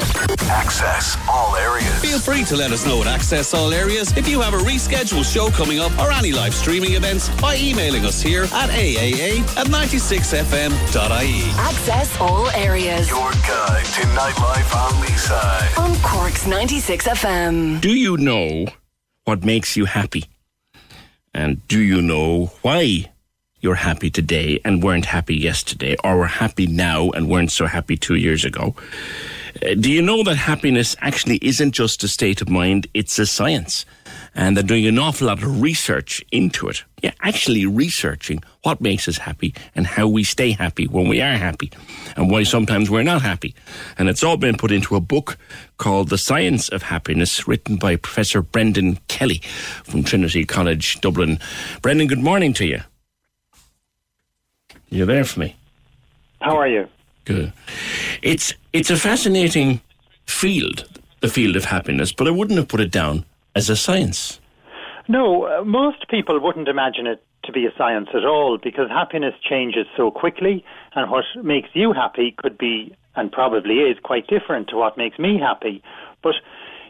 Access 0.49 1.15
all 1.29 1.55
areas. 1.55 1.99
Feel 1.99 2.19
free 2.19 2.43
to 2.45 2.55
let 2.55 2.71
us 2.71 2.85
know 2.85 3.01
at 3.01 3.07
Access 3.07 3.53
All 3.53 3.71
Areas 3.71 4.15
if 4.17 4.27
you 4.27 4.41
have 4.41 4.53
a 4.53 4.57
rescheduled 4.57 5.31
show 5.31 5.49
coming 5.49 5.79
up 5.79 5.91
or 5.99 6.11
any 6.11 6.31
live 6.31 6.55
streaming 6.55 6.93
events 6.93 7.29
by 7.39 7.55
emailing 7.57 8.05
us 8.05 8.21
here 8.21 8.43
at 8.45 8.69
aaa 8.69 9.39
at 9.57 9.67
96fm.ie. 9.67 11.48
Access 11.57 12.19
all 12.19 12.49
areas 12.51 13.09
Your 13.09 13.31
guide 13.31 13.85
to 13.85 14.01
nightlife 14.15 14.75
on 14.75 14.91
Leeside. 15.03 15.77
on 15.79 15.95
Cork's 16.01 16.45
96 16.47 17.07
FM. 17.07 17.81
Do 17.81 17.93
you 17.93 18.17
know 18.17 18.67
what 19.25 19.43
makes 19.43 19.75
you 19.75 19.85
happy? 19.85 20.25
And 21.33 21.65
do 21.67 21.79
you 21.79 22.01
know 22.01 22.47
why 22.61 23.11
you're 23.61 23.75
happy 23.75 24.09
today 24.09 24.59
and 24.63 24.81
weren't 24.83 25.05
happy 25.05 25.35
yesterday, 25.35 25.95
or 26.03 26.17
were 26.17 26.27
happy 26.27 26.65
now 26.67 27.09
and 27.11 27.29
weren't 27.29 27.51
so 27.51 27.65
happy 27.67 27.97
two 27.97 28.15
years 28.15 28.45
ago? 28.45 28.73
Uh, 29.63 29.73
Do 29.79 29.91
you 29.91 30.01
know 30.01 30.23
that 30.23 30.35
happiness 30.37 30.95
actually 31.01 31.39
isn't 31.41 31.71
just 31.73 32.03
a 32.03 32.07
state 32.07 32.41
of 32.41 32.49
mind, 32.49 32.87
it's 32.93 33.19
a 33.19 33.25
science? 33.25 33.85
And 34.35 34.55
they're 34.55 34.63
doing 34.63 34.85
an 34.85 34.99
awful 34.99 35.27
lot 35.27 35.41
of 35.41 35.61
research 35.61 36.23
into 36.31 36.67
it. 36.69 36.83
Yeah, 37.01 37.13
actually 37.21 37.65
researching 37.65 38.43
what 38.63 38.81
makes 38.81 39.07
us 39.07 39.17
happy 39.17 39.53
and 39.75 39.87
how 39.87 40.07
we 40.07 40.23
stay 40.23 40.51
happy 40.51 40.85
when 40.85 41.07
we 41.07 41.21
are 41.21 41.37
happy 41.37 41.71
and 42.15 42.29
why 42.29 42.43
sometimes 42.43 42.89
we're 42.89 43.03
not 43.03 43.21
happy. 43.21 43.55
And 43.97 44.09
it's 44.09 44.23
all 44.23 44.37
been 44.37 44.57
put 44.57 44.71
into 44.71 44.95
a 44.95 44.99
book 44.99 45.37
called 45.77 46.09
The 46.09 46.17
Science 46.17 46.69
of 46.69 46.83
Happiness, 46.83 47.47
written 47.47 47.77
by 47.77 47.95
Professor 47.95 48.41
Brendan 48.41 48.99
Kelly 49.07 49.41
from 49.83 50.03
Trinity 50.03 50.45
College, 50.45 50.99
Dublin. 51.01 51.39
Brendan, 51.81 52.07
good 52.07 52.19
morning 52.19 52.53
to 52.53 52.65
you. 52.65 52.81
You're 54.89 55.05
there 55.05 55.23
for 55.23 55.39
me. 55.39 55.55
How 56.41 56.57
are 56.57 56.67
you? 56.67 56.87
Good. 57.25 57.53
It's 58.21 58.53
it's 58.73 58.89
a 58.89 58.97
fascinating 58.97 59.81
field, 60.25 60.87
the 61.21 61.27
field 61.27 61.55
of 61.55 61.65
happiness, 61.65 62.11
but 62.11 62.27
I 62.27 62.31
wouldn't 62.31 62.57
have 62.57 62.67
put 62.67 62.79
it 62.79 62.91
down 62.91 63.25
as 63.59 63.69
a 63.69 63.75
science. 63.75 64.39
No, 65.07 65.25
uh, 65.43 65.63
most 65.65 66.07
people 66.07 66.39
wouldn't 66.39 66.69
imagine 66.69 67.05
it 67.13 67.19
to 67.45 67.51
be 67.51 67.65
a 67.65 67.73
science 67.77 68.09
at 68.19 68.25
all 68.25 68.57
because 68.57 68.87
happiness 68.89 69.35
changes 69.51 69.85
so 69.97 70.11
quickly, 70.11 70.55
and 70.95 71.11
what 71.11 71.25
makes 71.43 71.69
you 71.73 71.93
happy 71.93 72.27
could 72.41 72.57
be, 72.57 72.95
and 73.15 73.31
probably 73.31 73.75
is, 73.89 73.97
quite 74.11 74.25
different 74.27 74.69
to 74.69 74.75
what 74.81 74.97
makes 75.03 75.17
me 75.19 75.31
happy. 75.49 75.83
But, 76.25 76.35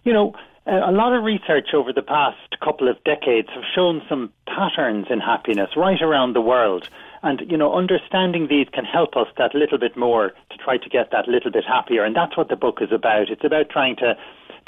you 0.04 0.14
know, 0.14 0.28
a 0.66 0.92
a 0.92 0.94
lot 1.02 1.12
of 1.16 1.24
research 1.24 1.70
over 1.74 1.92
the 1.92 2.08
past 2.18 2.60
couple 2.68 2.88
of 2.90 3.04
decades 3.04 3.50
have 3.56 3.64
shown 3.76 3.96
some 4.10 4.24
patterns 4.46 5.08
in 5.10 5.20
happiness 5.20 5.72
right 5.76 6.02
around 6.02 6.34
the 6.34 6.48
world. 6.54 6.84
And, 7.24 7.38
you 7.52 7.58
know, 7.58 7.74
understanding 7.84 8.48
these 8.48 8.70
can 8.78 8.86
help 8.86 9.12
us 9.22 9.30
that 9.38 9.56
little 9.62 9.80
bit 9.86 9.96
more 9.98 10.26
to 10.52 10.58
try 10.66 10.78
to 10.78 10.90
get 10.98 11.12
that 11.12 11.28
little 11.28 11.52
bit 11.52 11.66
happier. 11.66 12.04
And 12.06 12.16
that's 12.16 12.38
what 12.38 12.50
the 12.50 12.56
book 12.66 12.78
is 12.82 12.92
about. 12.92 13.30
It's 13.34 13.44
about 13.44 13.70
trying 13.70 13.96
to, 14.04 14.10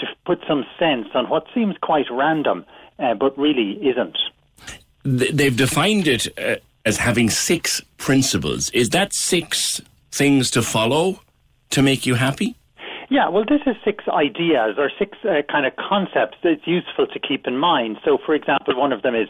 to 0.02 0.08
put 0.26 0.40
some 0.48 0.66
sense 0.78 1.08
on 1.14 1.30
what 1.30 1.46
seems 1.54 1.76
quite 1.82 2.06
random, 2.12 2.66
uh, 3.00 3.14
but 3.14 3.38
really 3.38 3.72
isn't. 3.88 4.18
They've 5.04 5.56
defined 5.56 6.08
it 6.08 6.28
uh, 6.38 6.58
as 6.86 6.98
having 6.98 7.30
six 7.30 7.82
principles. 7.98 8.70
Is 8.72 8.90
that 8.90 9.14
six 9.14 9.82
things 10.12 10.52
to 10.52 10.62
follow 10.62 11.22
to 11.72 11.82
make 11.82 12.06
you 12.06 12.16
happy? 12.16 12.56
Yeah, 13.10 13.28
well, 13.28 13.44
this 13.44 13.62
is 13.66 13.76
six 13.84 14.06
ideas 14.08 14.76
or 14.78 14.90
six 14.98 15.18
uh, 15.26 15.42
kind 15.52 15.66
of 15.66 15.74
concepts 15.76 16.38
that's 16.44 16.66
useful 16.66 17.08
to 17.08 17.20
keep 17.20 17.46
in 17.46 17.58
mind. 17.58 17.98
So, 18.06 18.18
for 18.26 18.34
example, 18.34 18.78
one 18.78 18.94
of 18.94 19.02
them 19.02 19.16
is 19.16 19.28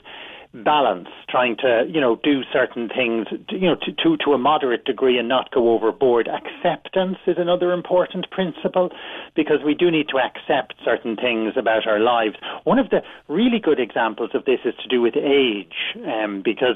balance, 0.54 1.08
trying 1.30 1.56
to, 1.58 1.86
you 1.90 2.02
know, 2.02 2.20
do 2.24 2.42
certain 2.52 2.90
things, 2.90 3.28
you 3.50 3.68
know, 3.68 3.76
to, 3.76 3.92
to, 4.04 4.18
to 4.18 4.34
a 4.34 4.38
moderate 4.38 4.84
degree 4.84 5.18
and 5.18 5.30
not 5.30 5.50
go 5.52 5.72
overboard. 5.72 6.28
Acceptance 6.28 7.18
is 7.26 7.38
another 7.38 7.72
important 7.72 8.30
principle 8.32 8.90
because 9.36 9.60
we 9.66 9.74
do 9.74 9.90
need 9.90 10.10
to 10.10 10.18
accept 10.18 10.76
certain 10.84 11.16
things 11.16 11.54
about 11.56 11.88
our 11.88 12.00
lives. 12.00 12.36
One 12.66 12.80
of 12.80 12.90
the 12.90 13.02
really 13.30 13.60
good 13.60 13.80
examples 13.80 14.32
of 14.34 14.44
this 14.46 14.60
is 14.66 14.74
to 14.84 14.88
do 14.90 15.02
with 15.02 15.16
age, 15.16 15.96
um, 16.06 16.42
because 16.44 16.76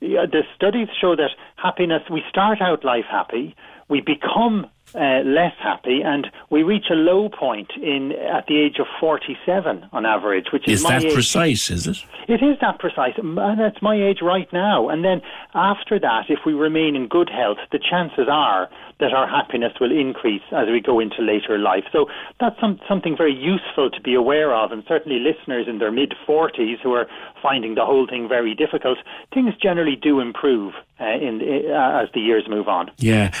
the 0.00 0.42
studies 0.54 0.88
show 1.00 1.14
that 1.14 1.30
happiness, 1.56 2.02
we 2.10 2.22
start 2.28 2.60
out 2.60 2.84
life 2.84 3.06
happy, 3.08 3.54
we 3.88 4.00
become 4.00 4.66
uh, 4.94 5.20
less 5.24 5.52
happy, 5.62 6.00
and 6.04 6.28
we 6.50 6.62
reach 6.62 6.86
a 6.90 6.94
low 6.94 7.28
point 7.28 7.70
in 7.82 8.12
at 8.12 8.46
the 8.46 8.58
age 8.58 8.78
of 8.78 8.86
47 9.00 9.88
on 9.92 10.06
average, 10.06 10.46
which 10.52 10.66
is, 10.68 10.80
Is 10.80 10.88
that 10.88 11.04
age. 11.04 11.12
precise, 11.12 11.70
is 11.70 11.86
it? 11.86 11.98
It 12.28 12.42
is 12.42 12.56
that 12.60 12.78
precise, 12.78 13.14
and 13.16 13.36
that's 13.36 13.82
my 13.82 13.94
age 13.94 14.18
right 14.22 14.50
now. 14.52 14.88
And 14.88 15.04
then 15.04 15.20
after 15.54 15.98
that, 15.98 16.24
if 16.28 16.40
we 16.46 16.54
remain 16.54 16.96
in 16.96 17.08
good 17.08 17.28
health, 17.28 17.58
the 17.72 17.78
chances 17.78 18.26
are 18.30 18.68
that 18.98 19.12
our 19.12 19.28
happiness 19.28 19.72
will 19.80 19.92
increase 19.92 20.42
as 20.52 20.68
we 20.68 20.80
go 20.80 20.98
into 20.98 21.20
later 21.20 21.58
life. 21.58 21.84
So 21.92 22.06
that's 22.40 22.58
some, 22.60 22.80
something 22.88 23.16
very 23.16 23.34
useful 23.34 23.90
to 23.90 24.00
be 24.00 24.14
aware 24.14 24.54
of, 24.54 24.72
and 24.72 24.82
certainly 24.88 25.18
listeners 25.18 25.66
in 25.68 25.78
their 25.78 25.92
mid 25.92 26.14
40s 26.26 26.80
who 26.82 26.94
are 26.94 27.06
finding 27.42 27.74
the 27.74 27.84
whole 27.84 28.06
thing 28.06 28.28
very 28.28 28.54
difficult, 28.54 28.98
things 29.34 29.54
generally 29.62 29.96
do 29.96 30.20
improve 30.20 30.74
uh, 31.00 31.04
in, 31.04 31.42
uh, 31.70 32.02
as 32.02 32.08
the 32.14 32.20
years 32.20 32.44
move 32.48 32.68
on. 32.68 32.90
Yeah. 32.98 33.32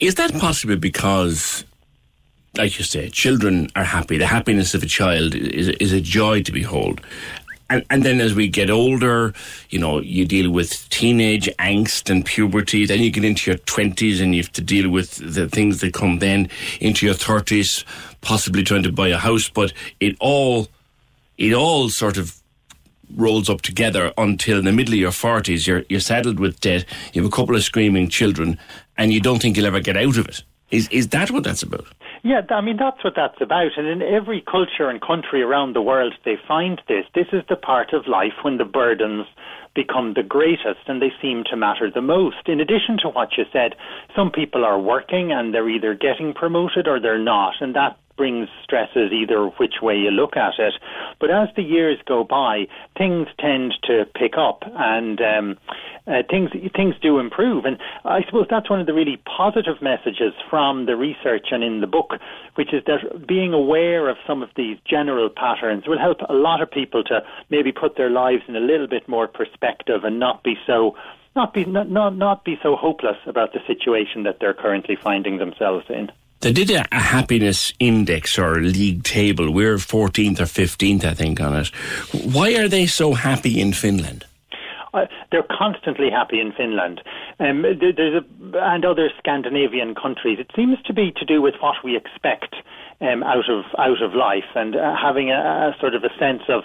Is 0.00 0.14
that 0.14 0.32
possible 0.38 0.76
because, 0.76 1.62
like 2.56 2.78
you 2.78 2.84
say, 2.84 3.10
children 3.10 3.68
are 3.76 3.84
happy? 3.84 4.16
The 4.16 4.26
happiness 4.26 4.72
of 4.72 4.82
a 4.82 4.86
child 4.86 5.34
is, 5.34 5.68
is 5.68 5.92
a 5.92 6.00
joy 6.00 6.42
to 6.42 6.52
behold. 6.52 7.02
And, 7.68 7.84
and 7.90 8.02
then 8.02 8.18
as 8.18 8.34
we 8.34 8.48
get 8.48 8.70
older, 8.70 9.34
you 9.68 9.78
know, 9.78 10.00
you 10.00 10.24
deal 10.24 10.50
with 10.50 10.88
teenage 10.88 11.50
angst 11.58 12.08
and 12.08 12.24
puberty. 12.24 12.86
Then 12.86 13.00
you 13.00 13.10
get 13.10 13.26
into 13.26 13.50
your 13.50 13.58
20s 13.58 14.22
and 14.22 14.34
you 14.34 14.42
have 14.42 14.52
to 14.52 14.62
deal 14.62 14.88
with 14.88 15.16
the 15.16 15.48
things 15.50 15.82
that 15.82 15.92
come 15.92 16.18
then 16.18 16.48
into 16.80 17.04
your 17.04 17.14
30s, 17.14 17.84
possibly 18.22 18.62
trying 18.62 18.82
to 18.84 18.92
buy 18.92 19.08
a 19.08 19.18
house. 19.18 19.50
But 19.50 19.74
it 20.00 20.16
all, 20.18 20.68
it 21.36 21.52
all 21.52 21.90
sort 21.90 22.16
of 22.16 22.40
rolls 23.16 23.50
up 23.50 23.60
together 23.60 24.12
until 24.16 24.58
in 24.58 24.64
the 24.64 24.72
middle 24.72 24.94
of 24.94 25.00
your 25.00 25.10
40s 25.10 25.66
you're, 25.66 25.84
you're 25.88 26.00
saddled 26.00 26.38
with 26.38 26.60
debt, 26.60 26.84
you 27.12 27.22
have 27.22 27.30
a 27.30 27.34
couple 27.34 27.56
of 27.56 27.62
screaming 27.62 28.08
children, 28.08 28.58
and 29.00 29.14
you 29.14 29.20
don't 29.20 29.40
think 29.40 29.56
you'll 29.56 29.66
ever 29.66 29.80
get 29.80 29.96
out 29.96 30.18
of 30.18 30.28
it. 30.28 30.44
Is, 30.70 30.88
is 30.90 31.08
that 31.08 31.30
what 31.30 31.42
that's 31.42 31.62
about? 31.62 31.86
Yeah, 32.22 32.42
I 32.50 32.60
mean, 32.60 32.76
that's 32.76 33.02
what 33.02 33.14
that's 33.16 33.40
about. 33.40 33.72
And 33.78 33.88
in 33.88 34.02
every 34.02 34.42
culture 34.42 34.90
and 34.90 35.00
country 35.00 35.42
around 35.42 35.74
the 35.74 35.80
world, 35.80 36.14
they 36.26 36.36
find 36.46 36.80
this. 36.86 37.06
This 37.14 37.26
is 37.32 37.42
the 37.48 37.56
part 37.56 37.94
of 37.94 38.06
life 38.06 38.34
when 38.42 38.58
the 38.58 38.66
burdens 38.66 39.26
become 39.74 40.12
the 40.14 40.22
greatest 40.22 40.80
and 40.86 41.00
they 41.00 41.12
seem 41.22 41.44
to 41.50 41.56
matter 41.56 41.90
the 41.90 42.02
most. 42.02 42.46
In 42.46 42.60
addition 42.60 42.98
to 43.02 43.08
what 43.08 43.38
you 43.38 43.44
said, 43.52 43.74
some 44.14 44.30
people 44.30 44.64
are 44.64 44.78
working 44.78 45.32
and 45.32 45.54
they're 45.54 45.68
either 45.68 45.94
getting 45.94 46.34
promoted 46.34 46.86
or 46.86 47.00
they're 47.00 47.18
not. 47.18 47.54
And 47.60 47.74
that 47.74 47.96
brings 48.20 48.50
stresses 48.62 49.12
either 49.12 49.46
which 49.56 49.76
way 49.80 49.96
you 49.96 50.10
look 50.10 50.36
at 50.36 50.58
it. 50.58 50.74
But 51.18 51.30
as 51.30 51.48
the 51.56 51.62
years 51.62 51.98
go 52.06 52.22
by, 52.22 52.66
things 52.98 53.28
tend 53.38 53.72
to 53.84 54.04
pick 54.14 54.34
up 54.36 54.62
and 54.66 55.18
um, 55.22 55.58
uh, 56.06 56.22
things 56.28 56.50
things 56.74 56.94
do 57.00 57.18
improve. 57.18 57.64
And 57.64 57.78
I 58.04 58.22
suppose 58.24 58.46
that's 58.48 58.70
one 58.70 58.80
of 58.80 58.86
the 58.86 58.94
really 58.94 59.20
positive 59.24 59.80
messages 59.82 60.32
from 60.48 60.86
the 60.86 60.96
research 60.96 61.48
and 61.50 61.62
in 61.62 61.80
the 61.80 61.86
book, 61.86 62.14
which 62.54 62.72
is 62.72 62.82
that 62.86 63.26
being 63.26 63.52
aware 63.52 64.08
of 64.08 64.16
some 64.26 64.42
of 64.42 64.50
these 64.56 64.78
general 64.84 65.28
patterns 65.28 65.86
will 65.86 65.98
help 65.98 66.18
a 66.28 66.34
lot 66.34 66.60
of 66.60 66.70
people 66.70 67.04
to 67.04 67.22
maybe 67.50 67.72
put 67.72 67.96
their 67.96 68.10
lives 68.10 68.42
in 68.48 68.56
a 68.56 68.60
little 68.60 68.86
bit 68.86 69.08
more 69.08 69.26
perspective 69.26 70.04
and 70.04 70.18
not 70.18 70.42
be 70.42 70.56
so 70.66 70.96
not 71.36 71.54
be 71.54 71.64
not 71.64 71.90
not, 71.90 72.16
not 72.16 72.44
be 72.44 72.58
so 72.62 72.76
hopeless 72.76 73.18
about 73.26 73.52
the 73.52 73.60
situation 73.66 74.24
that 74.24 74.38
they're 74.40 74.54
currently 74.54 74.96
finding 74.96 75.38
themselves 75.38 75.86
in. 75.88 76.10
They 76.40 76.52
did 76.52 76.70
a, 76.70 76.86
a, 76.90 77.00
happiness 77.00 77.74
index 77.78 78.38
or 78.38 78.60
league 78.60 79.02
table. 79.02 79.52
We're 79.52 79.76
14th 79.76 80.40
or 80.40 80.44
15th, 80.44 81.04
I 81.04 81.12
think, 81.12 81.38
on 81.38 81.54
it. 81.54 81.68
Why 82.14 82.54
are 82.54 82.66
they 82.66 82.86
so 82.86 83.12
happy 83.12 83.60
in 83.60 83.74
Finland? 83.74 84.24
Uh, 84.92 85.06
they're 85.30 85.46
constantly 85.50 86.10
happy 86.10 86.40
in 86.40 86.52
Finland. 86.52 87.00
Um, 87.38 87.62
there's 87.62 88.22
a, 88.22 88.24
and 88.58 88.84
other 88.84 89.10
Scandinavian 89.18 89.94
countries. 89.94 90.38
It 90.40 90.50
seems 90.54 90.78
to 90.86 90.92
be 90.92 91.12
to 91.16 91.24
do 91.24 91.40
with 91.40 91.54
what 91.60 91.76
we 91.84 91.96
expect 91.96 92.56
um, 93.00 93.22
out 93.22 93.48
of 93.48 93.64
out 93.78 94.02
of 94.02 94.14
life 94.14 94.50
and 94.54 94.76
uh, 94.76 94.94
having 94.96 95.30
a, 95.30 95.72
a 95.72 95.76
sort 95.80 95.94
of 95.94 96.04
a 96.04 96.10
sense 96.18 96.42
of 96.48 96.64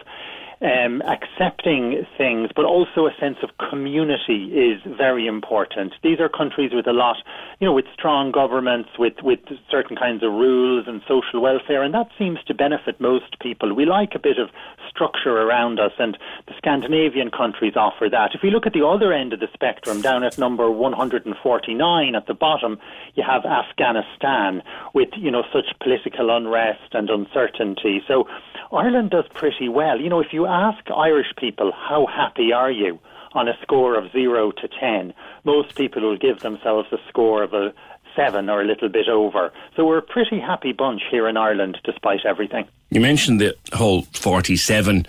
um, 0.66 1.04
accepting 1.04 2.06
things, 2.18 2.50
but 2.56 2.66
also 2.66 3.06
a 3.06 3.14
sense 3.20 3.38
of 3.44 3.52
community 3.70 4.46
is 4.46 4.82
very 4.98 5.28
important. 5.28 5.94
These 6.02 6.20
are 6.20 6.28
countries 6.28 6.72
with 6.74 6.88
a 6.88 6.94
lot, 6.94 7.18
you 7.60 7.68
know, 7.68 7.74
with 7.74 7.86
strong 7.94 8.32
governments, 8.32 8.90
with, 8.98 9.14
with 9.22 9.40
certain 9.70 9.96
kinds 9.96 10.24
of 10.24 10.32
rules 10.32 10.88
and 10.88 11.02
social 11.08 11.40
welfare, 11.40 11.84
and 11.84 11.94
that 11.94 12.10
seems 12.18 12.40
to 12.48 12.56
benefit 12.56 13.00
most 13.00 13.40
people. 13.40 13.76
We 13.76 13.86
like 13.86 14.16
a 14.16 14.20
bit 14.20 14.40
of 14.40 14.50
structure 14.90 15.38
around 15.38 15.80
us, 15.80 15.92
and 16.00 16.18
the 16.48 16.54
Scandinavian 16.58 17.30
countries 17.30 17.76
offer 17.76 18.10
that. 18.10 18.34
If 18.34 18.42
we 18.42 18.50
look 18.50 18.66
at 18.66 18.74
the 18.74 18.86
other 18.86 19.14
end 19.14 19.34
of 19.34 19.40
the 19.40 19.50
spectrum, 19.54 20.02
down 20.02 20.24
at 20.24 20.38
number 20.40 20.72
149 20.72 22.16
at 22.16 22.28
the 22.28 22.34
bottom, 22.34 22.80
you 23.14 23.24
have 23.24 23.46
Afghanistan 23.46 24.64
with, 24.94 25.10
you 25.16 25.30
know, 25.30 25.44
such 25.54 25.78
political 25.80 26.36
unrest 26.36 26.94
and 26.94 27.10
uncertainty. 27.10 28.02
So 28.08 28.28
Ireland 28.72 29.12
does 29.12 29.26
pretty 29.34 29.70
well. 29.70 30.02
You 30.02 30.10
know, 30.10 30.22
if 30.22 30.34
you 30.34 30.46
ask 30.56 30.90
Irish 30.92 31.34
people, 31.38 31.72
how 31.72 32.08
happy 32.08 32.54
are 32.54 32.72
you? 32.72 33.00
On 33.34 33.50
a 33.50 33.58
score 33.62 33.98
of 33.98 34.12
zero 34.14 34.52
to 34.52 34.68
ten, 34.80 35.14
most 35.44 35.76
people 35.76 36.02
will 36.02 36.18
give 36.18 36.40
themselves 36.40 36.88
a 36.94 36.98
score 37.10 37.44
of 37.44 37.54
a 37.54 37.74
seven 38.16 38.50
or 38.50 38.62
a 38.62 38.66
little 38.66 38.88
bit 38.88 39.10
over. 39.10 39.52
So 39.76 39.86
we're 39.86 39.98
a 39.98 40.02
pretty 40.02 40.40
happy 40.40 40.72
bunch 40.72 41.02
here 41.12 41.28
in 41.28 41.36
Ireland, 41.36 41.78
despite 41.84 42.26
everything. 42.26 42.66
You 42.92 43.02
mentioned 43.02 43.42
the 43.42 43.56
whole 43.74 44.04
47 44.14 45.06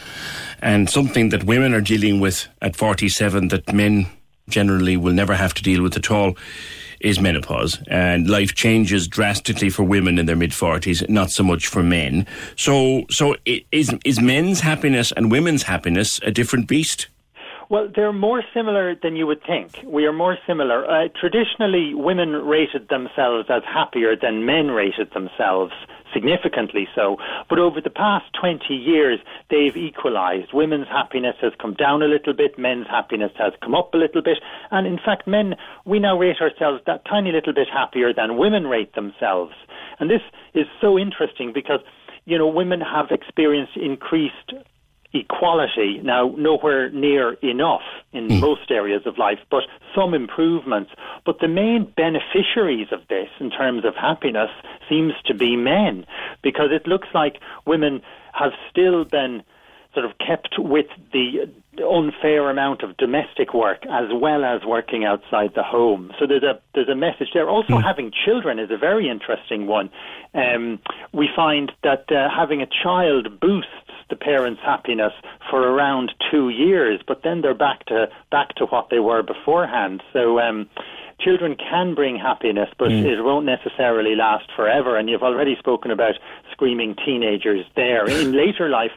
and 0.61 0.91
something 0.91 1.29
that 1.29 1.45
women 1.45 1.73
are 1.73 1.81
dealing 1.81 2.19
with 2.19 2.49
at 2.61 2.75
47 2.75 3.49
that 3.49 3.73
men 3.73 4.07
generally 4.49 4.97
will 4.97 5.13
never 5.13 5.37
have 5.37 5.55
to 5.55 5.63
deal 5.63 5.83
with 5.83 5.97
at 5.97 6.11
all 6.11 6.35
is 7.01 7.21
menopause, 7.21 7.79
and 7.89 8.29
life 8.29 8.55
changes 8.55 9.09
drastically 9.09 9.71
for 9.71 9.83
women 9.83 10.19
in 10.19 10.27
their 10.27 10.37
mid 10.37 10.55
forties, 10.55 11.03
not 11.09 11.31
so 11.31 11.43
much 11.43 11.67
for 11.67 11.83
men. 11.83 12.27
So, 12.57 13.05
so 13.11 13.37
is 13.73 13.95
is 14.05 14.21
men's 14.21 14.61
happiness 14.61 15.13
and 15.13 15.31
women's 15.31 15.63
happiness 15.65 16.21
a 16.23 16.31
different 16.31 16.69
beast? 16.69 17.09
Well, 17.69 17.89
they're 17.95 18.13
more 18.13 18.45
similar 18.55 18.95
than 18.95 19.17
you 19.17 19.27
would 19.27 19.43
think. 19.45 19.81
We 19.85 20.05
are 20.07 20.13
more 20.13 20.39
similar. 20.47 20.89
Uh, 20.89 21.09
traditionally, 21.21 21.95
women 21.95 22.31
rated 22.31 22.89
themselves 22.89 23.49
as 23.51 23.63
happier 23.65 24.15
than 24.15 24.47
men 24.47 24.69
rated 24.69 25.13
themselves 25.13 25.73
significantly 26.13 26.89
so. 26.95 27.17
But 27.49 27.59
over 27.59 27.81
the 27.81 27.91
past 27.91 28.27
20 28.41 28.75
years, 28.75 29.19
they've 29.51 29.77
equalized. 29.77 30.53
Women's 30.53 30.89
happiness 30.89 31.37
has 31.41 31.53
come 31.61 31.75
down 31.75 32.03
a 32.03 32.07
little 32.07 32.33
bit, 32.33 32.59
men's 32.59 32.87
happiness 32.87 33.33
has 33.39 33.53
come 33.63 33.75
up 33.75 33.95
a 33.95 33.97
little 33.97 34.23
bit. 34.23 34.39
And 34.71 34.87
in 34.87 34.99
fact, 34.99 35.27
men, 35.27 35.55
we 35.85 35.99
now 35.99 36.19
rate 36.19 36.41
ourselves 36.41 36.83
that 36.87 37.05
tiny 37.05 37.33
little 37.33 37.53
bit 37.53 37.69
happier 37.73 38.13
than 38.13 38.37
women 38.37 38.67
rate 38.67 38.95
themselves. 38.95 39.53
And 39.99 40.11
this 40.11 40.23
is 40.55 40.67
so 40.81 40.99
interesting 40.99 41.53
because, 41.53 41.81
you 42.25 42.39
know, 42.39 42.47
women 42.47 42.81
have 42.81 43.11
experienced 43.11 43.77
increased 43.77 44.53
equality. 45.21 46.01
Now, 46.03 46.35
nowhere 46.37 46.91
near 46.91 47.35
enough 47.43 47.87
in 48.13 48.29
mm. 48.29 48.41
most 48.41 48.71
areas 48.71 49.03
of 49.07 49.19
life, 49.19 49.39
but 49.51 49.65
some 49.95 50.15
improvements. 50.15 50.91
But 51.25 51.41
the 51.41 51.49
main 51.49 51.93
beneficiaries 51.97 52.89
of 52.93 53.01
this 53.09 53.29
in 53.41 53.51
terms 53.51 53.85
of 53.85 53.95
happiness 53.95 54.51
seems 54.89 55.15
to 55.27 55.35
be 55.35 55.57
men, 55.57 56.07
because 56.43 56.71
it 56.73 56.87
looks 56.87 57.09
like 57.15 57.41
women 57.67 58.03
have 58.33 58.53
still 58.71 59.05
been 59.05 59.43
sort 59.95 60.05
of 60.05 60.19
kept 60.19 60.57
with 60.59 60.87
the 61.13 61.49
unfair 61.83 62.51
amount 62.51 62.83
of 62.83 62.97
domestic 62.99 63.55
work 63.55 63.85
as 63.91 64.09
well 64.13 64.45
as 64.45 64.63
working 64.65 65.05
outside 65.05 65.53
the 65.55 65.63
home. 65.63 66.13
So 66.19 66.27
there's 66.27 66.43
a 66.43 66.61
there's 66.75 66.89
a 66.89 66.95
message 66.95 67.29
there. 67.33 67.49
Also, 67.49 67.75
mm. 67.75 67.83
having 67.83 68.13
children 68.25 68.59
is 68.59 68.71
a 68.71 68.77
very 68.77 69.09
interesting 69.09 69.67
one. 69.67 69.89
Um, 70.35 70.79
we 71.13 71.29
find 71.35 71.73
that 71.83 72.05
uh, 72.11 72.29
having 72.29 72.61
a 72.61 72.67
child 72.67 73.41
boosts 73.41 73.86
the 74.09 74.17
parents' 74.17 74.61
happiness 74.65 75.13
for 75.51 75.61
around 75.61 76.13
two 76.31 76.49
years, 76.49 77.01
but 77.07 77.23
then 77.23 77.41
they're 77.41 77.55
back 77.55 77.85
to 77.87 78.09
back 78.31 78.55
to 78.57 78.67
what 78.67 78.89
they 78.91 79.01
were 79.01 79.23
beforehand. 79.23 80.03
So. 80.13 80.41
Um, 80.41 80.69
children 81.19 81.57
can 81.57 81.95
bring 81.95 82.19
happiness, 82.19 82.69
but 82.79 82.91
mm. 82.91 83.03
it 83.05 83.23
won't 83.23 83.47
necessarily 83.47 84.15
last 84.15 84.51
forever. 84.55 84.99
And 84.99 85.09
you've 85.09 85.23
already 85.23 85.57
spoken 85.59 85.91
about 85.91 86.17
screaming 86.53 86.95
teenagers 86.95 87.65
there. 87.75 88.07
In 88.21 88.33
later 88.33 88.69
life, 88.69 88.91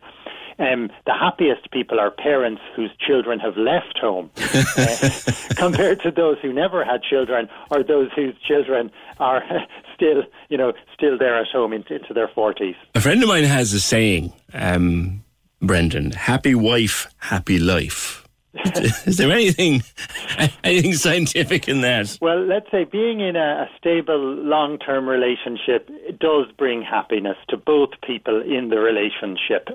um, 0.60 0.92
the 1.06 1.14
happiest 1.14 1.72
people 1.72 2.00
are 2.00 2.12
parents 2.12 2.62
whose 2.76 2.92
children 3.00 3.40
have 3.40 3.56
left 3.56 3.98
home, 4.00 4.30
uh, 4.38 5.10
compared 5.56 6.02
to 6.02 6.12
those 6.12 6.38
who 6.42 6.52
never 6.52 6.84
had 6.84 7.02
children 7.02 7.48
or 7.72 7.84
those 7.84 8.10
whose 8.16 8.36
children 8.46 8.92
are 9.20 9.42
still, 10.00 10.24
you 10.50 10.58
know, 10.58 10.74
still 10.94 11.18
there 11.18 11.38
at 11.38 11.48
home 11.48 11.74
into, 11.74 11.96
into 11.96 12.14
their 12.14 12.30
forties. 12.30 12.76
A 12.96 13.02
friend 13.02 13.22
of 13.22 13.28
mine 13.28 13.44
has 13.44 13.74
a 13.74 13.80
saying, 13.80 14.32
um, 14.54 15.24
Brendan: 15.62 16.12
"Happy 16.12 16.56
wife, 16.56 17.08
happy 17.18 17.60
life." 17.60 18.26
Is 19.06 19.18
there 19.18 19.32
anything 19.32 19.84
anything 20.64 20.94
scientific 20.94 21.68
in 21.68 21.82
that? 21.82 22.18
Well, 22.20 22.44
let's 22.46 22.70
say 22.72 22.84
being 22.84 23.20
in 23.20 23.36
a, 23.36 23.68
a 23.68 23.70
stable 23.78 24.20
long 24.20 24.80
term 24.80 25.08
relationship 25.08 25.88
does 26.20 26.48
bring 26.58 26.82
happiness 26.82 27.38
to 27.50 27.58
both 27.58 27.90
people 28.06 28.42
in 28.42 28.70
the 28.70 28.80
relationship 28.80 29.70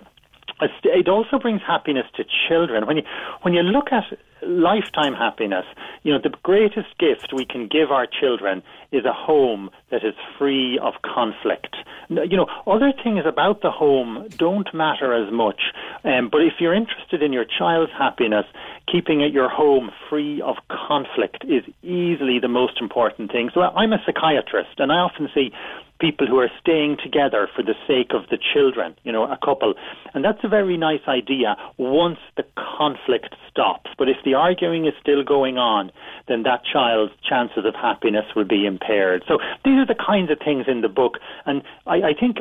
it 0.61 1.09
also 1.09 1.39
brings 1.39 1.61
happiness 1.67 2.07
to 2.17 2.25
children. 2.49 2.87
When 2.87 2.99
you 2.99 3.03
when 3.43 3.55
you 3.55 3.63
look 3.63 3.89
at 3.93 4.05
lifetime 4.43 5.15
happiness, 5.15 5.65
you 6.03 6.13
know 6.13 6.19
the 6.23 6.35
greatest 6.43 6.97
gift 6.99 7.33
we 7.33 7.45
can 7.45 7.67
give 7.67 7.91
our 7.91 8.07
children 8.07 8.63
is 8.93 9.05
a 9.05 9.13
home 9.13 9.71
that 9.91 10.05
is 10.05 10.15
free 10.39 10.79
of 10.79 10.95
conflict. 11.03 11.77
You 12.09 12.37
know, 12.37 12.47
other 12.67 12.93
things 13.03 13.25
about 13.27 13.63
the 13.63 13.71
home 13.71 14.29
don't 14.37 14.73
matter 14.75 15.13
as 15.15 15.33
much, 15.33 15.61
um, 16.05 16.29
but 16.31 16.43
if 16.43 16.55
you're 16.61 16.75
interested 16.75 17.23
in 17.23 17.33
your 17.33 17.47
child's 17.47 17.93
happiness, 17.93 18.45
keeping 18.91 19.21
it 19.23 19.33
your 19.33 19.49
home 19.49 19.91
free 20.09 20.41
of 20.43 20.57
conflict 20.69 21.45
is 21.45 21.65
easily 21.83 22.39
the 22.41 22.49
most 22.49 22.81
important 22.81 23.33
thing. 23.33 23.51
So 23.55 23.63
I'm 23.63 23.93
a 23.93 23.99
psychiatrist, 24.05 24.79
and 24.79 24.93
I 24.93 24.97
often 24.97 25.29
see 25.35 25.51
people 26.01 26.27
who 26.27 26.39
are 26.39 26.51
staying 26.61 26.97
together 27.03 27.49
for 27.55 27.63
the 27.63 27.75
sake 27.87 28.13
of 28.15 28.29
the 28.29 28.39
children, 28.53 28.95
you 29.05 29.13
know, 29.13 29.25
a 29.25 29.39
couple. 29.45 29.75
And 30.13 30.25
that's 30.25 30.43
a 30.43 30.49
very 30.49 30.77
nice 30.77 31.07
idea 31.09 31.57
once 31.77 32.19
the 32.37 32.45
conflict 32.57 33.35
stops. 33.49 33.91
But 33.97 34.09
if 34.09 34.17
the 34.25 34.35
arguing 34.35 34.87
is 34.87 34.95
still 35.01 35.23
going 35.23 35.57
on, 35.59 35.93
then 36.29 36.43
that 36.43 36.63
child's 36.65 37.13
chances 37.29 37.65
of 37.65 37.75
happiness 37.75 38.25
will 38.35 38.45
be 38.45 38.67
impaired. 38.67 39.25
So 39.29 39.39
these 39.65 39.79
are 39.79 39.87
the 39.87 39.95
kinds 39.95 40.31
of 40.31 40.39
things 40.45 40.67
in 40.67 40.81
the 40.81 40.89
book. 40.89 41.19
And 41.47 41.63
I, 41.87 41.97
I 41.97 42.15
think 42.19 42.39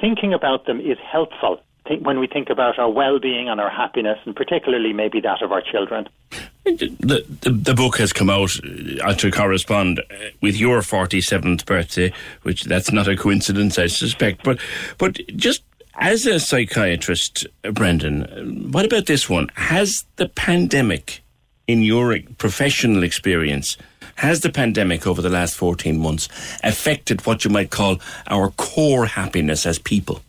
thinking 0.00 0.32
about 0.32 0.66
them 0.66 0.80
is 0.80 0.98
helpful 1.10 1.60
when 2.02 2.20
we 2.20 2.28
think 2.28 2.48
about 2.48 2.78
our 2.78 2.90
well-being 2.90 3.48
and 3.48 3.60
our 3.60 3.70
happiness, 3.70 4.18
and 4.24 4.36
particularly 4.36 4.92
maybe 4.92 5.20
that 5.20 5.42
of 5.42 5.50
our 5.50 5.60
children. 5.60 6.08
The, 6.64 7.24
the, 7.40 7.50
the 7.50 7.74
book 7.74 7.98
has 7.98 8.12
come 8.12 8.30
out 8.30 8.52
uh, 9.02 9.14
to 9.14 9.30
correspond 9.32 9.98
uh, 9.98 10.02
with 10.40 10.56
your 10.56 10.80
47th 10.80 11.66
birthday, 11.66 12.12
which 12.42 12.64
that's 12.64 12.92
not 12.92 13.08
a 13.08 13.16
coincidence, 13.16 13.78
I 13.78 13.88
suspect. 13.88 14.44
But 14.44 14.60
but 14.96 15.18
just 15.34 15.64
as 15.96 16.24
a 16.26 16.38
psychiatrist, 16.38 17.46
uh, 17.64 17.72
Brendan, 17.72 18.70
what 18.70 18.84
about 18.84 19.06
this 19.06 19.28
one? 19.28 19.48
Has 19.56 20.04
the 20.16 20.28
pandemic, 20.28 21.22
in 21.66 21.82
your 21.82 22.16
professional 22.38 23.02
experience, 23.02 23.76
Has 24.16 24.40
the 24.40 24.50
pandemic 24.50 25.06
over 25.06 25.22
the 25.22 25.30
last 25.30 25.56
14 25.56 25.98
months 25.98 26.28
affected 26.62 27.26
what 27.26 27.44
you 27.44 27.50
might 27.50 27.70
call 27.70 27.98
our 28.28 28.50
core 28.50 29.06
happiness 29.06 29.66
as 29.66 29.78
people? 29.78 30.20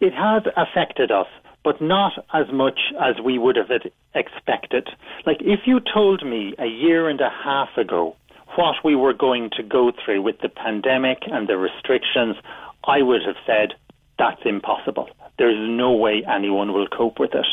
It 0.00 0.14
has 0.14 0.42
affected 0.56 1.10
us, 1.10 1.26
but 1.64 1.80
not 1.80 2.12
as 2.34 2.46
much 2.52 2.80
as 3.00 3.16
we 3.24 3.38
would 3.38 3.56
have 3.56 3.70
expected. 4.14 4.88
Like, 5.26 5.38
if 5.40 5.60
you 5.66 5.80
told 5.80 6.24
me 6.26 6.54
a 6.58 6.66
year 6.66 7.08
and 7.08 7.20
a 7.20 7.30
half 7.30 7.76
ago 7.76 8.16
what 8.56 8.76
we 8.84 8.94
were 8.94 9.14
going 9.14 9.50
to 9.56 9.62
go 9.62 9.92
through 10.04 10.22
with 10.22 10.40
the 10.40 10.48
pandemic 10.48 11.18
and 11.26 11.48
the 11.48 11.56
restrictions, 11.56 12.36
I 12.84 13.02
would 13.02 13.22
have 13.24 13.36
said, 13.46 13.74
that's 14.18 14.42
impossible. 14.44 15.08
There's 15.38 15.56
no 15.58 15.92
way 15.92 16.22
anyone 16.28 16.72
will 16.72 16.88
cope 16.88 17.18
with 17.18 17.34
it. 17.34 17.46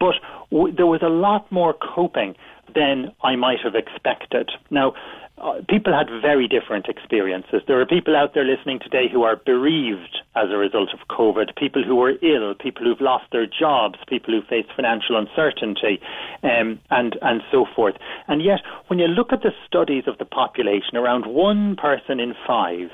But 0.00 0.14
w- 0.50 0.74
there 0.74 0.86
was 0.86 1.02
a 1.02 1.08
lot 1.08 1.50
more 1.52 1.74
coping 1.74 2.34
than 2.74 3.12
I 3.22 3.36
might 3.36 3.60
have 3.62 3.74
expected. 3.74 4.50
Now, 4.70 4.94
uh, 5.40 5.60
people 5.68 5.92
had 5.92 6.08
very 6.22 6.48
different 6.48 6.86
experiences. 6.88 7.62
There 7.66 7.80
are 7.80 7.86
people 7.86 8.16
out 8.16 8.34
there 8.34 8.44
listening 8.44 8.80
today 8.80 9.06
who 9.10 9.22
are 9.22 9.36
bereaved 9.36 10.18
as 10.36 10.50
a 10.50 10.56
result 10.56 10.90
of 10.92 11.00
COVID, 11.08 11.56
people 11.56 11.82
who 11.82 12.00
are 12.02 12.12
ill, 12.22 12.54
people 12.54 12.84
who've 12.84 13.00
lost 13.00 13.26
their 13.32 13.46
jobs, 13.46 13.98
people 14.08 14.34
who 14.34 14.42
face 14.42 14.66
financial 14.74 15.16
uncertainty, 15.16 16.00
um, 16.42 16.80
and, 16.90 17.18
and 17.22 17.42
so 17.50 17.66
forth. 17.74 17.96
And 18.26 18.42
yet, 18.42 18.60
when 18.88 18.98
you 18.98 19.06
look 19.06 19.32
at 19.32 19.42
the 19.42 19.52
studies 19.66 20.04
of 20.06 20.18
the 20.18 20.24
population, 20.24 20.96
around 20.96 21.26
one 21.26 21.76
person 21.76 22.20
in 22.20 22.34
five 22.46 22.90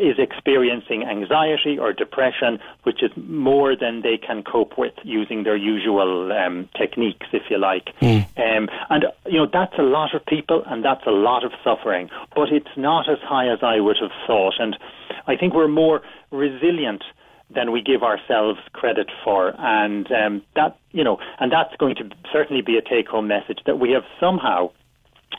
is 0.00 0.18
experiencing 0.18 1.04
anxiety 1.04 1.78
or 1.78 1.92
depression, 1.92 2.58
which 2.84 3.02
is 3.02 3.10
more 3.16 3.76
than 3.76 4.02
they 4.02 4.16
can 4.16 4.42
cope 4.42 4.78
with 4.78 4.94
using 5.04 5.44
their 5.44 5.56
usual 5.56 6.32
um, 6.32 6.68
techniques, 6.76 7.26
if 7.32 7.42
you 7.50 7.58
like. 7.58 7.90
Mm. 8.00 8.26
Um, 8.38 8.68
and, 8.88 9.04
you 9.26 9.38
know, 9.38 9.46
that's 9.52 9.78
a 9.78 9.82
lot 9.82 10.14
of 10.14 10.24
people 10.24 10.62
and 10.66 10.84
that's 10.84 11.06
a 11.06 11.10
lot 11.10 11.44
of 11.44 11.52
suffering, 11.62 12.08
but 12.34 12.50
it's 12.50 12.76
not 12.76 13.08
as 13.08 13.18
high 13.22 13.52
as 13.52 13.58
I 13.62 13.80
would 13.80 13.98
have 14.00 14.12
thought. 14.26 14.54
And 14.58 14.76
I 15.26 15.36
think 15.36 15.54
we're 15.54 15.68
more 15.68 16.02
resilient 16.30 17.04
than 17.54 17.72
we 17.72 17.82
give 17.82 18.02
ourselves 18.02 18.58
credit 18.72 19.10
for. 19.22 19.54
And 19.58 20.10
um, 20.10 20.42
that, 20.56 20.78
you 20.92 21.04
know, 21.04 21.18
and 21.38 21.52
that's 21.52 21.76
going 21.76 21.96
to 21.96 22.08
certainly 22.32 22.62
be 22.62 22.78
a 22.78 22.82
take 22.82 23.08
home 23.08 23.28
message 23.28 23.60
that 23.66 23.78
we 23.78 23.90
have 23.90 24.04
somehow 24.18 24.70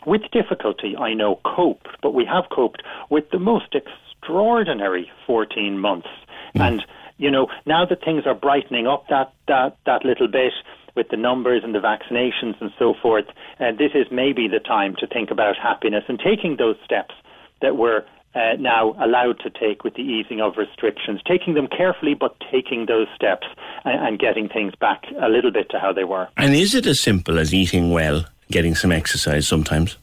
with 0.06 0.22
difficulty, 0.32 0.96
I 0.98 1.14
know, 1.14 1.40
coped, 1.46 1.88
but 2.02 2.14
we 2.14 2.26
have 2.26 2.46
coped 2.50 2.84
with 3.10 3.30
the 3.32 3.40
most 3.40 3.72
extraordinary 4.24 5.12
14 5.28 5.78
months. 5.78 6.08
Mm. 6.56 6.68
And, 6.68 6.86
you 7.18 7.30
know, 7.30 7.48
now 7.66 7.86
that 7.86 8.04
things 8.04 8.24
are 8.26 8.36
brightening 8.36 8.88
up 8.88 9.08
that, 9.10 9.34
that, 9.48 9.78
that 9.86 10.06
little 10.06 10.28
bit, 10.28 10.54
with 10.96 11.08
the 11.10 11.18
numbers 11.18 11.64
and 11.64 11.74
the 11.74 11.80
vaccinations 11.80 12.54
and 12.62 12.70
so 12.78 12.94
forth, 13.02 13.26
uh, 13.60 13.72
this 13.72 13.92
is 13.96 14.06
maybe 14.12 14.48
the 14.48 14.60
time 14.60 14.96
to 15.00 15.08
think 15.08 15.32
about 15.32 15.56
happiness 15.58 16.04
and 16.08 16.20
taking 16.20 16.58
those 16.58 16.76
steps 16.86 17.16
that 17.64 17.76
we're 17.76 18.06
uh, 18.36 18.54
now 18.60 18.94
allowed 19.04 19.40
to 19.40 19.50
take 19.50 19.84
with 19.84 19.96
the 19.96 20.04
easing 20.04 20.40
of 20.40 20.54
restrictions, 20.56 21.20
taking 21.28 21.56
them 21.56 21.68
carefully, 21.68 22.14
but 22.14 22.36
taking 22.52 22.86
those 22.86 23.08
steps 23.16 23.48
and, 23.86 24.08
and 24.08 24.20
getting 24.20 24.48
things 24.48 24.74
back 24.76 25.04
a 25.20 25.30
little 25.30 25.52
bit 25.52 25.68
to 25.72 25.80
how 25.80 25.92
they 25.92 26.04
were. 26.04 26.28
And 26.38 26.54
is 26.54 26.76
it 26.76 26.86
as 26.86 27.00
simple 27.02 27.40
as 27.40 27.56
eating 27.56 27.90
well, 27.90 28.26
getting 28.52 28.76
some 28.76 28.92
exercise 28.92 29.48
sometimes? 29.48 29.98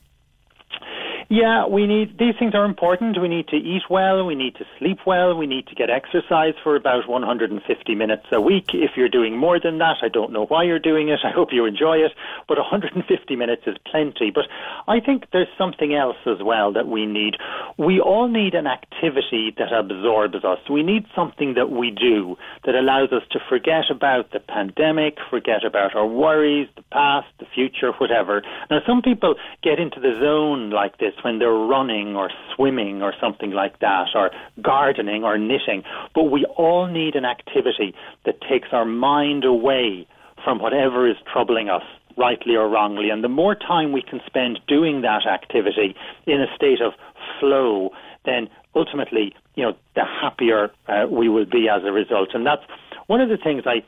Yeah, 1.32 1.68
we 1.68 1.86
need 1.86 2.18
these 2.18 2.34
things 2.40 2.56
are 2.56 2.64
important. 2.64 3.16
We 3.22 3.28
need 3.28 3.46
to 3.48 3.56
eat 3.56 3.84
well, 3.88 4.26
we 4.26 4.34
need 4.34 4.56
to 4.56 4.64
sleep 4.80 4.98
well, 5.06 5.36
we 5.36 5.46
need 5.46 5.68
to 5.68 5.76
get 5.76 5.88
exercise 5.88 6.54
for 6.64 6.74
about 6.74 7.08
150 7.08 7.94
minutes 7.94 8.26
a 8.32 8.40
week. 8.40 8.74
If 8.74 8.96
you're 8.96 9.08
doing 9.08 9.36
more 9.36 9.60
than 9.60 9.78
that, 9.78 9.98
I 10.02 10.08
don't 10.08 10.32
know 10.32 10.46
why 10.46 10.64
you're 10.64 10.80
doing 10.80 11.08
it. 11.08 11.20
I 11.24 11.30
hope 11.30 11.52
you 11.52 11.66
enjoy 11.66 11.98
it, 11.98 12.10
but 12.48 12.58
150 12.58 13.36
minutes 13.36 13.62
is 13.68 13.76
plenty. 13.86 14.32
But 14.32 14.46
I 14.88 14.98
think 14.98 15.26
there's 15.32 15.46
something 15.56 15.94
else 15.94 16.16
as 16.26 16.42
well 16.42 16.72
that 16.72 16.88
we 16.88 17.06
need. 17.06 17.36
We 17.78 18.00
all 18.00 18.26
need 18.26 18.54
an 18.54 18.66
activity 18.66 19.54
that 19.56 19.72
absorbs 19.72 20.44
us. 20.44 20.58
We 20.68 20.82
need 20.82 21.06
something 21.14 21.54
that 21.54 21.70
we 21.70 21.92
do 21.92 22.38
that 22.66 22.74
allows 22.74 23.12
us 23.12 23.22
to 23.30 23.38
forget 23.48 23.84
about 23.88 24.32
the 24.32 24.40
pandemic, 24.40 25.18
forget 25.30 25.64
about 25.64 25.94
our 25.94 26.08
worries, 26.08 26.66
the 26.74 26.82
past, 26.90 27.28
the 27.38 27.46
future, 27.54 27.92
whatever. 27.98 28.42
Now 28.68 28.80
some 28.84 29.00
people 29.00 29.36
get 29.62 29.78
into 29.78 30.00
the 30.00 30.18
zone 30.20 30.70
like 30.70 30.98
this 30.98 31.14
when 31.22 31.38
they're 31.38 31.50
running 31.50 32.16
or 32.16 32.30
swimming 32.54 33.02
or 33.02 33.14
something 33.20 33.50
like 33.50 33.78
that, 33.80 34.08
or 34.14 34.30
gardening 34.62 35.24
or 35.24 35.38
knitting. 35.38 35.82
But 36.14 36.24
we 36.24 36.44
all 36.56 36.86
need 36.86 37.14
an 37.14 37.24
activity 37.24 37.94
that 38.24 38.40
takes 38.40 38.68
our 38.72 38.84
mind 38.84 39.44
away 39.44 40.06
from 40.44 40.58
whatever 40.58 41.08
is 41.08 41.16
troubling 41.30 41.68
us 41.68 41.82
rightly 42.16 42.56
or 42.56 42.68
wrongly. 42.68 43.10
And 43.10 43.22
the 43.24 43.28
more 43.28 43.54
time 43.54 43.92
we 43.92 44.02
can 44.02 44.20
spend 44.26 44.60
doing 44.66 45.02
that 45.02 45.26
activity 45.26 45.94
in 46.26 46.40
a 46.40 46.46
state 46.54 46.80
of 46.80 46.92
flow, 47.38 47.90
then 48.24 48.48
ultimately, 48.74 49.34
you 49.54 49.64
know, 49.64 49.76
the 49.94 50.04
happier 50.04 50.70
uh, 50.88 51.06
we 51.10 51.28
will 51.28 51.46
be 51.46 51.68
as 51.68 51.82
a 51.84 51.92
result. 51.92 52.30
And 52.34 52.46
that's 52.46 52.62
one 53.06 53.20
of 53.20 53.28
the 53.28 53.36
things 53.36 53.62
I 53.66 53.82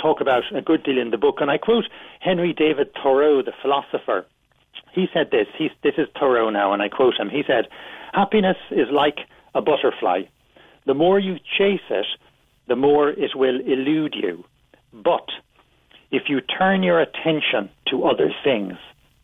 talk 0.00 0.20
about 0.20 0.42
a 0.54 0.62
good 0.62 0.82
deal 0.82 0.98
in 0.98 1.10
the 1.10 1.18
book. 1.18 1.36
And 1.40 1.50
I 1.50 1.58
quote 1.58 1.84
Henry 2.20 2.52
David 2.52 2.90
Thoreau, 2.94 3.42
the 3.42 3.52
philosopher, 3.62 4.26
he 4.94 5.06
said 5.12 5.30
this. 5.30 5.46
He's, 5.56 5.70
this 5.82 5.94
is 5.98 6.08
Thoreau 6.18 6.50
now, 6.50 6.72
and 6.72 6.82
I 6.82 6.88
quote 6.88 7.14
him. 7.18 7.28
He 7.28 7.42
said, 7.46 7.66
Happiness 8.12 8.56
is 8.70 8.88
like 8.92 9.18
a 9.54 9.62
butterfly. 9.62 10.22
The 10.86 10.94
more 10.94 11.18
you 11.18 11.36
chase 11.58 11.80
it, 11.90 12.06
the 12.68 12.76
more 12.76 13.10
it 13.10 13.32
will 13.34 13.60
elude 13.60 14.14
you. 14.14 14.44
But 14.92 15.28
if 16.10 16.24
you 16.28 16.40
turn 16.40 16.82
your 16.82 17.00
attention 17.00 17.70
to 17.90 18.04
other 18.04 18.32
things, 18.42 18.74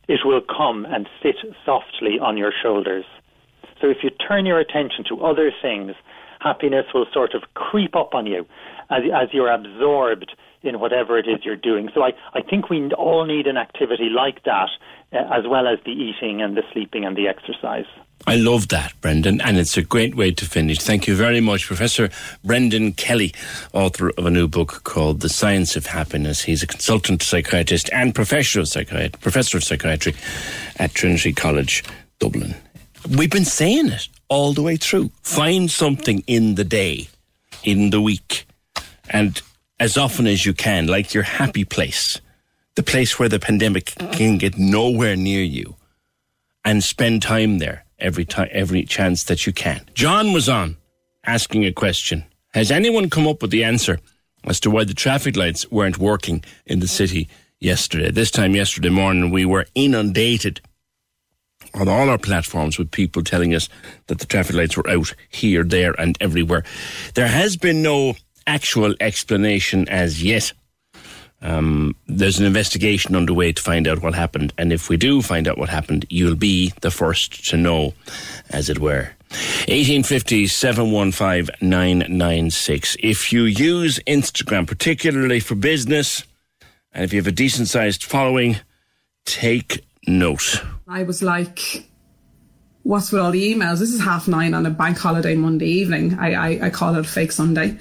it 0.08 0.20
will 0.24 0.40
come 0.40 0.86
and 0.88 1.08
sit 1.22 1.36
softly 1.64 2.18
on 2.20 2.36
your 2.36 2.52
shoulders. 2.62 3.04
So 3.80 3.88
if 3.88 3.98
you 4.02 4.10
turn 4.10 4.46
your 4.46 4.60
attention 4.60 5.04
to 5.08 5.24
other 5.24 5.50
things, 5.60 5.92
happiness 6.40 6.86
will 6.94 7.06
sort 7.12 7.34
of 7.34 7.42
creep 7.54 7.96
up 7.96 8.14
on 8.14 8.26
you 8.26 8.46
as, 8.90 9.02
as 9.12 9.28
you're 9.32 9.52
absorbed 9.52 10.32
in 10.62 10.80
whatever 10.80 11.18
it 11.18 11.26
is 11.26 11.44
you're 11.44 11.56
doing. 11.56 11.88
So 11.94 12.02
I, 12.02 12.10
I 12.34 12.42
think 12.42 12.70
we 12.70 12.90
all 12.92 13.24
need 13.24 13.46
an 13.46 13.56
activity 13.56 14.08
like 14.14 14.44
that, 14.44 14.68
uh, 15.12 15.18
as 15.32 15.46
well 15.46 15.66
as 15.66 15.78
the 15.84 15.92
eating 15.92 16.42
and 16.42 16.56
the 16.56 16.62
sleeping 16.72 17.04
and 17.04 17.16
the 17.16 17.28
exercise. 17.28 17.86
I 18.26 18.36
love 18.36 18.68
that, 18.68 18.92
Brendan, 19.00 19.40
and 19.40 19.56
it's 19.56 19.76
a 19.76 19.82
great 19.82 20.16
way 20.16 20.32
to 20.32 20.44
finish. 20.46 20.78
Thank 20.78 21.06
you 21.06 21.14
very 21.14 21.40
much, 21.40 21.66
Professor 21.66 22.10
Brendan 22.42 22.92
Kelly, 22.92 23.32
author 23.72 24.10
of 24.10 24.26
a 24.26 24.30
new 24.30 24.48
book 24.48 24.82
called 24.84 25.20
The 25.20 25.28
Science 25.28 25.76
of 25.76 25.86
Happiness. 25.86 26.42
He's 26.42 26.62
a 26.62 26.66
consultant 26.66 27.22
psychiatrist 27.22 27.88
and 27.92 28.14
professor 28.14 28.60
of 28.60 28.72
professor 29.20 29.58
of 29.58 29.64
psychiatry 29.64 30.14
at 30.76 30.94
Trinity 30.94 31.32
College, 31.32 31.84
Dublin. 32.18 32.56
We've 33.08 33.30
been 33.30 33.44
saying 33.44 33.88
it 33.88 34.08
all 34.28 34.52
the 34.52 34.62
way 34.62 34.76
through. 34.76 35.10
Find 35.22 35.70
something 35.70 36.24
in 36.26 36.56
the 36.56 36.64
day, 36.64 37.08
in 37.62 37.90
the 37.90 38.00
week, 38.00 38.46
and 39.10 39.40
as 39.78 39.96
often 39.96 40.26
as 40.26 40.44
you 40.44 40.52
can, 40.52 40.88
like 40.88 41.14
your 41.14 41.22
happy 41.22 41.64
place, 41.64 42.20
the 42.76 42.82
place 42.82 43.18
where 43.18 43.28
the 43.28 43.40
pandemic 43.40 43.86
can 44.12 44.38
get 44.38 44.56
nowhere 44.56 45.16
near 45.16 45.42
you, 45.42 45.76
and 46.64 46.84
spend 46.84 47.22
time 47.22 47.58
there 47.58 47.84
every 47.98 48.24
time, 48.24 48.48
every 48.52 48.84
chance 48.84 49.24
that 49.24 49.46
you 49.46 49.52
can. 49.52 49.80
John 49.94 50.32
was 50.32 50.48
on 50.48 50.76
asking 51.24 51.64
a 51.64 51.72
question. 51.72 52.24
Has 52.54 52.70
anyone 52.70 53.10
come 53.10 53.26
up 53.26 53.42
with 53.42 53.50
the 53.50 53.64
answer 53.64 53.98
as 54.44 54.60
to 54.60 54.70
why 54.70 54.84
the 54.84 54.94
traffic 54.94 55.36
lights 55.36 55.70
weren't 55.70 55.98
working 55.98 56.44
in 56.64 56.80
the 56.80 56.88
city 56.88 57.28
yesterday? 57.60 58.10
This 58.10 58.30
time 58.30 58.54
yesterday 58.54 58.90
morning, 58.90 59.30
we 59.30 59.44
were 59.44 59.66
inundated 59.74 60.60
on 61.74 61.88
all 61.88 62.08
our 62.08 62.18
platforms 62.18 62.78
with 62.78 62.90
people 62.90 63.22
telling 63.22 63.54
us 63.54 63.68
that 64.06 64.18
the 64.18 64.26
traffic 64.26 64.56
lights 64.56 64.76
were 64.76 64.88
out 64.88 65.14
here, 65.28 65.64
there, 65.64 65.98
and 66.00 66.16
everywhere. 66.20 66.64
There 67.14 67.28
has 67.28 67.56
been 67.56 67.82
no 67.82 68.16
actual 68.46 68.94
explanation 69.00 69.88
as 69.88 70.22
yet. 70.22 70.52
Um, 71.46 71.94
there's 72.08 72.40
an 72.40 72.44
investigation 72.44 73.14
underway 73.14 73.52
to 73.52 73.62
find 73.62 73.86
out 73.86 74.02
what 74.02 74.14
happened, 74.14 74.52
and 74.58 74.72
if 74.72 74.88
we 74.88 74.96
do 74.96 75.22
find 75.22 75.46
out 75.46 75.58
what 75.58 75.68
happened, 75.68 76.04
you'll 76.10 76.34
be 76.34 76.72
the 76.80 76.90
first 76.90 77.48
to 77.50 77.56
know, 77.56 77.94
as 78.50 78.68
it 78.68 78.80
were. 78.80 79.12
1850 79.68 80.48
715 80.48 81.54
996. 81.60 82.96
If 83.00 83.32
you 83.32 83.44
use 83.44 84.00
Instagram, 84.08 84.66
particularly 84.66 85.38
for 85.38 85.54
business, 85.54 86.24
and 86.92 87.04
if 87.04 87.12
you 87.12 87.20
have 87.20 87.28
a 87.28 87.32
decent 87.32 87.68
sized 87.68 88.02
following, 88.02 88.56
take 89.24 89.84
note. 90.08 90.62
I 90.88 91.04
was 91.04 91.22
like, 91.22 91.86
what's 92.86 93.10
with 93.10 93.20
all 93.20 93.32
the 93.32 93.52
emails? 93.52 93.80
This 93.80 93.92
is 93.92 94.00
half 94.00 94.28
nine 94.28 94.54
on 94.54 94.64
a 94.64 94.70
bank 94.70 94.96
holiday 94.96 95.34
Monday 95.34 95.66
evening. 95.66 96.16
I, 96.18 96.34
I, 96.34 96.66
I 96.66 96.70
call 96.70 96.94
it 96.94 97.00
a 97.00 97.04
fake 97.04 97.32
Sunday. 97.32 97.76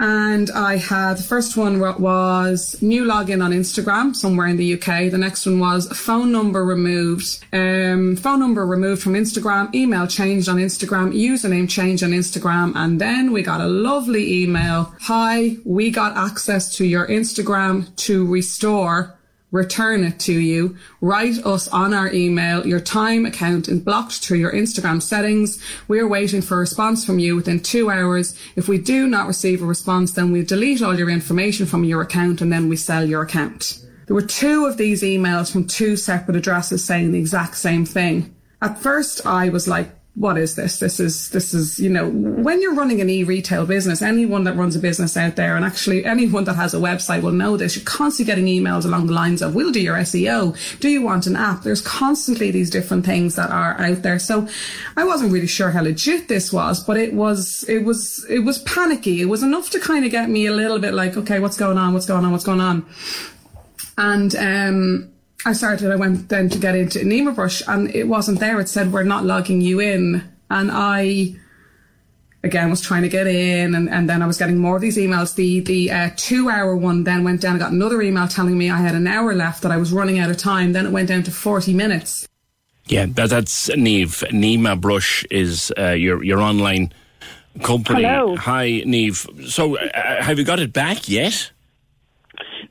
And 0.00 0.50
I 0.50 0.76
had 0.76 1.18
the 1.18 1.22
first 1.22 1.56
one 1.56 1.78
was 1.78 2.80
new 2.80 3.04
login 3.04 3.44
on 3.44 3.52
Instagram 3.52 4.16
somewhere 4.16 4.46
in 4.46 4.56
the 4.56 4.74
UK. 4.74 5.10
The 5.10 5.18
next 5.18 5.44
one 5.44 5.60
was 5.60 5.86
phone 5.88 6.32
number 6.32 6.64
removed. 6.64 7.44
Um, 7.52 8.16
phone 8.16 8.40
number 8.40 8.64
removed 8.64 9.02
from 9.02 9.12
Instagram, 9.12 9.74
email 9.74 10.06
changed 10.06 10.48
on 10.48 10.56
Instagram, 10.56 11.12
username 11.14 11.68
changed 11.68 12.02
on 12.02 12.10
Instagram. 12.10 12.72
And 12.74 12.98
then 12.98 13.32
we 13.32 13.42
got 13.42 13.60
a 13.60 13.66
lovely 13.66 14.42
email. 14.42 14.94
Hi, 15.02 15.56
we 15.66 15.90
got 15.90 16.16
access 16.16 16.74
to 16.76 16.86
your 16.86 17.06
Instagram 17.06 17.94
to 17.96 18.26
restore 18.26 19.17
return 19.50 20.04
it 20.04 20.20
to 20.20 20.32
you. 20.32 20.76
Write 21.00 21.44
us 21.46 21.68
on 21.68 21.94
our 21.94 22.12
email. 22.12 22.66
Your 22.66 22.80
time 22.80 23.24
account 23.26 23.68
is 23.68 23.80
blocked 23.80 24.14
through 24.14 24.38
your 24.38 24.52
Instagram 24.52 25.00
settings. 25.00 25.62
We 25.88 26.00
are 26.00 26.08
waiting 26.08 26.42
for 26.42 26.56
a 26.56 26.60
response 26.60 27.04
from 27.04 27.18
you 27.18 27.36
within 27.36 27.60
two 27.60 27.90
hours. 27.90 28.38
If 28.56 28.68
we 28.68 28.78
do 28.78 29.06
not 29.06 29.26
receive 29.26 29.62
a 29.62 29.66
response, 29.66 30.12
then 30.12 30.32
we 30.32 30.42
delete 30.42 30.82
all 30.82 30.98
your 30.98 31.10
information 31.10 31.66
from 31.66 31.84
your 31.84 32.02
account 32.02 32.40
and 32.40 32.52
then 32.52 32.68
we 32.68 32.76
sell 32.76 33.08
your 33.08 33.22
account. 33.22 33.84
There 34.06 34.14
were 34.14 34.22
two 34.22 34.64
of 34.66 34.76
these 34.76 35.02
emails 35.02 35.52
from 35.52 35.66
two 35.66 35.96
separate 35.96 36.36
addresses 36.36 36.84
saying 36.84 37.12
the 37.12 37.18
exact 37.18 37.56
same 37.56 37.84
thing. 37.84 38.34
At 38.60 38.78
first, 38.78 39.24
I 39.26 39.50
was 39.50 39.68
like, 39.68 39.90
what 40.18 40.36
is 40.36 40.56
this? 40.56 40.80
This 40.80 40.98
is, 40.98 41.30
this 41.30 41.54
is, 41.54 41.78
you 41.78 41.88
know, 41.88 42.10
when 42.10 42.60
you're 42.60 42.74
running 42.74 43.00
an 43.00 43.08
e-retail 43.08 43.66
business, 43.66 44.02
anyone 44.02 44.42
that 44.44 44.56
runs 44.56 44.74
a 44.74 44.80
business 44.80 45.16
out 45.16 45.36
there 45.36 45.54
and 45.54 45.64
actually 45.64 46.04
anyone 46.04 46.42
that 46.44 46.56
has 46.56 46.74
a 46.74 46.78
website 46.78 47.22
will 47.22 47.30
know 47.30 47.56
this. 47.56 47.76
You're 47.76 47.84
constantly 47.84 48.32
getting 48.32 48.46
emails 48.46 48.84
along 48.84 49.06
the 49.06 49.12
lines 49.12 49.42
of, 49.42 49.54
we'll 49.54 49.70
do 49.70 49.80
your 49.80 49.94
SEO. 49.98 50.56
Do 50.80 50.88
you 50.88 51.02
want 51.02 51.28
an 51.28 51.36
app? 51.36 51.62
There's 51.62 51.80
constantly 51.80 52.50
these 52.50 52.68
different 52.68 53.06
things 53.06 53.36
that 53.36 53.50
are 53.50 53.80
out 53.80 54.02
there. 54.02 54.18
So 54.18 54.48
I 54.96 55.04
wasn't 55.04 55.32
really 55.32 55.46
sure 55.46 55.70
how 55.70 55.82
legit 55.82 56.26
this 56.26 56.52
was, 56.52 56.82
but 56.82 56.96
it 56.96 57.14
was, 57.14 57.64
it 57.68 57.84
was, 57.84 58.26
it 58.28 58.40
was 58.40 58.58
panicky. 58.60 59.20
It 59.20 59.26
was 59.26 59.44
enough 59.44 59.70
to 59.70 59.78
kind 59.78 60.04
of 60.04 60.10
get 60.10 60.28
me 60.28 60.46
a 60.46 60.52
little 60.52 60.80
bit 60.80 60.94
like, 60.94 61.16
okay, 61.16 61.38
what's 61.38 61.56
going 61.56 61.78
on? 61.78 61.94
What's 61.94 62.06
going 62.06 62.24
on? 62.24 62.32
What's 62.32 62.44
going 62.44 62.60
on? 62.60 62.84
And, 63.96 64.34
um, 64.34 65.12
I 65.44 65.52
started, 65.52 65.90
I 65.90 65.96
went 65.96 66.28
then 66.28 66.48
to 66.50 66.58
get 66.58 66.74
into 66.74 66.98
Nima 67.00 67.34
Brush 67.34 67.62
and 67.68 67.94
it 67.94 68.08
wasn't 68.08 68.40
there. 68.40 68.58
It 68.60 68.68
said, 68.68 68.92
we're 68.92 69.04
not 69.04 69.24
logging 69.24 69.60
you 69.60 69.80
in. 69.80 70.22
And 70.50 70.70
I, 70.72 71.36
again, 72.42 72.70
was 72.70 72.80
trying 72.80 73.02
to 73.02 73.08
get 73.08 73.26
in 73.26 73.74
and, 73.74 73.88
and 73.88 74.10
then 74.10 74.20
I 74.20 74.26
was 74.26 74.36
getting 74.36 74.58
more 74.58 74.76
of 74.76 74.82
these 74.82 74.96
emails. 74.96 75.36
The, 75.36 75.60
the 75.60 75.90
uh, 75.90 76.10
two 76.16 76.48
hour 76.48 76.76
one 76.76 77.04
then 77.04 77.22
went 77.22 77.40
down. 77.40 77.56
I 77.56 77.58
got 77.60 77.72
another 77.72 78.02
email 78.02 78.26
telling 78.26 78.58
me 78.58 78.68
I 78.68 78.78
had 78.78 78.94
an 78.94 79.06
hour 79.06 79.32
left 79.34 79.62
that 79.62 79.70
I 79.70 79.76
was 79.76 79.92
running 79.92 80.18
out 80.18 80.28
of 80.28 80.36
time. 80.36 80.72
Then 80.72 80.86
it 80.86 80.90
went 80.90 81.08
down 81.08 81.22
to 81.24 81.30
40 81.30 81.72
minutes. 81.72 82.26
Yeah, 82.86 83.06
that, 83.06 83.30
that's 83.30 83.68
Neve. 83.76 84.24
Nima 84.30 84.80
Brush 84.80 85.24
is 85.30 85.70
uh, 85.78 85.90
your 85.90 86.24
your 86.24 86.40
online 86.40 86.90
company. 87.62 88.02
Hello. 88.02 88.34
Hi, 88.36 88.82
Neve. 88.86 89.26
So, 89.46 89.76
uh, 89.76 90.22
have 90.22 90.38
you 90.38 90.44
got 90.44 90.58
it 90.58 90.72
back 90.72 91.06
yet? 91.06 91.50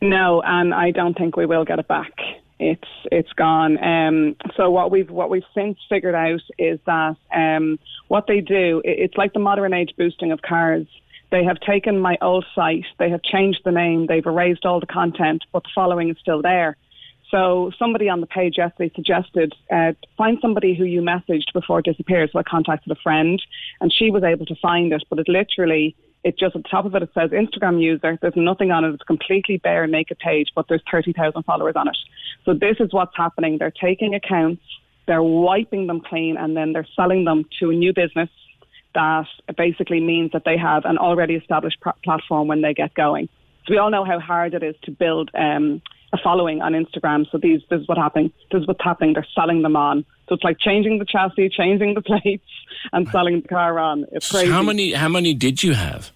No, 0.02 0.41
and 0.41 0.73
I 0.73 0.89
don't 0.89 1.15
think 1.15 1.38
we 1.38 1.45
will 1.45 1.65
get 1.65 1.77
it 1.77 1.88
back. 1.88 2.11
It's 2.59 2.89
it's 3.11 3.31
gone. 3.34 3.84
Um, 3.84 4.35
so 4.55 4.71
what 4.71 4.89
we've 4.89 5.09
what 5.09 5.29
we've 5.29 5.43
since 5.53 5.77
figured 5.89 6.15
out 6.15 6.41
is 6.57 6.79
that 6.85 7.15
um, 7.34 7.77
what 8.07 8.25
they 8.27 8.41
do 8.41 8.81
it, 8.84 8.99
it's 8.99 9.17
like 9.17 9.34
the 9.34 9.39
modern 9.39 9.73
age 9.73 9.93
boosting 9.97 10.31
of 10.31 10.41
cars. 10.41 10.88
They 11.29 11.43
have 11.43 11.59
taken 11.59 11.99
my 11.99 12.17
old 12.21 12.45
site, 12.55 12.85
they 12.99 13.09
have 13.09 13.21
changed 13.21 13.59
the 13.65 13.71
name, 13.71 14.07
they've 14.07 14.25
erased 14.25 14.65
all 14.65 14.79
the 14.79 14.85
content, 14.85 15.43
but 15.51 15.63
the 15.63 15.69
following 15.75 16.09
is 16.09 16.17
still 16.21 16.41
there. 16.41 16.77
So 17.29 17.71
somebody 17.77 18.07
on 18.07 18.21
the 18.21 18.27
page 18.27 18.55
yesterday 18.57 18.91
suggested 18.95 19.53
uh, 19.69 19.91
find 20.17 20.38
somebody 20.41 20.73
who 20.73 20.85
you 20.85 21.01
messaged 21.01 21.51
before 21.53 21.79
it 21.79 21.85
disappeared. 21.85 22.29
So 22.31 22.39
I 22.39 22.43
contacted 22.43 22.91
a 22.91 22.95
friend, 22.95 23.41
and 23.81 23.93
she 23.93 24.09
was 24.09 24.23
able 24.23 24.45
to 24.45 24.55
find 24.61 24.93
it, 24.93 25.03
but 25.09 25.19
it 25.19 25.27
literally 25.27 25.95
it 26.23 26.38
just 26.38 26.56
at 26.56 26.64
the 26.64 26.69
top 26.69 26.85
of 26.85 26.95
it 26.95 27.03
it 27.03 27.10
says 27.14 27.31
Instagram 27.31 27.81
user. 27.81 28.18
There's 28.22 28.34
nothing 28.35 28.72
on 28.72 28.84
it. 28.85 28.94
It's 28.94 29.03
completely 29.03 29.57
bare, 29.57 29.88
naked 29.88 30.19
page, 30.19 30.49
but 30.56 30.68
there's 30.68 30.84
thirty 30.91 31.14
thousand 31.14 31.44
followers 31.44 31.76
on 31.76 31.88
it. 31.88 31.98
So 32.45 32.53
this 32.53 32.77
is 32.80 32.91
what's 32.91 33.15
happening. 33.15 33.57
They're 33.57 33.72
taking 33.72 34.15
accounts, 34.15 34.64
they're 35.06 35.23
wiping 35.23 35.88
them 35.88 36.02
clean, 36.02 36.38
and 36.38 36.56
then 36.56 36.73
they're 36.73 36.88
selling 36.95 37.26
them 37.26 37.45
to 37.60 37.69
a 37.69 37.73
new 37.73 37.94
business 37.94 38.30
that 38.95 39.27
basically 39.56 39.99
means 39.99 40.31
that 40.31 40.44
they 40.44 40.57
have 40.57 40.84
an 40.85 40.98
already 40.98 41.35
established 41.35 41.80
pr- 41.81 41.89
platform 42.03 42.48
when 42.48 42.61
they 42.61 42.73
get 42.73 42.94
going. 42.95 43.30
So 43.65 43.73
we 43.73 43.77
all 43.77 43.91
know 43.91 44.03
how 44.03 44.19
hard 44.19 44.53
it 44.53 44.64
is 44.64 44.76
to 44.84 44.91
build 44.91 45.30
um, 45.35 45.81
a 46.14 46.18
following 46.23 46.61
on 46.61 46.73
Instagram. 46.73 47.30
So 47.31 47.38
these, 47.38 47.61
this 47.69 47.81
is 47.81 47.88
what 47.88 47.98
happening. 47.98 48.31
This 48.52 48.61
is 48.61 48.68
what's 48.68 48.84
happening. 48.84 49.14
They're 49.14 49.27
selling 49.35 49.61
them 49.61 49.76
on. 49.76 50.06
So 50.28 50.36
it's 50.36 50.44
like 50.44 50.60
changing 50.60 50.99
the 50.99 51.06
chassis, 51.06 51.49
changing 51.49 51.94
the 51.94 52.02
plates, 52.22 52.45
and 52.91 53.08
selling 53.10 53.41
the 53.41 53.48
car 53.48 53.80
on. 53.80 54.06
It's 54.12 54.30
crazy. 54.30 54.52
How 54.52 54.62
many 54.62 54.94
how 54.94 55.10
many 55.10 55.34
did 55.34 55.64
you 55.64 55.74
have? 55.74 56.12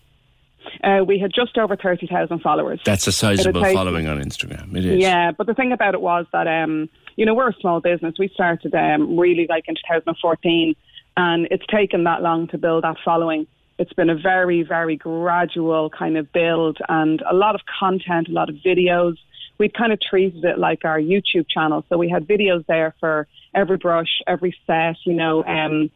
Uh, 0.83 1.03
we 1.05 1.19
had 1.19 1.31
just 1.33 1.57
over 1.57 1.75
thirty 1.75 2.07
thousand 2.07 2.39
followers. 2.39 2.79
That's 2.85 3.07
a 3.07 3.11
sizable 3.11 3.61
take- 3.61 3.75
following 3.75 4.07
on 4.07 4.21
Instagram. 4.21 4.75
It 4.75 4.85
is. 4.85 4.99
Yeah, 4.99 5.31
but 5.31 5.47
the 5.47 5.53
thing 5.53 5.71
about 5.71 5.93
it 5.93 6.01
was 6.01 6.25
that 6.33 6.47
um, 6.47 6.89
you 7.15 7.25
know 7.25 7.33
we're 7.33 7.49
a 7.49 7.55
small 7.59 7.79
business. 7.81 8.15
We 8.19 8.29
started 8.29 8.73
um, 8.75 9.17
really 9.17 9.47
like 9.49 9.65
in 9.67 9.75
2014, 9.75 10.75
and 11.17 11.47
it's 11.51 11.65
taken 11.67 12.03
that 12.03 12.21
long 12.21 12.47
to 12.49 12.57
build 12.57 12.83
that 12.83 12.97
following. 13.03 13.47
It's 13.79 13.93
been 13.93 14.11
a 14.11 14.15
very, 14.15 14.61
very 14.61 14.95
gradual 14.95 15.89
kind 15.89 16.17
of 16.17 16.31
build, 16.31 16.77
and 16.87 17.21
a 17.29 17.33
lot 17.33 17.55
of 17.55 17.61
content, 17.79 18.27
a 18.27 18.31
lot 18.31 18.49
of 18.49 18.55
videos. 18.55 19.17
We 19.57 19.69
kind 19.69 19.91
of 19.91 19.99
treated 19.99 20.43
it 20.45 20.59
like 20.59 20.85
our 20.85 20.99
YouTube 20.99 21.47
channel, 21.49 21.83
so 21.89 21.97
we 21.97 22.09
had 22.09 22.27
videos 22.27 22.65
there 22.67 22.93
for 22.99 23.27
every 23.53 23.77
brush, 23.77 24.21
every 24.27 24.55
set. 24.67 24.97
You 25.05 25.13
know, 25.13 25.43
um, 25.43 25.89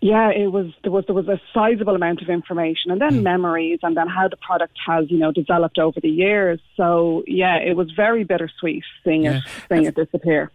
yeah, 0.00 0.30
it 0.30 0.52
was 0.52 0.66
there 0.82 0.92
was 0.92 1.04
there 1.06 1.14
was 1.14 1.28
a 1.28 1.40
sizable 1.52 1.94
amount 1.94 2.22
of 2.22 2.28
information, 2.28 2.90
and 2.90 3.00
then 3.00 3.22
memories, 3.22 3.80
and 3.82 3.96
then 3.96 4.06
how 4.06 4.28
the 4.28 4.36
product 4.36 4.76
has 4.86 5.10
you 5.10 5.18
know 5.18 5.32
developed 5.32 5.78
over 5.78 6.00
the 6.00 6.08
years. 6.08 6.60
So 6.76 7.24
yeah, 7.26 7.56
it 7.56 7.76
was 7.76 7.90
very 7.90 8.24
bittersweet 8.24 8.84
seeing 9.04 9.24
it 9.24 9.42
seeing 9.68 9.84
it 9.84 9.94
disappear. 9.94 10.50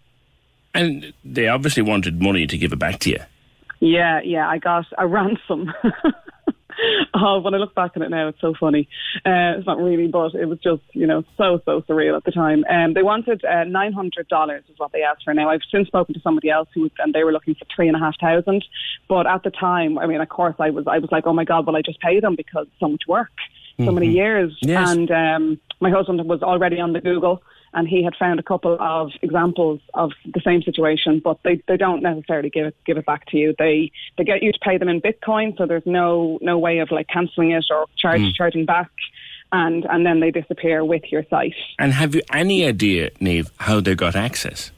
And 0.73 1.14
they 1.23 1.47
obviously 1.47 1.84
wanted 1.84 2.22
money 2.22 2.47
to 2.47 2.57
give 2.57 2.73
it 2.73 2.80
back 2.80 2.99
to 3.01 3.11
you. 3.11 3.19
Yeah, 3.80 4.22
yeah, 4.23 4.47
I 4.49 4.57
got 4.57 4.85
a 4.97 5.05
ransom. 5.05 5.72
oh, 7.13 7.39
when 7.39 7.53
I 7.53 7.57
look 7.57 7.75
back 7.75 7.91
on 7.95 8.01
it 8.01 8.09
now, 8.09 8.27
it's 8.29 8.41
so 8.41 8.53
funny. 8.59 8.87
Uh, 9.25 9.57
it's 9.57 9.67
not 9.67 9.77
really, 9.77 10.07
but 10.07 10.35
it 10.35 10.45
was 10.45 10.59
just, 10.59 10.81
you 10.93 11.07
know, 11.07 11.23
so, 11.37 11.61
so 11.65 11.81
surreal 11.81 12.15
at 12.17 12.23
the 12.23 12.31
time. 12.31 12.63
Um, 12.69 12.93
they 12.93 13.03
wanted 13.03 13.43
uh, 13.45 13.65
$900 13.65 14.59
is 14.59 14.63
what 14.77 14.91
they 14.91 15.03
asked 15.03 15.23
for. 15.23 15.33
Now, 15.33 15.49
I've 15.49 15.61
since 15.71 15.87
spoken 15.87 16.13
to 16.15 16.21
somebody 16.21 16.49
else 16.49 16.69
who, 16.73 16.89
and 16.99 17.13
they 17.13 17.23
were 17.23 17.31
looking 17.31 17.55
for 17.55 17.65
three 17.75 17.87
and 17.87 17.95
a 17.95 17.99
half 17.99 18.19
thousand. 18.19 18.65
But 19.07 19.27
at 19.27 19.43
the 19.43 19.51
time, 19.51 19.97
I 19.97 20.05
mean, 20.07 20.21
of 20.21 20.29
course, 20.29 20.55
I 20.59 20.69
was, 20.69 20.85
I 20.87 20.99
was 20.99 21.11
like, 21.11 21.25
oh 21.27 21.33
my 21.33 21.45
God, 21.45 21.65
will 21.65 21.75
I 21.75 21.81
just 21.81 21.99
pay 21.99 22.19
them 22.19 22.35
because 22.35 22.67
so 22.79 22.87
much 22.87 23.03
work, 23.07 23.31
so 23.83 23.91
many 23.91 24.07
Mhm. 24.09 24.13
years. 24.13 24.57
Yes. 24.61 24.89
And 24.91 25.11
um, 25.11 25.59
my 25.79 25.89
husband 25.89 26.23
was 26.25 26.41
already 26.41 26.79
on 26.79 26.93
the 26.93 27.01
Google 27.01 27.41
and 27.73 27.87
he 27.87 28.03
had 28.03 28.15
found 28.15 28.39
a 28.39 28.43
couple 28.43 28.77
of 28.79 29.11
examples 29.21 29.79
of 29.93 30.11
the 30.25 30.41
same 30.41 30.61
situation, 30.61 31.19
but 31.23 31.37
they, 31.43 31.61
they 31.67 31.77
don't 31.77 32.01
necessarily 32.03 32.49
give 32.49 32.67
it 32.67 32.75
give 32.85 32.97
it 32.97 33.05
back 33.05 33.25
to 33.27 33.37
you. 33.37 33.55
They 33.57 33.91
they 34.17 34.23
get 34.23 34.43
you 34.43 34.51
to 34.51 34.59
pay 34.59 34.77
them 34.77 34.89
in 34.89 35.01
Bitcoin, 35.01 35.57
so 35.57 35.65
there's 35.65 35.85
no 35.85 36.39
no 36.41 36.57
way 36.57 36.79
of 36.79 36.91
like 36.91 37.07
cancelling 37.07 37.51
it 37.51 37.65
or 37.69 37.85
charge, 37.97 38.21
Mm. 38.21 38.33
charging 38.35 38.65
back, 38.65 38.91
and 39.51 39.85
and 39.85 40.05
then 40.05 40.19
they 40.19 40.31
disappear 40.31 40.83
with 40.85 41.03
your 41.11 41.23
site. 41.29 41.55
And 41.79 41.93
have 41.93 42.13
you 42.15 42.21
any 42.31 42.65
idea, 42.65 43.09
Neve, 43.19 43.51
how 43.57 43.79
they 43.81 43.95
got 43.95 44.15
access? 44.15 44.71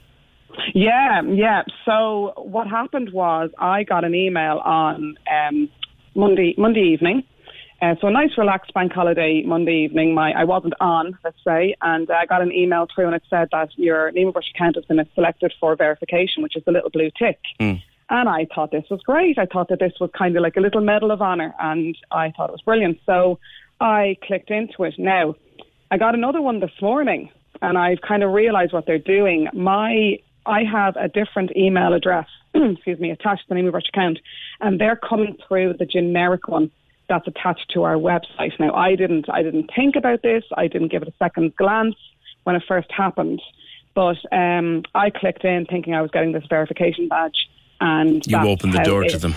Yeah, 0.73 1.21
yeah. 1.23 1.63
So 1.83 2.33
what 2.37 2.67
happened 2.67 3.11
was 3.11 3.49
I 3.59 3.83
got 3.83 4.03
an 4.05 4.15
email 4.15 4.57
on 4.59 5.17
um, 5.31 5.69
Monday 6.15 6.55
Monday 6.57 6.81
evening. 6.93 7.23
Uh, 7.81 7.95
so 7.99 8.07
a 8.07 8.11
nice 8.11 8.37
relaxed 8.37 8.73
bank 8.73 8.93
holiday 8.93 9.43
Monday 9.45 9.83
evening. 9.83 10.13
My 10.13 10.31
I 10.31 10.45
wasn't 10.45 10.73
on, 10.79 11.17
let's 11.23 11.37
say, 11.43 11.75
and 11.81 12.09
I 12.09 12.25
got 12.25 12.41
an 12.41 12.51
email 12.51 12.87
through 12.93 13.07
and 13.07 13.15
it 13.15 13.23
said 13.29 13.49
that 13.51 13.69
your 13.75 14.11
Nima 14.13 14.31
Brush 14.31 14.49
account 14.55 14.75
has 14.75 14.85
been 14.85 15.05
selected 15.13 15.53
for 15.59 15.75
verification, 15.75 16.41
which 16.41 16.55
is 16.55 16.63
the 16.65 16.71
little 16.71 16.89
blue 16.89 17.11
tick. 17.17 17.39
And 18.09 18.29
I 18.29 18.47
thought 18.53 18.71
this 18.71 18.85
was 18.89 19.01
great. 19.01 19.37
I 19.37 19.45
thought 19.45 19.69
that 19.69 19.79
this 19.79 19.93
was 19.99 20.09
kind 20.17 20.37
of 20.37 20.43
like 20.43 20.55
a 20.55 20.61
little 20.61 20.81
medal 20.81 21.11
of 21.11 21.21
honor, 21.21 21.53
and 21.59 21.97
I 22.11 22.31
thought 22.31 22.49
it 22.49 22.53
was 22.53 22.61
brilliant. 22.61 22.99
So 23.05 23.39
I 23.81 24.17
clicked 24.23 24.51
into 24.51 24.83
it. 24.83 24.93
Now, 24.97 25.35
I 25.89 25.97
got 25.97 26.13
another 26.13 26.41
one 26.41 26.59
this 26.59 26.71
morning, 26.81 27.31
and 27.61 27.77
I've 27.77 28.01
kind 28.01 28.23
of 28.23 28.31
realized 28.31 28.73
what 28.73 28.85
they're 28.85 28.99
doing. 28.99 29.47
My 29.53 30.19
I 30.45 30.63
have 30.63 30.95
a 30.95 31.07
different 31.07 31.57
email 31.57 31.93
address, 31.93 32.27
excuse 32.53 32.99
me, 32.99 33.09
attached 33.09 33.43
to 33.43 33.49
the 33.49 33.55
name 33.55 33.67
of 33.67 33.73
our 33.73 33.81
account, 33.89 34.19
and 34.61 34.79
they're 34.79 34.95
coming 34.95 35.37
through 35.47 35.73
the 35.79 35.85
generic 35.85 36.47
one 36.47 36.71
that's 37.07 37.27
attached 37.27 37.71
to 37.73 37.83
our 37.83 37.95
website. 37.95 38.59
Now, 38.59 38.73
I 38.73 38.95
didn't, 38.95 39.29
I 39.29 39.43
didn't 39.43 39.69
think 39.75 39.95
about 39.95 40.21
this. 40.21 40.43
I 40.55 40.67
didn't 40.67 40.89
give 40.89 41.01
it 41.01 41.07
a 41.07 41.13
second 41.17 41.55
glance 41.55 41.95
when 42.43 42.55
it 42.55 42.63
first 42.67 42.91
happened, 42.91 43.41
but 43.93 44.17
um, 44.31 44.83
I 44.93 45.09
clicked 45.09 45.43
in 45.43 45.65
thinking 45.65 45.93
I 45.93 46.01
was 46.01 46.11
getting 46.11 46.31
this 46.31 46.45
verification 46.49 47.07
badge, 47.07 47.47
and 47.81 48.25
You 48.25 48.37
opened 48.37 48.73
the 48.73 48.83
door 48.83 49.03
it- 49.03 49.09
to 49.11 49.17
them. 49.17 49.35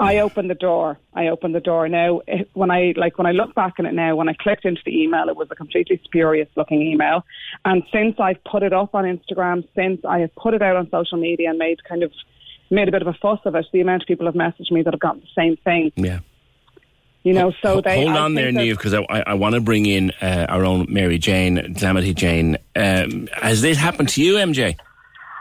I 0.00 0.20
opened 0.20 0.48
the 0.48 0.54
door. 0.54 0.98
I 1.12 1.28
opened 1.28 1.54
the 1.54 1.60
door. 1.60 1.86
Now, 1.86 2.22
it, 2.26 2.48
when 2.54 2.70
I 2.70 2.94
like 2.96 3.18
when 3.18 3.26
I 3.26 3.32
look 3.32 3.54
back 3.54 3.74
on 3.78 3.84
it 3.84 3.92
now, 3.92 4.16
when 4.16 4.30
I 4.30 4.32
clicked 4.32 4.64
into 4.64 4.80
the 4.82 5.02
email, 5.02 5.28
it 5.28 5.36
was 5.36 5.48
a 5.50 5.54
completely 5.54 6.00
spurious 6.04 6.48
looking 6.56 6.80
email. 6.80 7.22
And 7.66 7.82
since 7.92 8.18
I've 8.18 8.42
put 8.44 8.62
it 8.62 8.72
up 8.72 8.94
on 8.94 9.04
Instagram, 9.04 9.68
since 9.74 10.02
I 10.06 10.20
have 10.20 10.34
put 10.36 10.54
it 10.54 10.62
out 10.62 10.76
on 10.76 10.88
social 10.90 11.18
media 11.18 11.50
and 11.50 11.58
made 11.58 11.84
kind 11.84 12.02
of 12.02 12.12
made 12.70 12.88
a 12.88 12.92
bit 12.92 13.02
of 13.02 13.08
a 13.08 13.12
fuss 13.12 13.40
of 13.44 13.54
it, 13.54 13.66
the 13.74 13.82
amount 13.82 14.02
of 14.02 14.08
people 14.08 14.24
have 14.24 14.34
messaged 14.34 14.70
me 14.70 14.80
that 14.82 14.94
have 14.94 15.00
gotten 15.00 15.20
the 15.20 15.26
same 15.36 15.58
thing. 15.58 15.92
Yeah. 15.96 16.20
You 17.22 17.34
know, 17.34 17.52
so 17.60 17.82
they 17.82 17.96
Hold 17.96 18.16
on 18.16 18.34
there, 18.34 18.50
Neve, 18.50 18.78
because 18.78 18.94
I, 18.94 19.02
I, 19.10 19.20
I 19.26 19.34
want 19.34 19.54
to 19.54 19.60
bring 19.60 19.84
in 19.84 20.10
uh, 20.22 20.46
our 20.48 20.64
own 20.64 20.86
Mary 20.88 21.18
Jane, 21.18 21.56
Damity 21.74 22.14
Jane. 22.14 22.56
Um, 22.74 23.28
has 23.34 23.60
this 23.60 23.76
happened 23.76 24.08
to 24.10 24.22
you, 24.22 24.34
MJ? 24.34 24.76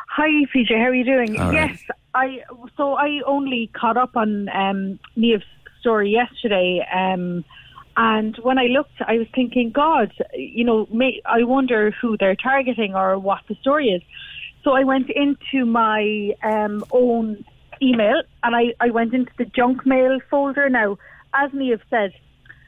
Hi, 0.10 0.28
PJ. 0.54 0.70
How 0.78 0.88
are 0.88 0.94
you 0.94 1.06
doing? 1.06 1.40
All 1.40 1.52
right. 1.52 1.70
yes, 1.70 1.82
I. 2.14 2.44
So 2.76 2.96
I 2.96 3.22
only 3.26 3.72
caught 3.74 3.96
up 3.96 4.18
on 4.18 4.50
um, 4.50 5.00
Neve's 5.16 5.46
story 5.80 6.10
yesterday, 6.12 6.86
um, 6.94 7.46
And 7.96 8.38
when 8.44 8.58
I 8.58 8.66
looked, 8.66 9.02
I 9.08 9.18
was 9.18 9.28
thinking, 9.34 9.72
God, 9.72 10.12
you 10.34 10.64
know, 10.64 10.88
may, 10.92 11.22
I 11.26 11.44
wonder 11.44 11.92
who 11.92 12.18
they're 12.18 12.36
targeting 12.36 12.96
or 12.96 13.18
what 13.18 13.42
the 13.48 13.56
story 13.56 13.90
is. 13.90 14.02
So 14.64 14.72
I 14.72 14.84
went 14.84 15.10
into 15.10 15.66
my 15.66 16.34
um, 16.44 16.84
own 16.92 17.44
email 17.82 18.22
and 18.44 18.56
I, 18.56 18.74
I 18.80 18.90
went 18.90 19.14
into 19.14 19.32
the 19.38 19.46
junk 19.46 19.86
mail 19.86 20.20
folder. 20.30 20.70
Now, 20.70 20.98
as 21.34 21.52
Neve 21.54 21.82
said, 21.90 22.14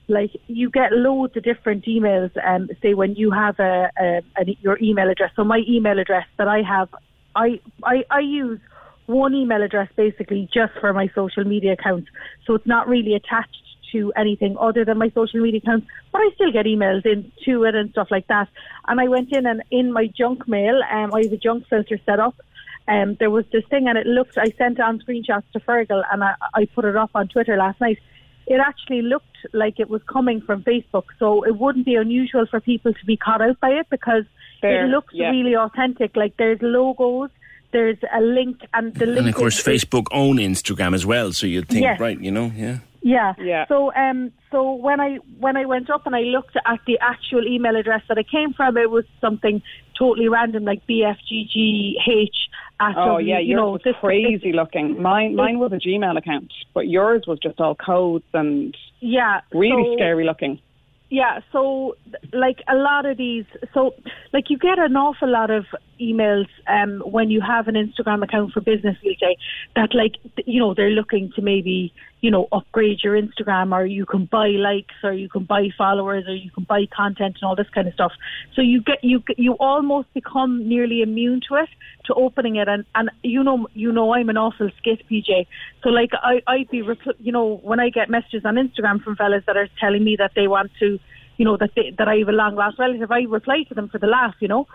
like 0.08 0.32
you 0.48 0.70
get 0.70 0.92
loads 0.92 1.36
of 1.38 1.44
different 1.44 1.86
emails. 1.86 2.32
Um, 2.46 2.70
say 2.82 2.94
when 2.94 3.16
you 3.16 3.32
have 3.32 3.60
a, 3.60 3.90
a, 4.00 4.22
a 4.38 4.58
your 4.62 4.78
email 4.82 5.10
address. 5.10 5.32
So 5.36 5.44
my 5.44 5.64
email 5.68 6.00
address 6.00 6.26
that 6.38 6.48
I 6.48 6.62
have, 6.62 6.90
I 7.36 7.60
I, 7.84 8.04
I 8.10 8.20
use 8.20 8.60
one 9.06 9.34
email 9.34 9.62
address 9.62 9.90
basically 9.96 10.50
just 10.54 10.74
for 10.80 10.94
my 10.94 11.10
social 11.16 11.44
media 11.44 11.74
accounts. 11.74 12.10
So 12.46 12.56
it's 12.56 12.68
not 12.68 12.88
really 12.88 13.14
attached 13.14 13.58
to 13.92 14.12
anything 14.16 14.56
other 14.60 14.86
than 14.86 14.98
my 14.98 15.12
social 15.14 15.42
media 15.42 15.60
accounts, 15.64 15.88
but 16.12 16.20
I 16.20 16.30
still 16.36 16.52
get 16.52 16.66
emails 16.66 17.06
into 17.06 17.64
it 17.66 17.76
and 17.76 17.90
stuff 17.92 18.08
like 18.10 18.28
that. 18.28 18.48
And 18.88 19.00
I 19.00 19.08
went 19.08 19.32
in 19.34 19.46
and 19.46 19.62
in 19.70 19.92
my 19.92 20.08
junk 20.08 20.48
mail, 20.48 20.82
um, 20.90 21.14
I 21.14 21.24
have 21.24 21.34
a 21.34 21.38
junk 21.38 21.68
filter 21.70 22.00
set 22.06 22.20
up. 22.20 22.36
Um, 22.88 23.16
there 23.20 23.30
was 23.30 23.46
this 23.52 23.64
thing 23.70 23.88
and 23.88 23.98
it 23.98 24.08
looked, 24.08 24.38
I 24.38 24.52
sent 24.58 24.80
on 24.80 25.00
screenshots 25.00 25.44
to 25.54 25.60
Fergal 25.60 26.04
and 26.12 26.24
I, 26.24 26.36
I 26.54 26.66
put 26.66 26.86
it 26.86 26.96
up 26.96 27.12
on 27.14 27.28
Twitter 27.28 27.58
last 27.58 27.80
night. 27.80 28.00
It 28.52 28.60
actually 28.60 29.02
looked 29.14 29.38
like 29.54 29.76
it 29.80 29.90
was 29.90 30.02
coming 30.16 30.42
from 30.48 30.58
Facebook, 30.72 31.06
so 31.22 31.44
it 31.44 31.56
wouldn't 31.62 31.86
be 31.86 31.96
unusual 31.96 32.46
for 32.52 32.60
people 32.60 32.92
to 32.94 33.06
be 33.06 33.16
caught 33.26 33.42
out 33.42 33.60
by 33.60 33.72
it 33.82 33.88
because 33.90 34.26
Fair, 34.60 34.86
it 34.86 34.90
looks 34.90 35.14
yeah. 35.14 35.30
really 35.30 35.56
authentic. 35.56 36.16
Like 36.16 36.34
there's 36.38 36.62
logos, 36.62 37.30
there's 37.72 37.98
a 38.14 38.22
link, 38.22 38.58
and 38.74 38.94
the 38.94 39.06
link 39.06 39.20
And 39.20 39.30
of 39.30 39.36
course, 39.36 39.58
is, 39.60 39.64
Facebook 39.74 40.08
own 40.12 40.36
Instagram 40.38 40.94
as 40.94 41.06
well, 41.06 41.32
so 41.32 41.48
you'd 41.48 41.70
think, 41.70 41.84
Yes. 41.84 42.00
right, 42.00 42.20
you 42.20 42.32
know, 42.32 42.52
yeah. 42.56 42.80
Yeah. 43.02 43.34
Yeah. 43.40 43.66
So 43.68 43.94
um 43.94 44.32
so 44.52 44.74
when 44.74 45.00
I 45.00 45.18
when 45.40 45.58
I 45.58 45.66
went 45.66 45.90
up 45.90 46.06
and 46.06 46.16
I 46.16 46.22
looked 46.22 46.56
at 46.56 46.80
the 46.86 47.00
actual 47.02 47.48
email 47.48 47.76
address 47.76 48.02
that 48.08 48.18
it 48.18 48.30
came 48.30 48.54
from, 48.54 48.78
it 48.78 48.90
was 48.90 49.06
something 49.20 49.62
totally 49.98 50.30
random 50.30 50.66
like 50.66 50.86
BFGGH 50.88 52.28
at 52.80 52.98
Oh 52.98 53.06
W, 53.18 53.28
yeah, 53.28 53.40
you 53.40 53.50
yours 53.50 53.58
know 53.58 53.72
was 53.72 53.82
this 53.84 53.96
crazy 54.00 54.54
looking. 54.54 55.02
Mine 55.02 55.36
mine 55.36 55.60
was 55.60 55.72
a 55.72 55.78
Gmail 55.78 56.18
account, 56.18 56.52
but 56.74 56.88
yours 56.88 57.24
was 57.28 57.40
just 57.40 57.60
all 57.60 57.76
codes 57.76 58.26
and 58.34 58.76
yeah 59.00 59.42
really 59.54 59.84
so- 59.84 59.96
scary 59.96 60.26
looking. 60.26 60.60
Yeah, 61.14 61.42
so 61.52 61.98
like 62.32 62.64
a 62.70 62.76
lot 62.76 63.06
of 63.06 63.18
these, 63.18 63.44
so 63.74 63.94
like 64.32 64.50
you 64.50 64.58
get 64.58 64.80
an 64.80 64.96
awful 64.96 65.30
lot 65.30 65.52
of 65.52 65.66
emails 66.00 66.48
um, 66.68 67.04
when 67.06 67.30
you 67.30 67.42
have 67.42 67.68
an 67.68 67.76
Instagram 67.76 68.24
account 68.24 68.54
for 68.54 68.62
business, 68.62 68.96
say 69.04 69.36
that 69.76 69.94
like 69.94 70.14
you 70.46 70.62
know 70.62 70.74
they're 70.74 70.90
looking 70.90 71.30
to 71.36 71.42
maybe 71.42 71.94
you 72.22 72.32
know 72.32 72.48
upgrade 72.52 73.00
your 73.04 73.20
Instagram 73.20 73.74
or 73.74 73.86
you 73.86 74.06
can 74.06 74.26
buy 74.26 74.48
likes 74.48 74.96
or 75.04 75.12
you 75.12 75.28
can 75.28 75.44
buy 75.44 75.70
followers 75.78 76.26
or 76.28 76.36
you 76.36 76.52
can 76.52 76.64
buy 76.64 76.86
content 76.96 77.38
and 77.42 77.44
all 77.44 77.56
this 77.56 77.70
kind 77.74 77.88
of 77.88 77.94
stuff. 77.94 78.14
So 78.56 78.62
you 78.62 78.82
get 78.82 79.04
you 79.04 79.24
you 79.38 79.54
almost 79.54 80.14
become 80.14 80.68
nearly 80.68 81.02
immune 81.02 81.42
to 81.50 81.56
it, 81.56 81.70
to 82.06 82.14
opening 82.14 82.56
it, 82.56 82.68
and 82.68 82.86
and 82.96 83.10
you 83.24 83.44
know 83.44 83.68
you 83.74 83.92
know 83.92 84.14
I'm 84.14 84.30
an 84.30 84.38
awful 84.38 84.70
skit, 84.78 85.02
PJ. 85.10 85.48
So 85.84 85.90
like 85.90 86.12
I 86.14 86.42
I'd 86.48 86.70
be 86.70 86.84
you 87.20 87.32
know 87.32 87.60
when 87.64 87.80
I 87.80 87.90
get 87.90 88.10
messages 88.10 88.46
on 88.46 88.56
Instagram 88.56 89.04
from 89.04 89.16
fellas 89.16 89.44
that 89.48 89.58
are 89.58 89.70
telling 89.80 90.04
me 90.04 90.16
that 90.18 90.32
they 90.36 90.48
want 90.48 90.72
to 90.80 91.00
you 91.42 91.46
know, 91.46 91.58
that 91.58 91.72
they, 91.76 91.92
that 91.98 92.08
I 92.08 92.18
have 92.18 92.28
a 92.28 92.32
long 92.32 92.54
lost 92.54 92.78
relative, 92.78 93.12
I 93.12 93.22
reply 93.22 93.64
to 93.70 93.74
them 93.74 93.90
for 93.90 93.98
the 93.98 94.06
laugh, 94.06 94.36
you 94.40 94.48
know. 94.48 94.68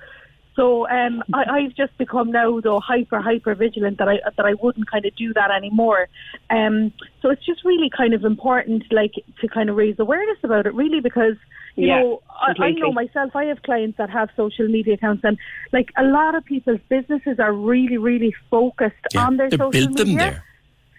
So 0.57 0.89
um, 0.89 1.23
I, 1.35 1.45
I've 1.57 1.75
just 1.77 1.97
become 1.99 2.33
now 2.33 2.61
though 2.61 2.81
hyper 2.81 3.21
hyper 3.21 3.55
vigilant 3.55 3.99
that 3.99 4.09
I 4.09 4.17
that 4.37 4.47
I 4.47 4.55
wouldn't 4.63 4.91
kind 4.91 5.05
of 5.05 5.15
do 5.15 5.35
that 5.35 5.51
anymore. 5.51 6.09
Um, 6.51 6.93
so 7.21 7.29
it's 7.31 7.45
just 7.45 7.63
really 7.65 7.91
kind 7.95 8.15
of 8.15 8.25
important, 8.25 8.85
like 8.91 9.13
to 9.41 9.49
kind 9.49 9.69
of 9.69 9.77
raise 9.77 9.99
awareness 9.99 10.39
about 10.43 10.67
it, 10.67 10.75
really, 10.75 11.01
because 11.01 11.37
you 11.77 11.89
Yeah, 11.89 12.01
know 12.01 12.23
I, 12.31 12.53
I 12.69 12.71
know 12.71 12.91
myself. 12.91 13.37
I 13.37 13.45
have 13.45 13.61
clients 13.63 13.99
that 13.99 14.09
have 14.09 14.31
social 14.35 14.67
media 14.67 14.95
accounts, 14.95 15.23
and 15.25 15.37
like 15.73 15.91
a 15.99 16.05
lot 16.05 16.35
of 16.35 16.43
people's 16.45 16.81
businesses 16.89 17.39
are 17.39 17.53
really 17.53 17.99
really 17.99 18.35
focused 18.51 19.07
on 19.15 19.37
their 19.37 19.51
They 19.51 19.59
social 19.59 19.71
built 19.83 19.97
them 19.99 20.09
media. 20.09 20.19
there. 20.19 20.45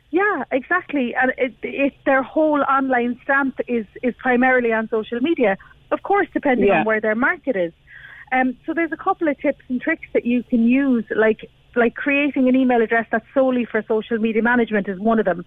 Yeah, 0.09 0.43
exactly. 0.51 1.13
And 1.21 1.33
it, 1.37 1.53
it, 1.63 1.93
their 2.05 2.23
whole 2.23 2.61
online 2.61 3.19
stamp 3.23 3.59
is, 3.67 3.85
is 4.01 4.15
primarily 4.19 4.71
on 4.71 4.87
social 4.87 5.19
media, 5.19 5.57
of 5.91 6.01
course, 6.03 6.27
depending 6.33 6.69
Yeah. 6.69 6.79
on 6.79 6.85
where 6.85 7.01
their 7.01 7.15
market 7.15 7.57
is. 7.57 7.73
Um, 8.31 8.57
so 8.65 8.73
there's 8.73 8.91
a 8.91 8.97
couple 8.97 9.27
of 9.27 9.37
tips 9.39 9.63
and 9.69 9.79
tricks 9.81 10.07
that 10.13 10.25
you 10.25 10.43
can 10.43 10.67
use, 10.67 11.05
like 11.15 11.49
like 11.75 11.95
creating 11.95 12.47
an 12.49 12.55
email 12.55 12.81
address 12.81 13.05
that's 13.11 13.25
solely 13.33 13.63
for 13.65 13.83
social 13.87 14.17
media 14.17 14.41
management 14.41 14.87
is 14.87 14.99
one 14.99 15.19
of 15.19 15.25
them, 15.25 15.45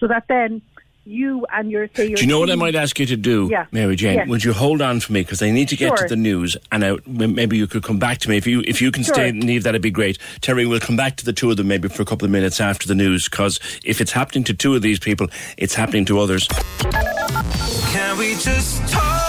so 0.00 0.06
that 0.08 0.24
then 0.28 0.62
you 1.04 1.44
and 1.52 1.68
your 1.72 1.88
say 1.94 2.06
your 2.06 2.14
Do 2.16 2.22
you 2.22 2.28
know 2.28 2.38
what 2.38 2.48
I 2.50 2.54
might 2.54 2.76
ask 2.76 2.96
you 3.00 3.06
to 3.06 3.16
do, 3.16 3.48
Yeah. 3.50 3.66
Mary 3.72 3.96
Jane? 3.96 4.14
Yes. 4.18 4.28
Would 4.28 4.44
you 4.44 4.52
hold 4.52 4.80
on 4.80 5.00
for 5.00 5.12
me 5.12 5.22
because 5.22 5.42
I 5.42 5.50
need 5.50 5.68
to 5.70 5.76
get 5.76 5.96
to 5.96 6.06
the 6.06 6.14
news, 6.14 6.56
and 6.70 6.84
I, 6.84 6.88
m- 6.90 7.34
maybe 7.34 7.56
you 7.56 7.66
could 7.66 7.82
come 7.82 7.98
back 7.98 8.18
to 8.18 8.28
me 8.30 8.36
if 8.36 8.46
you 8.46 8.62
if 8.66 8.80
you 8.80 8.92
can 8.92 9.02
Sure. 9.02 9.14
stay 9.14 9.28
and 9.30 9.42
leave. 9.42 9.64
That'd 9.64 9.82
be 9.82 9.90
great. 9.90 10.18
Terry, 10.40 10.64
we'll 10.64 10.78
come 10.78 10.96
back 10.96 11.16
to 11.16 11.24
the 11.24 11.32
two 11.32 11.50
of 11.50 11.56
them 11.56 11.66
maybe 11.66 11.88
for 11.88 12.02
a 12.02 12.04
couple 12.06 12.24
of 12.24 12.30
minutes 12.30 12.60
after 12.60 12.86
the 12.86 12.94
news 12.94 13.28
because 13.28 13.58
if 13.84 14.00
it's 14.00 14.12
happening 14.12 14.44
to 14.44 14.54
two 14.54 14.76
of 14.76 14.82
these 14.82 15.00
people, 15.00 15.26
it's 15.58 15.74
happening 15.74 16.04
to 16.04 16.20
others. 16.20 16.46
Can 16.46 18.16
we 18.16 18.34
just 18.36 18.88
talk? 18.88 19.21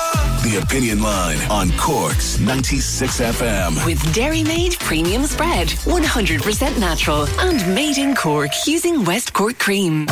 The 0.53 0.59
Opinion 0.59 1.01
Line 1.01 1.39
on 1.49 1.71
Cork's 1.79 2.39
96 2.39 3.21
FM. 3.21 3.83
With 3.87 4.13
Dairy 4.13 4.43
Made 4.43 4.77
Premium 4.77 5.23
Spread, 5.23 5.69
100% 5.69 6.79
natural 6.79 7.27
and 7.39 7.73
made 7.73 7.97
in 7.97 8.13
Cork 8.13 8.51
using 8.67 9.03
West 9.03 9.33
Cork 9.33 9.57
cream. 9.57 10.05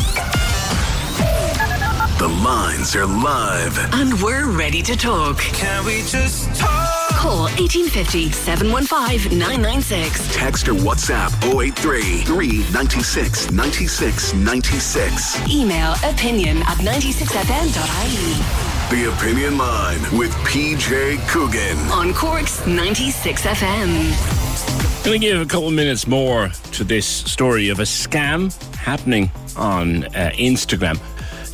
The 2.17 2.27
lines 2.43 2.95
are 2.95 3.05
live. 3.05 3.77
And 3.93 4.19
we're 4.19 4.49
ready 4.49 4.81
to 4.81 4.95
talk. 4.95 5.37
Can 5.37 5.85
we 5.85 6.01
just 6.07 6.49
talk? 6.59 6.89
Call 7.11 7.43
1850 7.59 8.31
715 8.31 9.37
996. 9.37 10.35
Text 10.35 10.67
or 10.67 10.73
WhatsApp 10.73 11.31
083 11.55 12.21
396 12.23 13.51
96 13.51 14.33
96. 14.33 15.51
Email 15.51 15.93
opinion 16.03 16.57
at 16.63 16.79
96fm.ie. 16.79 18.70
The 18.91 19.09
Opinion 19.09 19.57
Line 19.57 20.01
with 20.17 20.33
PJ 20.43 21.25
Coogan. 21.29 21.77
On 21.91 22.13
Cork's 22.13 22.67
96 22.67 23.45
FM. 23.45 25.05
Going 25.05 25.21
to 25.21 25.27
give 25.27 25.39
a 25.39 25.45
couple 25.45 25.71
minutes 25.71 26.07
more 26.07 26.49
to 26.73 26.83
this 26.83 27.05
story 27.07 27.69
of 27.69 27.79
a 27.79 27.83
scam 27.83 28.51
happening 28.75 29.31
on 29.55 30.03
uh, 30.07 30.33
Instagram. 30.33 30.99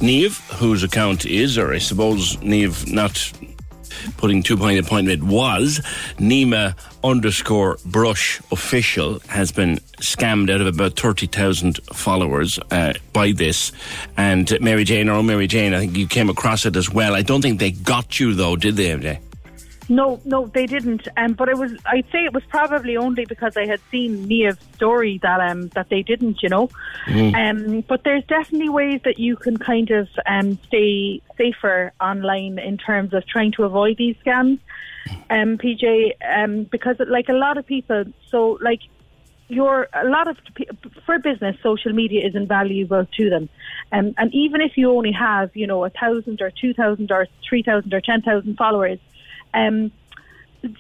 Neve, 0.02 0.40
whose 0.56 0.82
account 0.82 1.28
is, 1.28 1.60
or 1.60 1.76
I 1.76 1.78
suppose 1.78 2.42
Neve 2.42 2.92
not 2.92 3.32
putting 4.18 4.44
two 4.44 4.58
point 4.58 4.80
appointment 4.80 5.24
was 5.24 5.80
Nima 6.18 6.76
underscore 7.04 7.78
brush 7.86 8.42
official 8.52 9.20
has 9.28 9.52
been 9.52 9.78
scammed 10.00 10.54
out 10.54 10.62
of 10.62 10.68
about 10.68 11.00
30,000 11.00 11.80
followers 11.94 12.60
uh, 12.72 12.94
by 13.14 13.32
this. 13.32 13.72
And 14.18 14.60
Mary 14.62 14.84
Jane, 14.84 15.10
or 15.10 15.24
Mary 15.24 15.48
Jane, 15.48 15.74
I 15.74 15.80
think 15.80 15.98
you 15.98 16.08
came 16.08 16.30
across 16.30 16.66
it 16.66 16.76
as 16.76 16.90
well. 16.90 17.16
I 17.16 17.22
don't 17.22 17.42
think 17.42 17.60
they 17.60 17.72
got 17.72 18.20
you 18.20 18.34
though, 18.34 18.56
did 18.56 18.76
they? 18.76 19.20
No, 19.90 20.20
no, 20.26 20.48
they 20.48 20.66
didn't. 20.66 21.08
Um, 21.16 21.34
but 21.34 21.48
it 21.48 21.58
was. 21.58 21.72
I'd 21.86 22.10
say 22.12 22.26
it 22.26 22.34
was 22.34 22.44
probably 22.50 22.98
only 22.98 23.26
because 23.26 23.56
I 23.56 23.66
had 23.66 23.80
seen 23.90 24.28
Nia's 24.28 24.58
story 24.76 25.20
that 25.24 25.40
um 25.40 25.70
that 25.70 25.90
they 25.90 26.02
didn't. 26.02 26.44
You 26.44 26.50
know. 26.50 26.70
Mm. 27.06 27.34
Um, 27.36 27.82
but 27.82 28.04
there's 28.04 28.26
definitely 28.26 28.70
ways 28.70 29.02
that 29.06 29.18
you 29.18 29.38
can 29.38 29.58
kind 29.58 29.90
of 29.92 30.10
um 30.26 30.60
stay 30.68 31.22
safer 31.38 31.94
online 32.02 32.60
in 32.60 32.78
terms 32.78 33.14
of 33.14 33.26
trying 33.28 33.54
to 33.54 33.64
avoid 33.64 33.98
these 33.98 34.16
scams. 34.26 34.60
Um, 35.30 35.58
PJ, 35.58 36.12
um, 36.28 36.64
because 36.66 36.98
like 37.08 37.30
a 37.30 37.34
lot 37.34 37.58
of 37.58 37.66
people, 37.66 38.04
so 38.30 38.58
like 38.62 38.82
your 39.48 39.88
a 39.94 40.06
lot 40.06 40.28
of 40.28 40.38
for 41.06 41.20
business, 41.20 41.56
social 41.64 41.94
media 41.94 42.28
is 42.28 42.36
invaluable 42.36 43.06
to 43.06 43.30
them, 43.30 43.48
um, 43.94 44.14
and 44.18 44.34
even 44.34 44.60
if 44.60 44.76
you 44.76 44.92
only 44.92 45.14
have 45.14 45.56
you 45.56 45.66
know 45.66 45.86
a 45.86 45.90
thousand 45.90 46.42
or 46.42 46.52
two 46.52 46.74
thousand 46.74 47.12
or 47.12 47.28
three 47.48 47.64
thousand 47.64 47.94
or 47.94 48.02
ten 48.02 48.22
thousand 48.22 48.58
followers, 48.58 49.00
um, 49.54 49.92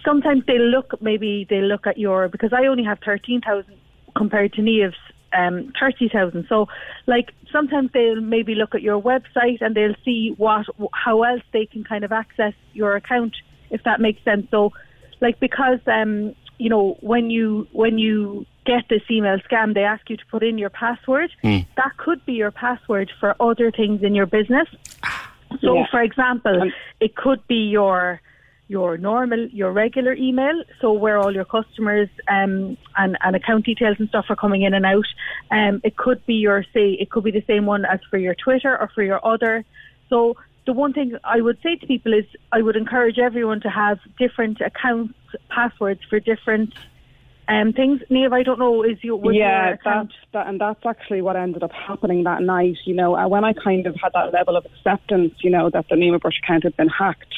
sometimes 0.03 0.43
they 0.45 0.59
look 0.59 1.01
maybe 1.01 1.45
they 1.49 1.61
look 1.61 1.87
at 1.87 1.97
your 1.97 2.27
because 2.27 2.53
I 2.53 2.67
only 2.67 2.83
have 2.83 2.99
thirteen 3.03 3.41
thousand 3.41 3.75
compared 4.15 4.53
to 4.53 4.61
Neve's 4.61 4.95
um, 5.33 5.71
thirty 5.79 6.09
thousand. 6.09 6.45
So 6.49 6.67
like 7.05 7.33
sometimes 7.51 7.91
they'll 7.93 8.21
maybe 8.21 8.55
look 8.55 8.75
at 8.75 8.81
your 8.81 9.01
website 9.01 9.61
and 9.61 9.75
they'll 9.75 9.95
see 10.03 10.33
what 10.37 10.65
how 10.93 11.23
else 11.23 11.41
they 11.53 11.65
can 11.65 11.83
kind 11.83 12.03
of 12.03 12.11
access 12.11 12.53
your 12.73 12.95
account 12.95 13.35
if 13.69 13.83
that 13.83 13.99
makes 13.99 14.23
sense. 14.23 14.47
So 14.51 14.71
like 15.21 15.39
because 15.39 15.79
um, 15.87 16.35
you 16.57 16.69
know 16.69 16.97
when 17.01 17.29
you 17.29 17.67
when 17.71 17.97
you 17.97 18.45
get 18.65 18.83
this 18.89 19.01
email 19.09 19.37
scam 19.39 19.73
they 19.73 19.83
ask 19.83 20.09
you 20.09 20.17
to 20.17 20.25
put 20.29 20.43
in 20.43 20.57
your 20.57 20.69
password 20.69 21.31
that 21.77 21.95
could 21.97 22.25
be 22.25 22.33
your 22.33 22.51
password 22.51 23.09
for 23.19 23.33
other 23.39 23.71
things 23.71 24.03
in 24.03 24.13
your 24.13 24.25
business 24.25 24.67
so 25.61 25.75
Yeah. 25.75 25.85
for 25.89 26.01
example 26.01 26.69
it 26.99 27.15
could 27.15 27.45
be 27.47 27.69
your 27.69 28.19
your 28.69 28.97
normal 28.97 29.47
your 29.47 29.71
regular 29.71 30.13
email 30.13 30.63
so 30.81 30.91
where 30.91 31.17
all 31.17 31.33
your 31.33 31.45
customers 31.45 32.09
um, 32.27 32.77
and, 32.97 33.17
and 33.21 33.35
account 33.35 33.65
details 33.65 33.95
and 33.99 34.09
stuff 34.09 34.25
are 34.29 34.35
coming 34.35 34.63
in 34.63 34.73
and 34.73 34.85
out 34.85 35.05
um, 35.51 35.79
it 35.83 35.95
could 35.95 36.25
be 36.25 36.35
your 36.35 36.63
say 36.73 36.91
it 36.91 37.09
could 37.09 37.23
be 37.23 37.31
the 37.31 37.43
same 37.47 37.65
one 37.65 37.85
as 37.85 37.99
for 38.09 38.17
your 38.17 38.35
twitter 38.35 38.77
or 38.77 38.89
for 38.93 39.03
your 39.03 39.25
other 39.25 39.63
so 40.09 40.35
the 40.67 40.73
one 40.73 40.93
thing 40.93 41.17
I 41.23 41.41
would 41.41 41.57
say 41.63 41.77
to 41.77 41.87
people 41.87 42.13
is 42.13 42.25
I 42.51 42.61
would 42.61 42.75
encourage 42.75 43.17
everyone 43.17 43.61
to 43.61 43.69
have 43.69 43.99
different 44.19 44.59
account 44.59 45.15
passwords 45.49 46.01
for 46.09 46.19
different 46.19 46.73
um, 47.47 47.71
things. 47.71 48.01
Neve, 48.09 48.33
I 48.33 48.43
don't 48.43 48.59
know, 48.59 48.83
is 48.83 49.01
your 49.01 49.15
was 49.15 49.33
your 49.33 49.45
yeah, 49.45 49.73
account? 49.73 50.09
that's 50.09 50.31
that, 50.33 50.47
and 50.47 50.59
that's 50.59 50.85
actually 50.85 51.21
what 51.21 51.37
ended 51.37 51.63
up 51.63 51.71
happening 51.71 52.25
that 52.25 52.41
night. 52.41 52.77
You 52.83 52.95
know, 52.95 53.15
uh, 53.15 53.27
when 53.29 53.45
I 53.45 53.53
kind 53.53 53.87
of 53.87 53.95
had 53.95 54.11
that 54.13 54.33
level 54.33 54.57
of 54.57 54.65
acceptance, 54.65 55.35
you 55.39 55.49
know, 55.49 55.69
that 55.69 55.87
the 55.89 55.95
Nima 55.95 56.19
Brush 56.19 56.39
account 56.43 56.63
had 56.63 56.75
been 56.75 56.89
hacked, 56.89 57.33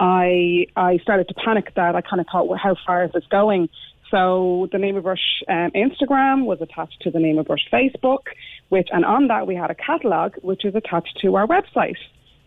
I 0.00 0.66
I 0.76 0.98
started 0.98 1.28
to 1.28 1.34
panic. 1.34 1.74
That 1.74 1.94
I 1.94 2.00
kind 2.00 2.20
of 2.20 2.26
thought, 2.30 2.48
well, 2.48 2.58
how 2.62 2.76
far 2.86 3.04
is 3.04 3.12
this 3.12 3.24
going? 3.30 3.68
So 4.10 4.68
the 4.70 4.78
Nima 4.78 5.02
Brush 5.02 5.42
um, 5.48 5.70
Instagram 5.74 6.44
was 6.44 6.60
attached 6.60 7.00
to 7.02 7.10
the 7.10 7.18
Nima 7.18 7.44
Brush 7.44 7.66
Facebook, 7.72 8.26
which 8.68 8.88
and 8.92 9.04
on 9.04 9.28
that 9.28 9.46
we 9.46 9.54
had 9.54 9.70
a 9.70 9.74
catalogue 9.74 10.34
which 10.42 10.64
is 10.64 10.74
attached 10.74 11.18
to 11.22 11.36
our 11.36 11.46
website. 11.46 11.96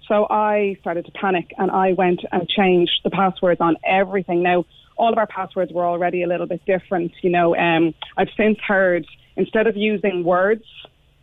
So 0.08 0.26
I 0.30 0.78
started 0.80 1.06
to 1.06 1.12
panic 1.12 1.52
and 1.58 1.70
I 1.70 1.92
went 1.94 2.22
and 2.32 2.48
changed 2.48 3.02
the 3.04 3.10
passwords 3.10 3.60
on 3.60 3.76
everything. 3.86 4.42
Now, 4.42 4.66
all 4.98 5.12
of 5.12 5.18
our 5.18 5.28
passwords 5.28 5.72
were 5.74 5.86
already 5.86 6.24
a 6.24 6.28
little 6.28 6.48
bit 6.48 6.66
different. 6.66 7.12
You 7.22 7.30
know, 7.30 7.56
um, 7.56 7.94
I've 8.16 8.30
since 8.38 8.58
heard 8.66 9.06
instead 9.36 9.68
of 9.68 9.76
using 9.76 10.24
words 10.24 10.64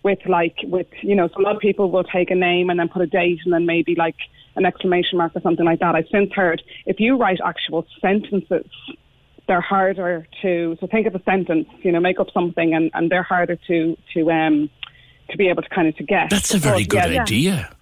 with 0.02 0.18
like, 0.26 0.56
with, 0.64 0.88
you 1.00 1.14
know, 1.14 1.28
so 1.28 1.40
a 1.40 1.42
lot 1.42 1.56
of 1.56 1.62
people 1.62 1.90
will 1.90 2.04
take 2.04 2.30
a 2.30 2.34
name 2.34 2.68
and 2.68 2.78
then 2.78 2.88
put 2.88 3.00
a 3.00 3.06
date 3.06 3.38
and 3.44 3.54
then 3.54 3.64
maybe 3.64 3.94
like 3.96 4.16
an 4.56 4.64
exclamation 4.64 5.18
mark 5.18 5.32
or 5.34 5.40
something 5.40 5.64
like 5.66 5.80
that. 5.80 5.94
I've 5.94 6.06
since 6.10 6.32
heard 6.32 6.62
if 6.86 7.00
you 7.00 7.16
write 7.16 7.40
actual 7.44 7.86
sentences, 8.00 8.66
they're 9.46 9.60
harder 9.60 10.26
to, 10.42 10.76
so 10.80 10.86
think 10.86 11.06
of 11.06 11.14
a 11.14 11.22
sentence, 11.24 11.68
you 11.82 11.92
know, 11.92 12.00
make 12.00 12.18
up 12.20 12.28
something 12.32 12.72
and, 12.74 12.90
and 12.94 13.10
they're 13.10 13.22
harder 13.22 13.56
to, 13.66 13.96
to, 14.14 14.30
um, 14.30 14.70
to 15.30 15.36
be 15.36 15.48
able 15.48 15.62
to 15.62 15.68
kind 15.68 15.88
of 15.88 15.96
to 15.96 16.02
get. 16.04 16.30
That's 16.30 16.54
a 16.54 16.58
very 16.58 16.84
good 16.84 17.10
yeah, 17.12 17.22
idea. 17.22 17.76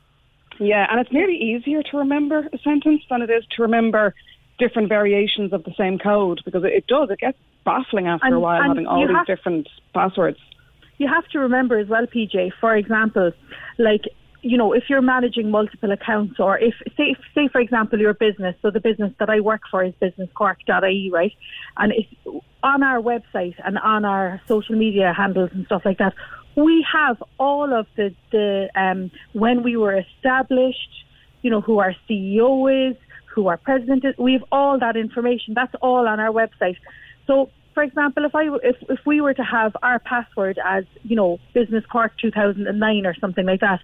yeah, 0.58 0.86
and 0.90 1.00
it's 1.00 1.12
nearly 1.12 1.36
easier 1.36 1.82
to 1.84 1.98
remember 1.98 2.48
a 2.52 2.58
sentence 2.58 3.02
than 3.08 3.22
it 3.22 3.30
is 3.30 3.44
to 3.56 3.62
remember 3.62 4.14
different 4.58 4.88
variations 4.88 5.52
of 5.52 5.62
the 5.64 5.72
same 5.78 5.98
code 5.98 6.40
because 6.44 6.64
it, 6.64 6.72
it 6.72 6.86
does. 6.86 7.10
It 7.10 7.18
gets 7.20 7.38
baffling 7.64 8.06
after 8.08 8.26
And- 8.26 8.34
a 8.36 8.40
while 8.40 8.62
having 8.62 8.86
all 8.86 9.06
these 9.06 9.14
have- 9.14 9.26
different 9.26 9.68
passwords. 9.94 10.38
you 10.98 11.06
have 11.08 11.26
to 11.28 11.38
remember 11.38 11.78
as 11.78 11.86
well, 11.88 12.06
PJ. 12.06 12.52
For 12.60 12.74
example, 12.76 13.32
like 13.78 14.02
you 14.42 14.58
know, 14.58 14.72
if 14.72 14.84
you're 14.88 15.02
managing 15.02 15.50
multiple 15.50 15.92
accounts, 15.92 16.40
or 16.40 16.58
if 16.58 16.74
say, 16.96 17.14
say 17.34 17.48
for 17.48 17.60
example, 17.60 17.98
your 17.98 18.14
business. 18.14 18.56
So 18.60 18.70
the 18.70 18.80
business 18.80 19.12
that 19.20 19.30
I 19.30 19.40
work 19.40 19.62
for 19.70 19.84
is 19.84 19.94
businesscork.ie, 20.02 21.10
right? 21.12 21.32
And 21.76 21.92
on 22.62 22.82
our 22.82 23.00
website 23.00 23.54
and 23.64 23.78
on 23.78 24.04
our 24.04 24.40
social 24.48 24.76
media 24.76 25.12
handles 25.16 25.50
and 25.52 25.64
stuff 25.66 25.82
like 25.84 25.98
that. 25.98 26.14
We 26.56 26.84
have 26.92 27.22
all 27.38 27.72
of 27.72 27.86
the 27.96 28.14
the 28.30 28.68
um, 28.74 29.10
when 29.32 29.62
we 29.62 29.76
were 29.76 29.96
established, 29.96 31.04
you 31.42 31.50
know, 31.50 31.60
who 31.60 31.78
our 31.78 31.94
CEO 32.08 32.90
is, 32.90 32.96
who 33.34 33.46
our 33.46 33.56
president 33.56 34.04
is. 34.04 34.14
We 34.18 34.34
have 34.34 34.44
all 34.52 34.78
that 34.78 34.96
information. 34.96 35.54
That's 35.54 35.74
all 35.80 36.06
on 36.06 36.20
our 36.20 36.30
website. 36.30 36.76
So, 37.26 37.50
for 37.74 37.82
example, 37.82 38.24
if 38.24 38.34
I 38.34 38.44
if 38.62 38.76
if 38.88 39.00
we 39.06 39.20
were 39.20 39.34
to 39.34 39.42
have 39.44 39.76
our 39.82 39.98
password 39.98 40.58
as 40.64 40.84
you 41.02 41.16
know 41.16 41.38
Business 41.54 41.84
Cork 41.86 42.12
2009 42.20 43.06
or 43.06 43.14
something 43.14 43.46
like 43.46 43.60
that, 43.60 43.80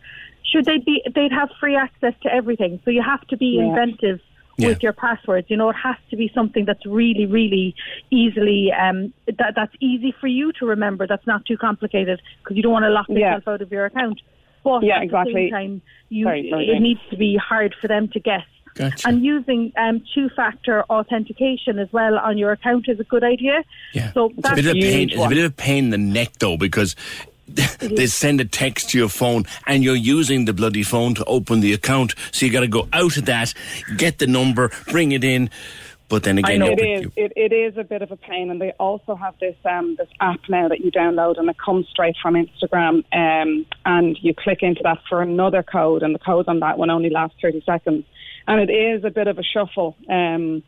should 0.51 0.65
they 0.65 0.79
be? 0.79 1.03
They'd 1.15 1.33
have 1.33 1.51
free 1.61 1.77
access 1.77 2.15
to 2.23 2.33
everything. 2.33 2.81
So 2.85 2.91
you 2.91 3.03
have 3.03 3.27
to 3.29 3.37
be 3.37 3.57
Yeah. 3.59 3.69
inventive 3.69 4.21
with 4.59 4.83
your 4.83 4.93
passwords. 4.93 5.49
You 5.51 5.57
know, 5.57 5.71
it 5.71 5.77
has 5.77 5.95
to 6.11 6.17
be 6.17 6.31
something 6.35 6.65
that's 6.65 6.85
really, 6.85 7.27
really 7.27 7.75
easily 8.11 8.73
um, 8.73 9.13
that 9.27 9.53
that's 9.55 9.75
easy 9.81 10.13
for 10.21 10.27
you 10.27 10.53
to 10.59 10.67
remember. 10.67 11.07
That's 11.07 11.27
not 11.27 11.47
too 11.47 11.57
complicated 11.57 12.21
because 12.43 12.57
you 12.57 12.63
don't 12.63 12.73
want 12.73 12.85
to 12.85 12.91
lock 12.91 13.07
Yeah. 13.09 13.17
yourself 13.37 13.49
out 13.49 13.63
of 13.63 13.71
your 13.71 13.85
account. 13.87 14.21
But 14.65 14.83
Yeah, 14.83 14.97
at 14.97 14.99
the 15.01 15.05
exactly. 15.05 15.35
same 15.35 15.51
time, 15.51 15.83
you 16.09 16.25
Sorry, 16.25 16.49
sorry, 16.51 16.65
it 16.69 16.73
Jane. 16.75 16.83
needs 16.83 17.01
to 17.11 17.17
be 17.17 17.37
hard 17.37 17.75
for 17.81 17.87
them 17.87 18.09
to 18.09 18.19
guess. 18.21 18.45
Gotcha. 18.75 19.09
And 19.09 19.25
using 19.25 19.73
um, 19.77 20.03
two-factor 20.15 20.85
authentication 20.85 21.79
as 21.79 21.93
well 21.93 22.19
on 22.19 22.39
your 22.39 22.53
account 22.53 22.87
is 22.89 23.01
a 23.01 23.05
good 23.05 23.25
idea. 23.25 23.65
Yeah. 23.93 24.13
So 24.13 24.33
It's 24.37 24.49
a 24.51 24.55
bit 24.55 24.67
of 24.67 24.77
a 24.77 24.81
pain. 24.81 25.11
It's 25.11 25.23
a 25.23 25.29
bit 25.29 25.39
of 25.39 25.53
a 25.53 25.55
pain 25.55 25.85
in 25.85 25.91
the 25.91 25.99
neck 25.99 26.33
though 26.39 26.57
because 26.57 26.95
they 27.47 28.07
send 28.07 28.41
a 28.41 28.45
text 28.45 28.91
to 28.91 28.99
your 28.99 29.09
phone 29.09 29.45
and 29.67 29.83
you're 29.83 29.97
using 29.97 30.45
the 30.45 30.53
bloody 30.53 30.83
phone 30.83 31.15
to 31.15 31.25
open 31.25 31.61
the 31.61 31.73
account. 31.73 32.15
So 32.31 32.47
you 32.47 32.53
got 32.53 32.61
to 32.61 32.69
go 32.69 32.89
out 32.93 33.17
of 33.17 33.25
that, 33.27 33.55
get 33.97 34.19
the 34.19 34.27
number, 34.27 34.71
bring 34.89 35.13
it 35.13 35.25
in. 35.25 35.51
But 36.11 36.23
then 36.23 36.39
again, 36.39 36.63
it 36.63 36.79
you- 36.81 36.95
is. 36.95 37.13
It, 37.17 37.33
it 37.37 37.53
is 37.53 37.77
a 37.77 37.85
bit 37.85 38.01
of 38.01 38.11
a 38.11 38.17
pain, 38.17 38.51
and 38.51 38.59
they 38.59 38.73
also 38.73 39.15
have 39.15 39.35
this 39.41 39.57
um, 39.67 39.95
this 39.97 40.09
app 40.21 40.41
now 40.49 40.69
that 40.69 40.81
you 40.81 40.91
download, 40.91 41.39
and 41.39 41.51
it 41.51 41.59
comes 41.59 41.87
straight 41.89 42.17
from 42.23 42.35
Instagram. 42.35 43.05
Um, 43.13 43.67
and 43.85 44.19
you 44.23 44.33
click 44.33 44.63
into 44.63 44.81
that 44.85 45.01
for 45.07 45.21
another 45.21 45.63
code, 45.63 46.03
and 46.03 46.15
the 46.15 46.19
code 46.19 46.49
on 46.49 46.61
that 46.61 46.79
one 46.79 46.89
only 46.89 47.11
lasts 47.11 47.37
thirty 47.43 47.63
seconds, 47.67 48.07
and 48.49 48.59
it 48.69 48.73
is 48.73 49.05
a 49.05 49.11
bit 49.11 49.29
of 49.29 49.39
a 49.39 49.43
shuffle. 49.45 49.97
Um, 50.11 50.63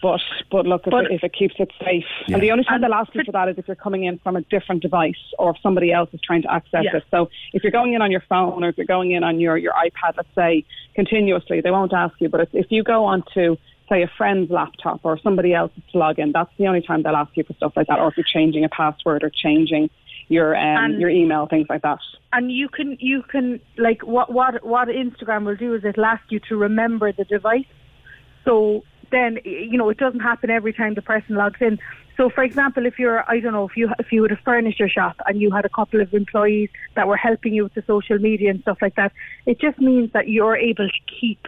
but 0.00 0.20
but 0.52 0.64
look, 0.64 0.82
if, 0.86 0.92
it, 0.92 1.10
if 1.10 1.24
it 1.24 1.32
keeps 1.36 1.56
it 1.58 1.72
safe, 1.84 2.04
and 2.28 2.40
the 2.40 2.52
only 2.52 2.62
time 2.62 2.80
they'll 2.80 2.94
ask 2.94 3.12
you 3.16 3.24
for 3.24 3.32
that 3.32 3.48
is 3.48 3.58
if 3.58 3.66
you're 3.66 3.74
coming 3.74 4.04
in 4.04 4.18
from 4.18 4.36
a 4.36 4.42
different 4.42 4.80
device 4.80 5.14
or 5.40 5.50
if 5.50 5.56
somebody 5.60 5.90
else 5.92 6.08
is 6.12 6.20
trying 6.20 6.42
to 6.42 6.52
access 6.52 6.84
Yeah. 6.84 6.98
it. 6.98 7.04
So 7.10 7.28
if 7.52 7.64
you're 7.64 7.72
going 7.72 7.94
in 7.94 8.02
on 8.02 8.12
your 8.12 8.22
phone 8.28 8.62
or 8.62 8.68
if 8.68 8.76
you're 8.76 8.86
going 8.86 9.10
in 9.10 9.24
on 9.24 9.40
your 9.40 9.56
your 9.56 9.72
iPad, 9.72 10.12
let's 10.16 10.28
say 10.36 10.64
continuously, 10.94 11.60
they 11.60 11.72
won't 11.72 11.92
ask 11.92 12.14
you. 12.20 12.28
But 12.28 12.42
if, 12.42 12.48
if 12.52 12.66
you 12.70 12.84
go 12.84 13.06
onto 13.06 13.56
say 13.88 14.02
a 14.02 14.10
friend's 14.18 14.50
laptop 14.50 15.00
or 15.02 15.18
somebody 15.18 15.54
else's 15.54 15.82
to 15.90 15.98
log 15.98 16.18
in, 16.18 16.30
that's 16.30 16.52
the 16.58 16.66
only 16.68 16.82
time 16.82 17.02
they'll 17.02 17.16
ask 17.16 17.34
you 17.36 17.42
for 17.42 17.54
stuff 17.54 17.72
like 17.74 17.88
that, 17.88 17.98
or 17.98 18.08
if 18.08 18.16
you're 18.16 18.24
changing 18.24 18.62
a 18.64 18.68
password 18.68 19.24
or 19.24 19.30
changing 19.30 19.90
your 20.28 20.54
um, 20.56 20.62
And- 20.84 21.00
your 21.00 21.10
email, 21.10 21.46
things 21.46 21.66
like 21.68 21.82
that. 21.82 21.98
and 22.32 22.52
you 22.52 22.68
can 22.68 22.96
you 23.00 23.22
can 23.22 23.60
like 23.78 24.02
what 24.02 24.32
what 24.32 24.62
what 24.64 24.88
Instagram 24.88 25.44
will 25.46 25.56
do 25.56 25.74
is 25.74 25.84
it'll 25.84 26.04
ask 26.04 26.22
you 26.30 26.40
to 26.48 26.56
remember 26.56 27.12
the 27.12 27.24
device. 27.24 27.64
So 28.44 28.84
then 29.10 29.38
you 29.44 29.78
know 29.78 29.88
it 29.88 29.98
doesn't 29.98 30.20
happen 30.20 30.50
every 30.50 30.72
time 30.72 30.94
the 30.94 31.02
person 31.02 31.34
logs 31.36 31.60
in. 31.60 31.78
So 32.18 32.28
for 32.28 32.42
example, 32.42 32.84
if 32.84 32.98
you're 32.98 33.24
I 33.30 33.40
don't 33.40 33.52
know 33.52 33.64
if 33.66 33.76
you 33.76 33.90
if 33.98 34.12
you 34.12 34.22
had 34.24 34.32
a 34.32 34.36
furniture 34.36 34.88
shop 34.88 35.16
and 35.26 35.40
you 35.40 35.50
had 35.50 35.64
a 35.64 35.68
couple 35.70 36.00
of 36.00 36.12
employees 36.12 36.68
that 36.96 37.06
were 37.08 37.16
helping 37.16 37.54
you 37.54 37.62
with 37.64 37.74
the 37.74 37.84
social 37.86 38.18
media 38.18 38.50
and 38.50 38.60
stuff 38.62 38.78
like 38.82 38.96
that, 38.96 39.12
it 39.46 39.60
just 39.60 39.78
means 39.78 40.12
that 40.12 40.28
you're 40.28 40.56
able 40.56 40.88
to 40.88 41.00
keep 41.20 41.46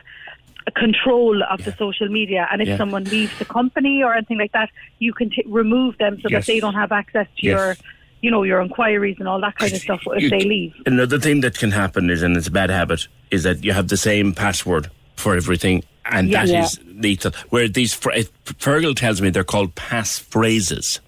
control 0.77 1.43
of 1.51 1.65
the 1.65 1.73
social 1.77 2.09
media. 2.09 2.47
And 2.52 2.62
if 2.62 2.69
Yeah. 2.69 2.77
someone 2.77 3.05
leaves 3.05 3.36
the 3.39 3.44
company 3.44 4.02
or 4.05 4.15
anything 4.15 4.39
like 4.39 4.52
that, 4.52 4.69
you 5.01 5.12
can 5.12 5.31
t- 5.31 5.43
remove 5.47 5.98
them 5.98 6.20
so 6.20 6.28
Yes. 6.28 6.47
that 6.47 6.52
they 6.52 6.61
don't 6.61 6.74
have 6.74 6.93
access 6.93 7.27
to 7.39 7.47
Yes. 7.47 7.52
your 7.57 7.74
you 8.22 8.30
know 8.30 8.42
your 8.42 8.60
inquiries 8.60 9.16
and 9.18 9.26
all 9.28 9.40
that 9.40 9.56
kind 9.56 9.72
of 9.72 9.78
stuff 9.80 10.01
if 10.06 10.22
you- 10.24 10.30
they 10.30 10.40
leave. 10.40 10.74
Another 10.86 11.18
thing 11.18 11.40
that 11.42 11.59
can 11.59 11.70
happen 11.70 12.10
is, 12.10 12.22
and 12.22 12.36
it's 12.36 12.48
a 12.48 12.51
bad 12.51 12.70
habit, 12.70 13.06
is 13.30 13.42
that 13.44 13.64
you 13.64 13.72
have 13.72 13.88
the 13.88 13.97
same 13.97 14.32
password 14.34 14.90
for 15.16 15.36
everything, 15.36 15.84
and 16.05 16.28
Yeah. 16.28 16.44
that 16.44 16.52
Yeah. 16.52 16.64
is 16.64 16.78
lethal. 16.97 17.32
Where 17.51 17.68
these, 17.68 17.94
fr- 17.94 18.10
Fergal 18.59 18.94
tells 18.97 19.20
me 19.22 19.30
they're 19.30 19.44
called 19.44 19.74
pass 19.74 20.18
phrases. 20.18 21.01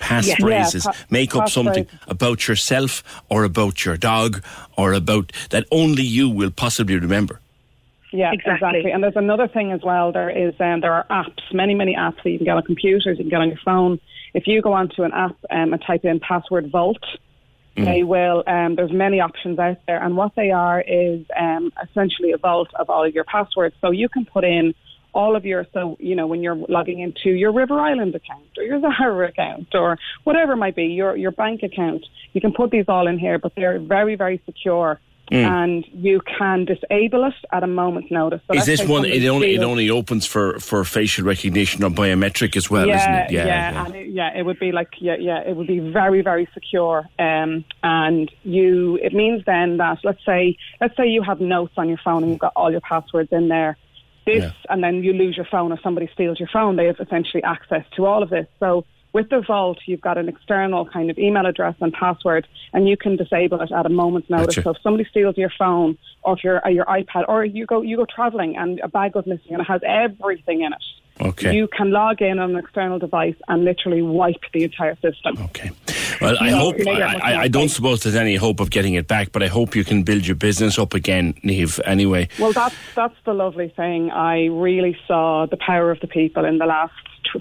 Pass 0.00 0.28
Yeah. 0.28 0.36
phrases. 0.40 0.84
Yeah, 0.86 0.92
pa- 0.92 0.98
Make 1.10 1.36
up 1.36 1.48
something 1.50 1.84
phrases. 1.84 2.00
about 2.08 2.48
yourself 2.48 3.02
or 3.28 3.44
about 3.44 3.84
your 3.84 3.96
dog 3.98 4.42
or 4.76 4.94
about 4.94 5.30
that 5.50 5.66
only 5.70 6.02
you 6.02 6.28
will 6.28 6.50
possibly 6.50 6.96
remember. 6.98 7.38
Yeah, 8.12 8.32
exactly. 8.32 8.90
And 8.90 9.04
there's 9.04 9.14
another 9.16 9.46
thing 9.46 9.70
as 9.72 9.82
well. 9.82 10.10
There 10.10 10.30
is 10.30 10.54
um, 10.58 10.80
there 10.80 10.92
are 10.94 11.04
apps, 11.10 11.42
many 11.52 11.74
many 11.74 11.94
apps 11.94 12.16
that 12.24 12.30
you 12.30 12.38
can 12.38 12.46
get 12.46 12.56
on 12.56 12.62
computers, 12.64 13.18
you 13.18 13.24
can 13.24 13.28
get 13.28 13.40
on 13.40 13.48
your 13.48 13.60
phone. 13.64 14.00
If 14.34 14.46
you 14.46 14.62
go 14.62 14.72
onto 14.72 15.02
an 15.02 15.12
app 15.12 15.36
um, 15.50 15.72
and 15.72 15.82
type 15.82 16.04
in 16.04 16.20
password 16.20 16.70
vault, 16.70 17.04
they 17.76 18.02
will. 18.02 18.42
Um, 18.46 18.76
there's 18.76 18.92
many 18.92 19.20
options 19.20 19.58
out 19.58 19.78
there, 19.86 20.02
and 20.02 20.16
what 20.16 20.32
they 20.36 20.50
are 20.50 20.80
is 20.80 21.24
um, 21.38 21.72
essentially 21.82 22.32
a 22.32 22.38
vault 22.38 22.68
of 22.74 22.90
all 22.90 23.04
of 23.04 23.14
your 23.14 23.24
passwords. 23.24 23.74
So 23.80 23.90
you 23.90 24.08
can 24.08 24.24
put 24.26 24.44
in 24.44 24.74
all 25.12 25.34
of 25.34 25.44
your 25.44 25.66
so 25.74 25.96
you 25.98 26.14
know 26.14 26.26
when 26.26 26.42
you're 26.42 26.54
logging 26.54 27.00
into 27.00 27.30
your 27.30 27.52
River 27.52 27.80
Island 27.80 28.14
account 28.14 28.46
or 28.56 28.62
your 28.62 28.80
Zahara 28.84 29.28
account 29.28 29.74
or 29.74 29.98
whatever 30.24 30.52
it 30.52 30.56
might 30.56 30.76
be 30.76 30.84
your 30.84 31.16
your 31.16 31.30
bank 31.32 31.62
account. 31.62 32.04
You 32.32 32.40
can 32.40 32.52
put 32.52 32.70
these 32.70 32.84
all 32.88 33.06
in 33.06 33.18
here, 33.18 33.38
but 33.38 33.52
they're 33.56 33.78
very 33.78 34.14
very 34.14 34.40
secure. 34.46 35.00
Mm. 35.30 35.44
And 35.44 35.84
you 35.92 36.20
can 36.20 36.64
disable 36.64 37.24
it 37.24 37.34
at 37.52 37.62
a 37.62 37.66
moment's 37.66 38.10
notice. 38.10 38.40
So 38.50 38.58
is 38.58 38.66
this 38.66 38.84
one? 38.84 39.04
It 39.04 39.24
only 39.26 39.54
it 39.54 39.62
only 39.62 39.88
opens 39.88 40.26
for, 40.26 40.58
for 40.58 40.84
facial 40.84 41.24
recognition 41.24 41.84
or 41.84 41.90
biometric 41.90 42.56
as 42.56 42.68
well, 42.68 42.88
yeah, 42.88 42.96
isn't 42.96 43.14
it? 43.26 43.30
Yeah, 43.46 43.84
And 43.86 43.94
it, 43.94 44.08
yeah, 44.08 44.36
it 44.36 44.44
would 44.44 44.58
be 44.58 44.72
like 44.72 44.88
yeah, 44.98 45.16
yeah, 45.18 45.40
it 45.46 45.54
would 45.54 45.68
be 45.68 45.78
very, 45.78 46.22
very 46.22 46.48
secure. 46.52 47.08
Um, 47.18 47.64
and 47.84 48.30
you, 48.42 48.98
it 49.00 49.12
means 49.12 49.44
then 49.46 49.76
that 49.76 49.98
let's 50.02 50.24
say, 50.26 50.56
let's 50.80 50.96
say 50.96 51.06
you 51.06 51.22
have 51.22 51.40
notes 51.40 51.74
on 51.76 51.88
your 51.88 51.98
phone 52.04 52.24
and 52.24 52.32
you've 52.32 52.40
got 52.40 52.52
all 52.56 52.70
your 52.70 52.80
passwords 52.80 53.28
in 53.30 53.48
there. 53.48 53.76
This, 54.26 54.52
and 54.68 54.84
then 54.84 55.02
you 55.02 55.12
lose 55.12 55.36
your 55.36 55.46
phone 55.46 55.72
or 55.72 55.78
somebody 55.82 56.08
steals 56.12 56.38
your 56.38 56.48
phone. 56.52 56.76
They 56.76 56.86
have 56.86 57.00
essentially 57.00 57.42
access 57.42 57.84
to 57.96 58.06
all 58.06 58.22
of 58.22 58.30
this. 58.30 58.46
So 58.60 58.84
with 59.12 59.28
the 59.28 59.40
vault, 59.40 59.78
you've 59.86 60.00
got 60.00 60.18
an 60.18 60.28
external 60.28 60.86
kind 60.86 61.10
of 61.10 61.18
email 61.18 61.46
address 61.46 61.74
and 61.80 61.92
password, 61.92 62.46
and 62.72 62.88
you 62.88 62.96
can 62.96 63.16
disable 63.16 63.60
it 63.60 63.72
at 63.72 63.86
a 63.86 63.88
moment's 63.88 64.30
notice. 64.30 64.56
Gotcha. 64.56 64.62
So 64.62 64.70
if 64.70 64.76
somebody 64.82 65.08
steals 65.10 65.36
your 65.36 65.52
phone 65.58 65.98
or 66.22 66.36
if 66.36 66.44
your 66.44 66.64
uh, 66.64 66.70
your 66.70 66.84
iPad, 66.84 67.24
or 67.28 67.44
you 67.44 67.66
go 67.66 67.82
you 67.82 67.96
go 67.96 68.06
traveling 68.06 68.56
and 68.56 68.80
a 68.80 68.88
bag 68.88 69.12
goes 69.12 69.26
missing 69.26 69.52
and 69.52 69.60
it 69.60 69.64
has 69.64 69.80
everything 69.84 70.62
in 70.62 70.72
it. 70.72 70.82
Okay. 71.20 71.54
You 71.54 71.68
can 71.68 71.90
log 71.90 72.22
in 72.22 72.38
on 72.38 72.52
an 72.52 72.56
external 72.56 72.98
device 72.98 73.34
and 73.46 73.64
literally 73.64 74.00
wipe 74.00 74.40
the 74.54 74.64
entire 74.64 74.96
system. 74.96 75.36
Okay. 75.38 75.70
Well, 76.20 76.36
I 76.40 76.50
hope 76.50 76.76
I, 76.86 77.00
I, 77.00 77.40
I 77.42 77.48
don't 77.48 77.68
suppose 77.68 78.02
there's 78.02 78.14
any 78.14 78.36
hope 78.36 78.58
of 78.58 78.70
getting 78.70 78.94
it 78.94 79.06
back, 79.06 79.32
but 79.32 79.42
I 79.42 79.46
hope 79.48 79.74
you 79.74 79.84
can 79.84 80.02
build 80.02 80.26
your 80.26 80.36
business 80.36 80.78
up 80.78 80.94
again, 80.94 81.34
Neve. 81.42 81.78
Anyway, 81.84 82.28
Well, 82.38 82.52
that's 82.52 82.74
that's 82.94 83.16
the 83.26 83.34
lovely 83.34 83.68
thing. 83.68 84.10
I 84.10 84.46
really 84.46 84.96
saw 85.06 85.46
the 85.46 85.58
power 85.58 85.90
of 85.90 86.00
the 86.00 86.06
people 86.06 86.44
in 86.46 86.58
the 86.58 86.66
last 86.66 86.94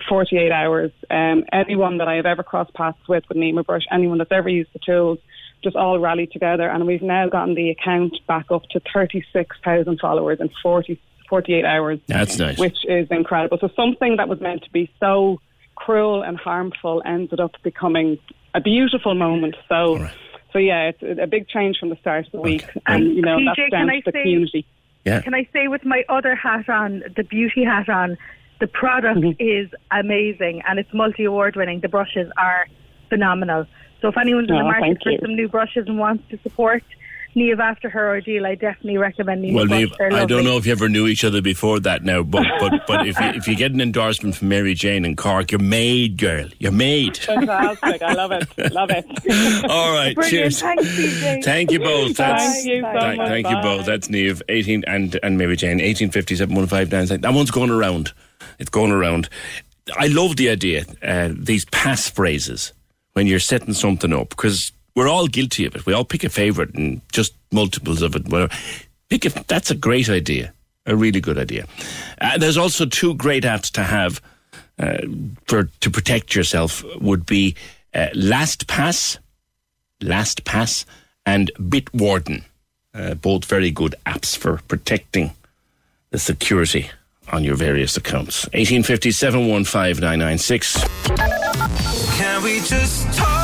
48 0.07 0.51
hours. 0.51 0.91
Um, 1.09 1.45
anyone 1.51 1.97
that 1.97 2.07
I 2.07 2.15
have 2.15 2.25
ever 2.25 2.43
crossed 2.43 2.73
paths 2.73 2.97
with 3.07 3.23
with 3.29 3.37
Nima 3.37 3.65
Brush, 3.65 3.83
anyone 3.91 4.17
that's 4.17 4.31
ever 4.31 4.49
used 4.49 4.71
the 4.73 4.79
tools, 4.79 5.19
just 5.63 5.75
all 5.75 5.99
rallied 5.99 6.31
together, 6.31 6.69
and 6.69 6.85
we've 6.85 7.01
now 7.01 7.27
gotten 7.27 7.55
the 7.55 7.69
account 7.69 8.15
back 8.27 8.51
up 8.51 8.63
to 8.71 8.81
36,000 8.93 9.99
followers 9.99 10.39
in 10.39 10.49
40, 10.61 10.99
48 11.29 11.65
hours. 11.65 11.99
That's 12.07 12.37
nice. 12.37 12.57
Which 12.57 12.77
is 12.87 13.07
incredible. 13.11 13.57
So 13.59 13.69
something 13.75 14.17
that 14.17 14.29
was 14.29 14.39
meant 14.39 14.63
to 14.63 14.71
be 14.71 14.91
so 14.99 15.41
cruel 15.75 16.23
and 16.23 16.37
harmful 16.37 17.01
ended 17.05 17.39
up 17.39 17.51
becoming 17.63 18.19
a 18.53 18.61
beautiful 18.61 19.15
moment. 19.15 19.55
So. 19.67 20.07
So 20.51 20.57
yeah, 20.57 20.89
it's 20.89 21.19
a 21.21 21.27
big 21.27 21.47
change 21.47 21.77
from 21.79 21.89
the 21.89 21.95
start 21.97 22.25
of 22.25 22.31
the 22.31 22.41
week, 22.41 22.65
and 22.87 23.03
you 23.03 23.21
know 23.21 23.37
PJ, 23.37 23.55
that's 23.55 23.69
down 23.69 23.85
to 23.85 24.01
the 24.03 24.11
say- 24.11 24.23
community. 24.23 24.65
Yeah. 25.05 25.21
Can 25.21 25.33
I 25.33 25.47
say 25.53 25.67
with 25.67 25.85
my 25.85 26.03
other 26.09 26.35
hat 26.35 26.67
on, 26.69 27.03
the 27.15 27.23
beauty 27.23 27.63
hat 27.63 27.87
on, 27.89 28.17
the 28.59 28.67
product 28.67 29.19
Mm-hmm. 29.19 29.41
is 29.41 29.69
amazing 29.91 30.61
and 30.67 30.79
it's 30.79 30.93
multi 30.93 31.25
award 31.25 31.55
winning. 31.55 31.79
The 31.79 31.89
brushes 31.89 32.31
are 32.37 32.67
phenomenal. 33.09 33.65
So 34.01 34.07
if 34.09 34.17
anyone's 34.17 34.49
in 34.49 34.55
the 34.55 34.61
Oh, 34.61 34.65
market 34.65 34.97
for 35.03 35.11
you. 35.11 35.19
some 35.21 35.35
new 35.35 35.47
brushes 35.49 35.85
and 35.87 35.97
wants 35.97 36.23
to 36.29 36.39
support 36.39 36.83
Neve 37.35 37.59
after 37.59 37.89
her 37.89 38.07
ordeal, 38.09 38.45
I 38.45 38.55
definitely 38.55 38.97
recommend 38.97 39.41
Neve. 39.41 39.53
well, 39.53 39.67
Brush. 39.67 39.79
Neve, 39.79 39.93
I 39.99 40.25
don't 40.25 40.43
know 40.43 40.57
if 40.57 40.65
you 40.65 40.71
ever 40.71 40.89
knew 40.89 41.07
each 41.07 41.23
other 41.23 41.41
before 41.41 41.79
that 41.81 42.03
now, 42.03 42.23
but 42.23 42.45
but 42.59 42.85
but 42.87 43.07
if 43.07 43.19
you, 43.19 43.27
if 43.27 43.47
you 43.47 43.55
get 43.55 43.71
an 43.71 43.81
endorsement 43.81 44.35
from 44.35 44.49
Mary 44.49 44.73
Jane 44.73 45.05
and 45.05 45.17
Cork, 45.17 45.51
you're 45.51 45.59
made, 45.59 46.17
girl. 46.17 46.47
You're 46.59 46.71
made. 46.71 47.17
Fantastic. 47.17 48.01
I 48.01 48.13
love 48.13 48.31
it. 48.31 48.71
Love 48.73 48.89
it. 48.91 49.05
All 49.69 49.91
right, 49.93 50.15
Brilliant. 50.15 50.53
cheers. 50.53 50.61
Thanks, 50.61 50.83
PJ. 50.85 51.43
Thank 51.43 51.71
you 51.71 51.79
both. 51.79 52.17
That's, 52.17 52.43
Thank 52.43 52.65
you 52.67 52.81
so 52.81 52.99
thank, 52.99 53.17
much. 53.17 53.27
thank 53.27 53.49
you 53.49 53.55
both. 53.61 53.85
That's 53.85 54.09
Neve, 54.09 54.41
18, 54.49 54.83
and, 54.87 55.19
and 55.23 55.37
Mary 55.37 55.55
Jane, 55.55 55.77
1857 55.77 56.53
159. 56.55 57.21
That 57.21 57.33
one's 57.33 57.51
going 57.51 57.69
around. 57.69 58.13
It's 58.57 58.69
going 58.69 58.91
around. 58.91 59.29
I 59.97 60.07
love 60.07 60.35
the 60.35 60.49
idea, 60.49 60.85
uh, 61.01 61.29
these 61.33 61.65
pass 61.65 62.09
phrases 62.09 62.73
when 63.13 63.25
you're 63.27 63.39
setting 63.39 63.73
something 63.73 64.13
up, 64.13 64.29
because 64.29 64.71
we're 64.99 65.07
all 65.07 65.27
guilty 65.27 65.63
of 65.63 65.77
it. 65.77 65.85
We 65.85 65.93
all 65.93 66.03
pick 66.03 66.25
a 66.25 66.29
favourite 66.29 66.73
and 66.73 66.99
just 67.13 67.33
multiples 67.53 68.01
of 68.01 68.17
it. 68.17 68.27
Whatever. 68.27 68.53
Pick 69.07 69.23
a, 69.25 69.29
that's 69.47 69.71
a 69.71 69.75
great 69.75 70.09
idea, 70.09 70.51
a 70.85 70.93
really 70.93 71.21
good 71.21 71.37
idea. 71.37 71.67
Uh, 72.19 72.37
there's 72.37 72.57
also 72.57 72.85
two 72.85 73.15
great 73.15 73.45
apps 73.45 73.71
to 73.71 73.83
have 73.83 74.21
uh, 74.77 74.97
for 75.47 75.69
to 75.79 75.89
protect 75.89 76.35
yourself 76.35 76.83
would 76.99 77.25
be 77.25 77.55
uh, 77.93 78.07
LastPass, 78.13 79.19
LastPass, 80.01 80.83
and 81.25 81.49
Bitwarden. 81.57 82.43
Uh, 82.93 83.13
both 83.13 83.45
very 83.45 83.71
good 83.71 83.95
apps 84.05 84.35
for 84.35 84.57
protecting 84.67 85.31
the 86.09 86.19
security 86.19 86.89
on 87.31 87.45
your 87.45 87.55
various 87.55 87.95
accounts. 87.95 88.43
1857 88.47 89.63
15996. 89.63 90.83
Can 92.17 92.43
we 92.43 92.59
just 92.59 93.17
talk? 93.17 93.38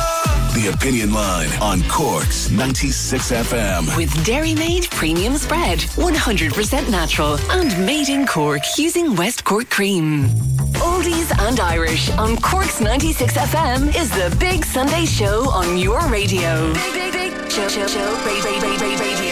The 0.56 0.72
Opinion 0.74 1.12
Line 1.12 1.50
on 1.60 1.82
Cork's 1.86 2.50
96 2.50 3.30
FM. 3.30 3.94
With 3.94 4.10
Dairy 4.24 4.54
Made 4.54 4.88
Premium 4.90 5.34
Spread, 5.36 5.80
100% 5.80 6.90
natural 6.90 7.38
and 7.50 7.76
made 7.84 8.08
in 8.08 8.26
Cork 8.26 8.62
using 8.78 9.14
West 9.16 9.44
Cork 9.44 9.68
cream. 9.68 10.28
Oldies 10.80 11.30
and 11.46 11.60
Irish 11.60 12.10
on 12.12 12.38
Cork's 12.38 12.80
96 12.80 13.34
FM 13.34 13.94
is 13.94 14.08
the 14.10 14.34
big 14.40 14.64
Sunday 14.64 15.04
show 15.04 15.48
on 15.50 15.76
your 15.76 16.00
radio. 16.08 16.72
Big, 16.72 16.92
big, 16.94 17.12
big 17.12 17.50
show, 17.52 17.68
show, 17.68 17.86
show, 17.86 18.00
ra- 18.00 18.40
ra- 18.40 18.60
ra- 18.60 18.76
ra- 18.80 18.98
radio. 18.98 19.25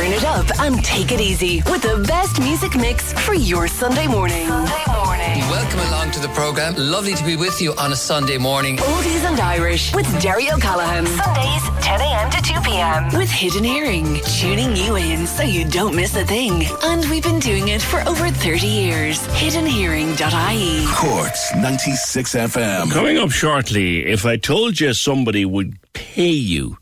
Turn 0.00 0.12
it 0.12 0.24
up 0.24 0.60
and 0.60 0.82
take 0.82 1.12
it 1.12 1.20
easy 1.20 1.58
with 1.66 1.82
the 1.82 2.02
best 2.08 2.40
music 2.40 2.74
mix 2.74 3.12
for 3.12 3.34
your 3.34 3.68
Sunday 3.68 4.06
morning. 4.06 4.46
Sunday 4.46 4.84
morning. 4.86 5.40
Welcome 5.50 5.80
along 5.80 6.12
to 6.12 6.20
the 6.20 6.28
programme. 6.28 6.74
Lovely 6.78 7.12
to 7.12 7.22
be 7.22 7.36
with 7.36 7.60
you 7.60 7.74
on 7.74 7.92
a 7.92 7.96
Sunday 7.96 8.38
morning. 8.38 8.78
Oldies 8.78 9.28
and 9.28 9.38
Irish 9.38 9.94
with 9.94 10.06
Derry 10.22 10.50
O'Callaghan. 10.50 11.04
Sundays, 11.04 11.84
10 11.84 12.00
a.m. 12.00 12.30
to 12.30 12.40
2 12.40 12.60
p.m. 12.62 13.18
With 13.18 13.30
Hidden 13.30 13.62
Hearing, 13.62 14.22
tuning 14.24 14.74
you 14.74 14.96
in 14.96 15.26
so 15.26 15.42
you 15.42 15.66
don't 15.66 15.94
miss 15.94 16.16
a 16.16 16.24
thing. 16.24 16.64
And 16.82 17.04
we've 17.10 17.22
been 17.22 17.38
doing 17.38 17.68
it 17.68 17.82
for 17.82 18.00
over 18.08 18.30
30 18.30 18.66
years. 18.66 19.18
Hiddenhearing.ie. 19.28 20.86
Cork's 20.94 21.54
96 21.56 22.34
FM. 22.34 22.90
Coming 22.90 23.18
up 23.18 23.32
shortly, 23.32 24.06
if 24.06 24.24
I 24.24 24.38
told 24.38 24.80
you 24.80 24.94
somebody 24.94 25.44
would 25.44 25.76
pay 25.92 26.30
you 26.30 26.78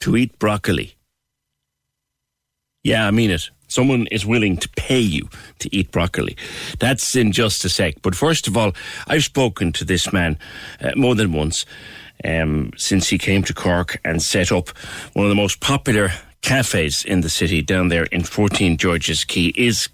to 0.00 0.16
eat 0.16 0.36
broccoli. 0.40 0.96
Yeah, 2.82 3.06
I 3.06 3.10
mean 3.10 3.30
it. 3.30 3.50
Someone 3.68 4.06
is 4.08 4.26
willing 4.26 4.56
to 4.56 4.68
pay 4.70 4.98
you 4.98 5.28
to 5.60 5.74
eat 5.74 5.92
broccoli. 5.92 6.36
That's 6.78 7.14
in 7.14 7.30
just 7.30 7.64
a 7.64 7.68
sec. 7.68 8.02
But 8.02 8.16
first 8.16 8.48
of 8.48 8.56
all, 8.56 8.72
I've 9.06 9.24
spoken 9.24 9.72
to 9.72 9.84
this 9.84 10.12
man 10.12 10.38
uh, 10.80 10.92
more 10.96 11.14
than 11.14 11.32
once 11.32 11.66
um, 12.24 12.72
since 12.76 13.08
he 13.08 13.18
came 13.18 13.42
to 13.44 13.54
Cork 13.54 14.00
and 14.04 14.22
set 14.22 14.50
up 14.50 14.70
one 15.12 15.24
of 15.24 15.28
the 15.28 15.36
most 15.36 15.60
popular 15.60 16.10
cafes 16.42 17.04
in 17.04 17.20
the 17.20 17.30
city 17.30 17.62
down 17.62 17.88
there 17.88 18.04
in 18.04 18.24
14 18.24 18.76
George's 18.76 19.24
Quay. 19.24 19.52
Is 19.56 19.88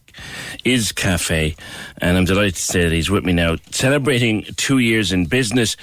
Izz 0.64 0.92
Cafe, 0.92 1.54
and 1.98 2.16
I'm 2.16 2.24
delighted 2.24 2.56
to 2.56 2.62
say 2.62 2.82
that 2.82 2.92
he's 2.92 3.10
with 3.10 3.24
me 3.24 3.32
now, 3.32 3.56
celebrating 3.70 4.44
two 4.56 4.78
years 4.78 5.12
in 5.12 5.26
business. 5.26 5.76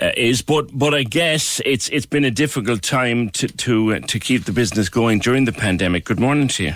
Uh, 0.00 0.10
is 0.16 0.42
but 0.42 0.70
but 0.72 0.94
I 0.94 1.02
guess 1.02 1.60
it's 1.64 1.88
it's 1.90 2.06
been 2.06 2.24
a 2.24 2.30
difficult 2.30 2.82
time 2.82 3.30
to 3.30 3.48
to 3.48 3.94
uh, 3.94 4.00
to 4.00 4.18
keep 4.18 4.44
the 4.44 4.52
business 4.52 4.88
going 4.88 5.18
during 5.20 5.44
the 5.44 5.52
pandemic. 5.52 6.04
Good 6.04 6.20
morning 6.20 6.48
to 6.48 6.64
you. 6.64 6.74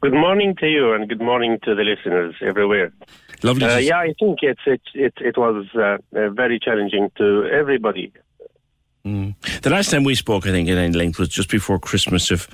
Good 0.00 0.14
morning 0.14 0.56
to 0.60 0.66
you, 0.66 0.92
and 0.94 1.08
good 1.08 1.20
morning 1.20 1.58
to 1.64 1.74
the 1.74 1.82
listeners 1.82 2.34
everywhere. 2.40 2.92
Lovely. 3.42 3.64
Uh, 3.64 3.78
yeah, 3.78 3.98
I 3.98 4.14
think 4.18 4.38
it's 4.42 4.60
it 4.66 4.80
it, 4.94 5.14
it 5.20 5.36
was 5.36 5.66
uh, 5.74 5.98
uh, 6.16 6.30
very 6.30 6.58
challenging 6.58 7.10
to 7.18 7.46
everybody. 7.52 8.12
Mm. 9.04 9.34
The 9.62 9.70
last 9.70 9.90
time 9.90 10.04
we 10.04 10.14
spoke, 10.14 10.46
I 10.46 10.50
think, 10.50 10.68
at 10.68 10.76
any 10.76 10.96
length 10.96 11.18
was 11.18 11.30
just 11.30 11.48
before 11.48 11.78
Christmas 11.78 12.30
of 12.30 12.48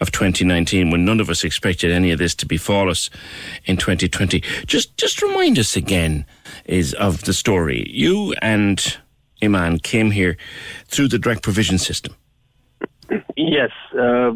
of 0.00 0.10
2019, 0.10 0.90
when 0.90 1.04
none 1.04 1.20
of 1.20 1.30
us 1.30 1.44
expected 1.44 1.92
any 1.92 2.10
of 2.10 2.18
this 2.18 2.34
to 2.36 2.46
befall 2.46 2.90
us 2.90 3.10
in 3.64 3.76
2020. 3.76 4.40
Just 4.66 4.96
just 4.96 5.22
remind 5.22 5.58
us 5.58 5.76
again 5.76 6.26
is 6.64 6.94
of 6.94 7.24
the 7.24 7.32
story. 7.32 7.86
You 7.88 8.34
and 8.42 8.98
Iman 9.42 9.78
came 9.78 10.10
here 10.10 10.36
through 10.86 11.08
the 11.08 11.18
direct 11.18 11.42
provision 11.42 11.78
system. 11.78 12.16
Yes, 13.36 13.70
uh, 13.96 14.32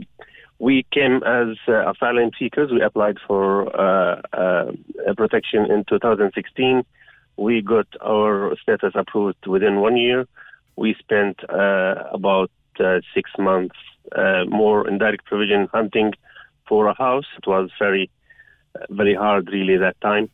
we 0.61 0.87
came 0.93 1.23
as 1.25 1.57
uh, 1.67 1.91
asylum 1.91 2.31
seekers. 2.39 2.71
We 2.71 2.83
applied 2.83 3.17
for 3.27 3.75
uh, 3.75 4.23
uh, 4.33 4.73
protection 5.17 5.71
in 5.71 5.85
2016. 5.89 6.85
We 7.37 7.63
got 7.63 7.87
our 8.05 8.57
status 8.63 8.93
approved 8.95 9.47
within 9.47 9.81
one 9.81 9.97
year. 9.97 10.27
We 10.79 10.95
spent 11.01 11.37
uh, 11.51 11.95
about 12.13 12.53
uh, 12.79 13.01
six 13.13 13.31
months 13.37 13.75
uh, 14.17 14.45
more 14.47 14.87
in 14.89 14.99
direct 14.99 15.25
provision 15.25 15.69
hunting 15.73 16.13
for 16.69 16.87
a 16.87 16.95
house. 16.95 17.27
It 17.37 17.49
was 17.49 17.69
very, 17.81 18.09
very 18.89 19.17
hard, 19.17 19.49
really, 19.49 19.77
that 19.79 20.01
time. 20.01 20.31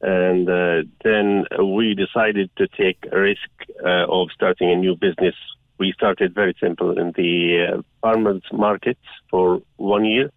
And 0.00 0.48
uh, 0.48 0.82
then 1.02 1.46
we 1.76 1.94
decided 1.94 2.48
to 2.58 2.68
take 2.68 2.98
a 3.10 3.18
risk 3.18 3.50
uh, 3.84 4.06
of 4.08 4.28
starting 4.32 4.70
a 4.70 4.76
new 4.76 4.94
business. 4.94 5.34
We 5.78 5.92
started 5.92 6.32
very 6.32 6.54
simple 6.60 6.96
in 6.96 7.10
the 7.16 7.32
uh, 7.66 7.82
farmers 8.02 8.42
markets 8.52 9.06
for 9.30 9.62
one 9.78 10.04
year, 10.04 10.30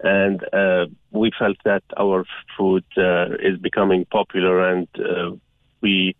and 0.00 0.38
uh, 0.52 0.84
we 1.12 1.30
felt 1.38 1.56
that 1.64 1.84
our 1.96 2.26
food 2.58 2.84
uh, 2.98 3.36
is 3.40 3.56
becoming 3.58 4.04
popular, 4.18 4.68
and 4.70 4.86
uh, 4.98 5.30
we 5.80 6.14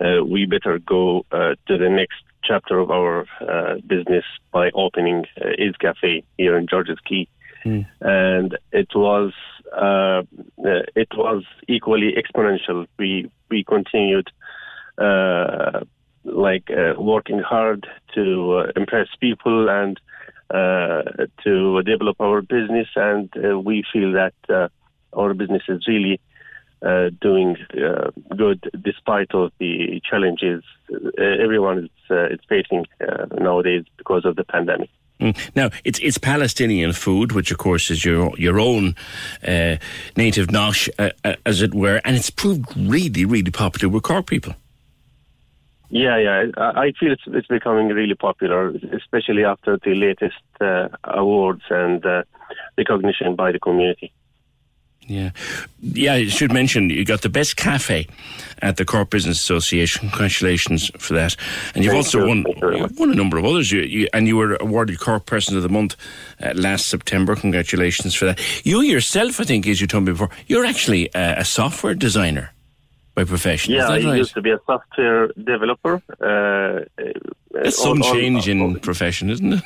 uh, 0.00 0.24
we 0.24 0.46
better 0.46 0.78
go 0.78 1.24
uh, 1.32 1.54
to 1.66 1.78
the 1.78 1.88
next 1.88 2.22
chapter 2.44 2.78
of 2.78 2.90
our 2.90 3.26
uh, 3.40 3.74
business 3.86 4.24
by 4.52 4.70
opening 4.74 5.24
uh, 5.40 5.48
Izz 5.58 5.76
Cafe 5.80 6.22
here 6.36 6.56
in 6.56 6.66
George's 6.66 6.98
Quay 7.08 7.28
and 8.00 8.56
it 8.72 8.88
was 8.94 9.32
uh, 9.76 10.22
uh, 10.64 10.82
it 10.94 11.08
was 11.16 11.44
equally 11.68 12.14
exponential. 12.14 12.86
We 12.98 13.30
we 13.50 13.64
continued 13.64 14.28
uh, 14.98 15.80
like 16.24 16.70
uh, 16.70 17.00
working 17.00 17.40
hard 17.40 17.86
to 18.14 18.52
uh, 18.52 18.72
impress 18.76 19.08
people 19.20 19.68
and 19.68 20.00
uh, 20.50 21.26
to 21.42 21.82
develop 21.82 22.20
our 22.20 22.40
business, 22.40 22.88
and 22.94 23.28
uh, 23.36 23.58
we 23.58 23.82
feel 23.92 24.12
that 24.12 24.34
uh, 24.48 24.68
our 25.12 25.34
business 25.34 25.62
is 25.68 25.86
really. 25.86 26.20
Uh, 26.82 27.08
doing 27.22 27.56
uh, 27.72 28.10
good 28.36 28.60
despite 28.84 29.34
of 29.34 29.50
the 29.58 29.98
challenges 30.08 30.62
uh, 30.92 31.22
everyone 31.42 31.78
is, 31.78 31.90
uh, 32.10 32.26
is 32.26 32.38
facing 32.50 32.84
uh, 33.00 33.24
nowadays 33.40 33.84
because 33.96 34.26
of 34.26 34.36
the 34.36 34.44
pandemic. 34.44 34.90
Mm. 35.20 35.34
Now 35.56 35.70
it's 35.84 35.98
it's 36.00 36.18
Palestinian 36.18 36.92
food, 36.92 37.32
which 37.32 37.50
of 37.50 37.58
course 37.58 37.90
is 37.90 38.04
your 38.04 38.38
your 38.38 38.60
own 38.60 38.94
uh, 39.42 39.76
native 40.16 40.48
nosh, 40.48 40.90
uh, 40.98 41.10
uh, 41.24 41.36
as 41.46 41.62
it 41.62 41.74
were, 41.74 42.00
and 42.04 42.14
it's 42.16 42.28
proved 42.28 42.66
really 42.76 43.24
really 43.24 43.50
popular 43.50 43.88
with 43.88 44.02
Cork 44.02 44.26
people. 44.26 44.54
Yeah, 45.88 46.18
yeah. 46.18 46.44
I 46.58 46.86
I 46.86 46.92
feel 47.00 47.12
it's, 47.12 47.22
it's 47.26 47.46
becoming 47.46 47.88
really 47.88 48.14
popular, 48.14 48.68
especially 48.92 49.44
after 49.44 49.78
the 49.82 49.94
latest 49.94 50.42
uh, 50.60 50.88
awards 51.04 51.62
and 51.70 52.04
uh, 52.04 52.22
recognition 52.76 53.36
by 53.36 53.52
the 53.52 53.58
community. 53.58 54.12
Yeah. 55.08 55.30
Yeah, 55.80 56.14
I 56.14 56.26
should 56.26 56.52
mention 56.52 56.90
you 56.90 57.04
got 57.04 57.22
the 57.22 57.28
best 57.28 57.56
cafe 57.56 58.08
at 58.60 58.76
the 58.76 58.84
Cork 58.84 59.10
Business 59.10 59.38
Association. 59.38 60.08
Congratulations 60.08 60.90
for 60.98 61.14
that. 61.14 61.36
And 61.74 61.84
you've 61.84 61.92
Thank 61.92 62.04
also 62.06 62.20
you. 62.20 62.26
won, 62.26 62.44
you 62.60 62.88
won 62.98 63.12
a 63.12 63.14
number 63.14 63.38
of 63.38 63.44
others. 63.44 63.70
You, 63.70 63.82
you, 63.82 64.08
and 64.12 64.26
you 64.26 64.36
were 64.36 64.56
awarded 64.56 64.98
Cork 64.98 65.26
Person 65.26 65.56
of 65.56 65.62
the 65.62 65.68
Month 65.68 65.96
uh, 66.42 66.52
last 66.54 66.88
September. 66.88 67.36
Congratulations 67.36 68.14
for 68.14 68.24
that. 68.24 68.40
You 68.66 68.80
yourself, 68.80 69.40
I 69.40 69.44
think, 69.44 69.66
as 69.68 69.80
you 69.80 69.86
told 69.86 70.04
me 70.04 70.12
before, 70.12 70.30
you're 70.48 70.64
actually 70.64 71.14
uh, 71.14 71.40
a 71.40 71.44
software 71.44 71.94
designer 71.94 72.52
by 73.14 73.24
profession. 73.24 73.74
Yeah, 73.74 73.88
I 73.88 74.02
right? 74.02 74.18
used 74.18 74.34
to 74.34 74.42
be 74.42 74.50
a 74.50 74.58
software 74.66 75.28
developer. 75.28 76.02
Uh, 76.20 76.84
That's 77.52 77.78
uh, 77.78 77.82
some 77.82 78.02
on- 78.02 78.12
change 78.12 78.48
in 78.48 78.80
profession, 78.80 79.30
isn't 79.30 79.52
it? 79.52 79.62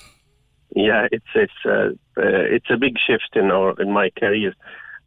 Yeah, 0.76 1.08
it's 1.10 1.26
it's 1.34 1.52
uh, 1.64 1.90
uh, 2.16 2.46
it's 2.56 2.70
a 2.70 2.76
big 2.76 2.96
shift 3.04 3.34
in 3.34 3.50
our 3.50 3.74
in 3.80 3.90
my 3.90 4.10
career, 4.10 4.54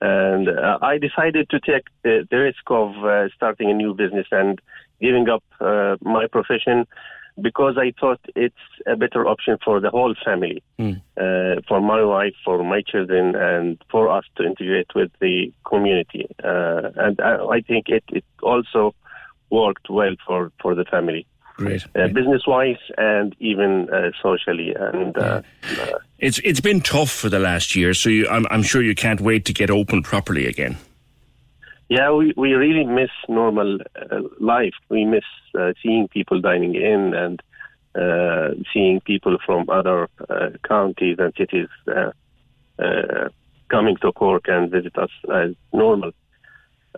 and 0.04 0.50
uh, 0.50 0.78
I 0.82 0.98
decided 0.98 1.50
to 1.52 1.62
take 1.62 1.86
the, 2.04 2.28
the 2.30 2.38
risk 2.38 2.64
of 2.68 2.92
uh, 3.06 3.30
starting 3.38 3.72
a 3.72 3.74
new 3.74 3.94
business 3.94 4.28
and 4.32 4.60
giving 5.00 5.30
up 5.30 5.44
uh, 5.62 5.96
my 6.02 6.28
profession 6.28 6.86
because 7.42 7.78
I 7.78 7.94
thought 7.98 8.20
it's 8.36 8.66
a 8.86 8.98
better 8.98 9.26
option 9.26 9.58
for 9.64 9.80
the 9.80 9.90
whole 9.90 10.14
family, 10.24 10.62
uh, 11.18 11.62
for 11.70 11.80
my 11.80 12.04
wife, 12.04 12.34
for 12.44 12.64
my 12.66 12.82
children, 12.86 13.34
and 13.34 13.82
for 13.90 14.10
us 14.10 14.26
to 14.36 14.44
integrate 14.44 14.94
with 14.94 15.12
the 15.22 15.54
community. 15.66 16.28
Uh, 16.44 16.90
and 16.98 17.22
I, 17.22 17.38
I 17.58 17.62
think 17.62 17.88
it, 17.88 18.04
it 18.10 18.26
also 18.44 18.94
worked 19.50 19.90
well 19.90 20.16
for, 20.28 20.52
for 20.62 20.76
the 20.76 20.84
family 20.84 21.26
Great. 21.56 21.86
uh, 21.96 22.08
business 22.08 22.44
wise 22.48 22.78
and 22.98 23.36
even 23.40 23.88
uh, 23.90 24.12
socially. 24.22 24.74
And 24.76 25.16
uh, 25.18 25.42
It's 26.20 26.40
it's 26.44 26.62
been 26.62 26.82
tough 26.82 27.12
for 27.12 27.30
the 27.30 27.40
last 27.40 27.76
year, 27.76 27.94
so 27.94 28.10
you, 28.10 28.28
I'm, 28.28 28.46
I'm 28.50 28.64
sure 28.64 28.82
you 28.82 28.96
can't 28.96 29.22
wait 29.22 29.46
to 29.46 29.54
get 29.54 29.70
open 29.70 30.02
properly 30.04 30.48
again. 30.48 30.78
yeah, 31.90 32.12
we, 32.12 32.34
we 32.36 32.54
really 32.54 32.86
miss 32.86 33.12
normal 33.28 33.78
uh, 33.96 34.22
life. 34.40 34.74
We 34.90 35.06
miss 35.06 35.26
uh, 35.60 35.74
seeing 35.84 36.08
people 36.08 36.42
dining 36.42 36.76
in 36.76 37.14
and 37.14 37.42
uh, 37.96 38.56
seeing 38.74 39.02
people 39.02 39.38
from 39.46 39.70
other 39.70 40.10
uh, 40.30 40.50
counties 40.68 41.18
and 41.20 41.34
cities 41.38 41.68
uh, 41.88 42.12
uh, 42.80 43.30
coming 43.70 43.98
to 44.02 44.12
Cork 44.12 44.46
and 44.48 44.72
visit 44.72 44.98
us 44.98 45.12
as 45.32 45.52
normal. 45.72 46.12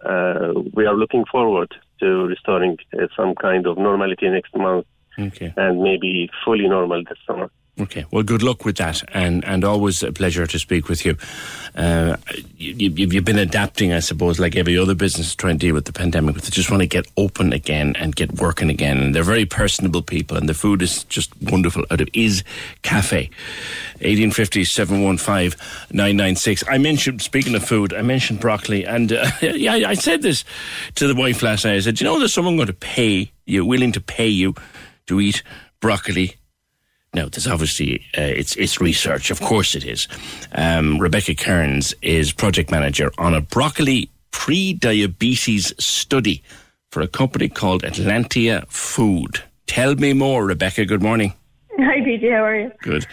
Uh, 0.01 0.53
we 0.73 0.85
are 0.85 0.95
looking 0.95 1.25
forward 1.29 1.73
to 1.99 2.25
restoring 2.25 2.77
uh, 2.93 3.07
some 3.15 3.35
kind 3.35 3.65
of 3.67 3.77
normality 3.77 4.27
next 4.29 4.55
month 4.55 4.85
Okay. 5.17 5.53
and 5.55 5.81
maybe 5.81 6.29
fully 6.43 6.67
normal 6.67 7.03
this 7.03 7.17
summer. 7.25 7.49
Okay. 7.77 8.05
Well, 8.09 8.23
good 8.23 8.41
luck 8.41 8.63
with 8.63 8.77
that, 8.77 9.03
and 9.13 9.43
and 9.43 9.65
always 9.65 10.01
a 10.01 10.13
pleasure 10.13 10.47
to 10.47 10.59
speak 10.59 10.87
with 10.87 11.05
you. 11.05 11.17
Uh, 11.75 12.15
you, 12.55 12.89
you 12.89 13.07
you've 13.07 13.25
been 13.25 13.37
adapting, 13.37 13.91
I 13.91 13.99
suppose, 13.99 14.39
like 14.39 14.55
every 14.55 14.77
other 14.77 14.95
business, 14.95 15.35
trying 15.35 15.59
to 15.59 15.67
deal 15.67 15.75
with 15.75 15.83
the 15.83 15.91
pandemic. 15.91 16.35
But 16.35 16.43
they 16.43 16.51
just 16.51 16.71
want 16.71 16.83
to 16.83 16.87
get 16.87 17.05
open 17.17 17.51
again 17.51 17.93
and 17.97 18.15
get 18.15 18.39
working 18.39 18.69
again. 18.69 18.99
And 18.99 19.13
they're 19.13 19.23
very 19.23 19.45
personable 19.45 20.01
people, 20.01 20.37
and 20.37 20.47
the 20.47 20.53
food 20.53 20.81
is 20.81 21.03
just 21.05 21.29
wonderful. 21.41 21.83
Out 21.91 21.99
of 21.99 22.07
Izz 22.13 22.45
Cafe, 22.81 23.29
eighteen 23.99 24.31
fifty 24.31 24.63
seven 24.63 25.03
one 25.03 25.17
five 25.17 25.57
nine 25.91 26.15
nine 26.15 26.37
six. 26.37 26.63
I 26.69 26.77
mentioned 26.77 27.21
speaking 27.21 27.55
of 27.55 27.65
food, 27.65 27.93
I 27.93 28.03
mentioned 28.03 28.39
broccoli, 28.39 28.85
and 28.85 29.11
uh, 29.11 29.29
yeah, 29.41 29.73
I 29.73 29.95
said 29.95 30.21
this 30.21 30.45
to 30.95 31.09
the 31.09 31.15
wife 31.15 31.43
last 31.43 31.65
night. 31.65 31.75
I 31.75 31.79
said, 31.81 31.99
"You 31.99 32.05
know, 32.05 32.19
there's 32.19 32.33
someone 32.33 32.55
going 32.55 32.67
to 32.67 32.73
pay 32.73 33.33
you, 33.45 33.65
willing 33.65 33.91
to 33.91 34.01
pay 34.01 34.29
you 34.29 34.55
to 35.07 35.19
eat 35.19 35.43
broccoli." 35.81 36.37
Now, 37.15 37.29
there's 37.29 37.47
obviously 37.47 38.01
uh, 38.17 38.21
it's 38.21 38.57
it's 38.57 38.81
research, 38.81 39.31
of 39.31 39.39
course 39.39 39.73
it 39.73 39.85
is. 39.85 40.09
Um, 40.51 40.99
Rebecca 40.99 41.33
Kearns 41.33 41.95
is 42.01 42.33
project 42.33 42.69
manager 42.69 43.09
on 43.17 43.33
a 43.33 43.39
broccoli 43.39 44.09
pre-diabetes 44.31 45.73
study 45.79 46.43
for 46.91 47.01
a 47.01 47.07
company 47.07 47.47
called 47.47 47.83
Atlantia 47.83 48.67
Food. 48.67 49.41
Tell 49.65 49.95
me 49.95 50.11
more, 50.11 50.45
Rebecca. 50.45 50.83
Good 50.83 51.01
morning. 51.01 51.33
Hi, 51.79 52.01
PJ. 52.01 52.29
How 52.29 52.43
are 52.43 52.59
you? 52.59 52.71
Good. 52.81 53.07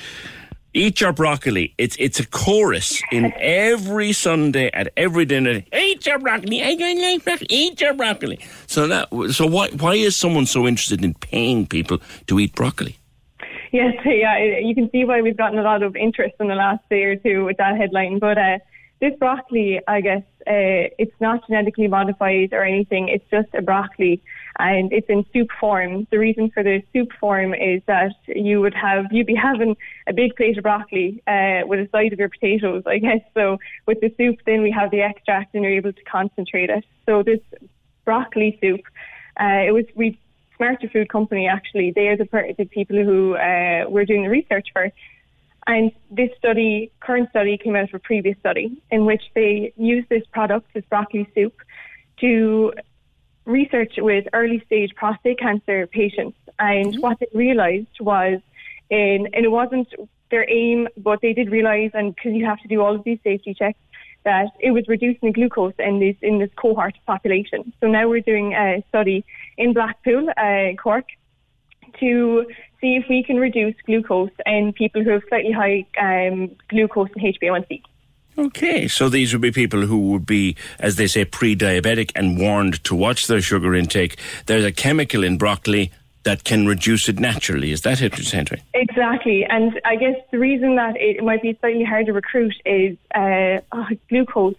Eat 0.74 1.00
your 1.00 1.12
broccoli. 1.12 1.72
It's 1.78 1.94
it's 2.00 2.18
a 2.18 2.26
chorus 2.26 3.00
in 3.12 3.32
every 3.36 4.12
Sunday 4.12 4.68
at 4.72 4.92
every 4.96 5.26
dinner. 5.26 5.62
Eat 5.72 6.06
your 6.06 6.18
broccoli. 6.18 6.60
I 6.60 6.74
don't 6.74 7.00
like 7.00 7.22
broccoli. 7.22 7.46
Eat 7.50 7.80
your 7.80 7.94
broccoli. 7.94 8.40
So 8.66 8.88
that 8.88 9.08
so 9.30 9.46
why 9.46 9.68
why 9.68 9.94
is 9.94 10.16
someone 10.16 10.46
so 10.46 10.66
interested 10.66 11.04
in 11.04 11.14
paying 11.14 11.68
people 11.68 12.00
to 12.26 12.40
eat 12.40 12.56
broccoli? 12.56 12.98
Yes, 13.74 13.94
yeah, 14.04 14.58
you 14.58 14.74
can 14.74 14.90
see 14.90 15.06
why 15.06 15.22
we've 15.22 15.36
gotten 15.36 15.58
a 15.58 15.62
lot 15.62 15.82
of 15.82 15.96
interest 15.96 16.34
in 16.40 16.48
the 16.48 16.54
last 16.54 16.86
day 16.90 17.04
or 17.04 17.16
two 17.16 17.46
with 17.46 17.56
that 17.56 17.78
headline. 17.78 18.18
But 18.18 18.36
uh, 18.36 18.58
this 19.00 19.14
broccoli, 19.18 19.80
I 19.88 20.02
guess, 20.02 20.24
uh, 20.40 20.92
it's 20.98 21.18
not 21.20 21.46
genetically 21.46 21.88
modified 21.88 22.52
or 22.52 22.64
anything. 22.64 23.08
It's 23.08 23.24
just 23.30 23.48
a 23.54 23.62
broccoli, 23.62 24.22
and 24.58 24.92
it's 24.92 25.08
in 25.08 25.24
soup 25.32 25.48
form. 25.58 26.06
The 26.10 26.18
reason 26.18 26.50
for 26.50 26.62
the 26.62 26.82
soup 26.92 27.12
form 27.18 27.54
is 27.54 27.80
that 27.86 28.12
you 28.28 28.60
would 28.60 28.74
have 28.74 29.06
you'd 29.10 29.26
be 29.26 29.34
having 29.34 29.74
a 30.06 30.12
big 30.12 30.36
plate 30.36 30.58
of 30.58 30.64
broccoli 30.64 31.22
uh, 31.26 31.62
with 31.64 31.80
a 31.80 31.88
side 31.92 32.12
of 32.12 32.18
your 32.18 32.28
potatoes, 32.28 32.82
I 32.84 32.98
guess. 32.98 33.22
So 33.32 33.56
with 33.86 34.02
the 34.02 34.12
soup, 34.18 34.40
then 34.44 34.60
we 34.60 34.70
have 34.70 34.90
the 34.90 35.00
extract, 35.00 35.54
and 35.54 35.64
you're 35.64 35.72
able 35.72 35.94
to 35.94 36.04
concentrate 36.04 36.68
it. 36.68 36.84
So 37.06 37.22
this 37.22 37.40
broccoli 38.04 38.58
soup, 38.60 38.82
uh, 39.40 39.64
it 39.66 39.72
was 39.72 39.86
we 39.94 40.18
Smarter 40.62 40.88
Food 40.88 41.08
Company 41.08 41.48
actually. 41.48 41.90
They 41.90 42.06
are 42.06 42.16
the, 42.16 42.26
per- 42.26 42.52
the 42.52 42.66
people 42.66 42.96
who 42.96 43.34
uh, 43.34 43.86
were 43.88 44.04
doing 44.04 44.22
the 44.22 44.28
research 44.28 44.68
for. 44.72 44.92
And 45.66 45.90
this 46.08 46.30
study, 46.38 46.92
current 47.00 47.30
study, 47.30 47.58
came 47.58 47.74
out 47.74 47.88
of 47.88 47.94
a 47.94 47.98
previous 47.98 48.38
study 48.38 48.80
in 48.90 49.04
which 49.04 49.22
they 49.34 49.72
used 49.76 50.08
this 50.08 50.22
product, 50.32 50.72
this 50.72 50.84
broccoli 50.88 51.28
soup, 51.34 51.54
to 52.20 52.72
research 53.44 53.94
with 53.98 54.26
early 54.32 54.62
stage 54.66 54.94
prostate 54.94 55.40
cancer 55.40 55.88
patients. 55.88 56.38
And 56.60 56.94
what 57.00 57.18
they 57.18 57.26
realised 57.34 57.98
was, 58.00 58.40
in, 58.88 59.28
and 59.32 59.44
it 59.44 59.50
wasn't 59.50 59.88
their 60.30 60.48
aim, 60.48 60.88
but 60.96 61.20
they 61.22 61.32
did 61.32 61.50
realise, 61.50 61.90
and 61.94 62.14
because 62.14 62.34
you 62.34 62.44
have 62.44 62.60
to 62.60 62.68
do 62.68 62.80
all 62.80 62.94
of 62.94 63.02
these 63.02 63.18
safety 63.24 63.52
checks, 63.54 63.78
that 64.24 64.48
it 64.60 64.70
was 64.70 64.84
reducing 64.88 65.28
the 65.28 65.32
glucose 65.32 65.74
in 65.78 65.98
this 66.00 66.16
in 66.22 66.38
this 66.38 66.50
cohort 66.56 66.94
population. 67.06 67.72
So 67.80 67.88
now 67.88 68.08
we're 68.08 68.20
doing 68.20 68.54
a 68.54 68.84
study 68.88 69.24
in 69.58 69.72
Blackpool, 69.72 70.28
uh, 70.36 70.74
Cork, 70.82 71.06
to 72.00 72.46
see 72.80 72.96
if 72.96 73.04
we 73.08 73.22
can 73.22 73.36
reduce 73.36 73.74
glucose 73.86 74.30
in 74.46 74.72
people 74.72 75.02
who 75.02 75.10
have 75.10 75.22
slightly 75.28 75.52
high 75.52 75.86
um, 75.98 76.50
glucose 76.68 77.10
and 77.14 77.34
HbA1c. 77.34 77.82
Okay, 78.38 78.88
so 78.88 79.10
these 79.10 79.32
would 79.34 79.42
be 79.42 79.52
people 79.52 79.82
who 79.82 80.10
would 80.10 80.24
be, 80.24 80.56
as 80.78 80.96
they 80.96 81.06
say, 81.06 81.24
pre-diabetic 81.24 82.12
and 82.14 82.38
warned 82.38 82.82
to 82.84 82.94
watch 82.94 83.26
their 83.26 83.42
sugar 83.42 83.74
intake. 83.74 84.18
There's 84.46 84.64
a 84.64 84.72
chemical 84.72 85.22
in 85.22 85.36
broccoli 85.36 85.92
that 86.24 86.44
can 86.44 86.66
reduce 86.66 87.08
it 87.08 87.18
naturally. 87.18 87.72
Is 87.72 87.82
that 87.82 88.00
it, 88.00 88.14
Henry? 88.14 88.62
Exactly, 88.74 89.44
and 89.44 89.80
I 89.84 89.96
guess 89.96 90.16
the 90.30 90.38
reason 90.38 90.76
that 90.76 90.96
it 90.96 91.22
might 91.24 91.42
be 91.42 91.56
slightly 91.60 91.84
hard 91.84 92.06
to 92.06 92.12
recruit 92.12 92.54
is 92.64 92.96
uh, 93.14 93.60
uh, 93.72 93.86
glucose. 94.08 94.56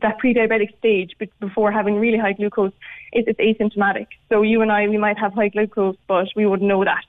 That 0.00 0.18
pre-diabetic 0.18 0.76
stage, 0.78 1.12
but 1.20 1.28
before 1.38 1.70
having 1.70 1.94
really 1.94 2.18
high 2.18 2.32
glucose, 2.32 2.72
is 3.12 3.26
it's 3.28 3.38
asymptomatic. 3.38 4.08
So 4.28 4.42
you 4.42 4.60
and 4.60 4.72
I, 4.72 4.88
we 4.88 4.98
might 4.98 5.16
have 5.18 5.32
high 5.34 5.50
glucose, 5.50 5.96
but 6.08 6.26
we 6.34 6.46
wouldn't 6.46 6.68
know 6.68 6.82
that. 6.84 7.04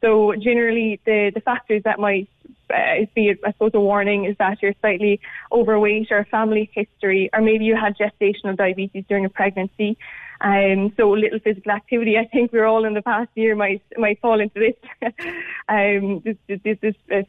So 0.00 0.34
generally, 0.36 1.00
the 1.04 1.32
the 1.34 1.40
factors 1.40 1.82
that 1.82 1.98
might 1.98 2.28
uh, 2.72 3.06
be, 3.14 3.34
I 3.44 3.52
suppose, 3.52 3.72
a 3.74 3.80
warning 3.80 4.24
is 4.24 4.36
that 4.38 4.62
you're 4.62 4.74
slightly 4.80 5.20
overweight 5.50 6.12
or 6.12 6.24
family 6.30 6.70
history, 6.72 7.30
or 7.32 7.40
maybe 7.40 7.64
you 7.64 7.74
had 7.76 7.96
gestational 7.96 8.56
diabetes 8.56 9.04
during 9.08 9.24
a 9.24 9.30
pregnancy. 9.30 9.96
Um, 10.40 10.92
so 10.96 11.10
little 11.10 11.40
physical 11.40 11.72
activity. 11.72 12.16
I 12.16 12.24
think 12.26 12.52
we're 12.52 12.66
all 12.66 12.84
in 12.84 12.94
the 12.94 13.02
past 13.02 13.30
year 13.34 13.56
might 13.56 13.82
might 13.96 14.20
fall 14.20 14.40
into 14.40 14.60
this. 14.60 15.12
um, 15.68 16.20
this 16.24 16.36
this, 16.46 16.78
this, 16.80 16.94
this 17.08 17.26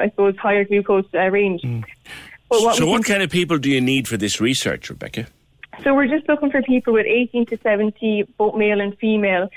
I 0.00 0.10
suppose 0.10 0.36
higher 0.36 0.64
glucose 0.64 1.06
uh, 1.14 1.28
range. 1.28 1.62
But 1.62 2.62
what 2.62 2.76
so, 2.76 2.86
what 2.86 3.04
kind 3.04 3.22
of 3.22 3.30
people 3.30 3.58
do 3.58 3.70
you 3.70 3.80
need 3.80 4.06
for 4.06 4.16
this 4.16 4.40
research, 4.40 4.90
Rebecca? 4.90 5.26
So 5.82 5.94
we're 5.94 6.06
just 6.06 6.28
looking 6.28 6.50
for 6.50 6.62
people 6.62 6.92
with 6.92 7.06
18 7.06 7.46
to 7.46 7.58
70, 7.62 8.24
both 8.36 8.54
male 8.54 8.80
and 8.80 8.96
female. 8.98 9.48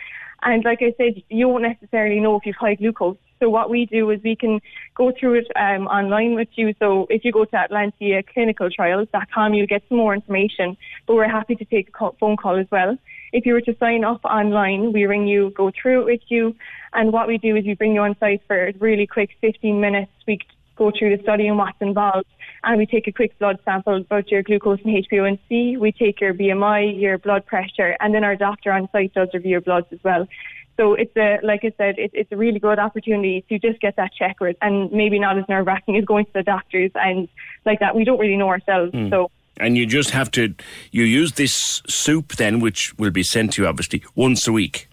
And 0.43 0.63
like 0.63 0.81
I 0.81 0.93
said, 0.97 1.21
you 1.29 1.49
won't 1.49 1.63
necessarily 1.63 2.19
know 2.19 2.37
if 2.37 2.45
you've 2.45 2.55
high 2.55 2.75
glucose. 2.75 3.17
So 3.39 3.49
what 3.49 3.69
we 3.69 3.85
do 3.85 4.09
is 4.11 4.21
we 4.23 4.35
can 4.35 4.61
go 4.95 5.11
through 5.17 5.35
it 5.35 5.47
um, 5.55 5.87
online 5.87 6.35
with 6.35 6.47
you. 6.55 6.73
So 6.79 7.07
if 7.09 7.25
you 7.25 7.31
go 7.31 7.45
to 7.45 7.51
atlantiaclinicaltrials.com, 7.51 9.53
you'll 9.53 9.67
get 9.67 9.83
some 9.89 9.97
more 9.97 10.13
information. 10.13 10.77
But 11.05 11.15
we're 11.15 11.29
happy 11.29 11.55
to 11.55 11.65
take 11.65 11.89
a 11.99 12.11
phone 12.19 12.37
call 12.37 12.57
as 12.57 12.67
well. 12.71 12.97
If 13.33 13.45
you 13.45 13.53
were 13.53 13.61
to 13.61 13.75
sign 13.77 14.05
up 14.05 14.23
online, 14.23 14.93
we 14.93 15.05
ring 15.05 15.27
you, 15.27 15.51
go 15.55 15.71
through 15.71 16.01
it 16.01 16.05
with 16.05 16.21
you. 16.29 16.55
And 16.93 17.11
what 17.11 17.27
we 17.27 17.37
do 17.37 17.55
is 17.55 17.65
we 17.65 17.73
bring 17.73 17.93
you 17.93 18.01
on 18.01 18.15
site 18.19 18.41
for 18.47 18.67
a 18.67 18.73
really 18.79 19.07
quick 19.07 19.31
15 19.41 19.81
minutes. 19.81 20.11
We 20.25 20.39
go 20.77 20.91
through 20.97 21.17
the 21.17 21.23
study 21.23 21.47
and 21.47 21.57
what's 21.57 21.77
involved. 21.81 22.27
And 22.63 22.77
we 22.77 22.85
take 22.85 23.07
a 23.07 23.11
quick 23.11 23.37
blood 23.37 23.59
sample 23.65 23.97
about 23.97 24.31
your 24.31 24.43
glucose 24.43 24.79
and 24.83 25.05
HbA1c. 25.05 25.77
We 25.77 25.91
take 25.91 26.21
your 26.21 26.33
BMI, 26.33 26.99
your 26.99 27.17
blood 27.17 27.45
pressure, 27.45 27.95
and 27.99 28.13
then 28.13 28.23
our 28.23 28.35
doctor 28.35 28.71
on 28.71 28.89
site 28.91 29.13
does 29.13 29.29
review 29.33 29.51
your 29.51 29.61
bloods 29.61 29.87
as 29.91 29.99
well 30.03 30.27
So 30.77 30.93
it's 30.93 31.15
a, 31.15 31.39
like 31.43 31.61
I 31.63 31.71
said, 31.77 31.97
it, 31.97 32.11
it's 32.13 32.31
a 32.31 32.37
really 32.37 32.59
good 32.59 32.79
opportunity 32.79 33.45
to 33.49 33.59
just 33.59 33.79
get 33.79 33.95
that 33.95 34.11
check 34.13 34.37
and 34.61 34.91
maybe 34.91 35.19
not 35.19 35.37
as 35.37 35.45
nerve 35.47 35.65
wracking 35.65 35.95
as 35.97 36.05
going 36.05 36.25
to 36.25 36.33
the 36.33 36.43
doctors 36.43 36.91
and 36.95 37.27
like 37.65 37.79
that. 37.79 37.95
We 37.95 38.03
don't 38.03 38.19
really 38.19 38.37
know 38.37 38.49
ourselves. 38.49 38.91
Mm. 38.91 39.09
So 39.09 39.31
And 39.59 39.77
you 39.77 39.85
just 39.85 40.11
have 40.11 40.29
to, 40.31 40.53
you 40.91 41.03
use 41.03 41.33
this 41.33 41.81
soup 41.87 42.33
then, 42.33 42.59
which 42.59 42.97
will 42.97 43.11
be 43.11 43.23
sent 43.23 43.53
to 43.53 43.61
you 43.61 43.67
obviously 43.67 44.03
once 44.15 44.47
a 44.47 44.51
week. 44.51 44.89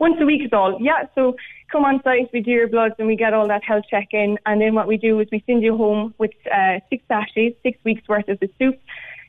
once 0.00 0.16
a 0.20 0.24
week 0.24 0.42
is 0.44 0.52
all. 0.52 0.78
Yeah, 0.80 1.06
so 1.14 1.36
come 1.70 1.84
on 1.84 2.00
site, 2.04 2.30
we 2.32 2.40
do 2.40 2.52
your 2.52 2.68
bloods 2.68 2.94
and 2.98 3.08
we 3.08 3.16
get 3.16 3.34
all 3.34 3.48
that 3.48 3.64
health 3.64 3.84
check 3.90 4.08
in. 4.12 4.38
And 4.46 4.60
then 4.60 4.74
what 4.74 4.86
we 4.86 4.96
do 4.96 5.18
is 5.20 5.28
we 5.32 5.42
send 5.46 5.62
you 5.62 5.76
home 5.76 6.14
with 6.18 6.30
uh, 6.52 6.78
six 6.88 7.04
sachets, 7.08 7.56
six 7.62 7.78
weeks 7.84 8.06
worth 8.08 8.28
of 8.28 8.38
the 8.38 8.48
soup. 8.58 8.78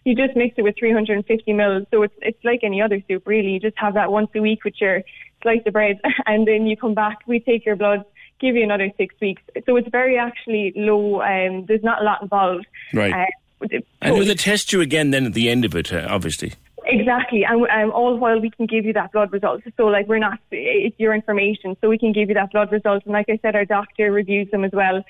You 0.04 0.14
just 0.14 0.36
mix 0.36 0.56
it 0.60 0.62
with 0.62 0.76
350 0.78 1.54
mils. 1.54 1.88
So 1.90 2.04
it's, 2.04 2.14
it's 2.22 2.44
like 2.44 2.60
any 2.64 2.80
other 2.80 3.02
soup, 3.08 3.24
really. 3.26 3.50
You 3.50 3.60
just 3.60 3.78
have 3.80 3.96
that 3.96 4.12
once 4.12 4.30
a 4.36 4.42
week 4.42 4.64
with 4.64 4.80
your 4.80 5.02
slice 5.46 5.62
of 5.66 5.74
bread. 5.74 6.00
And 6.26 6.48
then 6.48 6.66
you 6.66 6.76
come 6.76 6.96
back, 6.96 7.20
we 7.28 7.40
take 7.40 7.66
your 7.66 7.76
blood, 7.76 8.04
give 8.40 8.56
you 8.56 8.64
another 8.64 8.90
six 8.98 9.16
weeks. 9.22 9.42
So 9.66 9.76
it's 9.76 9.90
very 9.90 10.18
actually 10.18 10.74
low. 10.76 11.22
Um, 11.22 11.66
there's 11.68 11.84
not 11.84 12.02
a 12.02 12.06
lot 12.06 12.22
involved. 12.22 12.66
Right. 12.94 13.14
Uh, 13.62 13.80
And 14.02 14.18
will 14.18 14.26
they 14.26 14.36
test 14.36 14.74
you 14.74 14.82
again 14.82 15.12
then 15.12 15.26
at 15.26 15.34
the 15.34 15.50
end 15.50 15.64
of 15.66 15.76
it, 15.76 15.94
uh, 15.94 16.08
obviously? 16.10 16.54
Exactly, 16.88 17.44
and 17.44 17.66
um, 17.68 17.92
all 17.92 18.16
while 18.18 18.40
we 18.40 18.52
can 18.52 18.68
give 18.68 18.86
you 18.86 18.94
that 18.94 19.12
blood 19.12 19.34
result. 19.34 19.64
So, 19.76 19.86
like, 19.88 20.08
we're 20.08 20.20
not, 20.20 20.38
it's 20.52 21.00
your 21.00 21.16
information, 21.16 21.76
so 21.82 21.90
we 21.90 21.98
can 21.98 22.12
give 22.12 22.30
you 22.30 22.36
that 22.36 22.52
blood 22.52 22.72
result. 22.72 23.02
And, 23.06 23.14
like 23.14 23.26
I 23.28 23.40
said, 23.42 23.56
our 23.56 23.66
doctor 23.66 24.12
reviews 24.12 24.52
them 24.52 24.64
as 24.64 24.72
well. 24.72 25.04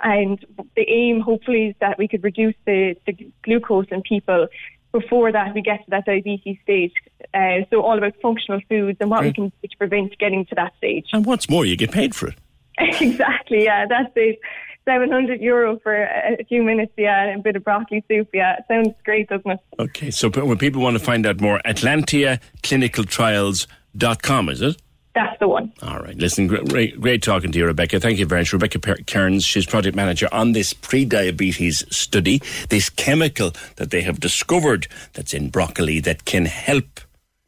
And 0.00 0.42
the 0.74 0.88
aim, 0.88 1.20
hopefully, 1.20 1.66
is 1.66 1.74
that 1.80 1.98
we 1.98 2.08
could 2.08 2.24
reduce 2.24 2.54
the, 2.64 2.96
the 3.04 3.12
glucose 3.42 3.88
in 3.90 4.00
people 4.02 4.46
before 4.92 5.32
that 5.32 5.54
we 5.54 5.62
get 5.62 5.84
to 5.84 5.90
that 5.90 6.04
diabetes 6.06 6.56
stage. 6.62 6.92
Uh, 7.34 7.58
so, 7.70 7.82
all 7.82 7.98
about 7.98 8.14
functional 8.22 8.60
foods 8.68 8.96
and 9.00 9.10
what 9.10 9.22
we 9.22 9.32
can 9.32 9.52
do 9.62 9.68
to 9.68 9.76
prevent 9.76 10.18
getting 10.18 10.46
to 10.46 10.54
that 10.54 10.72
stage. 10.78 11.06
And 11.12 11.26
what's 11.26 11.50
more, 11.50 11.66
you 11.66 11.76
get 11.76 11.92
paid 11.92 12.14
for 12.14 12.28
it. 12.28 12.36
exactly, 12.78 13.64
yeah, 13.64 13.84
that's 13.86 14.12
it. 14.16 14.38
700 14.84 15.40
euro 15.42 15.78
for 15.80 15.94
a 15.94 16.36
a 16.40 16.44
few 16.44 16.62
minutes, 16.62 16.92
yeah, 16.96 17.24
and 17.24 17.40
a 17.40 17.42
bit 17.42 17.56
of 17.56 17.64
broccoli 17.64 18.02
soup, 18.08 18.28
yeah. 18.32 18.56
It 18.58 18.64
sounds 18.68 18.94
great, 19.04 19.28
doesn't 19.28 19.50
it? 19.50 19.60
Okay, 19.78 20.10
so 20.10 20.30
when 20.30 20.56
people 20.56 20.80
want 20.80 20.96
to 20.96 21.04
find 21.04 21.26
out 21.26 21.38
more, 21.40 21.60
AtlantiaClinicalTrials.com, 21.66 24.48
is 24.48 24.62
it? 24.62 24.80
That's 25.18 25.36
the 25.40 25.48
one. 25.48 25.72
All 25.82 25.98
right. 25.98 26.16
Listen, 26.16 26.46
great, 26.46 27.00
great, 27.00 27.24
talking 27.24 27.50
to 27.50 27.58
you, 27.58 27.66
Rebecca. 27.66 27.98
Thank 27.98 28.20
you 28.20 28.24
very 28.24 28.42
much. 28.42 28.52
Rebecca 28.52 28.78
Kearns, 29.02 29.44
she's 29.44 29.66
project 29.66 29.96
manager 29.96 30.28
on 30.30 30.52
this 30.52 30.72
pre-diabetes 30.72 31.82
study, 31.90 32.40
this 32.68 32.88
chemical 32.88 33.50
that 33.76 33.90
they 33.90 34.02
have 34.02 34.20
discovered 34.20 34.86
that's 35.14 35.34
in 35.34 35.48
broccoli 35.48 35.98
that 35.98 36.24
can 36.24 36.44
help 36.44 37.00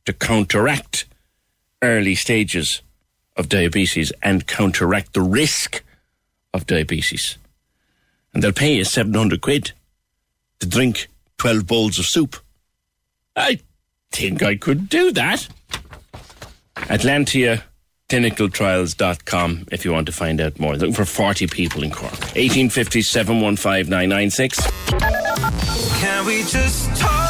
to 0.04 0.12
counteract 0.12 1.04
early 1.80 2.16
stages 2.16 2.82
of 3.36 3.48
diabetes 3.48 4.12
and 4.20 4.48
counteract 4.48 5.12
the 5.12 5.22
risk 5.22 5.84
of 6.52 6.66
diabetes. 6.66 7.38
And 8.34 8.42
they'll 8.42 8.52
pay 8.52 8.74
you 8.74 8.84
700 8.84 9.40
quid 9.40 9.70
to 10.58 10.66
drink 10.66 11.06
12 11.38 11.68
bowls 11.68 12.00
of 12.00 12.06
soup. 12.06 12.34
I 13.36 13.60
think 14.10 14.42
I 14.42 14.56
could 14.56 14.88
do 14.88 15.12
that. 15.12 15.46
AtlantiaClinicalTrials.com 16.90 19.66
if 19.70 19.84
you 19.84 19.92
want 19.92 20.06
to 20.06 20.12
find 20.12 20.40
out 20.40 20.58
more. 20.58 20.74
Looking 20.74 20.94
for 20.94 21.04
40 21.04 21.46
people 21.46 21.82
in 21.82 21.90
Cork. 21.90 22.12
1850 22.12 23.02
715 23.02 23.88
996. 23.88 24.58
Can 26.00 26.26
we 26.26 26.42
just 26.42 26.96
talk? 27.00 27.28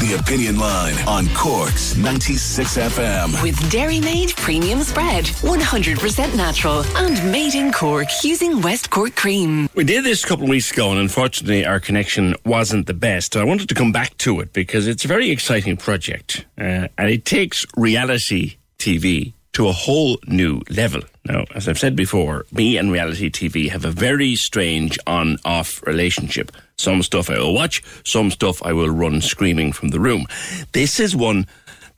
The 0.00 0.14
Opinion 0.18 0.58
Line 0.58 0.94
on 1.06 1.26
Cork's 1.34 1.94
96 1.98 2.78
FM. 2.78 3.42
With 3.42 3.70
Dairy 3.70 4.00
Made 4.00 4.34
Premium 4.36 4.80
Spread, 4.80 5.26
100% 5.26 6.34
natural 6.34 6.84
and 6.96 7.22
made 7.30 7.54
in 7.54 7.70
Cork 7.70 8.08
using 8.24 8.62
West 8.62 8.88
Cork 8.88 9.14
cream. 9.14 9.68
We 9.74 9.84
did 9.84 10.04
this 10.04 10.24
a 10.24 10.26
couple 10.26 10.44
of 10.44 10.50
weeks 10.50 10.72
ago, 10.72 10.90
and 10.90 10.98
unfortunately, 10.98 11.66
our 11.66 11.80
connection 11.80 12.34
wasn't 12.46 12.86
the 12.86 12.94
best. 12.94 13.36
I 13.36 13.44
wanted 13.44 13.68
to 13.68 13.74
come 13.74 13.92
back 13.92 14.16
to 14.18 14.40
it 14.40 14.54
because 14.54 14.86
it's 14.86 15.04
a 15.04 15.08
very 15.08 15.30
exciting 15.30 15.76
project, 15.76 16.46
uh, 16.56 16.88
and 16.96 17.10
it 17.10 17.26
takes 17.26 17.66
reality 17.76 18.56
TV 18.80 19.32
to 19.52 19.68
a 19.68 19.72
whole 19.72 20.18
new 20.26 20.62
level. 20.70 21.02
Now, 21.24 21.44
as 21.54 21.68
I've 21.68 21.78
said 21.78 21.94
before, 21.94 22.46
me 22.52 22.76
and 22.76 22.90
reality 22.90 23.30
TV 23.30 23.68
have 23.68 23.84
a 23.84 23.90
very 23.90 24.34
strange 24.36 24.98
on 25.06 25.36
off 25.44 25.82
relationship. 25.86 26.52
Some 26.76 27.02
stuff 27.02 27.28
I 27.28 27.38
will 27.38 27.54
watch, 27.54 27.82
some 28.04 28.30
stuff 28.30 28.62
I 28.64 28.72
will 28.72 28.90
run 28.90 29.20
screaming 29.20 29.72
from 29.72 29.88
the 29.88 30.00
room. 30.00 30.26
This 30.72 30.98
is 30.98 31.14
one 31.14 31.46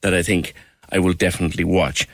that 0.00 0.12
I 0.12 0.22
think 0.22 0.54
I 0.90 0.98
will 0.98 1.12
definitely 1.12 1.64
watch. 1.64 2.08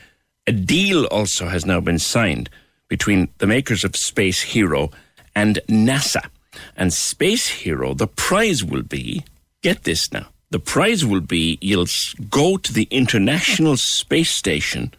A 0.47 0.53
deal 0.53 1.07
also 1.07 1.49
has 1.49 1.65
now 1.65 1.81
been 1.81 1.99
signed 1.99 2.51
between 2.89 3.29
the 3.39 3.47
makers 3.47 3.85
of 3.85 3.97
Space 3.97 4.43
Hero 4.43 4.91
and 5.35 5.61
NASA. 5.69 6.29
And 6.77 6.93
Space 6.93 7.49
Hero, 7.49 7.95
the 7.95 8.07
prize 8.07 8.65
will 8.65 8.83
be 8.83 9.25
get 9.63 9.85
this 9.85 10.13
now. 10.13 10.29
The 10.51 10.59
prize 10.59 11.05
will 11.05 11.21
be 11.21 11.59
you'll 11.61 11.87
go 12.31 12.57
to 12.57 12.73
the 12.73 12.89
International 12.91 13.77
Space 13.77 14.31
Station 14.31 14.95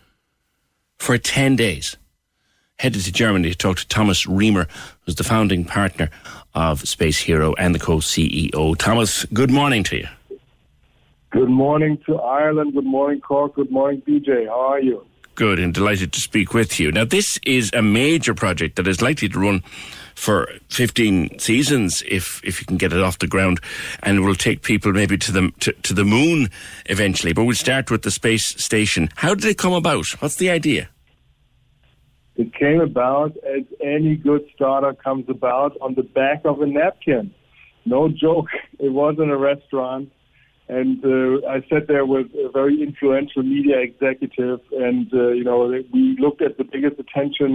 for 1.00 1.18
10 1.18 1.56
days. 1.56 1.98
Headed 2.78 3.04
to 3.04 3.12
Germany 3.12 3.50
to 3.50 3.58
talk 3.58 3.78
to 3.78 3.88
Thomas 3.88 4.28
Reemer, 4.28 4.68
who's 5.02 5.16
the 5.16 5.24
founding 5.24 5.66
partner 5.66 6.12
of 6.54 6.88
Space 6.88 7.18
Hero 7.18 7.56
and 7.56 7.74
the 7.74 7.80
co 7.80 7.98
CEO. 7.98 8.78
Thomas, 8.78 9.26
good 9.34 9.50
morning 9.50 9.84
to 9.86 9.98
you. 9.98 10.08
Good 11.32 11.50
morning 11.50 11.98
to 12.06 12.20
Ireland. 12.20 12.74
Good 12.74 12.86
morning, 12.86 13.20
Cork. 13.20 13.56
Good 13.56 13.72
morning, 13.72 14.02
BJ. 14.08 14.48
How 14.48 14.60
are 14.60 14.80
you? 14.80 15.06
Good 15.36 15.60
and 15.60 15.74
delighted 15.74 16.14
to 16.14 16.22
speak 16.22 16.54
with 16.54 16.80
you. 16.80 16.92
Now, 16.92 17.06
this 17.06 17.40
is 17.44 17.72
a 17.74 17.82
major 17.82 18.34
project 18.34 18.76
that 18.76 18.88
is 18.88 19.02
likely 19.02 19.30
to 19.30 19.40
run 19.40 19.64
for 20.20 20.52
15 20.70 21.40
seasons 21.40 22.04
if 22.08 22.42
if 22.44 22.60
you 22.60 22.66
can 22.66 22.78
get 22.78 22.92
it 22.92 23.02
off 23.02 23.20
the 23.20 23.28
ground 23.28 23.60
and 24.04 24.18
it 24.18 24.22
will 24.22 24.36
take 24.36 24.62
people 24.62 24.92
maybe 24.92 25.18
to 25.18 25.32
the 25.32 25.52
to, 25.62 25.72
to 25.72 25.94
the 25.94 26.04
moon 26.04 26.50
eventually 26.88 27.32
but 27.32 27.46
we'll 27.46 27.56
start 27.56 27.90
with 27.90 28.02
the 28.02 28.12
space 28.12 28.46
station 28.62 29.10
how 29.16 29.34
did 29.34 29.46
it 29.46 29.58
come 29.58 29.74
about 29.74 30.06
what's 30.22 30.36
the 30.36 30.50
idea 30.50 30.90
It 32.40 32.54
came 32.54 32.80
about 32.80 33.36
as 33.56 33.64
any 33.84 34.16
good 34.16 34.44
startup 34.56 34.98
comes 35.04 35.26
about 35.28 35.76
on 35.82 35.96
the 35.96 36.04
back 36.04 36.40
of 36.46 36.62
a 36.62 36.68
napkin. 36.68 37.34
No 37.86 38.08
joke. 38.08 38.48
It 38.80 38.94
wasn't 39.04 39.32
a 39.38 39.40
restaurant. 39.52 40.10
And 40.70 41.04
uh, 41.04 41.46
I 41.56 41.58
sat 41.70 41.84
there 41.92 42.06
with 42.06 42.28
a 42.46 42.50
very 42.60 42.82
influential 42.88 43.44
media 43.44 43.78
executive, 43.90 44.62
and 44.72 45.06
uh, 45.14 45.32
you 45.38 45.44
know 45.44 45.60
we 45.96 46.04
looked 46.24 46.42
at 46.48 46.54
the 46.58 46.64
biggest 46.74 46.98
attention 47.04 47.54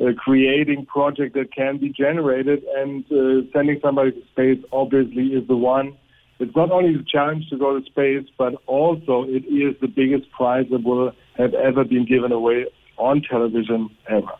uh, 0.00 0.12
creating 0.16 0.86
project 0.86 1.34
that 1.34 1.52
can 1.54 1.78
be 1.78 1.88
generated, 1.88 2.62
and 2.76 3.04
uh, 3.10 3.50
sending 3.52 3.80
somebody 3.80 4.12
to 4.12 4.22
space 4.28 4.62
obviously 4.72 5.28
is 5.28 5.46
the 5.48 5.56
one. 5.56 5.96
It's 6.38 6.54
not 6.54 6.70
only 6.70 6.96
the 6.96 7.04
challenge 7.04 7.48
to 7.48 7.56
go 7.56 7.78
to 7.78 7.84
space, 7.86 8.26
but 8.36 8.54
also 8.66 9.24
it 9.24 9.44
is 9.46 9.74
the 9.80 9.88
biggest 9.88 10.30
prize 10.32 10.66
that 10.70 10.84
will 10.84 11.12
have 11.38 11.54
ever 11.54 11.84
been 11.84 12.04
given 12.04 12.30
away 12.30 12.66
on 12.98 13.22
television 13.22 13.90
ever. 14.08 14.32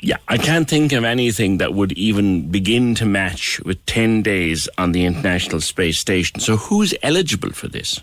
yeah 0.00 0.16
i 0.28 0.36
can't 0.36 0.68
think 0.68 0.92
of 0.92 1.04
anything 1.04 1.58
that 1.58 1.74
would 1.74 1.92
even 1.92 2.50
begin 2.50 2.94
to 2.94 3.06
match 3.06 3.60
with 3.60 3.84
10 3.86 4.22
days 4.22 4.68
on 4.78 4.92
the 4.92 5.04
international 5.04 5.60
space 5.60 5.98
station 5.98 6.40
so 6.40 6.56
who's 6.56 6.94
eligible 7.02 7.50
for 7.50 7.68
this 7.68 8.00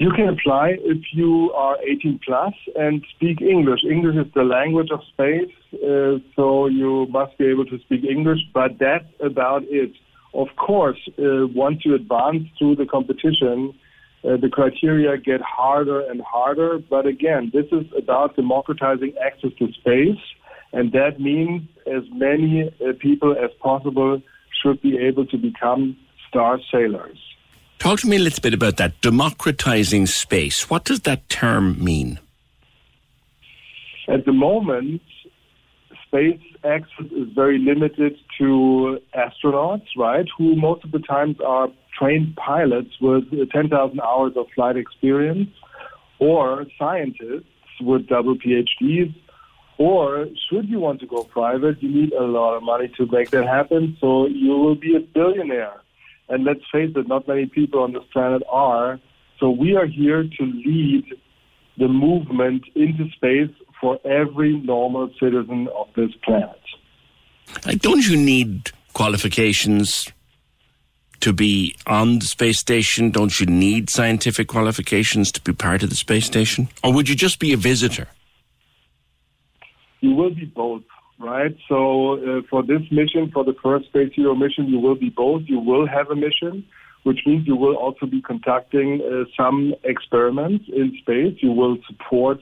You 0.00 0.10
can 0.12 0.30
apply 0.30 0.76
if 0.80 1.02
you 1.12 1.52
are 1.52 1.76
18 1.86 2.20
plus 2.24 2.54
and 2.74 3.04
speak 3.14 3.42
English. 3.42 3.80
English 3.84 4.16
is 4.16 4.32
the 4.34 4.44
language 4.44 4.88
of 4.90 5.00
space, 5.12 5.52
uh, 5.74 6.16
so 6.34 6.68
you 6.68 7.06
must 7.10 7.36
be 7.36 7.44
able 7.44 7.66
to 7.66 7.78
speak 7.80 8.04
English, 8.04 8.38
but 8.54 8.78
that's 8.80 9.04
about 9.22 9.62
it. 9.64 9.92
Of 10.32 10.48
course, 10.56 10.96
uh, 11.18 11.48
once 11.48 11.84
you 11.84 11.94
advance 11.94 12.44
through 12.58 12.76
the 12.76 12.86
competition, 12.86 13.74
uh, 14.24 14.38
the 14.38 14.48
criteria 14.48 15.18
get 15.18 15.42
harder 15.42 16.00
and 16.00 16.22
harder. 16.22 16.78
But 16.78 17.04
again, 17.04 17.50
this 17.52 17.66
is 17.70 17.84
about 17.94 18.36
democratizing 18.36 19.12
access 19.22 19.50
to 19.58 19.70
space, 19.74 20.22
and 20.72 20.92
that 20.92 21.20
means 21.20 21.68
as 21.86 22.04
many 22.10 22.70
uh, 22.80 22.94
people 22.98 23.32
as 23.32 23.50
possible 23.60 24.22
should 24.62 24.80
be 24.80 24.96
able 24.96 25.26
to 25.26 25.36
become 25.36 25.98
star 26.26 26.58
sailors. 26.72 27.18
Talk 27.80 27.98
to 27.98 28.06
me 28.06 28.16
a 28.16 28.20
little 28.20 28.40
bit 28.40 28.54
about 28.54 28.76
that 28.76 28.98
democratizing 29.00 30.06
space 30.06 30.70
what 30.70 30.84
does 30.84 31.00
that 31.00 31.28
term 31.28 31.82
mean 31.82 32.18
At 34.10 34.24
the 34.24 34.32
moment, 34.32 35.02
space 36.04 36.40
access 36.64 37.06
is 37.12 37.28
very 37.32 37.58
limited 37.58 38.16
to 38.38 38.98
astronauts, 39.14 39.86
right? 39.96 40.26
Who 40.36 40.56
most 40.56 40.82
of 40.82 40.90
the 40.90 40.98
times 40.98 41.36
are 41.46 41.68
trained 41.96 42.34
pilots 42.34 42.90
with 43.00 43.24
10,000 43.30 44.00
hours 44.00 44.32
of 44.36 44.46
flight 44.54 44.76
experience, 44.76 45.50
or 46.18 46.66
scientists 46.76 47.46
with 47.80 48.08
double 48.08 48.36
PhDs. 48.36 49.14
Or 49.78 50.26
should 50.48 50.68
you 50.68 50.80
want 50.80 51.00
to 51.00 51.06
go 51.06 51.22
private, 51.24 51.80
you 51.82 51.88
need 51.88 52.12
a 52.12 52.24
lot 52.24 52.56
of 52.56 52.62
money 52.62 52.88
to 52.96 53.06
make 53.06 53.30
that 53.30 53.46
happen. 53.46 53.96
So 54.00 54.26
you 54.26 54.50
will 54.50 54.74
be 54.74 54.96
a 54.96 55.00
billionaire. 55.00 55.80
And 56.30 56.44
let's 56.44 56.60
face 56.72 56.92
it, 56.94 57.08
not 57.08 57.28
many 57.28 57.46
people 57.46 57.82
on 57.82 57.92
this 57.92 58.04
planet 58.12 58.42
are. 58.48 59.00
So 59.38 59.50
we 59.50 59.76
are 59.76 59.86
here 59.86 60.22
to 60.22 60.44
lead 60.44 61.04
the 61.76 61.88
movement 61.88 62.62
into 62.74 63.10
space 63.10 63.50
for 63.80 63.98
every 64.04 64.56
normal 64.58 65.10
citizen 65.18 65.68
of 65.76 65.88
this 65.96 66.10
planet. 66.24 66.60
Like, 67.66 67.80
don't 67.80 68.06
you 68.06 68.16
need 68.16 68.70
qualifications 68.92 70.12
to 71.20 71.32
be 71.32 71.74
on 71.86 72.20
the 72.20 72.26
space 72.26 72.58
station? 72.58 73.10
Don't 73.10 73.40
you 73.40 73.46
need 73.46 73.90
scientific 73.90 74.48
qualifications 74.48 75.32
to 75.32 75.40
be 75.40 75.52
part 75.52 75.82
of 75.82 75.90
the 75.90 75.96
space 75.96 76.26
station? 76.26 76.68
Or 76.84 76.92
would 76.92 77.08
you 77.08 77.14
just 77.14 77.38
be 77.38 77.52
a 77.52 77.56
visitor? 77.56 78.08
You 80.00 80.14
will 80.14 80.30
be 80.30 80.46
both, 80.46 80.82
right? 81.20 81.54
So 81.68 82.14
uh, 82.14 82.40
for 82.48 82.62
this 82.62 82.82
mission, 82.90 83.30
for 83.32 83.44
the 83.44 83.54
first 83.62 83.86
Space 83.86 84.12
Hero 84.14 84.34
mission, 84.34 84.68
you 84.68 84.78
will 84.78 84.96
be 84.96 85.10
both. 85.10 85.42
You 85.46 85.60
will 85.60 85.86
have 85.86 86.10
a 86.10 86.16
mission, 86.16 86.64
which 87.04 87.20
means 87.26 87.46
you 87.46 87.56
will 87.56 87.76
also 87.76 88.06
be 88.06 88.22
conducting 88.22 89.00
uh, 89.00 89.24
some 89.36 89.74
experiments 89.84 90.64
in 90.68 90.96
space. 91.00 91.36
You 91.40 91.52
will 91.52 91.76
support 91.86 92.38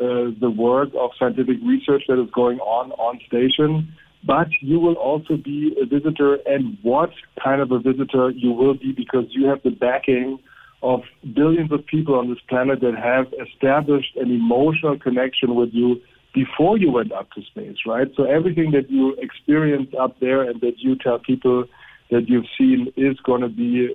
uh, 0.00 0.30
the 0.40 0.50
work 0.50 0.90
of 0.98 1.10
scientific 1.18 1.56
research 1.64 2.04
that 2.08 2.22
is 2.22 2.30
going 2.30 2.58
on 2.60 2.92
on 2.92 3.20
station 3.26 3.92
but 4.26 4.48
you 4.60 4.80
will 4.80 4.94
also 4.94 5.36
be 5.36 5.76
a 5.80 5.84
visitor 5.84 6.38
and 6.46 6.78
what 6.82 7.10
kind 7.42 7.60
of 7.60 7.70
a 7.70 7.78
visitor 7.78 8.30
you 8.30 8.52
will 8.52 8.74
be 8.74 8.92
because 8.92 9.26
you 9.30 9.46
have 9.46 9.62
the 9.62 9.70
backing 9.70 10.38
of 10.82 11.00
billions 11.34 11.70
of 11.72 11.84
people 11.86 12.14
on 12.14 12.28
this 12.28 12.38
planet 12.48 12.80
that 12.80 12.94
have 12.94 13.26
established 13.46 14.16
an 14.16 14.30
emotional 14.30 14.98
connection 14.98 15.54
with 15.54 15.70
you 15.72 16.00
before 16.34 16.76
you 16.76 16.90
went 16.90 17.12
up 17.12 17.30
to 17.32 17.42
space, 17.42 17.76
right? 17.86 18.08
So 18.16 18.24
everything 18.24 18.72
that 18.72 18.90
you 18.90 19.14
experience 19.14 19.90
up 19.98 20.18
there 20.20 20.42
and 20.42 20.60
that 20.60 20.78
you 20.78 20.96
tell 20.96 21.18
people 21.20 21.64
that 22.10 22.28
you've 22.28 22.46
seen 22.58 22.92
is 22.96 23.18
going 23.20 23.42
to 23.42 23.48
be 23.48 23.94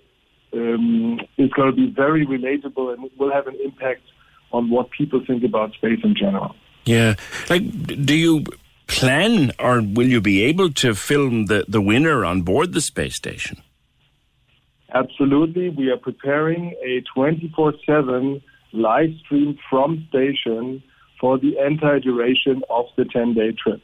um, 0.51 1.19
is 1.37 1.51
going 1.51 1.69
to 1.69 1.75
be 1.75 1.91
very 1.91 2.25
relatable 2.25 2.91
and 2.93 3.09
will 3.19 3.31
have 3.31 3.45
an 3.45 3.55
impact 3.63 4.01
on 4.51 4.71
what 4.71 4.89
people 4.89 5.21
think 5.27 5.43
about 5.43 5.73
space 5.73 5.99
in 6.03 6.15
general. 6.15 6.55
Yeah, 6.85 7.15
like 7.49 7.63
do 8.05 8.15
you 8.15 8.45
plan 8.87 9.51
or 9.59 9.81
will 9.81 10.07
you 10.07 10.21
be 10.21 10.43
able 10.43 10.71
to 10.71 10.95
film 10.95 11.45
the, 11.45 11.65
the 11.67 11.81
winner 11.81 12.25
on 12.25 12.41
board 12.41 12.73
the 12.73 12.81
space 12.81 13.15
station? 13.15 13.61
Absolutely. 14.93 15.69
We 15.69 15.91
are 15.91 15.97
preparing 15.97 16.73
a 16.83 17.03
24 17.13 17.73
7 17.85 18.41
live 18.73 19.09
stream 19.23 19.59
from 19.69 20.07
station 20.09 20.81
for 21.19 21.37
the 21.37 21.57
entire 21.63 21.99
duration 21.99 22.61
of 22.69 22.85
the 22.95 23.05
10 23.05 23.33
day 23.33 23.51
trip. 23.51 23.81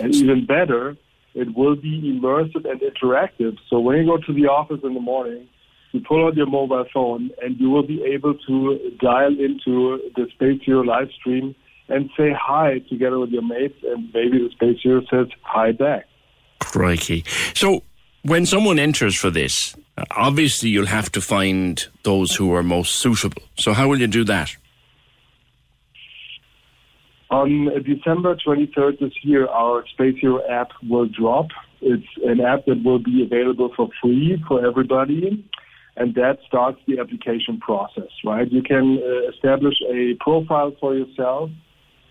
And 0.00 0.14
even 0.14 0.46
better, 0.46 0.96
it 1.34 1.54
will 1.56 1.76
be 1.76 2.00
immersive 2.02 2.68
and 2.68 2.80
interactive. 2.80 3.56
So 3.68 3.78
when 3.78 3.98
you 3.98 4.06
go 4.06 4.16
to 4.16 4.32
the 4.32 4.46
office 4.46 4.80
in 4.82 4.94
the 4.94 5.00
morning, 5.00 5.48
you 5.92 6.00
pull 6.00 6.26
out 6.26 6.36
your 6.36 6.46
mobile 6.46 6.84
phone 6.92 7.30
and 7.42 7.58
you 7.58 7.70
will 7.70 7.86
be 7.86 8.02
able 8.04 8.34
to 8.34 8.96
dial 9.00 9.32
into 9.38 10.00
the 10.16 10.26
Space 10.34 10.60
Hero 10.64 10.82
live 10.82 11.10
stream 11.12 11.54
and 11.88 12.10
say 12.16 12.34
hi 12.38 12.80
together 12.90 13.18
with 13.18 13.30
your 13.30 13.42
mates, 13.42 13.78
and 13.82 14.10
maybe 14.12 14.38
the 14.38 14.50
Space 14.52 14.78
Hero 14.82 15.00
says 15.10 15.26
hi 15.42 15.72
back. 15.72 16.06
Crikey. 16.60 17.24
So 17.54 17.82
when 18.22 18.44
someone 18.44 18.78
enters 18.78 19.16
for 19.16 19.30
this, 19.30 19.74
obviously 20.10 20.68
you'll 20.68 20.86
have 20.86 21.10
to 21.12 21.20
find 21.20 21.86
those 22.02 22.34
who 22.34 22.52
are 22.52 22.62
most 22.62 22.96
suitable. 22.96 23.42
So 23.56 23.72
how 23.72 23.88
will 23.88 24.00
you 24.00 24.06
do 24.06 24.24
that? 24.24 24.54
On 27.30 27.68
December 27.84 28.36
23rd 28.36 29.00
this 29.00 29.12
year, 29.22 29.46
our 29.48 29.84
Space 29.92 30.16
Hero 30.20 30.40
app 30.48 30.68
will 30.88 31.06
drop. 31.06 31.48
It's 31.80 32.06
an 32.24 32.40
app 32.40 32.64
that 32.66 32.82
will 32.82 32.98
be 32.98 33.22
available 33.22 33.70
for 33.76 33.88
free 34.02 34.42
for 34.48 34.66
everybody. 34.66 35.44
And 35.96 36.14
that 36.14 36.38
starts 36.46 36.78
the 36.86 37.00
application 37.00 37.58
process, 37.60 38.10
right? 38.24 38.50
You 38.50 38.62
can 38.62 38.98
uh, 39.02 39.30
establish 39.30 39.74
a 39.90 40.14
profile 40.20 40.72
for 40.80 40.94
yourself 40.94 41.50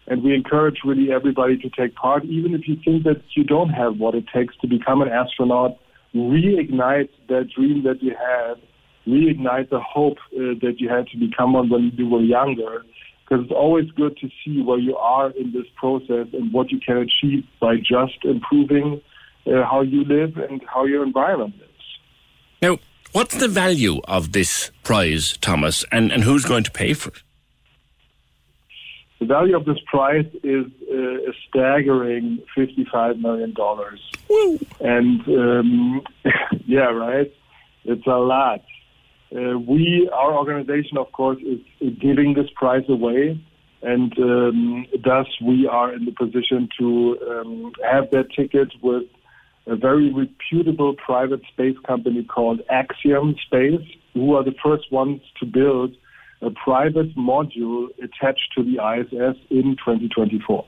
and 0.07 0.23
we 0.23 0.33
encourage 0.33 0.79
really 0.85 1.11
everybody 1.11 1.57
to 1.57 1.69
take 1.69 1.95
part, 1.95 2.23
even 2.23 2.53
if 2.53 2.61
you 2.67 2.77
think 2.83 3.03
that 3.03 3.21
you 3.35 3.43
don't 3.43 3.69
have 3.69 3.97
what 3.97 4.15
it 4.15 4.25
takes 4.33 4.55
to 4.61 4.67
become 4.67 5.01
an 5.01 5.09
astronaut. 5.09 5.77
Reignite 6.15 7.09
that 7.27 7.49
dream 7.53 7.83
that 7.83 8.01
you 8.01 8.15
had, 8.15 8.55
reignite 9.05 9.69
the 9.69 9.81
hope 9.81 10.17
uh, 10.33 10.55
that 10.61 10.75
you 10.77 10.87
had 10.89 11.07
to 11.07 11.17
become 11.17 11.53
one 11.53 11.69
when 11.69 11.91
you 11.95 12.07
were 12.07 12.21
younger. 12.21 12.85
Because 13.27 13.43
it's 13.43 13.53
always 13.53 13.89
good 13.91 14.17
to 14.17 14.29
see 14.43 14.61
where 14.61 14.79
you 14.79 14.95
are 14.95 15.31
in 15.31 15.51
this 15.51 15.65
process 15.75 16.27
and 16.33 16.53
what 16.53 16.71
you 16.71 16.79
can 16.79 16.97
achieve 16.97 17.43
by 17.59 17.75
just 17.75 18.23
improving 18.23 19.01
uh, 19.45 19.63
how 19.63 19.81
you 19.81 20.05
live 20.05 20.37
and 20.37 20.61
how 20.65 20.85
your 20.85 21.03
environment 21.03 21.55
is. 21.55 21.85
Now, 22.61 22.77
what's 23.11 23.35
the 23.35 23.49
value 23.49 23.99
of 24.07 24.31
this 24.31 24.71
prize, 24.83 25.37
Thomas, 25.37 25.83
and, 25.91 26.11
and 26.11 26.23
who's 26.23 26.45
going 26.45 26.63
to 26.63 26.71
pay 26.71 26.93
for 26.93 27.09
it? 27.09 27.21
The 29.19 29.25
value 29.25 29.57
of 29.57 29.65
this 29.65 29.79
prize 29.87 30.27
is 30.43 30.65
uh, 30.91 30.95
a 30.95 31.33
staggering 31.49 32.39
$55 32.55 33.19
million. 33.19 33.53
Woo. 34.29 34.59
And 34.79 35.27
um, 35.27 36.01
yeah, 36.65 36.91
right? 36.91 37.33
It's 37.83 38.05
a 38.05 38.11
lot. 38.11 38.61
Uh, 39.35 39.59
we, 39.59 40.09
our 40.13 40.33
organization, 40.33 40.97
of 40.97 41.11
course, 41.11 41.37
is 41.41 41.59
giving 41.99 42.33
this 42.33 42.47
prize 42.55 42.85
away. 42.87 43.39
And 43.81 44.17
um, 44.17 44.87
thus, 45.03 45.27
we 45.45 45.67
are 45.67 45.93
in 45.93 46.05
the 46.05 46.11
position 46.11 46.69
to 46.79 47.17
um, 47.29 47.71
have 47.83 48.09
that 48.11 48.31
ticket 48.35 48.69
with 48.81 49.03
a 49.67 49.75
very 49.75 50.11
reputable 50.11 50.95
private 50.95 51.41
space 51.51 51.75
company 51.85 52.23
called 52.23 52.61
Axiom 52.69 53.35
Space, 53.45 53.85
who 54.13 54.33
are 54.35 54.43
the 54.43 54.55
first 54.63 54.91
ones 54.91 55.21
to 55.39 55.45
build 55.45 55.95
a 56.41 56.49
private 56.51 57.15
module 57.15 57.87
attached 58.01 58.53
to 58.55 58.63
the 58.63 58.77
ISS 58.77 59.37
in 59.49 59.75
2024. 59.75 60.65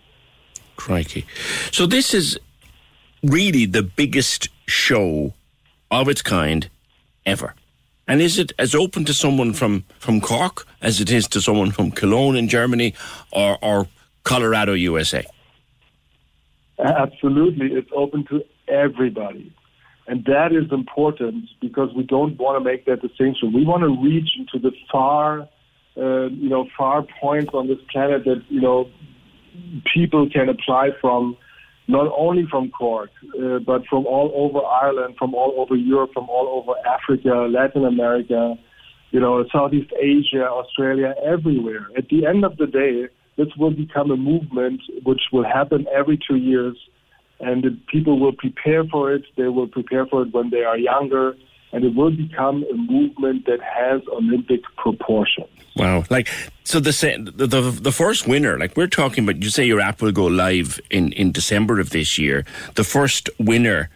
Crikey. 0.76 1.26
So 1.72 1.86
this 1.86 2.14
is 2.14 2.38
really 3.24 3.66
the 3.66 3.84
biggest 3.84 4.50
show 4.66 5.34
of 5.92 6.08
its 6.08 6.22
kind 6.22 6.70
ever. 7.26 7.54
And 8.10 8.22
is 8.22 8.38
it 8.38 8.52
as 8.60 8.76
open 8.76 9.06
to 9.06 9.14
someone 9.14 9.54
from, 9.54 9.86
from 10.00 10.20
Cork 10.20 10.68
as 10.82 11.00
it 11.00 11.10
is 11.10 11.28
to 11.30 11.40
someone 11.40 11.72
from 11.72 11.92
Cologne 11.92 12.36
in 12.36 12.50
Germany 12.50 12.94
or, 13.32 13.58
or 13.62 13.88
Colorado, 14.24 14.74
USA? 14.74 15.26
Absolutely. 16.80 17.68
It's 17.68 17.92
open 17.96 18.26
to 18.26 18.44
everybody. 18.68 19.54
And 20.08 20.26
that 20.26 20.52
is 20.52 20.72
important 20.72 21.46
because 21.62 21.94
we 21.94 22.04
don't 22.04 22.38
want 22.38 22.58
to 22.58 22.64
make 22.64 22.86
that 22.86 23.02
distinction. 23.02 23.54
We 23.54 23.64
want 23.64 23.84
to 23.84 23.96
reach 24.04 24.30
into 24.38 24.60
the 24.60 24.76
far 24.92 25.48
uh, 25.98 26.28
you 26.28 26.50
know, 26.50 26.68
far 26.78 27.06
points 27.20 27.52
on 27.54 27.68
this 27.68 27.80
planet 27.92 28.24
that, 28.24 28.42
you 28.50 28.62
know, 28.62 28.90
people 29.94 30.30
can 30.30 30.48
apply 30.48 30.92
from, 31.02 31.36
not 31.90 32.14
only 32.16 32.46
from 32.50 32.70
Cork, 32.70 33.10
uh, 33.42 33.58
but 33.66 33.82
from 33.90 34.06
all 34.06 34.32
over 34.36 34.64
Ireland, 34.64 35.16
from 35.18 35.34
all 35.34 35.56
over 35.58 35.76
Europe, 35.76 36.12
from 36.14 36.30
all 36.30 36.48
over 36.48 36.74
Africa, 36.88 37.48
Latin 37.50 37.84
America, 37.84 38.54
you 39.10 39.20
know, 39.20 39.44
Southeast 39.52 39.92
Asia, 40.00 40.46
Australia, 40.48 41.16
everywhere. 41.26 41.88
At 41.98 42.10
the 42.10 42.28
end 42.28 42.46
of 42.46 42.58
the 42.58 42.68
day, 42.68 43.08
this 43.38 43.48
will 43.58 43.72
become 43.72 44.12
a 44.12 44.18
movement 44.18 44.82
which 45.04 45.22
will 45.34 45.44
happen 45.44 45.88
every 45.92 46.20
two 46.28 46.36
years, 46.36 46.78
and 47.40 47.66
people 47.88 48.20
will 48.20 48.34
prepare 48.34 48.84
for 48.84 49.12
it. 49.12 49.24
They 49.36 49.48
will 49.48 49.68
prepare 49.68 50.06
for 50.06 50.22
it 50.22 50.32
when 50.32 50.52
they 50.52 50.62
are 50.62 50.78
younger 50.78 51.34
and 51.72 51.84
it 51.84 51.96
will 51.96 52.12
become 52.12 52.64
a 52.72 52.74
movement 52.76 53.46
that 53.46 53.60
has 53.62 54.02
Olympic 54.12 54.62
proportions. 54.78 55.48
Wow! 55.76 56.04
Like 56.10 56.30
so, 56.64 56.80
the 56.80 56.92
the 57.36 57.72
the, 57.72 57.92
first 57.92 58.28
winner, 58.28 58.58
like 58.58 58.76
we're 58.76 58.88
talking 58.88 59.24
about, 59.24 59.42
you 59.42 59.50
say 59.50 59.66
your 59.66 59.80
app 59.80 60.02
will 60.02 60.12
go 60.12 60.26
live 60.26 60.80
in 60.90 61.12
in 61.14 61.32
December 61.32 61.80
of 61.80 61.92
this 61.92 62.18
year. 62.18 62.46
The 62.76 62.84
first 62.84 63.30
winner 63.40 63.90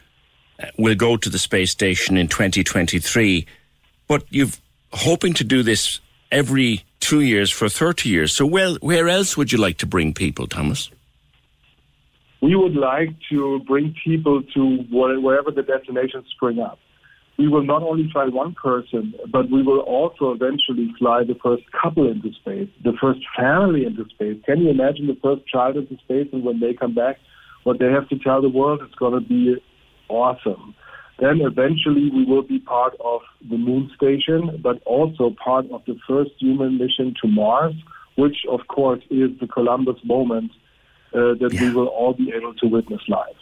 uh, 0.62 0.68
will 0.78 0.96
go 0.96 1.18
to 1.18 1.30
the 1.30 1.40
space 1.40 1.72
station 1.72 2.16
in 2.16 2.28
2023, 2.28 3.46
but 4.08 4.24
you've 4.30 4.62
hoping 4.92 5.34
to 5.34 5.44
do 5.44 5.64
this 5.64 6.00
every 6.32 6.84
two 7.00 7.22
years 7.22 7.52
for 7.52 7.68
30 7.68 8.08
years. 8.08 8.36
So, 8.36 8.46
well, 8.46 8.78
where 8.82 9.10
else 9.10 9.36
would 9.36 9.52
you 9.52 9.58
like 9.58 9.78
to 9.80 9.86
bring 9.86 10.14
people, 10.14 10.48
Thomas? 10.48 10.90
We 12.42 12.56
would 12.56 12.76
like 12.76 13.10
to 13.30 13.60
bring 13.60 13.96
people 14.04 14.44
to 14.54 14.78
wherever 14.92 15.50
the 15.50 15.64
destinations 15.64 16.26
spring 16.36 16.60
up 16.60 16.80
we 17.38 17.48
will 17.48 17.64
not 17.64 17.82
only 17.82 18.10
fly 18.12 18.26
one 18.26 18.54
person, 18.54 19.14
but 19.32 19.50
we 19.50 19.64
will 19.64 19.80
also 19.80 20.32
eventually 20.32 20.94
fly 21.00 21.24
the 21.24 21.36
first 21.44 21.64
couple 21.72 22.10
into 22.10 22.32
space, 22.34 22.70
the 22.84 22.94
first 23.02 23.22
family 23.36 23.86
into 23.86 24.06
space. 24.10 24.38
Can 24.46 24.62
you 24.62 24.70
imagine 24.70 25.08
the 25.08 25.18
first 25.22 25.48
child 25.48 25.78
into 25.78 25.98
space 26.04 26.28
and 26.32 26.44
when 26.44 26.60
they 26.60 26.74
come 26.74 26.94
back, 26.94 27.18
what 27.64 27.80
they 27.80 27.90
have 27.90 28.08
to 28.10 28.20
tell 28.20 28.42
the 28.42 28.50
world? 28.50 28.82
It's 28.84 28.96
going 28.96 29.14
to 29.14 29.28
be 29.28 29.56
awesome. 30.10 30.76
Then 31.20 31.42
eventually 31.42 32.10
we 32.12 32.26
will 32.26 32.44
be 32.44 32.60
part 32.60 32.94
of 33.00 33.22
the 33.50 33.58
moon 33.58 33.90
station, 33.96 34.60
but 34.62 34.82
also 34.86 35.36
part 35.44 35.66
of 35.72 35.84
the 35.86 35.98
first 36.08 36.32
human 36.40 36.78
mission 36.78 37.14
to 37.22 37.28
Mars, 37.28 37.74
which 38.16 38.38
of 38.50 38.68
course 38.68 39.02
is 39.10 39.30
the 39.40 39.48
Columbus 39.48 39.98
moment 40.04 40.52
uh, 41.14 41.34
that 41.40 41.50
yeah. 41.54 41.62
we 41.62 41.74
will 41.74 41.88
all 41.88 42.14
be 42.14 42.32
able 42.36 42.54
to 42.56 42.68
witness 42.68 43.02
live. 43.08 43.36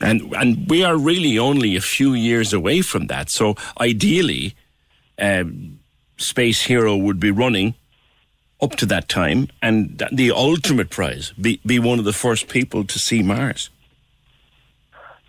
And 0.00 0.32
and 0.34 0.68
we 0.68 0.84
are 0.84 0.96
really 0.96 1.38
only 1.38 1.76
a 1.76 1.80
few 1.80 2.14
years 2.14 2.52
away 2.52 2.82
from 2.82 3.08
that. 3.08 3.30
So 3.30 3.56
ideally, 3.80 4.54
um, 5.18 5.80
Space 6.16 6.62
Hero 6.62 6.96
would 6.96 7.18
be 7.18 7.30
running 7.30 7.74
up 8.60 8.72
to 8.76 8.86
that 8.86 9.08
time 9.08 9.48
and 9.62 10.02
the 10.12 10.32
ultimate 10.32 10.90
prize 10.90 11.32
be, 11.40 11.60
be 11.64 11.78
one 11.78 11.98
of 11.98 12.04
the 12.04 12.12
first 12.12 12.48
people 12.48 12.84
to 12.84 12.98
see 12.98 13.22
Mars? 13.22 13.70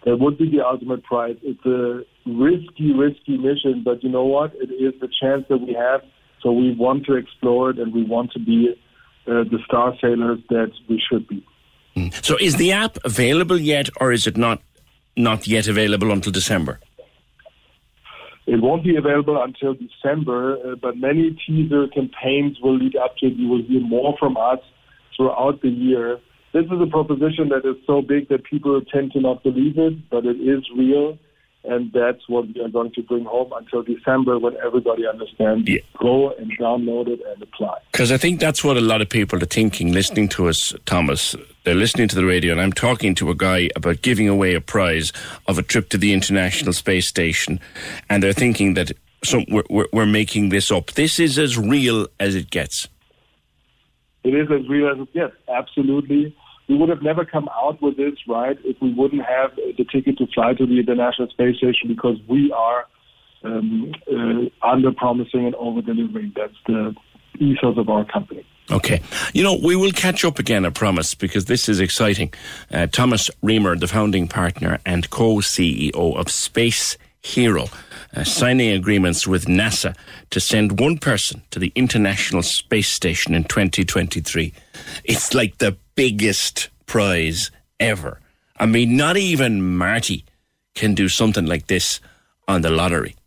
That 0.06 0.18
would 0.18 0.38
be 0.38 0.50
the 0.50 0.66
ultimate 0.66 1.04
prize. 1.04 1.38
It's 1.44 1.66
a 1.66 2.04
risky, 2.26 2.94
risky 2.94 3.38
mission, 3.38 3.84
but 3.84 4.04
you 4.04 4.10
know 4.10 4.26
what? 4.26 4.54
It 4.56 4.72
is 4.72 5.00
the 5.00 5.10
chance 5.22 5.46
that 5.50 5.58
we 5.58 5.74
have. 5.74 6.02
So 6.42 6.52
we 6.52 6.74
want 6.74 7.06
to 7.08 7.16
explore 7.16 7.72
it 7.72 7.80
and 7.80 7.94
we 7.94 8.04
want 8.04 8.32
to 8.32 8.40
be 8.40 8.70
uh, 9.28 9.44
the 9.44 9.60
star 9.66 9.94
sailors 10.02 10.40
that 10.50 10.72
we 10.88 11.02
should 11.12 11.28
be. 11.28 11.46
So 12.22 12.34
is 12.48 12.56
the 12.56 12.72
app 12.84 12.98
available 13.04 13.60
yet, 13.74 13.88
or 14.02 14.12
is 14.12 14.28
it 14.28 14.38
not 14.38 14.60
not 15.16 15.48
yet 15.48 15.68
available 15.68 16.12
until 16.12 16.32
December? 16.32 16.80
It 18.54 18.62
won't 18.62 18.84
be 18.84 18.96
available 18.96 19.38
until 19.48 19.76
December, 19.88 20.42
uh, 20.58 20.76
but 20.86 20.98
many 20.98 21.38
teaser 21.46 21.88
campaigns 21.98 22.60
will 22.64 22.78
lead 22.84 22.96
up 22.96 23.14
to 23.18 23.28
it. 23.28 23.34
You 23.42 23.48
will 23.48 23.64
hear 23.70 23.82
more 23.82 24.16
from 24.18 24.38
us 24.38 24.62
throughout 25.16 25.62
the 25.62 25.70
year. 25.70 26.20
This 26.52 26.66
is 26.66 26.82
a 26.82 26.88
proposition 26.88 27.50
that 27.50 27.64
is 27.72 27.78
so 27.86 28.02
big 28.02 28.28
that 28.30 28.44
people 28.44 28.82
tend 28.94 29.12
to 29.12 29.20
not 29.22 29.44
believe 29.44 29.78
it, 29.78 30.10
but 30.10 30.26
it 30.26 30.38
is 30.38 30.64
real. 30.76 31.20
And 31.66 31.92
that's 31.92 32.28
what 32.30 32.48
we 32.48 32.62
are 32.62 32.70
going 32.70 32.92
to 32.94 33.04
bring 33.04 33.26
home 33.26 33.52
until 33.54 33.84
December 33.84 34.40
when 34.40 34.56
everybody 34.66 35.06
understands. 35.06 35.70
Go 36.00 36.32
and 36.32 36.58
download 36.58 37.10
it 37.10 37.20
and 37.28 37.42
apply. 37.44 37.80
Because 37.92 38.14
I 38.14 38.18
think 38.18 38.40
that's 38.40 38.64
what 38.64 38.78
a 38.78 38.82
lot 38.82 39.02
of 39.02 39.10
people 39.10 39.44
are 39.44 39.46
thinking, 39.46 39.92
listening 39.92 40.30
to 40.30 40.48
us, 40.48 40.74
Thomas. 40.86 41.36
They're 41.66 41.76
listening 41.76 42.08
to 42.08 42.16
the 42.16 42.26
radio, 42.26 42.54
and 42.54 42.62
I'm 42.62 42.72
talking 42.72 43.14
to 43.16 43.30
a 43.30 43.36
guy 43.36 43.70
about 43.76 44.02
giving 44.02 44.30
away 44.30 44.54
a 44.56 44.62
prize 44.62 45.12
of 45.48 45.58
a 45.60 45.62
trip 45.62 45.90
to 45.90 45.98
the 45.98 46.14
International 46.14 46.72
Space 46.72 47.10
Station, 47.10 47.60
and 48.10 48.24
they're 48.24 48.32
thinking 48.32 48.76
that 48.76 48.94
some, 49.26 49.44
we're, 49.50 49.64
we're, 49.70 49.88
we're 49.92 50.06
making 50.06 50.50
this 50.50 50.72
up. 50.72 50.92
This 50.92 51.20
is 51.20 51.38
as 51.38 51.58
real 51.58 52.08
as 52.22 52.36
it 52.36 52.50
gets. 52.50 52.88
It 54.24 54.34
is 54.34 54.50
as 54.50 54.68
real 54.70 54.90
as 54.90 55.00
it 55.00 55.14
gets, 55.14 55.36
absolutely. 55.50 56.36
We 56.70 56.78
would 56.78 56.90
have 56.90 57.02
never 57.02 57.26
come 57.26 57.50
out 57.50 57.82
with 57.82 57.98
this, 57.98 58.14
right, 58.28 58.58
if 58.64 58.78
we 58.80 58.94
wouldn't 58.94 59.26
have 59.26 59.56
the 59.56 59.86
ticket 59.92 60.20
to 60.20 60.28
fly 60.28 60.54
to 60.54 60.66
the 60.68 60.80
International 60.80 61.28
Space 61.30 61.58
Station 61.58 61.88
because 61.88 62.18
we 62.28 62.52
are 62.52 62.86
um, 63.44 63.92
uh, 64.08 64.68
under 64.68 64.92
promising 64.92 65.48
and 65.48 65.56
over 65.56 65.82
delivering. 65.82 66.32
That's 66.36 66.54
the 66.68 66.96
ethos 67.40 67.78
of 67.78 67.90
our 67.90 68.06
company. 68.06 68.46
Okay. 68.72 69.02
You 69.34 69.44
know, 69.44 69.60
we 69.62 69.76
will 69.76 69.92
catch 69.92 70.24
up 70.24 70.38
again, 70.38 70.66
I 70.66 70.70
promise, 70.70 71.16
because 71.16 71.46
this 71.46 71.68
is 71.68 71.80
exciting. 71.80 72.34
Uh, 72.72 72.86
Thomas 72.86 73.32
Reemer, 73.42 73.76
the 73.76 73.88
founding 73.88 74.28
partner 74.28 74.80
and 74.86 75.10
co 75.10 75.38
CEO 75.38 76.16
of 76.16 76.30
Space 76.30 76.98
Hero, 77.22 77.66
uh, 78.16 78.24
signing 78.24 78.70
agreements 78.70 79.28
with 79.28 79.46
NASA 79.46 79.96
to 80.30 80.40
send 80.40 80.80
one 80.80 81.00
person 81.00 81.42
to 81.50 81.60
the 81.60 81.72
International 81.76 82.44
Space 82.44 82.90
Station 82.90 83.34
in 83.34 83.44
2023. 83.46 84.54
It's 85.04 85.34
like 85.34 85.58
the 85.58 85.76
biggest 86.00 86.70
prize 86.86 87.52
ever. 87.78 88.22
I 88.58 88.66
mean, 88.66 88.96
not 88.96 89.18
even 89.18 89.76
Marty 89.76 90.24
can 90.74 90.94
do 90.94 91.10
something 91.10 91.46
like 91.46 91.68
this 91.68 92.00
on 92.48 92.62
the 92.62 92.70
lottery. 92.70 93.18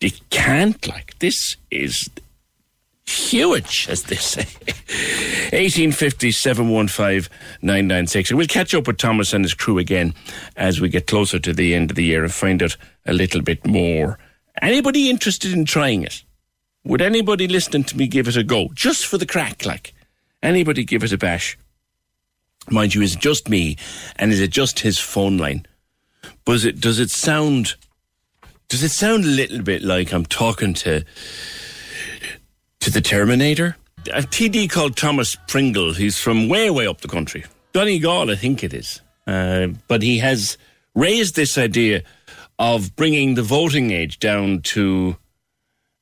It 0.00 0.18
can't, 0.30 0.88
like, 0.88 1.18
this 1.18 1.58
is 1.70 2.08
huge, 3.04 3.86
as 3.90 4.04
they 4.04 4.16
say. 4.16 4.44
1850 5.52 6.30
715 6.30 7.30
996. 7.60 8.30
And 8.30 8.38
we'll 8.38 8.46
catch 8.46 8.72
up 8.72 8.86
with 8.86 8.96
Thomas 8.96 9.34
and 9.34 9.44
his 9.44 9.52
crew 9.52 9.76
again 9.76 10.14
as 10.56 10.80
we 10.80 10.88
get 10.88 11.06
closer 11.06 11.38
to 11.38 11.52
the 11.52 11.74
end 11.74 11.90
of 11.90 11.96
the 11.96 12.04
year 12.04 12.24
and 12.24 12.32
find 12.32 12.62
out 12.62 12.78
a 13.04 13.12
little 13.12 13.42
bit 13.42 13.66
more. 13.66 14.18
Anybody 14.62 15.10
interested 15.10 15.52
in 15.52 15.66
trying 15.66 16.02
it? 16.02 16.22
Would 16.82 17.02
anybody 17.02 17.46
listening 17.46 17.84
to 17.84 17.96
me 17.98 18.06
give 18.06 18.26
it 18.26 18.38
a 18.38 18.42
go? 18.42 18.70
Just 18.72 19.04
for 19.04 19.18
the 19.18 19.26
crack, 19.26 19.66
like? 19.66 19.92
Anybody 20.42 20.82
give 20.82 21.04
it 21.04 21.12
a 21.12 21.18
bash? 21.18 21.58
Mind 22.70 22.94
you, 22.94 23.02
is 23.02 23.14
it 23.14 23.20
just 23.20 23.48
me 23.48 23.76
and 24.16 24.32
is 24.32 24.40
it 24.40 24.50
just 24.50 24.80
his 24.80 24.98
phone 24.98 25.38
line? 25.38 25.66
Does 26.44 26.64
it, 26.64 26.80
does 26.80 26.98
it 26.98 27.10
sound, 27.10 27.74
does 28.68 28.82
it 28.82 28.90
sound 28.90 29.24
a 29.24 29.28
little 29.28 29.62
bit 29.62 29.82
like 29.82 30.12
I'm 30.12 30.26
talking 30.26 30.74
to, 30.74 31.04
to 32.80 32.90
the 32.90 33.00
Terminator? 33.00 33.76
A 34.12 34.22
TD 34.22 34.70
called 34.70 34.96
Thomas 34.96 35.36
Pringle. 35.48 35.94
He's 35.94 36.18
from 36.18 36.48
way, 36.48 36.70
way 36.70 36.86
up 36.86 37.00
the 37.00 37.08
country. 37.08 37.44
Donegal, 37.72 38.30
I 38.30 38.36
think 38.36 38.62
it 38.62 38.72
is. 38.72 39.00
Uh, 39.26 39.68
but 39.88 40.02
he 40.02 40.18
has 40.18 40.56
raised 40.94 41.36
this 41.36 41.58
idea 41.58 42.02
of 42.58 42.94
bringing 42.96 43.34
the 43.34 43.42
voting 43.42 43.90
age 43.90 44.18
down 44.18 44.62
to 44.62 45.16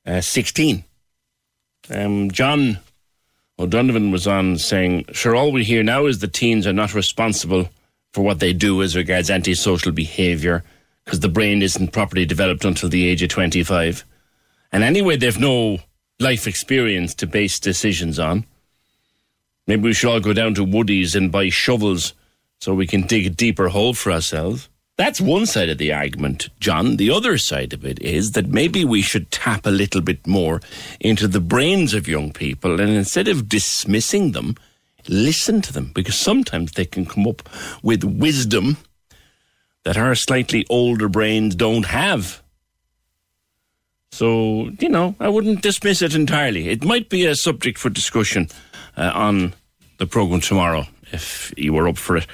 uh, 0.05 0.21
16. 0.21 0.83
Um, 1.89 2.31
John 2.31 2.79
O'Donovan 3.57 4.11
was 4.11 4.27
on 4.27 4.57
saying, 4.57 5.05
sure, 5.13 5.35
all 5.35 5.51
we 5.51 5.63
hear 5.63 5.81
now 5.81 6.05
is 6.05 6.19
the 6.19 6.27
teens 6.27 6.67
are 6.67 6.73
not 6.73 6.93
responsible 6.93 7.69
for 8.13 8.23
what 8.23 8.39
they 8.39 8.53
do 8.53 8.81
as 8.81 8.95
regards 8.95 9.29
antisocial 9.29 9.91
behaviour 9.91 10.63
because 11.03 11.21
the 11.21 11.29
brain 11.29 11.61
isn't 11.61 11.93
properly 11.93 12.25
developed 12.25 12.65
until 12.65 12.89
the 12.89 13.05
age 13.05 13.21
of 13.21 13.29
25. 13.29 14.03
And 14.71 14.83
anyway, 14.83 15.15
they've 15.15 15.39
no 15.39 15.79
life 16.19 16.47
experience 16.47 17.13
to 17.15 17.27
base 17.27 17.59
decisions 17.59 18.19
on. 18.19 18.45
Maybe 19.67 19.83
we 19.83 19.93
should 19.93 20.09
all 20.09 20.19
go 20.19 20.33
down 20.33 20.53
to 20.55 20.63
Woody's 20.63 21.15
and 21.15 21.31
buy 21.31 21.49
shovels 21.49 22.13
so 22.59 22.73
we 22.73 22.87
can 22.87 23.03
dig 23.03 23.25
a 23.25 23.29
deeper 23.29 23.69
hole 23.69 23.93
for 23.93 24.11
ourselves. 24.11 24.69
That's 24.97 25.19
one 25.19 25.45
side 25.45 25.69
of 25.69 25.77
the 25.77 25.91
argument, 25.91 26.49
John. 26.61 26.95
The 26.95 27.11
other 27.11 27.37
side 27.37 27.73
of 27.73 27.83
it 27.83 28.01
is 28.01 28.31
that 28.31 28.47
maybe 28.47 28.85
we 28.85 29.01
should 29.01 29.29
tap 29.29 29.65
a 29.65 29.71
little 29.71 29.99
bit 29.99 30.25
more 30.25 30.61
into 31.01 31.27
the 31.27 31.41
brains 31.41 31.93
of 31.93 32.07
young 32.07 32.31
people 32.31 32.79
and 32.79 32.91
instead 32.91 33.27
of 33.27 33.49
dismissing 33.49 34.31
them, 34.31 34.55
listen 35.09 35.61
to 35.63 35.73
them 35.73 35.91
because 35.93 36.15
sometimes 36.15 36.71
they 36.71 36.85
can 36.85 37.05
come 37.05 37.27
up 37.27 37.47
with 37.83 38.05
wisdom 38.05 38.77
that 39.83 39.97
our 39.97 40.15
slightly 40.15 40.65
older 40.69 41.09
brains 41.09 41.55
don't 41.55 41.85
have. 41.87 42.41
So, 44.13 44.69
you 44.79 44.87
know, 44.87 45.13
I 45.19 45.27
wouldn't 45.27 45.61
dismiss 45.61 46.01
it 46.01 46.15
entirely. 46.15 46.69
It 46.69 46.85
might 46.85 47.09
be 47.09 47.25
a 47.25 47.35
subject 47.35 47.77
for 47.77 47.89
discussion 47.89 48.47
uh, 48.95 49.11
on 49.13 49.53
the 49.97 50.07
programme 50.07 50.39
tomorrow 50.39 50.85
if 51.11 51.53
you 51.57 51.73
were 51.73 51.89
up 51.89 51.97
for 51.97 52.15
it. 52.15 52.27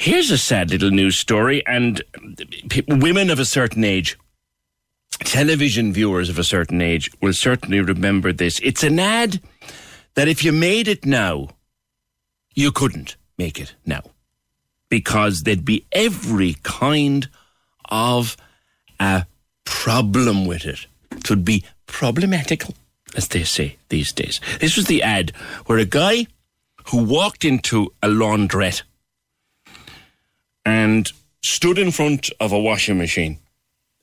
Here's 0.00 0.30
a 0.30 0.38
sad 0.38 0.70
little 0.70 0.92
news 0.92 1.16
story, 1.16 1.66
and 1.66 2.00
women 2.86 3.30
of 3.30 3.40
a 3.40 3.44
certain 3.44 3.82
age, 3.82 4.16
television 5.24 5.92
viewers 5.92 6.28
of 6.28 6.38
a 6.38 6.44
certain 6.44 6.80
age, 6.80 7.10
will 7.20 7.32
certainly 7.32 7.80
remember 7.80 8.32
this. 8.32 8.60
It's 8.60 8.84
an 8.84 9.00
ad 9.00 9.40
that 10.14 10.28
if 10.28 10.44
you 10.44 10.52
made 10.52 10.86
it 10.86 11.04
now, 11.04 11.48
you 12.54 12.70
couldn't 12.70 13.16
make 13.38 13.58
it 13.58 13.74
now 13.84 14.02
because 14.88 15.42
there'd 15.42 15.64
be 15.64 15.84
every 15.90 16.54
kind 16.62 17.28
of 17.90 18.36
a 19.00 19.26
problem 19.64 20.46
with 20.46 20.64
it. 20.64 20.86
It 21.10 21.28
would 21.28 21.44
be 21.44 21.64
problematical, 21.86 22.76
as 23.16 23.26
they 23.26 23.42
say 23.42 23.78
these 23.88 24.12
days. 24.12 24.40
This 24.60 24.76
was 24.76 24.86
the 24.86 25.02
ad 25.02 25.32
where 25.66 25.78
a 25.78 25.84
guy 25.84 26.28
who 26.90 27.02
walked 27.02 27.44
into 27.44 27.92
a 28.00 28.06
laundrette 28.06 28.82
and 30.68 31.10
stood 31.42 31.78
in 31.78 31.90
front 31.90 32.30
of 32.40 32.52
a 32.52 32.60
washing 32.60 32.98
machine 32.98 33.38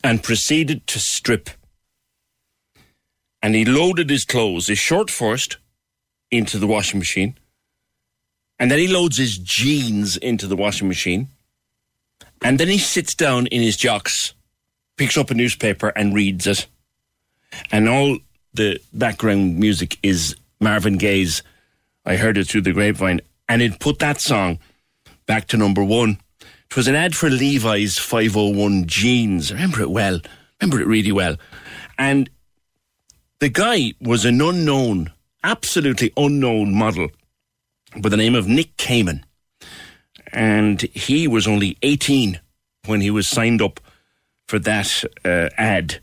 and 0.04 0.24
proceeded 0.24 0.88
to 0.88 0.98
strip. 0.98 1.52
And 3.44 3.54
he 3.54 3.66
loaded 3.66 4.10
his 4.10 4.26
clothes, 4.26 4.66
his 4.66 4.80
shirt 4.80 5.12
first, 5.12 5.58
into 6.32 6.58
the 6.58 6.66
washing 6.66 6.98
machine. 6.98 7.38
And 8.58 8.72
then 8.72 8.80
he 8.80 8.88
loads 8.88 9.18
his 9.18 9.38
jeans 9.38 10.18
into 10.18 10.48
the 10.48 10.56
washing 10.56 10.88
machine. 10.88 11.28
And 12.42 12.60
then 12.60 12.68
he 12.68 12.80
sits 12.80 13.14
down 13.14 13.46
in 13.48 13.62
his 13.62 13.78
jocks, 13.78 14.34
picks 14.98 15.18
up 15.18 15.30
a 15.30 15.36
newspaper 15.36 15.90
and 15.90 16.16
reads 16.16 16.48
it. 16.48 16.66
And 17.72 17.88
all 17.88 18.18
the 18.56 18.80
background 18.92 19.60
music 19.60 20.00
is 20.02 20.36
Marvin 20.60 20.98
Gaye's 20.98 21.44
I 22.06 22.16
Heard 22.16 22.40
It 22.40 22.48
Through 22.48 22.62
the 22.62 22.74
Grapevine. 22.74 23.22
And 23.48 23.62
it 23.62 23.80
put 23.80 24.00
that 24.00 24.20
song 24.20 24.58
back 25.28 25.46
to 25.50 25.58
number 25.58 25.84
one. 25.84 26.18
It 26.70 26.76
was 26.76 26.88
an 26.88 26.96
ad 26.96 27.16
for 27.16 27.30
Levi's 27.30 27.98
501 27.98 28.86
jeans. 28.88 29.52
I 29.52 29.56
remember 29.56 29.82
it 29.82 29.92
well. 29.92 30.20
Remember 30.60 30.82
it 30.82 30.88
really 30.88 31.12
well. 31.12 31.38
And 31.98 32.30
the 33.40 33.50
guy 33.50 33.94
was 34.02 34.26
an 34.26 34.42
unknown, 34.42 35.12
absolutely 35.44 36.12
unknown 36.18 36.74
model 36.74 37.10
by 38.02 38.10
the 38.10 38.18
name 38.18 38.36
of 38.36 38.48
Nick 38.48 38.76
Kamen. 38.78 39.24
And 40.34 40.82
he 40.82 41.28
was 41.28 41.48
only 41.48 41.78
18 41.82 42.40
when 42.86 43.02
he 43.02 43.10
was 43.10 43.30
signed 43.30 43.62
up 43.62 43.80
for 44.48 44.60
that 44.60 45.04
uh, 45.24 45.50
ad. 45.58 46.00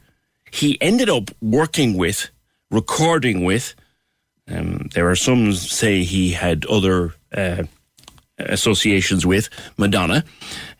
He 0.51 0.81
ended 0.81 1.09
up 1.09 1.31
working 1.41 1.97
with, 1.97 2.31
recording 2.71 3.45
with, 3.45 3.75
um, 4.49 4.89
there 4.95 5.09
are 5.09 5.17
some 5.17 5.53
say 5.53 6.03
he 6.03 6.33
had 6.33 6.67
other 6.67 7.15
uh, 7.33 7.65
associations 8.49 9.25
with 9.27 9.49
Madonna. 9.77 10.25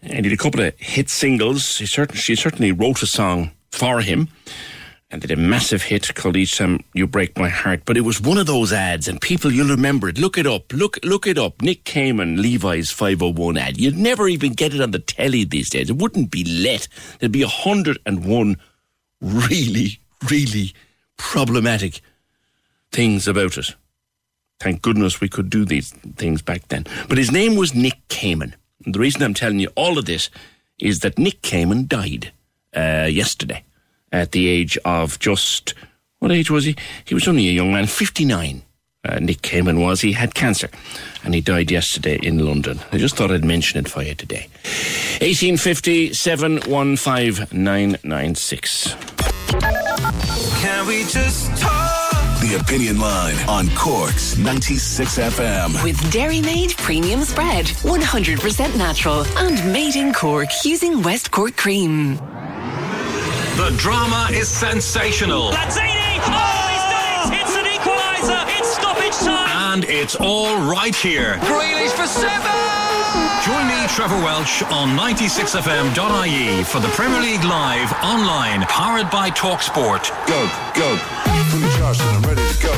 And 0.03 0.25
did 0.25 0.33
a 0.33 0.37
couple 0.37 0.61
of 0.61 0.75
hit 0.79 1.09
singles. 1.09 1.79
He 1.79 1.87
certain, 1.87 2.17
she 2.17 2.35
certainly 2.35 2.73
wrote 2.73 3.03
a 3.03 3.07
song 3.07 3.53
for 3.71 4.01
him. 4.01 4.29
and 5.13 5.21
did 5.21 5.31
a 5.31 5.37
massive 5.37 5.83
hit 5.83 6.15
called 6.15 6.37
Each 6.39 6.57
Time 6.57 6.81
You 6.95 7.07
Break 7.07 7.39
My 7.39 7.51
Heart. 7.51 7.83
But 7.85 7.99
it 7.99 8.01
was 8.01 8.21
one 8.21 8.39
of 8.39 8.47
those 8.47 8.73
ads, 8.73 9.07
and 9.07 9.21
people, 9.21 9.53
you'll 9.53 9.69
remember 9.69 10.09
it. 10.09 10.19
Look 10.19 10.39
it 10.39 10.47
up. 10.47 10.73
Look 10.73 10.99
look 11.05 11.27
it 11.27 11.37
up. 11.37 11.61
Nick 11.61 11.85
Kamen, 11.85 12.41
Levi's 12.41 12.91
501 12.91 13.59
ad. 13.59 13.77
You'd 13.79 13.99
never 13.99 14.27
even 14.27 14.55
get 14.55 14.75
it 14.75 14.81
on 14.81 14.91
the 14.91 14.99
telly 14.99 15.45
these 15.45 15.69
days. 15.69 15.91
It 15.91 15.99
wouldn't 15.99 16.31
be 16.31 16.45
let. 16.45 16.89
There'd 17.19 17.31
be 17.31 17.45
101 17.45 18.57
really, 19.21 20.01
really 20.31 20.73
problematic 21.19 22.01
things 22.91 23.29
about 23.29 23.59
it. 23.59 23.75
Thank 24.63 24.83
goodness 24.83 25.21
we 25.21 25.29
could 25.29 25.51
do 25.51 25.65
these 25.65 25.91
things 26.17 26.41
back 26.41 26.69
then. 26.69 26.87
But 27.09 27.19
his 27.19 27.33
name 27.33 27.57
was 27.57 27.75
Nick 27.75 27.99
Kamen. 28.09 28.55
And 28.85 28.95
the 28.95 29.01
reason 29.01 29.21
I'm 29.23 29.35
telling 29.35 29.59
you 29.59 29.71
all 29.75 29.99
of 29.99 30.05
this 30.05 30.31
is 30.79 31.01
that 31.01 31.19
Nick 31.19 31.43
Kamen 31.43 31.89
died 31.89 32.33
uh, 32.77 33.09
yesterday 33.11 33.65
at 34.13 34.31
the 34.31 34.47
age 34.47 34.79
of 34.85 35.19
just, 35.19 35.75
what 36.21 36.31
age 36.31 36.49
was 36.49 36.65
he? 36.65 36.77
He 37.05 37.13
was 37.13 37.27
only 37.27 37.49
a 37.49 37.53
young 37.53 37.73
man, 37.73 37.89
59. 37.89 38.63
Uh, 39.05 39.19
Nick 39.19 39.43
Kamen 39.43 39.81
was. 39.81 40.01
He 40.01 40.13
had 40.13 40.33
cancer 40.37 40.69
and 41.25 41.35
he 41.35 41.41
died 41.41 41.73
yesterday 41.73 42.21
in 42.23 42.47
London. 42.47 42.79
I 42.93 42.99
just 42.99 43.17
thought 43.17 43.33
I'd 43.33 43.45
mention 43.45 43.85
it 43.85 43.91
for 43.91 44.05
you 44.05 44.15
today. 44.15 44.47
1850 45.19 46.13
715 46.13 47.49
996. 47.51 48.95
Can 50.63 50.87
we 50.87 51.03
just 51.03 51.51
talk? 51.61 51.82
The 52.53 52.59
Opinion 52.59 53.01
Line 53.01 53.49
on 53.49 53.71
Cork's 53.75 54.37
96 54.37 55.19
FM. 55.19 55.83
With 55.83 56.13
Dairy 56.13 56.43
Made 56.43 56.77
Premium 56.77 57.23
Spread, 57.23 57.65
100% 57.65 58.77
natural 58.77 59.25
and 59.39 59.73
made 59.73 59.97
in 59.97 60.13
Cork 60.13 60.51
using 60.63 61.01
West 61.03 61.31
Cork 61.31 61.57
cream. 61.57 62.17
The 63.57 63.75
drama 63.79 64.29
is 64.33 64.49
sensational. 64.49 65.51
Lazzini! 65.53 66.21
Oh, 66.29 66.69
he's 66.69 66.85
done 66.93 67.33
it! 67.33 67.41
It's 67.41 67.57
an 67.57 67.65
equaliser! 67.65 68.59
It's 68.59 68.69
stoppage 68.75 69.17
time! 69.27 69.73
And 69.73 69.85
it's 69.87 70.17
all 70.17 70.55
right 70.71 70.95
here. 70.95 71.37
Grealish 71.37 71.93
for 71.93 72.07
seven! 72.07 73.32
Join 73.45 73.67
me, 73.67 73.89
Trevor 73.89 74.23
Welch, 74.23 74.63
on 74.71 74.97
96fm.ie 74.97 76.63
for 76.63 76.79
the 76.79 76.87
Premier 76.95 77.21
League 77.21 77.43
Live 77.43 77.93
online, 77.95 78.63
powered 78.63 79.11
by 79.11 79.31
TalkSport. 79.31 80.11
Go, 80.29 80.49
go. 80.77 80.97
Fully 81.51 81.69
charged 81.77 82.03
I'm 82.03 82.23
ready 82.23 82.41
to 82.41 82.63
go. 82.63 82.73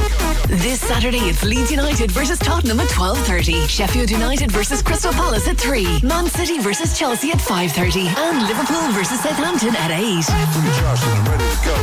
This 0.56 0.80
Saturday, 0.80 1.18
it's 1.18 1.44
Leeds 1.44 1.70
United 1.70 2.10
versus 2.10 2.38
Tottenham 2.38 2.80
at 2.80 2.88
12.30. 2.88 3.68
Sheffield 3.68 4.10
United 4.10 4.50
versus 4.52 4.80
Crystal 4.80 5.12
Palace 5.12 5.46
at 5.48 5.58
3. 5.58 6.00
Man 6.00 6.28
City 6.28 6.58
versus 6.60 6.98
Chelsea 6.98 7.30
at 7.30 7.40
5.30. 7.40 8.06
And 8.16 8.48
Liverpool 8.48 8.90
versus 8.92 9.20
Southampton 9.20 9.76
at 9.76 9.90
8. 9.90 10.00
Fully 10.00 10.80
charged 10.80 11.04
I'm 11.04 11.24
ready 11.26 11.44
to 11.44 11.64
go. 11.66 11.74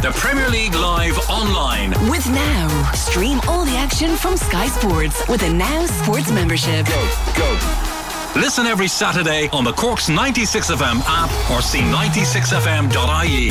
The 0.00 0.12
Premier 0.14 0.48
League 0.48 0.76
Live 0.76 1.18
online. 1.28 1.90
With 2.08 2.28
Now. 2.30 2.92
Stream 2.92 3.40
all 3.48 3.64
the 3.64 3.76
action 3.76 4.14
from 4.14 4.36
Sky 4.36 4.68
Sports 4.68 5.26
with 5.26 5.42
a 5.42 5.52
Now 5.52 5.86
Sports 5.86 6.30
membership. 6.30 6.86
Go, 6.86 7.18
go. 7.36 7.97
Listen 8.36 8.66
every 8.66 8.88
Saturday 8.88 9.48
on 9.52 9.64
the 9.64 9.72
Cork's 9.72 10.08
96FM 10.08 11.02
app 11.06 11.30
or 11.50 11.60
see 11.60 11.80
96fm.ie. 11.80 13.50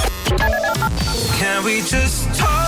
Can 1.40 1.64
we 1.64 1.82
just 1.82 2.34
talk? 2.36 2.66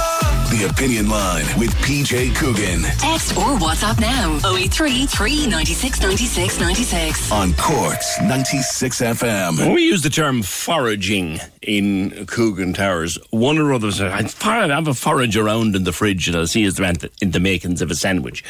The 0.59 0.65
Opinion 0.65 1.07
Line 1.07 1.45
with 1.57 1.69
PJ 1.75 2.35
Coogan 2.35 2.81
Text 2.97 3.37
or 3.37 3.55
WhatsApp 3.59 3.97
now 4.01 4.35
083 4.53 5.05
396 5.05 6.01
96 6.01 6.59
96. 6.59 7.31
on 7.31 7.53
Cork's 7.53 8.19
96 8.21 8.99
FM. 8.99 9.57
When 9.57 9.71
we 9.71 9.83
use 9.83 10.01
the 10.01 10.09
term 10.09 10.43
foraging 10.43 11.39
in 11.61 12.25
Coogan 12.25 12.73
Towers, 12.73 13.17
one 13.29 13.57
or 13.57 13.71
other 13.71 13.89
says, 13.89 14.11
I'd 14.11 14.47
I'd 14.49 14.69
have 14.69 14.89
a 14.89 14.93
forage 14.93 15.37
around 15.37 15.77
in 15.77 15.85
the 15.85 15.93
fridge 15.93 16.27
and 16.27 16.35
I'll 16.35 16.45
see 16.45 16.65
is 16.65 16.75
there 16.75 16.85
anything 16.85 17.11
in 17.21 17.31
the 17.31 17.39
makings 17.39 17.81
of 17.81 17.89
a 17.89 17.95
sandwich. 17.95 18.43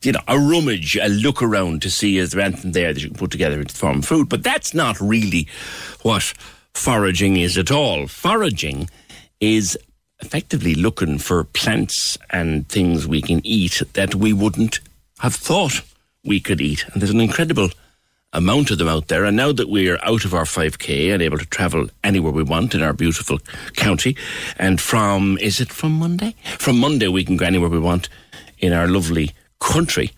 You 0.00 0.12
know, 0.12 0.20
a 0.28 0.38
rummage, 0.38 0.96
a 0.96 1.08
look 1.10 1.42
around 1.42 1.82
to 1.82 1.90
see 1.90 2.16
is 2.16 2.30
there 2.30 2.40
anything 2.40 2.72
there 2.72 2.94
that 2.94 3.02
you 3.02 3.10
can 3.10 3.18
put 3.18 3.30
together 3.30 3.60
into 3.60 3.74
form 3.74 3.98
of 3.98 4.06
food. 4.06 4.30
But 4.30 4.42
that's 4.42 4.72
not 4.72 4.98
really 5.02 5.48
what 6.00 6.32
foraging 6.72 7.36
is 7.36 7.58
at 7.58 7.70
all. 7.70 8.06
Foraging 8.06 8.88
is 9.38 9.76
effectively 10.22 10.74
looking 10.74 11.18
for 11.18 11.44
plants 11.44 12.16
and 12.30 12.68
things 12.68 13.06
we 13.06 13.20
can 13.20 13.40
eat 13.44 13.82
that 13.92 14.14
we 14.14 14.32
wouldn't 14.32 14.80
have 15.18 15.34
thought 15.34 15.82
we 16.24 16.40
could 16.40 16.60
eat. 16.60 16.84
And 16.88 17.02
there's 17.02 17.10
an 17.10 17.20
incredible 17.20 17.70
amount 18.32 18.70
of 18.70 18.78
them 18.78 18.88
out 18.88 19.08
there. 19.08 19.24
And 19.24 19.36
now 19.36 19.52
that 19.52 19.68
we're 19.68 19.98
out 20.02 20.24
of 20.24 20.32
our 20.32 20.44
5K 20.44 21.12
and 21.12 21.22
able 21.22 21.38
to 21.38 21.46
travel 21.46 21.88
anywhere 22.02 22.32
we 22.32 22.42
want 22.42 22.74
in 22.74 22.82
our 22.82 22.92
beautiful 22.92 23.38
county, 23.74 24.16
and 24.58 24.80
from, 24.80 25.38
is 25.38 25.60
it 25.60 25.70
from 25.70 25.92
Monday? 25.92 26.34
From 26.58 26.78
Monday, 26.78 27.08
we 27.08 27.24
can 27.24 27.36
go 27.36 27.44
anywhere 27.44 27.68
we 27.68 27.78
want 27.78 28.08
in 28.58 28.72
our 28.72 28.88
lovely 28.88 29.32
country. 29.60 30.12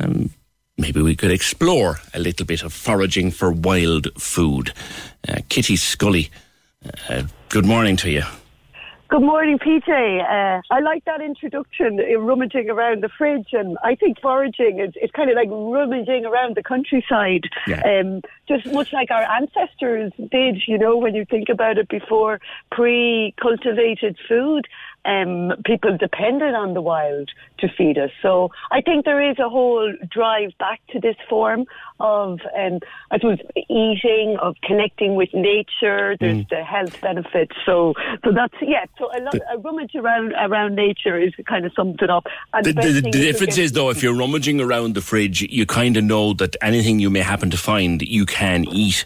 Um, 0.00 0.30
maybe 0.78 1.02
we 1.02 1.16
could 1.16 1.30
explore 1.30 2.00
a 2.14 2.18
little 2.18 2.46
bit 2.46 2.62
of 2.62 2.72
foraging 2.72 3.30
for 3.30 3.52
wild 3.52 4.08
food. 4.20 4.72
Uh, 5.28 5.40
Kitty 5.48 5.76
Scully, 5.76 6.30
uh, 7.08 7.24
good 7.50 7.66
morning 7.66 7.96
to 7.96 8.10
you. 8.10 8.22
Good 9.14 9.22
morning, 9.22 9.60
PJ. 9.60 9.88
Uh, 9.88 10.60
I 10.72 10.80
like 10.80 11.04
that 11.04 11.20
introduction, 11.20 12.00
uh, 12.00 12.18
rummaging 12.18 12.68
around 12.68 13.04
the 13.04 13.08
fridge, 13.08 13.50
and 13.52 13.78
I 13.84 13.94
think 13.94 14.20
foraging 14.20 14.80
is 14.80 14.92
it's 14.96 15.12
kind 15.12 15.30
of 15.30 15.36
like 15.36 15.48
rummaging 15.48 16.26
around 16.26 16.56
the 16.56 16.64
countryside, 16.64 17.44
Yeah. 17.68 17.80
um, 17.86 18.22
just 18.48 18.66
much 18.72 18.92
like 18.92 19.12
our 19.12 19.22
ancestors 19.22 20.10
did. 20.32 20.66
You 20.66 20.78
know, 20.78 20.96
when 20.96 21.14
you 21.14 21.24
think 21.24 21.48
about 21.48 21.78
it, 21.78 21.88
before 21.88 22.40
pre-cultivated 22.72 24.18
food, 24.26 24.66
um, 25.04 25.52
people 25.64 25.96
depended 25.96 26.54
on 26.54 26.74
the 26.74 26.80
wild 26.82 27.30
to 27.58 27.68
feed 27.68 27.98
us. 27.98 28.10
So 28.22 28.50
I 28.70 28.80
think 28.80 29.04
there 29.04 29.30
is 29.30 29.38
a 29.38 29.48
whole 29.48 29.92
drive 30.10 30.50
back 30.58 30.80
to 30.92 31.00
this 31.00 31.16
form 31.28 31.66
of, 32.00 32.40
um, 32.56 32.80
I 33.10 33.18
suppose, 33.18 33.38
eating, 33.68 34.36
of 34.40 34.56
connecting 34.62 35.14
with 35.14 35.32
nature. 35.32 36.16
There's 36.18 36.38
Mm. 36.38 36.48
the 36.48 36.64
health 36.64 37.00
benefits. 37.00 37.54
So, 37.64 37.94
so 38.24 38.32
that's 38.32 38.54
yeah. 38.60 38.84
So 38.98 39.10
a, 39.16 39.20
lot, 39.20 39.34
a 39.52 39.58
rummage 39.58 39.94
around 39.94 40.32
around 40.38 40.74
nature 40.74 41.18
is 41.18 41.32
kind 41.46 41.64
of 41.64 41.72
sums 41.74 41.96
it 42.00 42.10
up. 42.10 42.26
And 42.52 42.64
The, 42.64 42.72
the, 42.72 43.00
the 43.02 43.10
difference 43.10 43.58
is, 43.58 43.72
though, 43.72 43.90
if 43.90 44.02
you're 44.02 44.16
rummaging 44.16 44.60
around 44.60 44.94
the 44.94 45.00
fridge, 45.00 45.42
you 45.42 45.66
kind 45.66 45.96
of 45.96 46.04
know 46.04 46.32
that 46.34 46.56
anything 46.62 46.98
you 46.98 47.10
may 47.10 47.20
happen 47.20 47.50
to 47.50 47.56
find, 47.56 48.02
you 48.02 48.26
can 48.26 48.64
eat. 48.70 49.04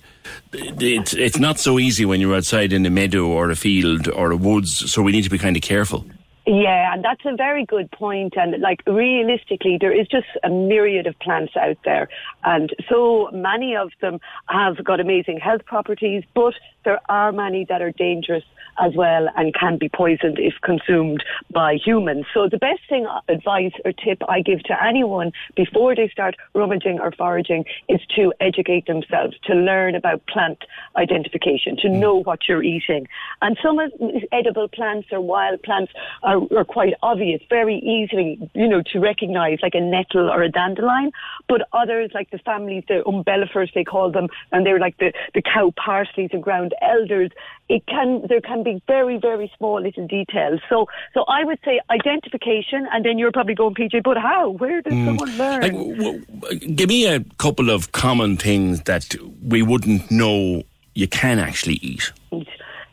It's, 0.52 1.14
it's 1.14 1.38
not 1.38 1.58
so 1.58 1.78
easy 1.78 2.04
when 2.04 2.20
you're 2.20 2.34
outside 2.34 2.72
in 2.72 2.86
a 2.86 2.90
meadow 2.90 3.26
or 3.26 3.50
a 3.50 3.56
field 3.56 4.08
or 4.08 4.30
a 4.30 4.36
woods, 4.36 4.90
so 4.90 5.02
we 5.02 5.12
need 5.12 5.24
to 5.24 5.30
be 5.30 5.38
kind 5.38 5.56
of 5.56 5.62
careful. 5.62 6.04
Yeah, 6.46 6.94
and 6.94 7.04
that's 7.04 7.20
a 7.26 7.36
very 7.36 7.66
good 7.66 7.90
point. 7.90 8.34
And 8.38 8.58
like 8.62 8.82
realistically, 8.86 9.76
there 9.78 9.92
is 9.92 10.08
just 10.08 10.28
a 10.42 10.48
myriad 10.48 11.06
of 11.06 11.18
plants 11.18 11.54
out 11.56 11.76
there, 11.84 12.08
and 12.42 12.74
so 12.88 13.28
many 13.34 13.76
of 13.76 13.90
them 14.00 14.18
have 14.48 14.82
got 14.82 14.98
amazing 14.98 15.40
health 15.40 15.66
properties, 15.66 16.24
but 16.34 16.54
there 16.86 17.00
are 17.10 17.32
many 17.32 17.66
that 17.68 17.82
are 17.82 17.92
dangerous 17.92 18.44
as 18.78 18.94
well 18.94 19.28
and 19.36 19.54
can 19.54 19.78
be 19.78 19.88
poisoned 19.88 20.38
if 20.38 20.54
consumed 20.62 21.24
by 21.50 21.74
humans. 21.74 22.26
So 22.32 22.48
the 22.48 22.58
best 22.58 22.80
thing, 22.88 23.06
uh, 23.06 23.20
advice 23.28 23.72
or 23.84 23.92
tip 23.92 24.22
I 24.28 24.40
give 24.40 24.62
to 24.64 24.84
anyone 24.84 25.32
before 25.56 25.94
they 25.94 26.08
start 26.08 26.36
rummaging 26.54 27.00
or 27.00 27.12
foraging 27.12 27.64
is 27.88 28.00
to 28.16 28.32
educate 28.40 28.86
themselves, 28.86 29.36
to 29.44 29.54
learn 29.54 29.94
about 29.94 30.26
plant 30.26 30.64
identification, 30.96 31.76
to 31.78 31.88
know 31.88 32.16
what 32.16 32.48
you're 32.48 32.62
eating. 32.62 33.06
And 33.42 33.58
some 33.62 33.78
of 33.78 33.92
these 34.00 34.24
edible 34.32 34.68
plants 34.68 35.08
or 35.12 35.20
wild 35.20 35.62
plants 35.62 35.92
are, 36.22 36.40
are 36.56 36.64
quite 36.64 36.94
obvious, 37.02 37.40
very 37.48 37.76
easily, 37.78 38.50
you 38.54 38.68
know, 38.68 38.82
to 38.92 39.00
recognize, 39.00 39.58
like 39.62 39.74
a 39.74 39.80
nettle 39.80 40.30
or 40.30 40.42
a 40.42 40.50
dandelion. 40.50 41.12
But 41.48 41.62
others, 41.72 42.10
like 42.14 42.30
the 42.30 42.38
families, 42.38 42.84
the 42.88 43.02
umbellifers 43.06 43.72
they 43.74 43.84
call 43.84 44.10
them, 44.10 44.28
and 44.52 44.64
they're 44.64 44.80
like 44.80 44.98
the, 44.98 45.12
the 45.34 45.42
cow 45.42 45.72
parsleys 45.76 46.32
and 46.32 46.42
ground 46.42 46.74
elders. 46.82 47.30
It 47.68 47.84
can 47.86 48.22
there 48.28 48.40
can 48.40 48.62
be 48.62 48.82
very 48.86 49.18
very 49.18 49.52
small 49.58 49.80
little 49.82 50.06
details. 50.06 50.60
So 50.70 50.86
so 51.14 51.24
I 51.28 51.44
would 51.44 51.58
say 51.64 51.80
identification, 51.90 52.86
and 52.92 53.04
then 53.04 53.18
you're 53.18 53.32
probably 53.32 53.54
going 53.54 53.74
PJ, 53.74 54.02
but 54.02 54.16
how? 54.16 54.50
Where 54.50 54.80
does 54.80 54.94
Mm. 54.94 55.04
someone 55.06 55.38
learn? 55.38 55.60
Like, 55.62 55.72
w- 55.72 56.20
w- 56.40 56.74
give 56.74 56.88
me 56.88 57.06
a 57.06 57.20
couple 57.38 57.68
of 57.70 57.92
common 57.92 58.36
things 58.36 58.82
that 58.84 59.14
we 59.46 59.62
wouldn't 59.62 60.10
know 60.10 60.62
you 60.94 61.08
can 61.08 61.38
actually 61.38 61.74
eat. 61.82 62.10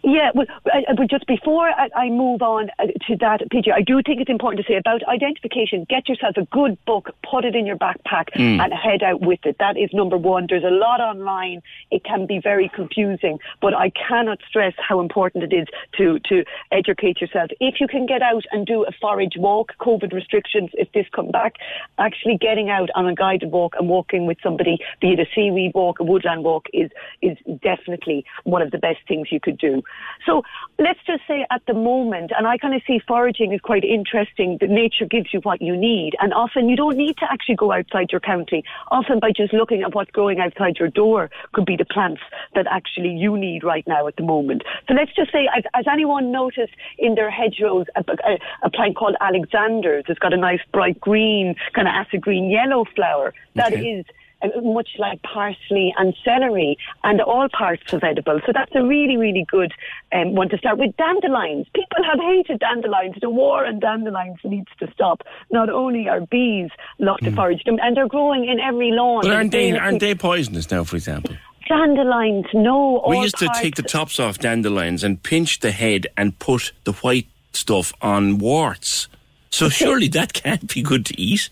Yeah, 0.05 0.29
well, 0.35 0.45
but 0.63 1.09
just 1.09 1.25
before 1.25 1.67
I, 1.67 1.89
I 1.95 2.09
move 2.09 2.43
on 2.43 2.69
uh, 2.77 2.85
to 3.07 3.15
that, 3.17 3.41
PJ, 3.51 3.73
I 3.73 3.81
do 3.81 4.03
think 4.05 4.21
it's 4.21 4.29
important 4.29 4.63
to 4.63 4.71
say 4.71 4.77
about 4.77 5.01
identification. 5.07 5.85
Get 5.89 6.07
yourself 6.07 6.37
a 6.37 6.45
good 6.45 6.77
book, 6.85 7.15
put 7.29 7.43
it 7.43 7.55
in 7.55 7.65
your 7.65 7.75
backpack, 7.75 8.25
Mm. 8.35 8.59
and 8.59 8.73
head 8.73 9.01
out 9.01 9.21
with 9.21 9.39
it. 9.45 9.57
That 9.59 9.77
is 9.77 9.89
number 9.93 10.17
one. 10.17 10.45
There's 10.47 10.63
a 10.63 10.69
lot 10.69 10.99
online. 10.99 11.61
It 11.89 12.03
can 12.03 12.25
be 12.27 12.39
very 12.39 12.69
confusing, 12.69 13.39
but 13.61 13.73
I 13.73 13.89
cannot 13.91 14.39
stress 14.47 14.73
how 14.77 14.99
important 14.99 15.43
it 15.43 15.53
is 15.55 15.67
to 15.97 16.19
to 16.29 16.43
educate 16.71 17.19
yourself. 17.21 17.49
If 17.59 17.79
you 17.79 17.87
can 17.87 18.05
get 18.05 18.21
out 18.21 18.43
and 18.51 18.65
do 18.65 18.83
a 18.83 18.91
forage 19.01 19.37
walk, 19.37 19.73
COVID 19.79 20.13
restrictions, 20.13 20.69
if 20.73 20.91
this 20.91 21.07
come 21.15 21.31
back, 21.31 21.55
actually 21.97 22.37
getting 22.37 22.69
out 22.69 22.89
on 22.95 23.07
a 23.07 23.15
guided 23.15 23.51
walk 23.51 23.75
and 23.79 23.89
walking 23.89 24.25
with 24.27 24.37
somebody, 24.43 24.77
be 25.01 25.13
it 25.13 25.19
a 25.19 25.25
seaweed 25.33 25.71
walk, 25.73 25.99
a 25.99 26.03
woodland 26.03 26.43
walk, 26.43 26.67
is 26.73 26.91
is 27.21 27.37
definitely 27.61 28.23
one 28.43 28.61
of 28.61 28.71
the 28.71 28.77
best 28.77 28.99
things 29.07 29.31
you 29.31 29.39
could 29.39 29.57
do. 29.57 29.81
So 30.25 30.43
let's 30.79 30.99
just 31.05 31.21
say 31.27 31.45
at 31.51 31.61
the 31.67 31.73
moment, 31.73 32.31
and 32.35 32.47
I 32.47 32.57
kind 32.57 32.73
of 32.73 32.81
see 32.87 32.99
foraging 33.07 33.53
is 33.53 33.61
quite 33.61 33.83
interesting, 33.83 34.57
that 34.59 34.69
nature 34.69 35.05
gives 35.05 35.33
you 35.33 35.39
what 35.41 35.61
you 35.61 35.75
need. 35.77 36.15
And 36.19 36.33
often 36.33 36.67
you 36.67 36.75
don't 36.75 36.97
need 36.97 37.17
to 37.17 37.31
actually 37.31 37.55
go 37.55 37.71
outside 37.71 38.11
your 38.11 38.21
county. 38.21 38.63
Often 38.89 39.19
by 39.19 39.31
just 39.31 39.53
looking 39.53 39.83
at 39.83 39.93
what's 39.93 40.11
growing 40.11 40.39
outside 40.39 40.77
your 40.79 40.89
door 40.89 41.29
could 41.53 41.65
be 41.65 41.75
the 41.75 41.85
plants 41.85 42.21
that 42.55 42.65
actually 42.69 43.11
you 43.11 43.37
need 43.37 43.63
right 43.63 43.85
now 43.87 44.07
at 44.07 44.15
the 44.15 44.23
moment. 44.23 44.63
So 44.87 44.93
let's 44.95 45.13
just 45.15 45.31
say, 45.31 45.47
has, 45.53 45.63
has 45.73 45.85
anyone 45.91 46.31
noticed 46.31 46.73
in 46.97 47.15
their 47.15 47.29
hedgerows 47.29 47.85
a, 47.95 48.03
a, 48.09 48.39
a 48.63 48.69
plant 48.69 48.95
called 48.95 49.15
Alexander's? 49.21 50.05
It's 50.07 50.19
got 50.19 50.33
a 50.33 50.37
nice 50.37 50.61
bright 50.73 50.99
green, 50.99 51.55
kind 51.73 51.87
of 51.87 51.93
acid 51.93 52.21
green 52.21 52.49
yellow 52.49 52.85
flower. 52.95 53.33
That 53.53 53.73
is 53.73 54.05
uh, 54.09 54.24
much 54.61 54.89
like 54.99 55.21
parsley 55.23 55.93
and 55.97 56.15
celery 56.23 56.77
and 57.03 57.21
all 57.21 57.47
parts 57.49 57.93
of 57.93 58.03
edible. 58.03 58.39
So 58.45 58.51
that's 58.53 58.71
a 58.75 58.83
really, 58.83 59.17
really 59.17 59.45
good 59.47 59.73
um, 60.11 60.35
one 60.35 60.49
to 60.49 60.57
start 60.57 60.77
with. 60.77 60.95
Dandelions. 60.97 61.67
People 61.73 62.03
have 62.03 62.19
hated 62.19 62.59
dandelions. 62.59 63.15
The 63.21 63.29
war 63.29 63.65
on 63.65 63.79
dandelions 63.79 64.37
needs 64.43 64.69
to 64.79 64.91
stop. 64.91 65.21
Not 65.51 65.69
only 65.69 66.07
are 66.07 66.21
bees 66.21 66.69
love 66.99 67.17
to 67.19 67.31
forage 67.31 67.63
them, 67.63 67.77
and 67.81 67.95
they're 67.95 68.07
growing 68.07 68.45
in 68.45 68.59
every 68.59 68.91
lawn. 68.91 69.23
But 69.23 69.31
aren't 69.31 69.51
they, 69.51 69.77
aren't 69.77 69.99
they 69.99 70.15
poisonous 70.15 70.69
now, 70.69 70.83
for 70.83 70.95
example? 70.95 71.35
Dandelions, 71.67 72.45
no. 72.53 73.03
we 73.07 73.19
used 73.19 73.39
to 73.39 73.49
take 73.55 73.75
the 73.75 73.81
tops 73.81 74.19
off 74.19 74.37
dandelions 74.37 75.03
and 75.03 75.21
pinch 75.21 75.61
the 75.61 75.71
head 75.71 76.05
and 76.15 76.37
put 76.37 76.73
the 76.83 76.93
white 76.93 77.27
stuff 77.53 77.91
on 78.01 78.37
warts. 78.37 79.07
So 79.49 79.69
surely 79.69 80.07
that 80.09 80.33
can't 80.33 80.71
be 80.71 80.81
good 80.81 81.05
to 81.07 81.19
eat. 81.19 81.49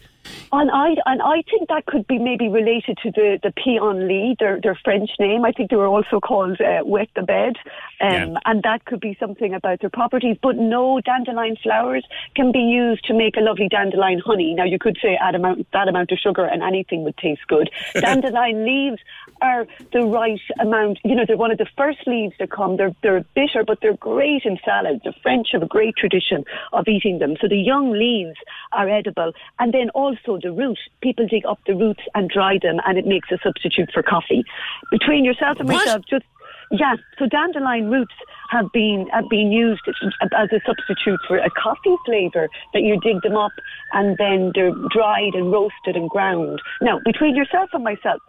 And 0.53 0.69
I 0.69 0.89
and 1.07 1.19
I 1.19 1.41
think 1.49 1.67
that 1.69 1.87
could 1.87 2.05
be 2.05 2.19
maybe 2.19 2.47
related 2.47 2.99
to 3.01 3.09
the 3.09 3.39
the 3.41 3.51
pissenlit, 3.51 4.37
their 4.37 4.61
their 4.61 4.77
French 4.83 5.09
name. 5.19 5.45
I 5.45 5.51
think 5.51 5.71
they 5.71 5.75
were 5.75 5.87
also 5.87 6.19
called 6.19 6.61
uh, 6.61 6.85
wet 6.85 7.09
the 7.15 7.23
bed, 7.23 7.55
um, 7.99 8.37
and 8.45 8.61
that 8.61 8.85
could 8.85 8.99
be 8.99 9.17
something 9.19 9.55
about 9.55 9.81
their 9.81 9.89
properties. 9.89 10.37
But 10.43 10.57
no, 10.57 11.01
dandelion 11.01 11.57
flowers 11.63 12.05
can 12.35 12.51
be 12.51 12.59
used 12.59 13.03
to 13.05 13.15
make 13.15 13.35
a 13.35 13.39
lovely 13.39 13.67
dandelion 13.67 14.21
honey. 14.23 14.53
Now 14.53 14.65
you 14.65 14.77
could 14.77 14.95
say 15.01 15.17
add 15.19 15.33
amount 15.33 15.65
that 15.73 15.87
amount 15.87 16.11
of 16.11 16.19
sugar 16.19 16.45
and 16.45 16.61
anything 16.61 17.03
would 17.03 17.17
taste 17.17 17.47
good. 17.47 17.71
dandelion 17.95 18.63
leaves 18.63 19.01
are 19.41 19.65
the 19.91 20.05
right 20.05 20.41
amount. 20.59 20.99
You 21.03 21.15
know, 21.15 21.23
they're 21.25 21.35
one 21.35 21.49
of 21.49 21.57
the 21.57 21.69
first 21.75 22.05
leaves 22.05 22.35
that 22.37 22.51
come. 22.51 22.77
They're 22.77 22.95
they're 23.01 23.25
bitter, 23.33 23.63
but 23.65 23.79
they're 23.81 23.97
great 23.97 24.43
in 24.45 24.59
salads. 24.63 25.01
The 25.03 25.13
French 25.23 25.47
have 25.53 25.63
a 25.63 25.67
great 25.67 25.95
tradition 25.95 26.45
of 26.73 26.87
eating 26.87 27.17
them. 27.17 27.37
So 27.41 27.47
the 27.47 27.57
young 27.57 27.91
leaves 27.91 28.37
are 28.71 28.87
edible, 28.87 29.33
and 29.57 29.73
then 29.73 29.89
also 29.95 30.37
the 30.43 30.51
root. 30.51 30.77
People 31.01 31.27
dig 31.27 31.45
up 31.45 31.59
the 31.65 31.73
roots 31.73 32.01
and 32.13 32.29
dry 32.29 32.59
them, 32.61 32.79
and 32.85 32.97
it 32.97 33.07
makes 33.07 33.31
a 33.31 33.37
substitute 33.43 33.89
for 33.93 34.03
coffee. 34.03 34.43
Between 34.91 35.25
yourself 35.25 35.59
and 35.59 35.69
myself, 35.69 36.03
just 36.09 36.25
yeah. 36.71 36.95
So 37.17 37.25
dandelion 37.27 37.89
roots 37.89 38.13
have 38.49 38.71
been 38.71 39.07
have 39.11 39.29
been 39.29 39.51
used 39.51 39.81
as 40.21 40.49
a 40.51 40.59
substitute 40.65 41.19
for 41.27 41.37
a 41.37 41.49
coffee 41.49 41.95
flavour. 42.05 42.49
That 42.73 42.81
you 42.81 42.99
dig 42.99 43.21
them 43.21 43.37
up 43.37 43.53
and 43.93 44.17
then 44.17 44.51
they're 44.53 44.73
dried 44.91 45.33
and 45.33 45.51
roasted 45.51 45.95
and 45.95 46.09
ground. 46.09 46.61
Now, 46.81 46.99
between 47.03 47.35
yourself 47.35 47.69
and 47.73 47.83
myself, 47.83 48.21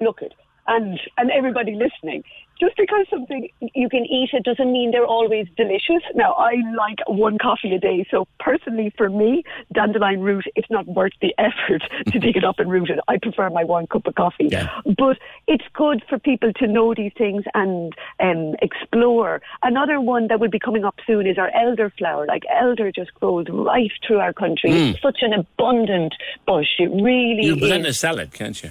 look 0.00 0.22
it 0.22 0.32
and 0.66 0.98
and 1.18 1.30
everybody 1.30 1.74
listening. 1.74 2.22
Just 2.60 2.76
because 2.76 3.06
something 3.08 3.48
you 3.74 3.88
can 3.88 4.04
eat 4.04 4.30
it 4.32 4.44
doesn't 4.44 4.70
mean 4.70 4.90
they're 4.90 5.06
always 5.06 5.46
delicious. 5.56 6.02
Now 6.14 6.32
I 6.34 6.56
like 6.76 6.98
one 7.06 7.38
coffee 7.38 7.74
a 7.74 7.78
day, 7.78 8.06
so 8.10 8.28
personally 8.38 8.92
for 8.98 9.08
me, 9.08 9.42
dandelion 9.72 10.20
root, 10.20 10.44
it's 10.56 10.70
not 10.70 10.86
worth 10.86 11.12
the 11.22 11.34
effort 11.38 11.82
to 12.12 12.18
dig 12.18 12.36
it 12.36 12.44
up 12.44 12.58
and 12.58 12.70
root 12.70 12.90
it. 12.90 13.00
I 13.08 13.16
prefer 13.16 13.48
my 13.48 13.64
one 13.64 13.86
cup 13.86 14.06
of 14.06 14.14
coffee. 14.14 14.48
But 14.84 15.16
it's 15.46 15.64
good 15.72 16.02
for 16.08 16.18
people 16.18 16.52
to 16.54 16.66
know 16.66 16.94
these 16.94 17.12
things 17.16 17.44
and 17.54 17.94
um, 18.20 18.54
explore. 18.60 19.40
Another 19.62 20.00
one 20.00 20.28
that 20.28 20.38
will 20.38 20.50
be 20.50 20.58
coming 20.58 20.84
up 20.84 20.96
soon 21.06 21.26
is 21.26 21.38
our 21.38 21.50
elderflower. 21.52 22.26
Like 22.26 22.42
elder 22.50 22.92
just 22.92 23.14
grows 23.14 23.46
right 23.48 23.90
through 24.06 24.18
our 24.18 24.32
country. 24.34 24.70
Mm. 24.70 24.92
It's 24.92 25.02
such 25.02 25.18
an 25.22 25.32
abundant 25.32 26.14
bush. 26.46 26.68
It 26.78 26.90
really 26.90 27.40
You 27.46 27.56
can 27.56 27.60
put 27.60 27.80
is. 27.80 27.86
a 27.86 27.94
salad, 27.94 28.32
can't 28.32 28.62
you? 28.62 28.70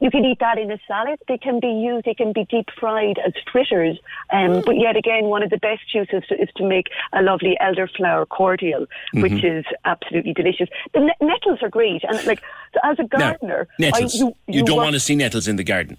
You 0.00 0.10
can 0.10 0.24
eat 0.24 0.38
that 0.40 0.58
in 0.58 0.70
a 0.70 0.78
salad. 0.88 1.18
They 1.28 1.36
can 1.38 1.60
be 1.60 1.68
used. 1.68 2.06
They 2.06 2.14
can 2.14 2.32
be 2.32 2.44
deep 2.46 2.68
fried 2.78 3.18
as 3.24 3.32
fritters. 3.52 3.98
Um, 4.32 4.62
But 4.64 4.76
yet 4.78 4.96
again, 4.96 5.24
one 5.24 5.42
of 5.42 5.50
the 5.50 5.58
best 5.58 5.82
uses 5.94 6.22
is 6.30 6.48
to 6.56 6.64
make 6.66 6.86
a 7.12 7.22
lovely 7.22 7.56
elderflower 7.60 8.26
cordial, 8.28 8.86
which 9.12 9.32
Mhm. 9.32 9.58
is 9.60 9.64
absolutely 9.84 10.32
delicious. 10.32 10.68
The 10.94 11.00
ne- 11.00 11.20
nettles 11.20 11.62
are 11.62 11.68
great, 11.68 12.02
and 12.04 12.16
like 12.26 12.40
so 12.74 12.80
as 12.82 12.98
a 12.98 13.04
gardener, 13.04 13.68
I- 13.78 13.82
Nettles. 13.82 14.14
you, 14.14 14.34
you 14.46 14.64
don't 14.64 14.76
want 14.78 14.94
to 14.94 15.00
see 15.00 15.14
nettles 15.16 15.46
in 15.48 15.56
the 15.56 15.64
garden. 15.64 15.96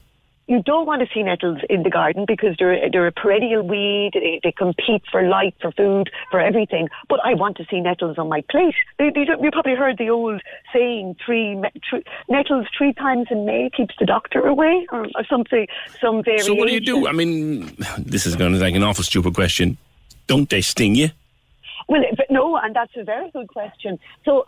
You 0.52 0.62
don't 0.62 0.86
want 0.86 1.02
to 1.02 1.08
see 1.14 1.24
nettles 1.24 1.60
in 1.70 1.84
the 1.84 1.90
garden 1.90 2.26
because 2.28 2.56
they're 2.60 2.90
they're 2.92 3.08
a 3.08 3.12
perennial 3.12 3.64
weed. 3.64 4.12
They, 4.14 4.42
they 4.44 4.52
compete 4.52 5.04
for 5.10 5.24
light, 5.24 5.56
for 5.62 5.72
food, 5.72 6.10
for 6.30 6.42
everything. 6.42 6.90
But 7.08 7.22
I 7.24 7.36
want 7.36 7.56
to 7.58 7.66
see 7.72 7.80
nettles 7.80 8.18
on 8.18 8.28
my 8.28 8.44
plate. 8.52 8.76
They, 9.00 9.12
they 9.16 9.24
don't, 9.24 9.42
you 9.42 9.50
probably 9.50 9.76
heard 9.76 9.98
the 9.98 10.10
old 10.10 10.42
saying: 10.74 11.16
three, 11.26 11.56
nettles 12.28 12.68
three 12.78 12.92
times 12.94 13.28
in 13.32 13.46
May 13.46 13.70
keeps 13.76 13.96
the 13.98 14.06
doctor 14.06 14.46
away, 14.46 14.86
or, 14.92 15.06
or 15.16 15.24
something. 15.30 15.68
Some 16.02 16.22
variation. 16.22 16.48
So 16.48 16.54
what 16.56 16.68
do 16.68 16.74
you 16.74 16.82
do? 16.82 17.08
I 17.08 17.14
mean, 17.14 17.74
this 17.98 18.26
is 18.26 18.36
going 18.36 18.52
to 18.52 18.60
like 18.60 18.76
an 18.76 18.84
awful 18.84 19.06
stupid 19.06 19.34
question. 19.34 19.78
Don't 20.28 20.50
they 20.50 20.62
sting 20.62 20.96
you? 20.96 21.12
Well, 21.88 22.04
but 22.16 22.28
no, 22.30 22.58
and 22.58 22.76
that's 22.76 22.92
a 22.98 23.04
very 23.04 23.32
good 23.32 23.48
question. 23.48 24.00
So 24.24 24.46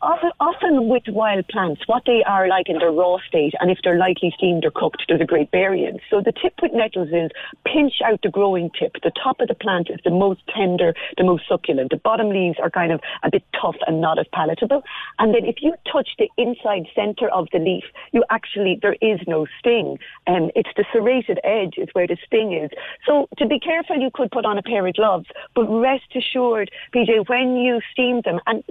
often, 0.00 0.88
with 0.88 1.04
wild 1.08 1.46
plants, 1.48 1.82
what 1.86 2.02
they 2.06 2.22
are 2.26 2.48
like 2.48 2.68
in 2.68 2.78
their 2.78 2.90
raw 2.90 3.16
state, 3.26 3.54
and 3.60 3.70
if 3.70 3.78
they're 3.82 3.98
lightly 3.98 4.32
steamed 4.36 4.64
or 4.64 4.70
cooked, 4.70 5.04
there's 5.08 5.20
a 5.20 5.24
great 5.26 5.50
variance. 5.50 6.00
So 6.10 6.20
the 6.20 6.32
tip 6.32 6.54
with 6.62 6.72
nettles 6.72 7.08
is 7.08 7.30
pinch 7.64 7.94
out 8.04 8.20
the 8.22 8.30
growing 8.30 8.70
tip. 8.78 8.94
The 9.02 9.12
top 9.22 9.40
of 9.40 9.48
the 9.48 9.54
plant 9.54 9.88
is 9.90 10.00
the 10.04 10.10
most 10.10 10.40
tender, 10.54 10.94
the 11.16 11.24
most 11.24 11.44
succulent. 11.48 11.90
The 11.90 11.96
bottom 11.96 12.30
leaves 12.30 12.58
are 12.62 12.70
kind 12.70 12.92
of 12.92 13.00
a 13.22 13.30
bit 13.30 13.44
tough 13.60 13.76
and 13.86 14.00
not 14.00 14.18
as 14.18 14.26
palatable. 14.32 14.82
And 15.18 15.34
then 15.34 15.44
if 15.44 15.56
you 15.60 15.74
touch 15.90 16.10
the 16.18 16.28
inside 16.36 16.86
center 16.94 17.28
of 17.30 17.48
the 17.52 17.58
leaf, 17.58 17.84
you 18.12 18.24
actually 18.30 18.78
there 18.82 18.96
is 19.00 19.20
no 19.26 19.46
sting. 19.58 19.98
Um, 20.26 20.50
it's 20.54 20.70
the 20.76 20.84
serrated 20.92 21.38
edge 21.44 21.74
is 21.76 21.88
where 21.92 22.06
the 22.06 22.16
sting 22.26 22.52
is. 22.52 22.70
So 23.06 23.28
to 23.38 23.46
be 23.46 23.58
careful, 23.58 23.96
you 23.96 24.10
could 24.12 24.30
put 24.30 24.44
on 24.44 24.58
a 24.58 24.62
pair 24.62 24.86
of 24.86 24.94
gloves, 24.94 25.26
but 25.54 25.66
rest 25.66 26.14
assured, 26.14 26.70
PJ, 26.94 27.28
when 27.28 27.56
you 27.56 27.80
steam 27.92 28.22
them, 28.24 28.40
and 28.46 28.62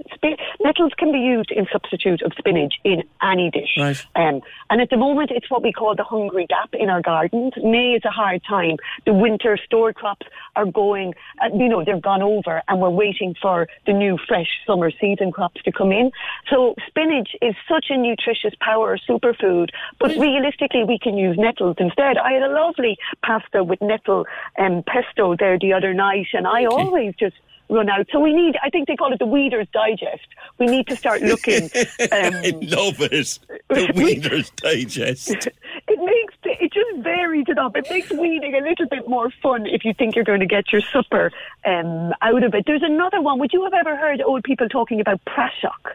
nettles 0.62 0.92
can 1.00 1.10
be 1.10 1.18
used 1.18 1.50
in 1.50 1.66
substitute 1.72 2.20
of 2.22 2.32
spinach 2.38 2.74
in 2.84 3.02
any 3.22 3.50
dish. 3.50 3.74
Right. 3.76 4.06
Um, 4.14 4.42
and 4.68 4.80
at 4.80 4.90
the 4.90 4.96
moment, 4.98 5.30
it's 5.32 5.50
what 5.50 5.62
we 5.62 5.72
call 5.72 5.96
the 5.96 6.04
hungry 6.04 6.46
gap 6.46 6.70
in 6.74 6.88
our 6.90 7.02
gardens. 7.02 7.54
May 7.56 7.94
is 7.98 8.04
a 8.04 8.10
hard 8.10 8.42
time. 8.44 8.76
The 9.06 9.14
winter 9.14 9.58
store 9.64 9.92
crops 9.92 10.26
are 10.54 10.66
going, 10.66 11.14
uh, 11.42 11.48
you 11.54 11.68
know, 11.68 11.82
they've 11.84 12.00
gone 12.12 12.22
over, 12.22 12.62
and 12.68 12.80
we're 12.80 12.90
waiting 12.90 13.34
for 13.40 13.66
the 13.86 13.94
new 13.94 14.18
fresh 14.28 14.50
summer 14.66 14.90
season 15.00 15.32
crops 15.32 15.62
to 15.64 15.72
come 15.72 15.90
in. 15.90 16.12
So 16.50 16.74
spinach 16.86 17.30
is 17.40 17.54
such 17.68 17.86
a 17.88 17.96
nutritious 17.96 18.54
power 18.60 18.98
superfood, 18.98 19.70
but 19.98 20.10
realistically, 20.16 20.84
we 20.84 20.98
can 20.98 21.16
use 21.16 21.36
nettles 21.38 21.76
instead. 21.78 22.18
I 22.18 22.32
had 22.32 22.42
a 22.42 22.52
lovely 22.52 22.98
pasta 23.24 23.64
with 23.64 23.80
nettle 23.80 24.26
um, 24.58 24.84
pesto 24.86 25.34
there 25.34 25.58
the 25.58 25.72
other 25.72 25.94
night, 25.94 26.28
and 26.34 26.46
I 26.46 26.66
always 26.66 27.14
just 27.18 27.36
run 27.70 27.88
out. 27.88 28.06
So 28.12 28.20
we 28.20 28.32
need, 28.32 28.56
I 28.62 28.70
think 28.70 28.88
they 28.88 28.96
call 28.96 29.12
it 29.12 29.18
the 29.18 29.26
Weeder's 29.26 29.68
Digest. 29.72 30.26
We 30.58 30.66
need 30.66 30.86
to 30.88 30.96
start 30.96 31.22
looking. 31.22 31.70
Um, 32.12 32.34
I 32.34 32.52
love 32.62 33.00
it. 33.00 33.38
The 33.68 33.92
Weeder's 33.94 34.50
Digest. 34.50 35.30
it 35.88 35.98
makes 35.98 36.34
it 36.44 36.72
just 36.72 37.04
varies 37.04 37.44
it 37.48 37.58
up. 37.58 37.76
It 37.76 37.86
makes 37.90 38.10
weeding 38.10 38.54
a 38.54 38.60
little 38.60 38.86
bit 38.86 39.08
more 39.08 39.30
fun 39.42 39.66
if 39.66 39.84
you 39.84 39.94
think 39.94 40.16
you're 40.16 40.24
going 40.24 40.40
to 40.40 40.46
get 40.46 40.72
your 40.72 40.80
supper 40.80 41.30
um, 41.64 42.12
out 42.22 42.42
of 42.42 42.54
it. 42.54 42.64
There's 42.66 42.82
another 42.82 43.20
one. 43.20 43.38
Would 43.38 43.52
you 43.52 43.62
have 43.64 43.74
ever 43.74 43.96
heard 43.96 44.20
old 44.22 44.44
people 44.44 44.68
talking 44.68 45.00
about 45.00 45.20
prashok? 45.24 45.94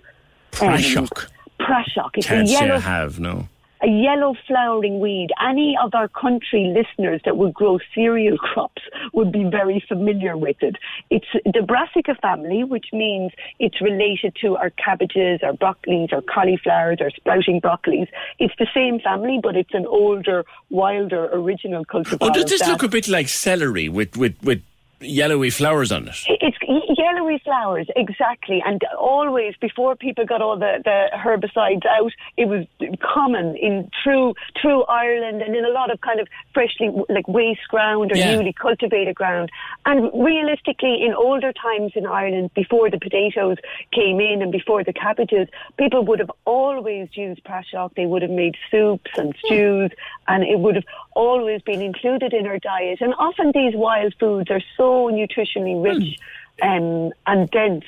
Prashok. 0.51 1.27
Prashok. 1.59 2.11
It's 2.15 2.27
Can't 2.27 2.47
a 2.47 2.47
say 2.47 2.69
I 2.69 2.79
have, 2.79 3.19
no. 3.19 3.47
A 3.81 3.87
yellow 3.87 4.35
flowering 4.47 4.99
weed. 4.99 5.29
Any 5.41 5.75
of 5.81 5.93
our 5.93 6.07
country 6.07 6.73
listeners 6.75 7.21
that 7.25 7.37
would 7.37 7.53
grow 7.53 7.79
cereal 7.93 8.37
crops 8.45 8.81
would 9.13 9.31
be 9.31 9.43
very 9.43 9.83
familiar 9.87 10.37
with 10.37 10.57
it. 10.61 10.75
It's 11.09 11.25
the 11.45 11.61
Brassica 11.61 12.15
family, 12.21 12.63
which 12.63 12.87
means 12.93 13.31
it's 13.59 13.81
related 13.81 14.35
to 14.41 14.55
our 14.57 14.69
cabbages, 14.71 15.41
our 15.43 15.53
broccolis, 15.53 16.13
our 16.13 16.21
cauliflowers, 16.21 16.97
our 17.01 17.11
sprouting 17.11 17.61
broccolis. 17.61 18.07
It's 18.39 18.53
the 18.59 18.67
same 18.73 18.99
family, 18.99 19.39
but 19.41 19.55
it's 19.55 19.73
an 19.73 19.85
older, 19.85 20.45
wilder, 20.69 21.25
original 21.33 21.85
cultivar. 21.85 22.17
Oh, 22.21 22.29
does 22.31 22.45
this 22.45 22.65
look 22.67 22.83
a 22.83 22.87
bit 22.87 23.07
like 23.07 23.29
celery 23.29 23.89
with, 23.89 24.17
with, 24.17 24.41
with 24.43 24.61
yellowy 25.05 25.49
flowers 25.49 25.91
on 25.91 26.07
it. 26.07 26.15
It's 26.27 26.57
yellowy 26.97 27.39
flowers, 27.43 27.87
exactly. 27.95 28.61
And 28.65 28.81
always, 28.97 29.55
before 29.61 29.95
people 29.95 30.25
got 30.25 30.41
all 30.41 30.57
the, 30.57 30.81
the 30.83 31.07
herbicides 31.17 31.85
out, 31.85 32.11
it 32.37 32.47
was 32.47 32.65
common 33.01 33.55
in 33.57 33.89
through 34.03 34.33
through 34.61 34.83
Ireland 34.85 35.41
and 35.41 35.55
in 35.55 35.65
a 35.65 35.69
lot 35.69 35.91
of 35.91 36.01
kind 36.01 36.19
of 36.19 36.27
freshly 36.53 36.89
like 37.09 37.27
waste 37.27 37.67
ground 37.69 38.11
or 38.11 38.17
Yeah. 38.17 38.35
newly 38.35 38.53
cultivated 38.53 39.15
ground. 39.15 39.49
And 39.85 40.09
realistically, 40.13 41.03
in 41.05 41.13
older 41.13 41.51
times 41.53 41.91
in 41.95 42.05
Ireland, 42.05 42.51
before 42.55 42.89
the 42.89 42.99
potatoes 42.99 43.57
came 43.93 44.19
in 44.19 44.41
and 44.41 44.51
before 44.51 44.83
the 44.83 44.93
cabbages, 44.93 45.47
people 45.77 46.03
would 46.05 46.19
have 46.19 46.31
always 46.45 47.07
used 47.13 47.43
prashok. 47.43 47.93
They 47.95 48.05
would 48.05 48.21
have 48.21 48.31
made 48.31 48.55
soups 48.71 49.11
and 49.17 49.35
stews, 49.45 49.91
and 50.27 50.43
it 50.43 50.59
would 50.59 50.75
have 50.75 50.85
always 51.15 51.61
been 51.61 51.81
included 51.81 52.33
in 52.33 52.45
our 52.47 52.59
diet. 52.59 52.99
And 53.01 53.13
often 53.17 53.51
these 53.53 53.75
wild 53.75 54.13
foods 54.19 54.49
are 54.49 54.61
so 54.77 54.94
nutritionally 55.11 55.81
rich 55.83 56.19
um, 56.61 57.11
and 57.25 57.49
dense. 57.51 57.85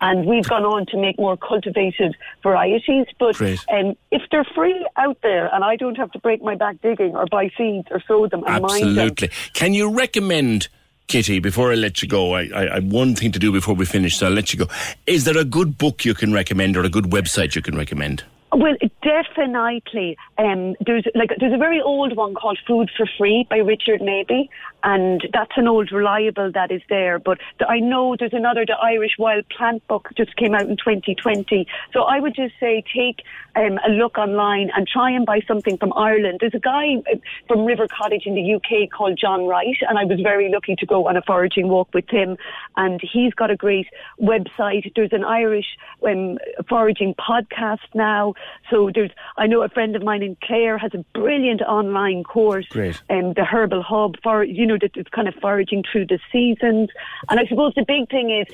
And 0.00 0.26
we've 0.26 0.48
gone 0.48 0.64
on 0.64 0.86
to 0.86 0.96
make 0.96 1.18
more 1.18 1.36
cultivated 1.36 2.16
varieties. 2.42 3.06
But 3.18 3.40
um, 3.40 3.96
if 4.12 4.22
they're 4.30 4.46
free 4.54 4.86
out 4.96 5.18
there 5.22 5.52
and 5.52 5.64
I 5.64 5.74
don't 5.74 5.96
have 5.96 6.12
to 6.12 6.20
break 6.20 6.40
my 6.40 6.54
back 6.54 6.80
digging 6.80 7.16
or 7.16 7.26
buy 7.26 7.50
seeds 7.56 7.88
or 7.90 8.00
sow 8.06 8.28
them 8.28 8.44
and 8.46 8.62
mind 8.62 8.82
them, 8.82 8.98
Absolutely. 8.98 9.30
Can 9.54 9.74
you 9.74 9.92
recommend, 9.92 10.68
Kitty, 11.08 11.40
before 11.40 11.72
I 11.72 11.74
let 11.74 12.00
you 12.00 12.06
go, 12.06 12.34
I, 12.34 12.42
I, 12.54 12.70
I 12.70 12.74
have 12.76 12.84
one 12.84 13.16
thing 13.16 13.32
to 13.32 13.40
do 13.40 13.50
before 13.50 13.74
we 13.74 13.86
finish, 13.86 14.18
so 14.18 14.26
I'll 14.26 14.32
let 14.32 14.52
you 14.52 14.60
go. 14.60 14.66
Is 15.06 15.24
there 15.24 15.36
a 15.36 15.44
good 15.44 15.76
book 15.76 16.04
you 16.04 16.14
can 16.14 16.32
recommend 16.32 16.76
or 16.76 16.84
a 16.84 16.88
good 16.88 17.06
website 17.06 17.56
you 17.56 17.62
can 17.62 17.76
recommend? 17.76 18.22
Well, 18.52 18.76
definitely. 19.02 20.16
Um, 20.38 20.74
there's 20.86 21.04
like 21.14 21.30
there's 21.38 21.52
a 21.52 21.58
very 21.58 21.82
old 21.82 22.16
one 22.16 22.34
called 22.34 22.58
Food 22.66 22.90
for 22.96 23.06
Free 23.18 23.46
by 23.50 23.58
Richard 23.58 24.00
Mabey, 24.00 24.48
and 24.84 25.26
that's 25.32 25.52
an 25.56 25.66
old 25.66 25.90
reliable 25.90 26.52
that 26.52 26.70
is 26.70 26.82
there. 26.88 27.18
But 27.18 27.38
the, 27.58 27.66
I 27.66 27.80
know 27.80 28.16
there's 28.18 28.32
another, 28.32 28.64
the 28.64 28.76
Irish 28.80 29.12
Wild 29.18 29.48
Plant 29.48 29.86
book 29.88 30.08
just 30.16 30.36
came 30.36 30.54
out 30.54 30.62
in 30.62 30.76
2020. 30.76 31.66
So 31.92 32.02
I 32.02 32.20
would 32.20 32.34
just 32.34 32.54
say 32.60 32.84
take 32.94 33.24
um, 33.56 33.78
a 33.84 33.90
look 33.90 34.18
online 34.18 34.70
and 34.76 34.86
try 34.86 35.10
and 35.10 35.26
buy 35.26 35.40
something 35.48 35.78
from 35.78 35.92
Ireland. 35.94 36.38
There's 36.40 36.54
a 36.54 36.60
guy 36.60 36.96
uh, 37.12 37.16
from 37.48 37.64
River 37.64 37.88
Cottage 37.88 38.22
in 38.26 38.34
the 38.34 38.54
UK 38.54 38.90
called 38.90 39.18
John 39.20 39.46
Wright, 39.46 39.76
and 39.88 39.98
I 39.98 40.04
was 40.04 40.20
very 40.20 40.50
lucky 40.50 40.76
to 40.76 40.86
go 40.86 41.08
on 41.08 41.16
a 41.16 41.22
foraging 41.22 41.68
walk 41.68 41.92
with 41.92 42.08
him. 42.08 42.36
And 42.76 43.00
he's 43.02 43.34
got 43.34 43.50
a 43.50 43.56
great 43.56 43.86
website. 44.20 44.92
There's 44.94 45.12
an 45.12 45.24
Irish 45.24 45.76
um, 46.06 46.38
foraging 46.68 47.14
podcast 47.14 47.88
now. 47.94 48.34
So 48.70 48.90
there's, 48.94 49.10
I 49.36 49.48
know 49.48 49.62
a 49.62 49.68
friend 49.68 49.96
of 49.96 50.04
mine 50.04 50.22
in 50.22 50.36
Clare 50.42 50.78
has 50.78 50.92
a 50.94 51.04
brilliant 51.18 51.62
online 51.62 52.22
course. 52.22 52.66
Great. 52.68 53.02
Um, 53.10 53.32
the 53.32 53.44
Herbal 53.44 53.82
Hub 53.82 54.14
for 54.22 54.44
you 54.44 54.67
know 54.68 54.78
that 54.80 54.92
it's 54.94 55.08
kind 55.10 55.26
of 55.26 55.34
foraging 55.42 55.82
through 55.90 56.06
the 56.06 56.18
seasons. 56.30 56.90
And 57.28 57.40
I 57.40 57.46
suppose 57.46 57.72
the 57.74 57.84
big 57.86 58.08
thing 58.10 58.30
is 58.30 58.46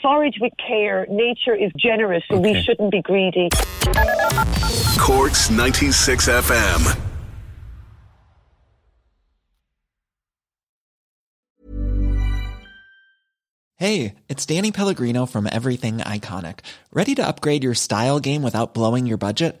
forage 0.00 0.36
with 0.40 0.52
care. 0.64 1.06
Nature 1.10 1.54
is 1.54 1.72
generous, 1.76 2.22
so 2.30 2.38
we 2.38 2.60
shouldn't 2.62 2.90
be 2.90 3.02
greedy. 3.02 3.48
Corks 4.98 5.50
96 5.50 6.28
FM. 6.28 6.98
Hey, 13.76 14.14
it's 14.28 14.46
Danny 14.46 14.70
Pellegrino 14.70 15.26
from 15.26 15.48
Everything 15.50 15.98
Iconic. 15.98 16.60
Ready 16.92 17.16
to 17.16 17.26
upgrade 17.26 17.64
your 17.64 17.74
style 17.74 18.20
game 18.20 18.42
without 18.42 18.74
blowing 18.74 19.06
your 19.06 19.16
budget? 19.16 19.60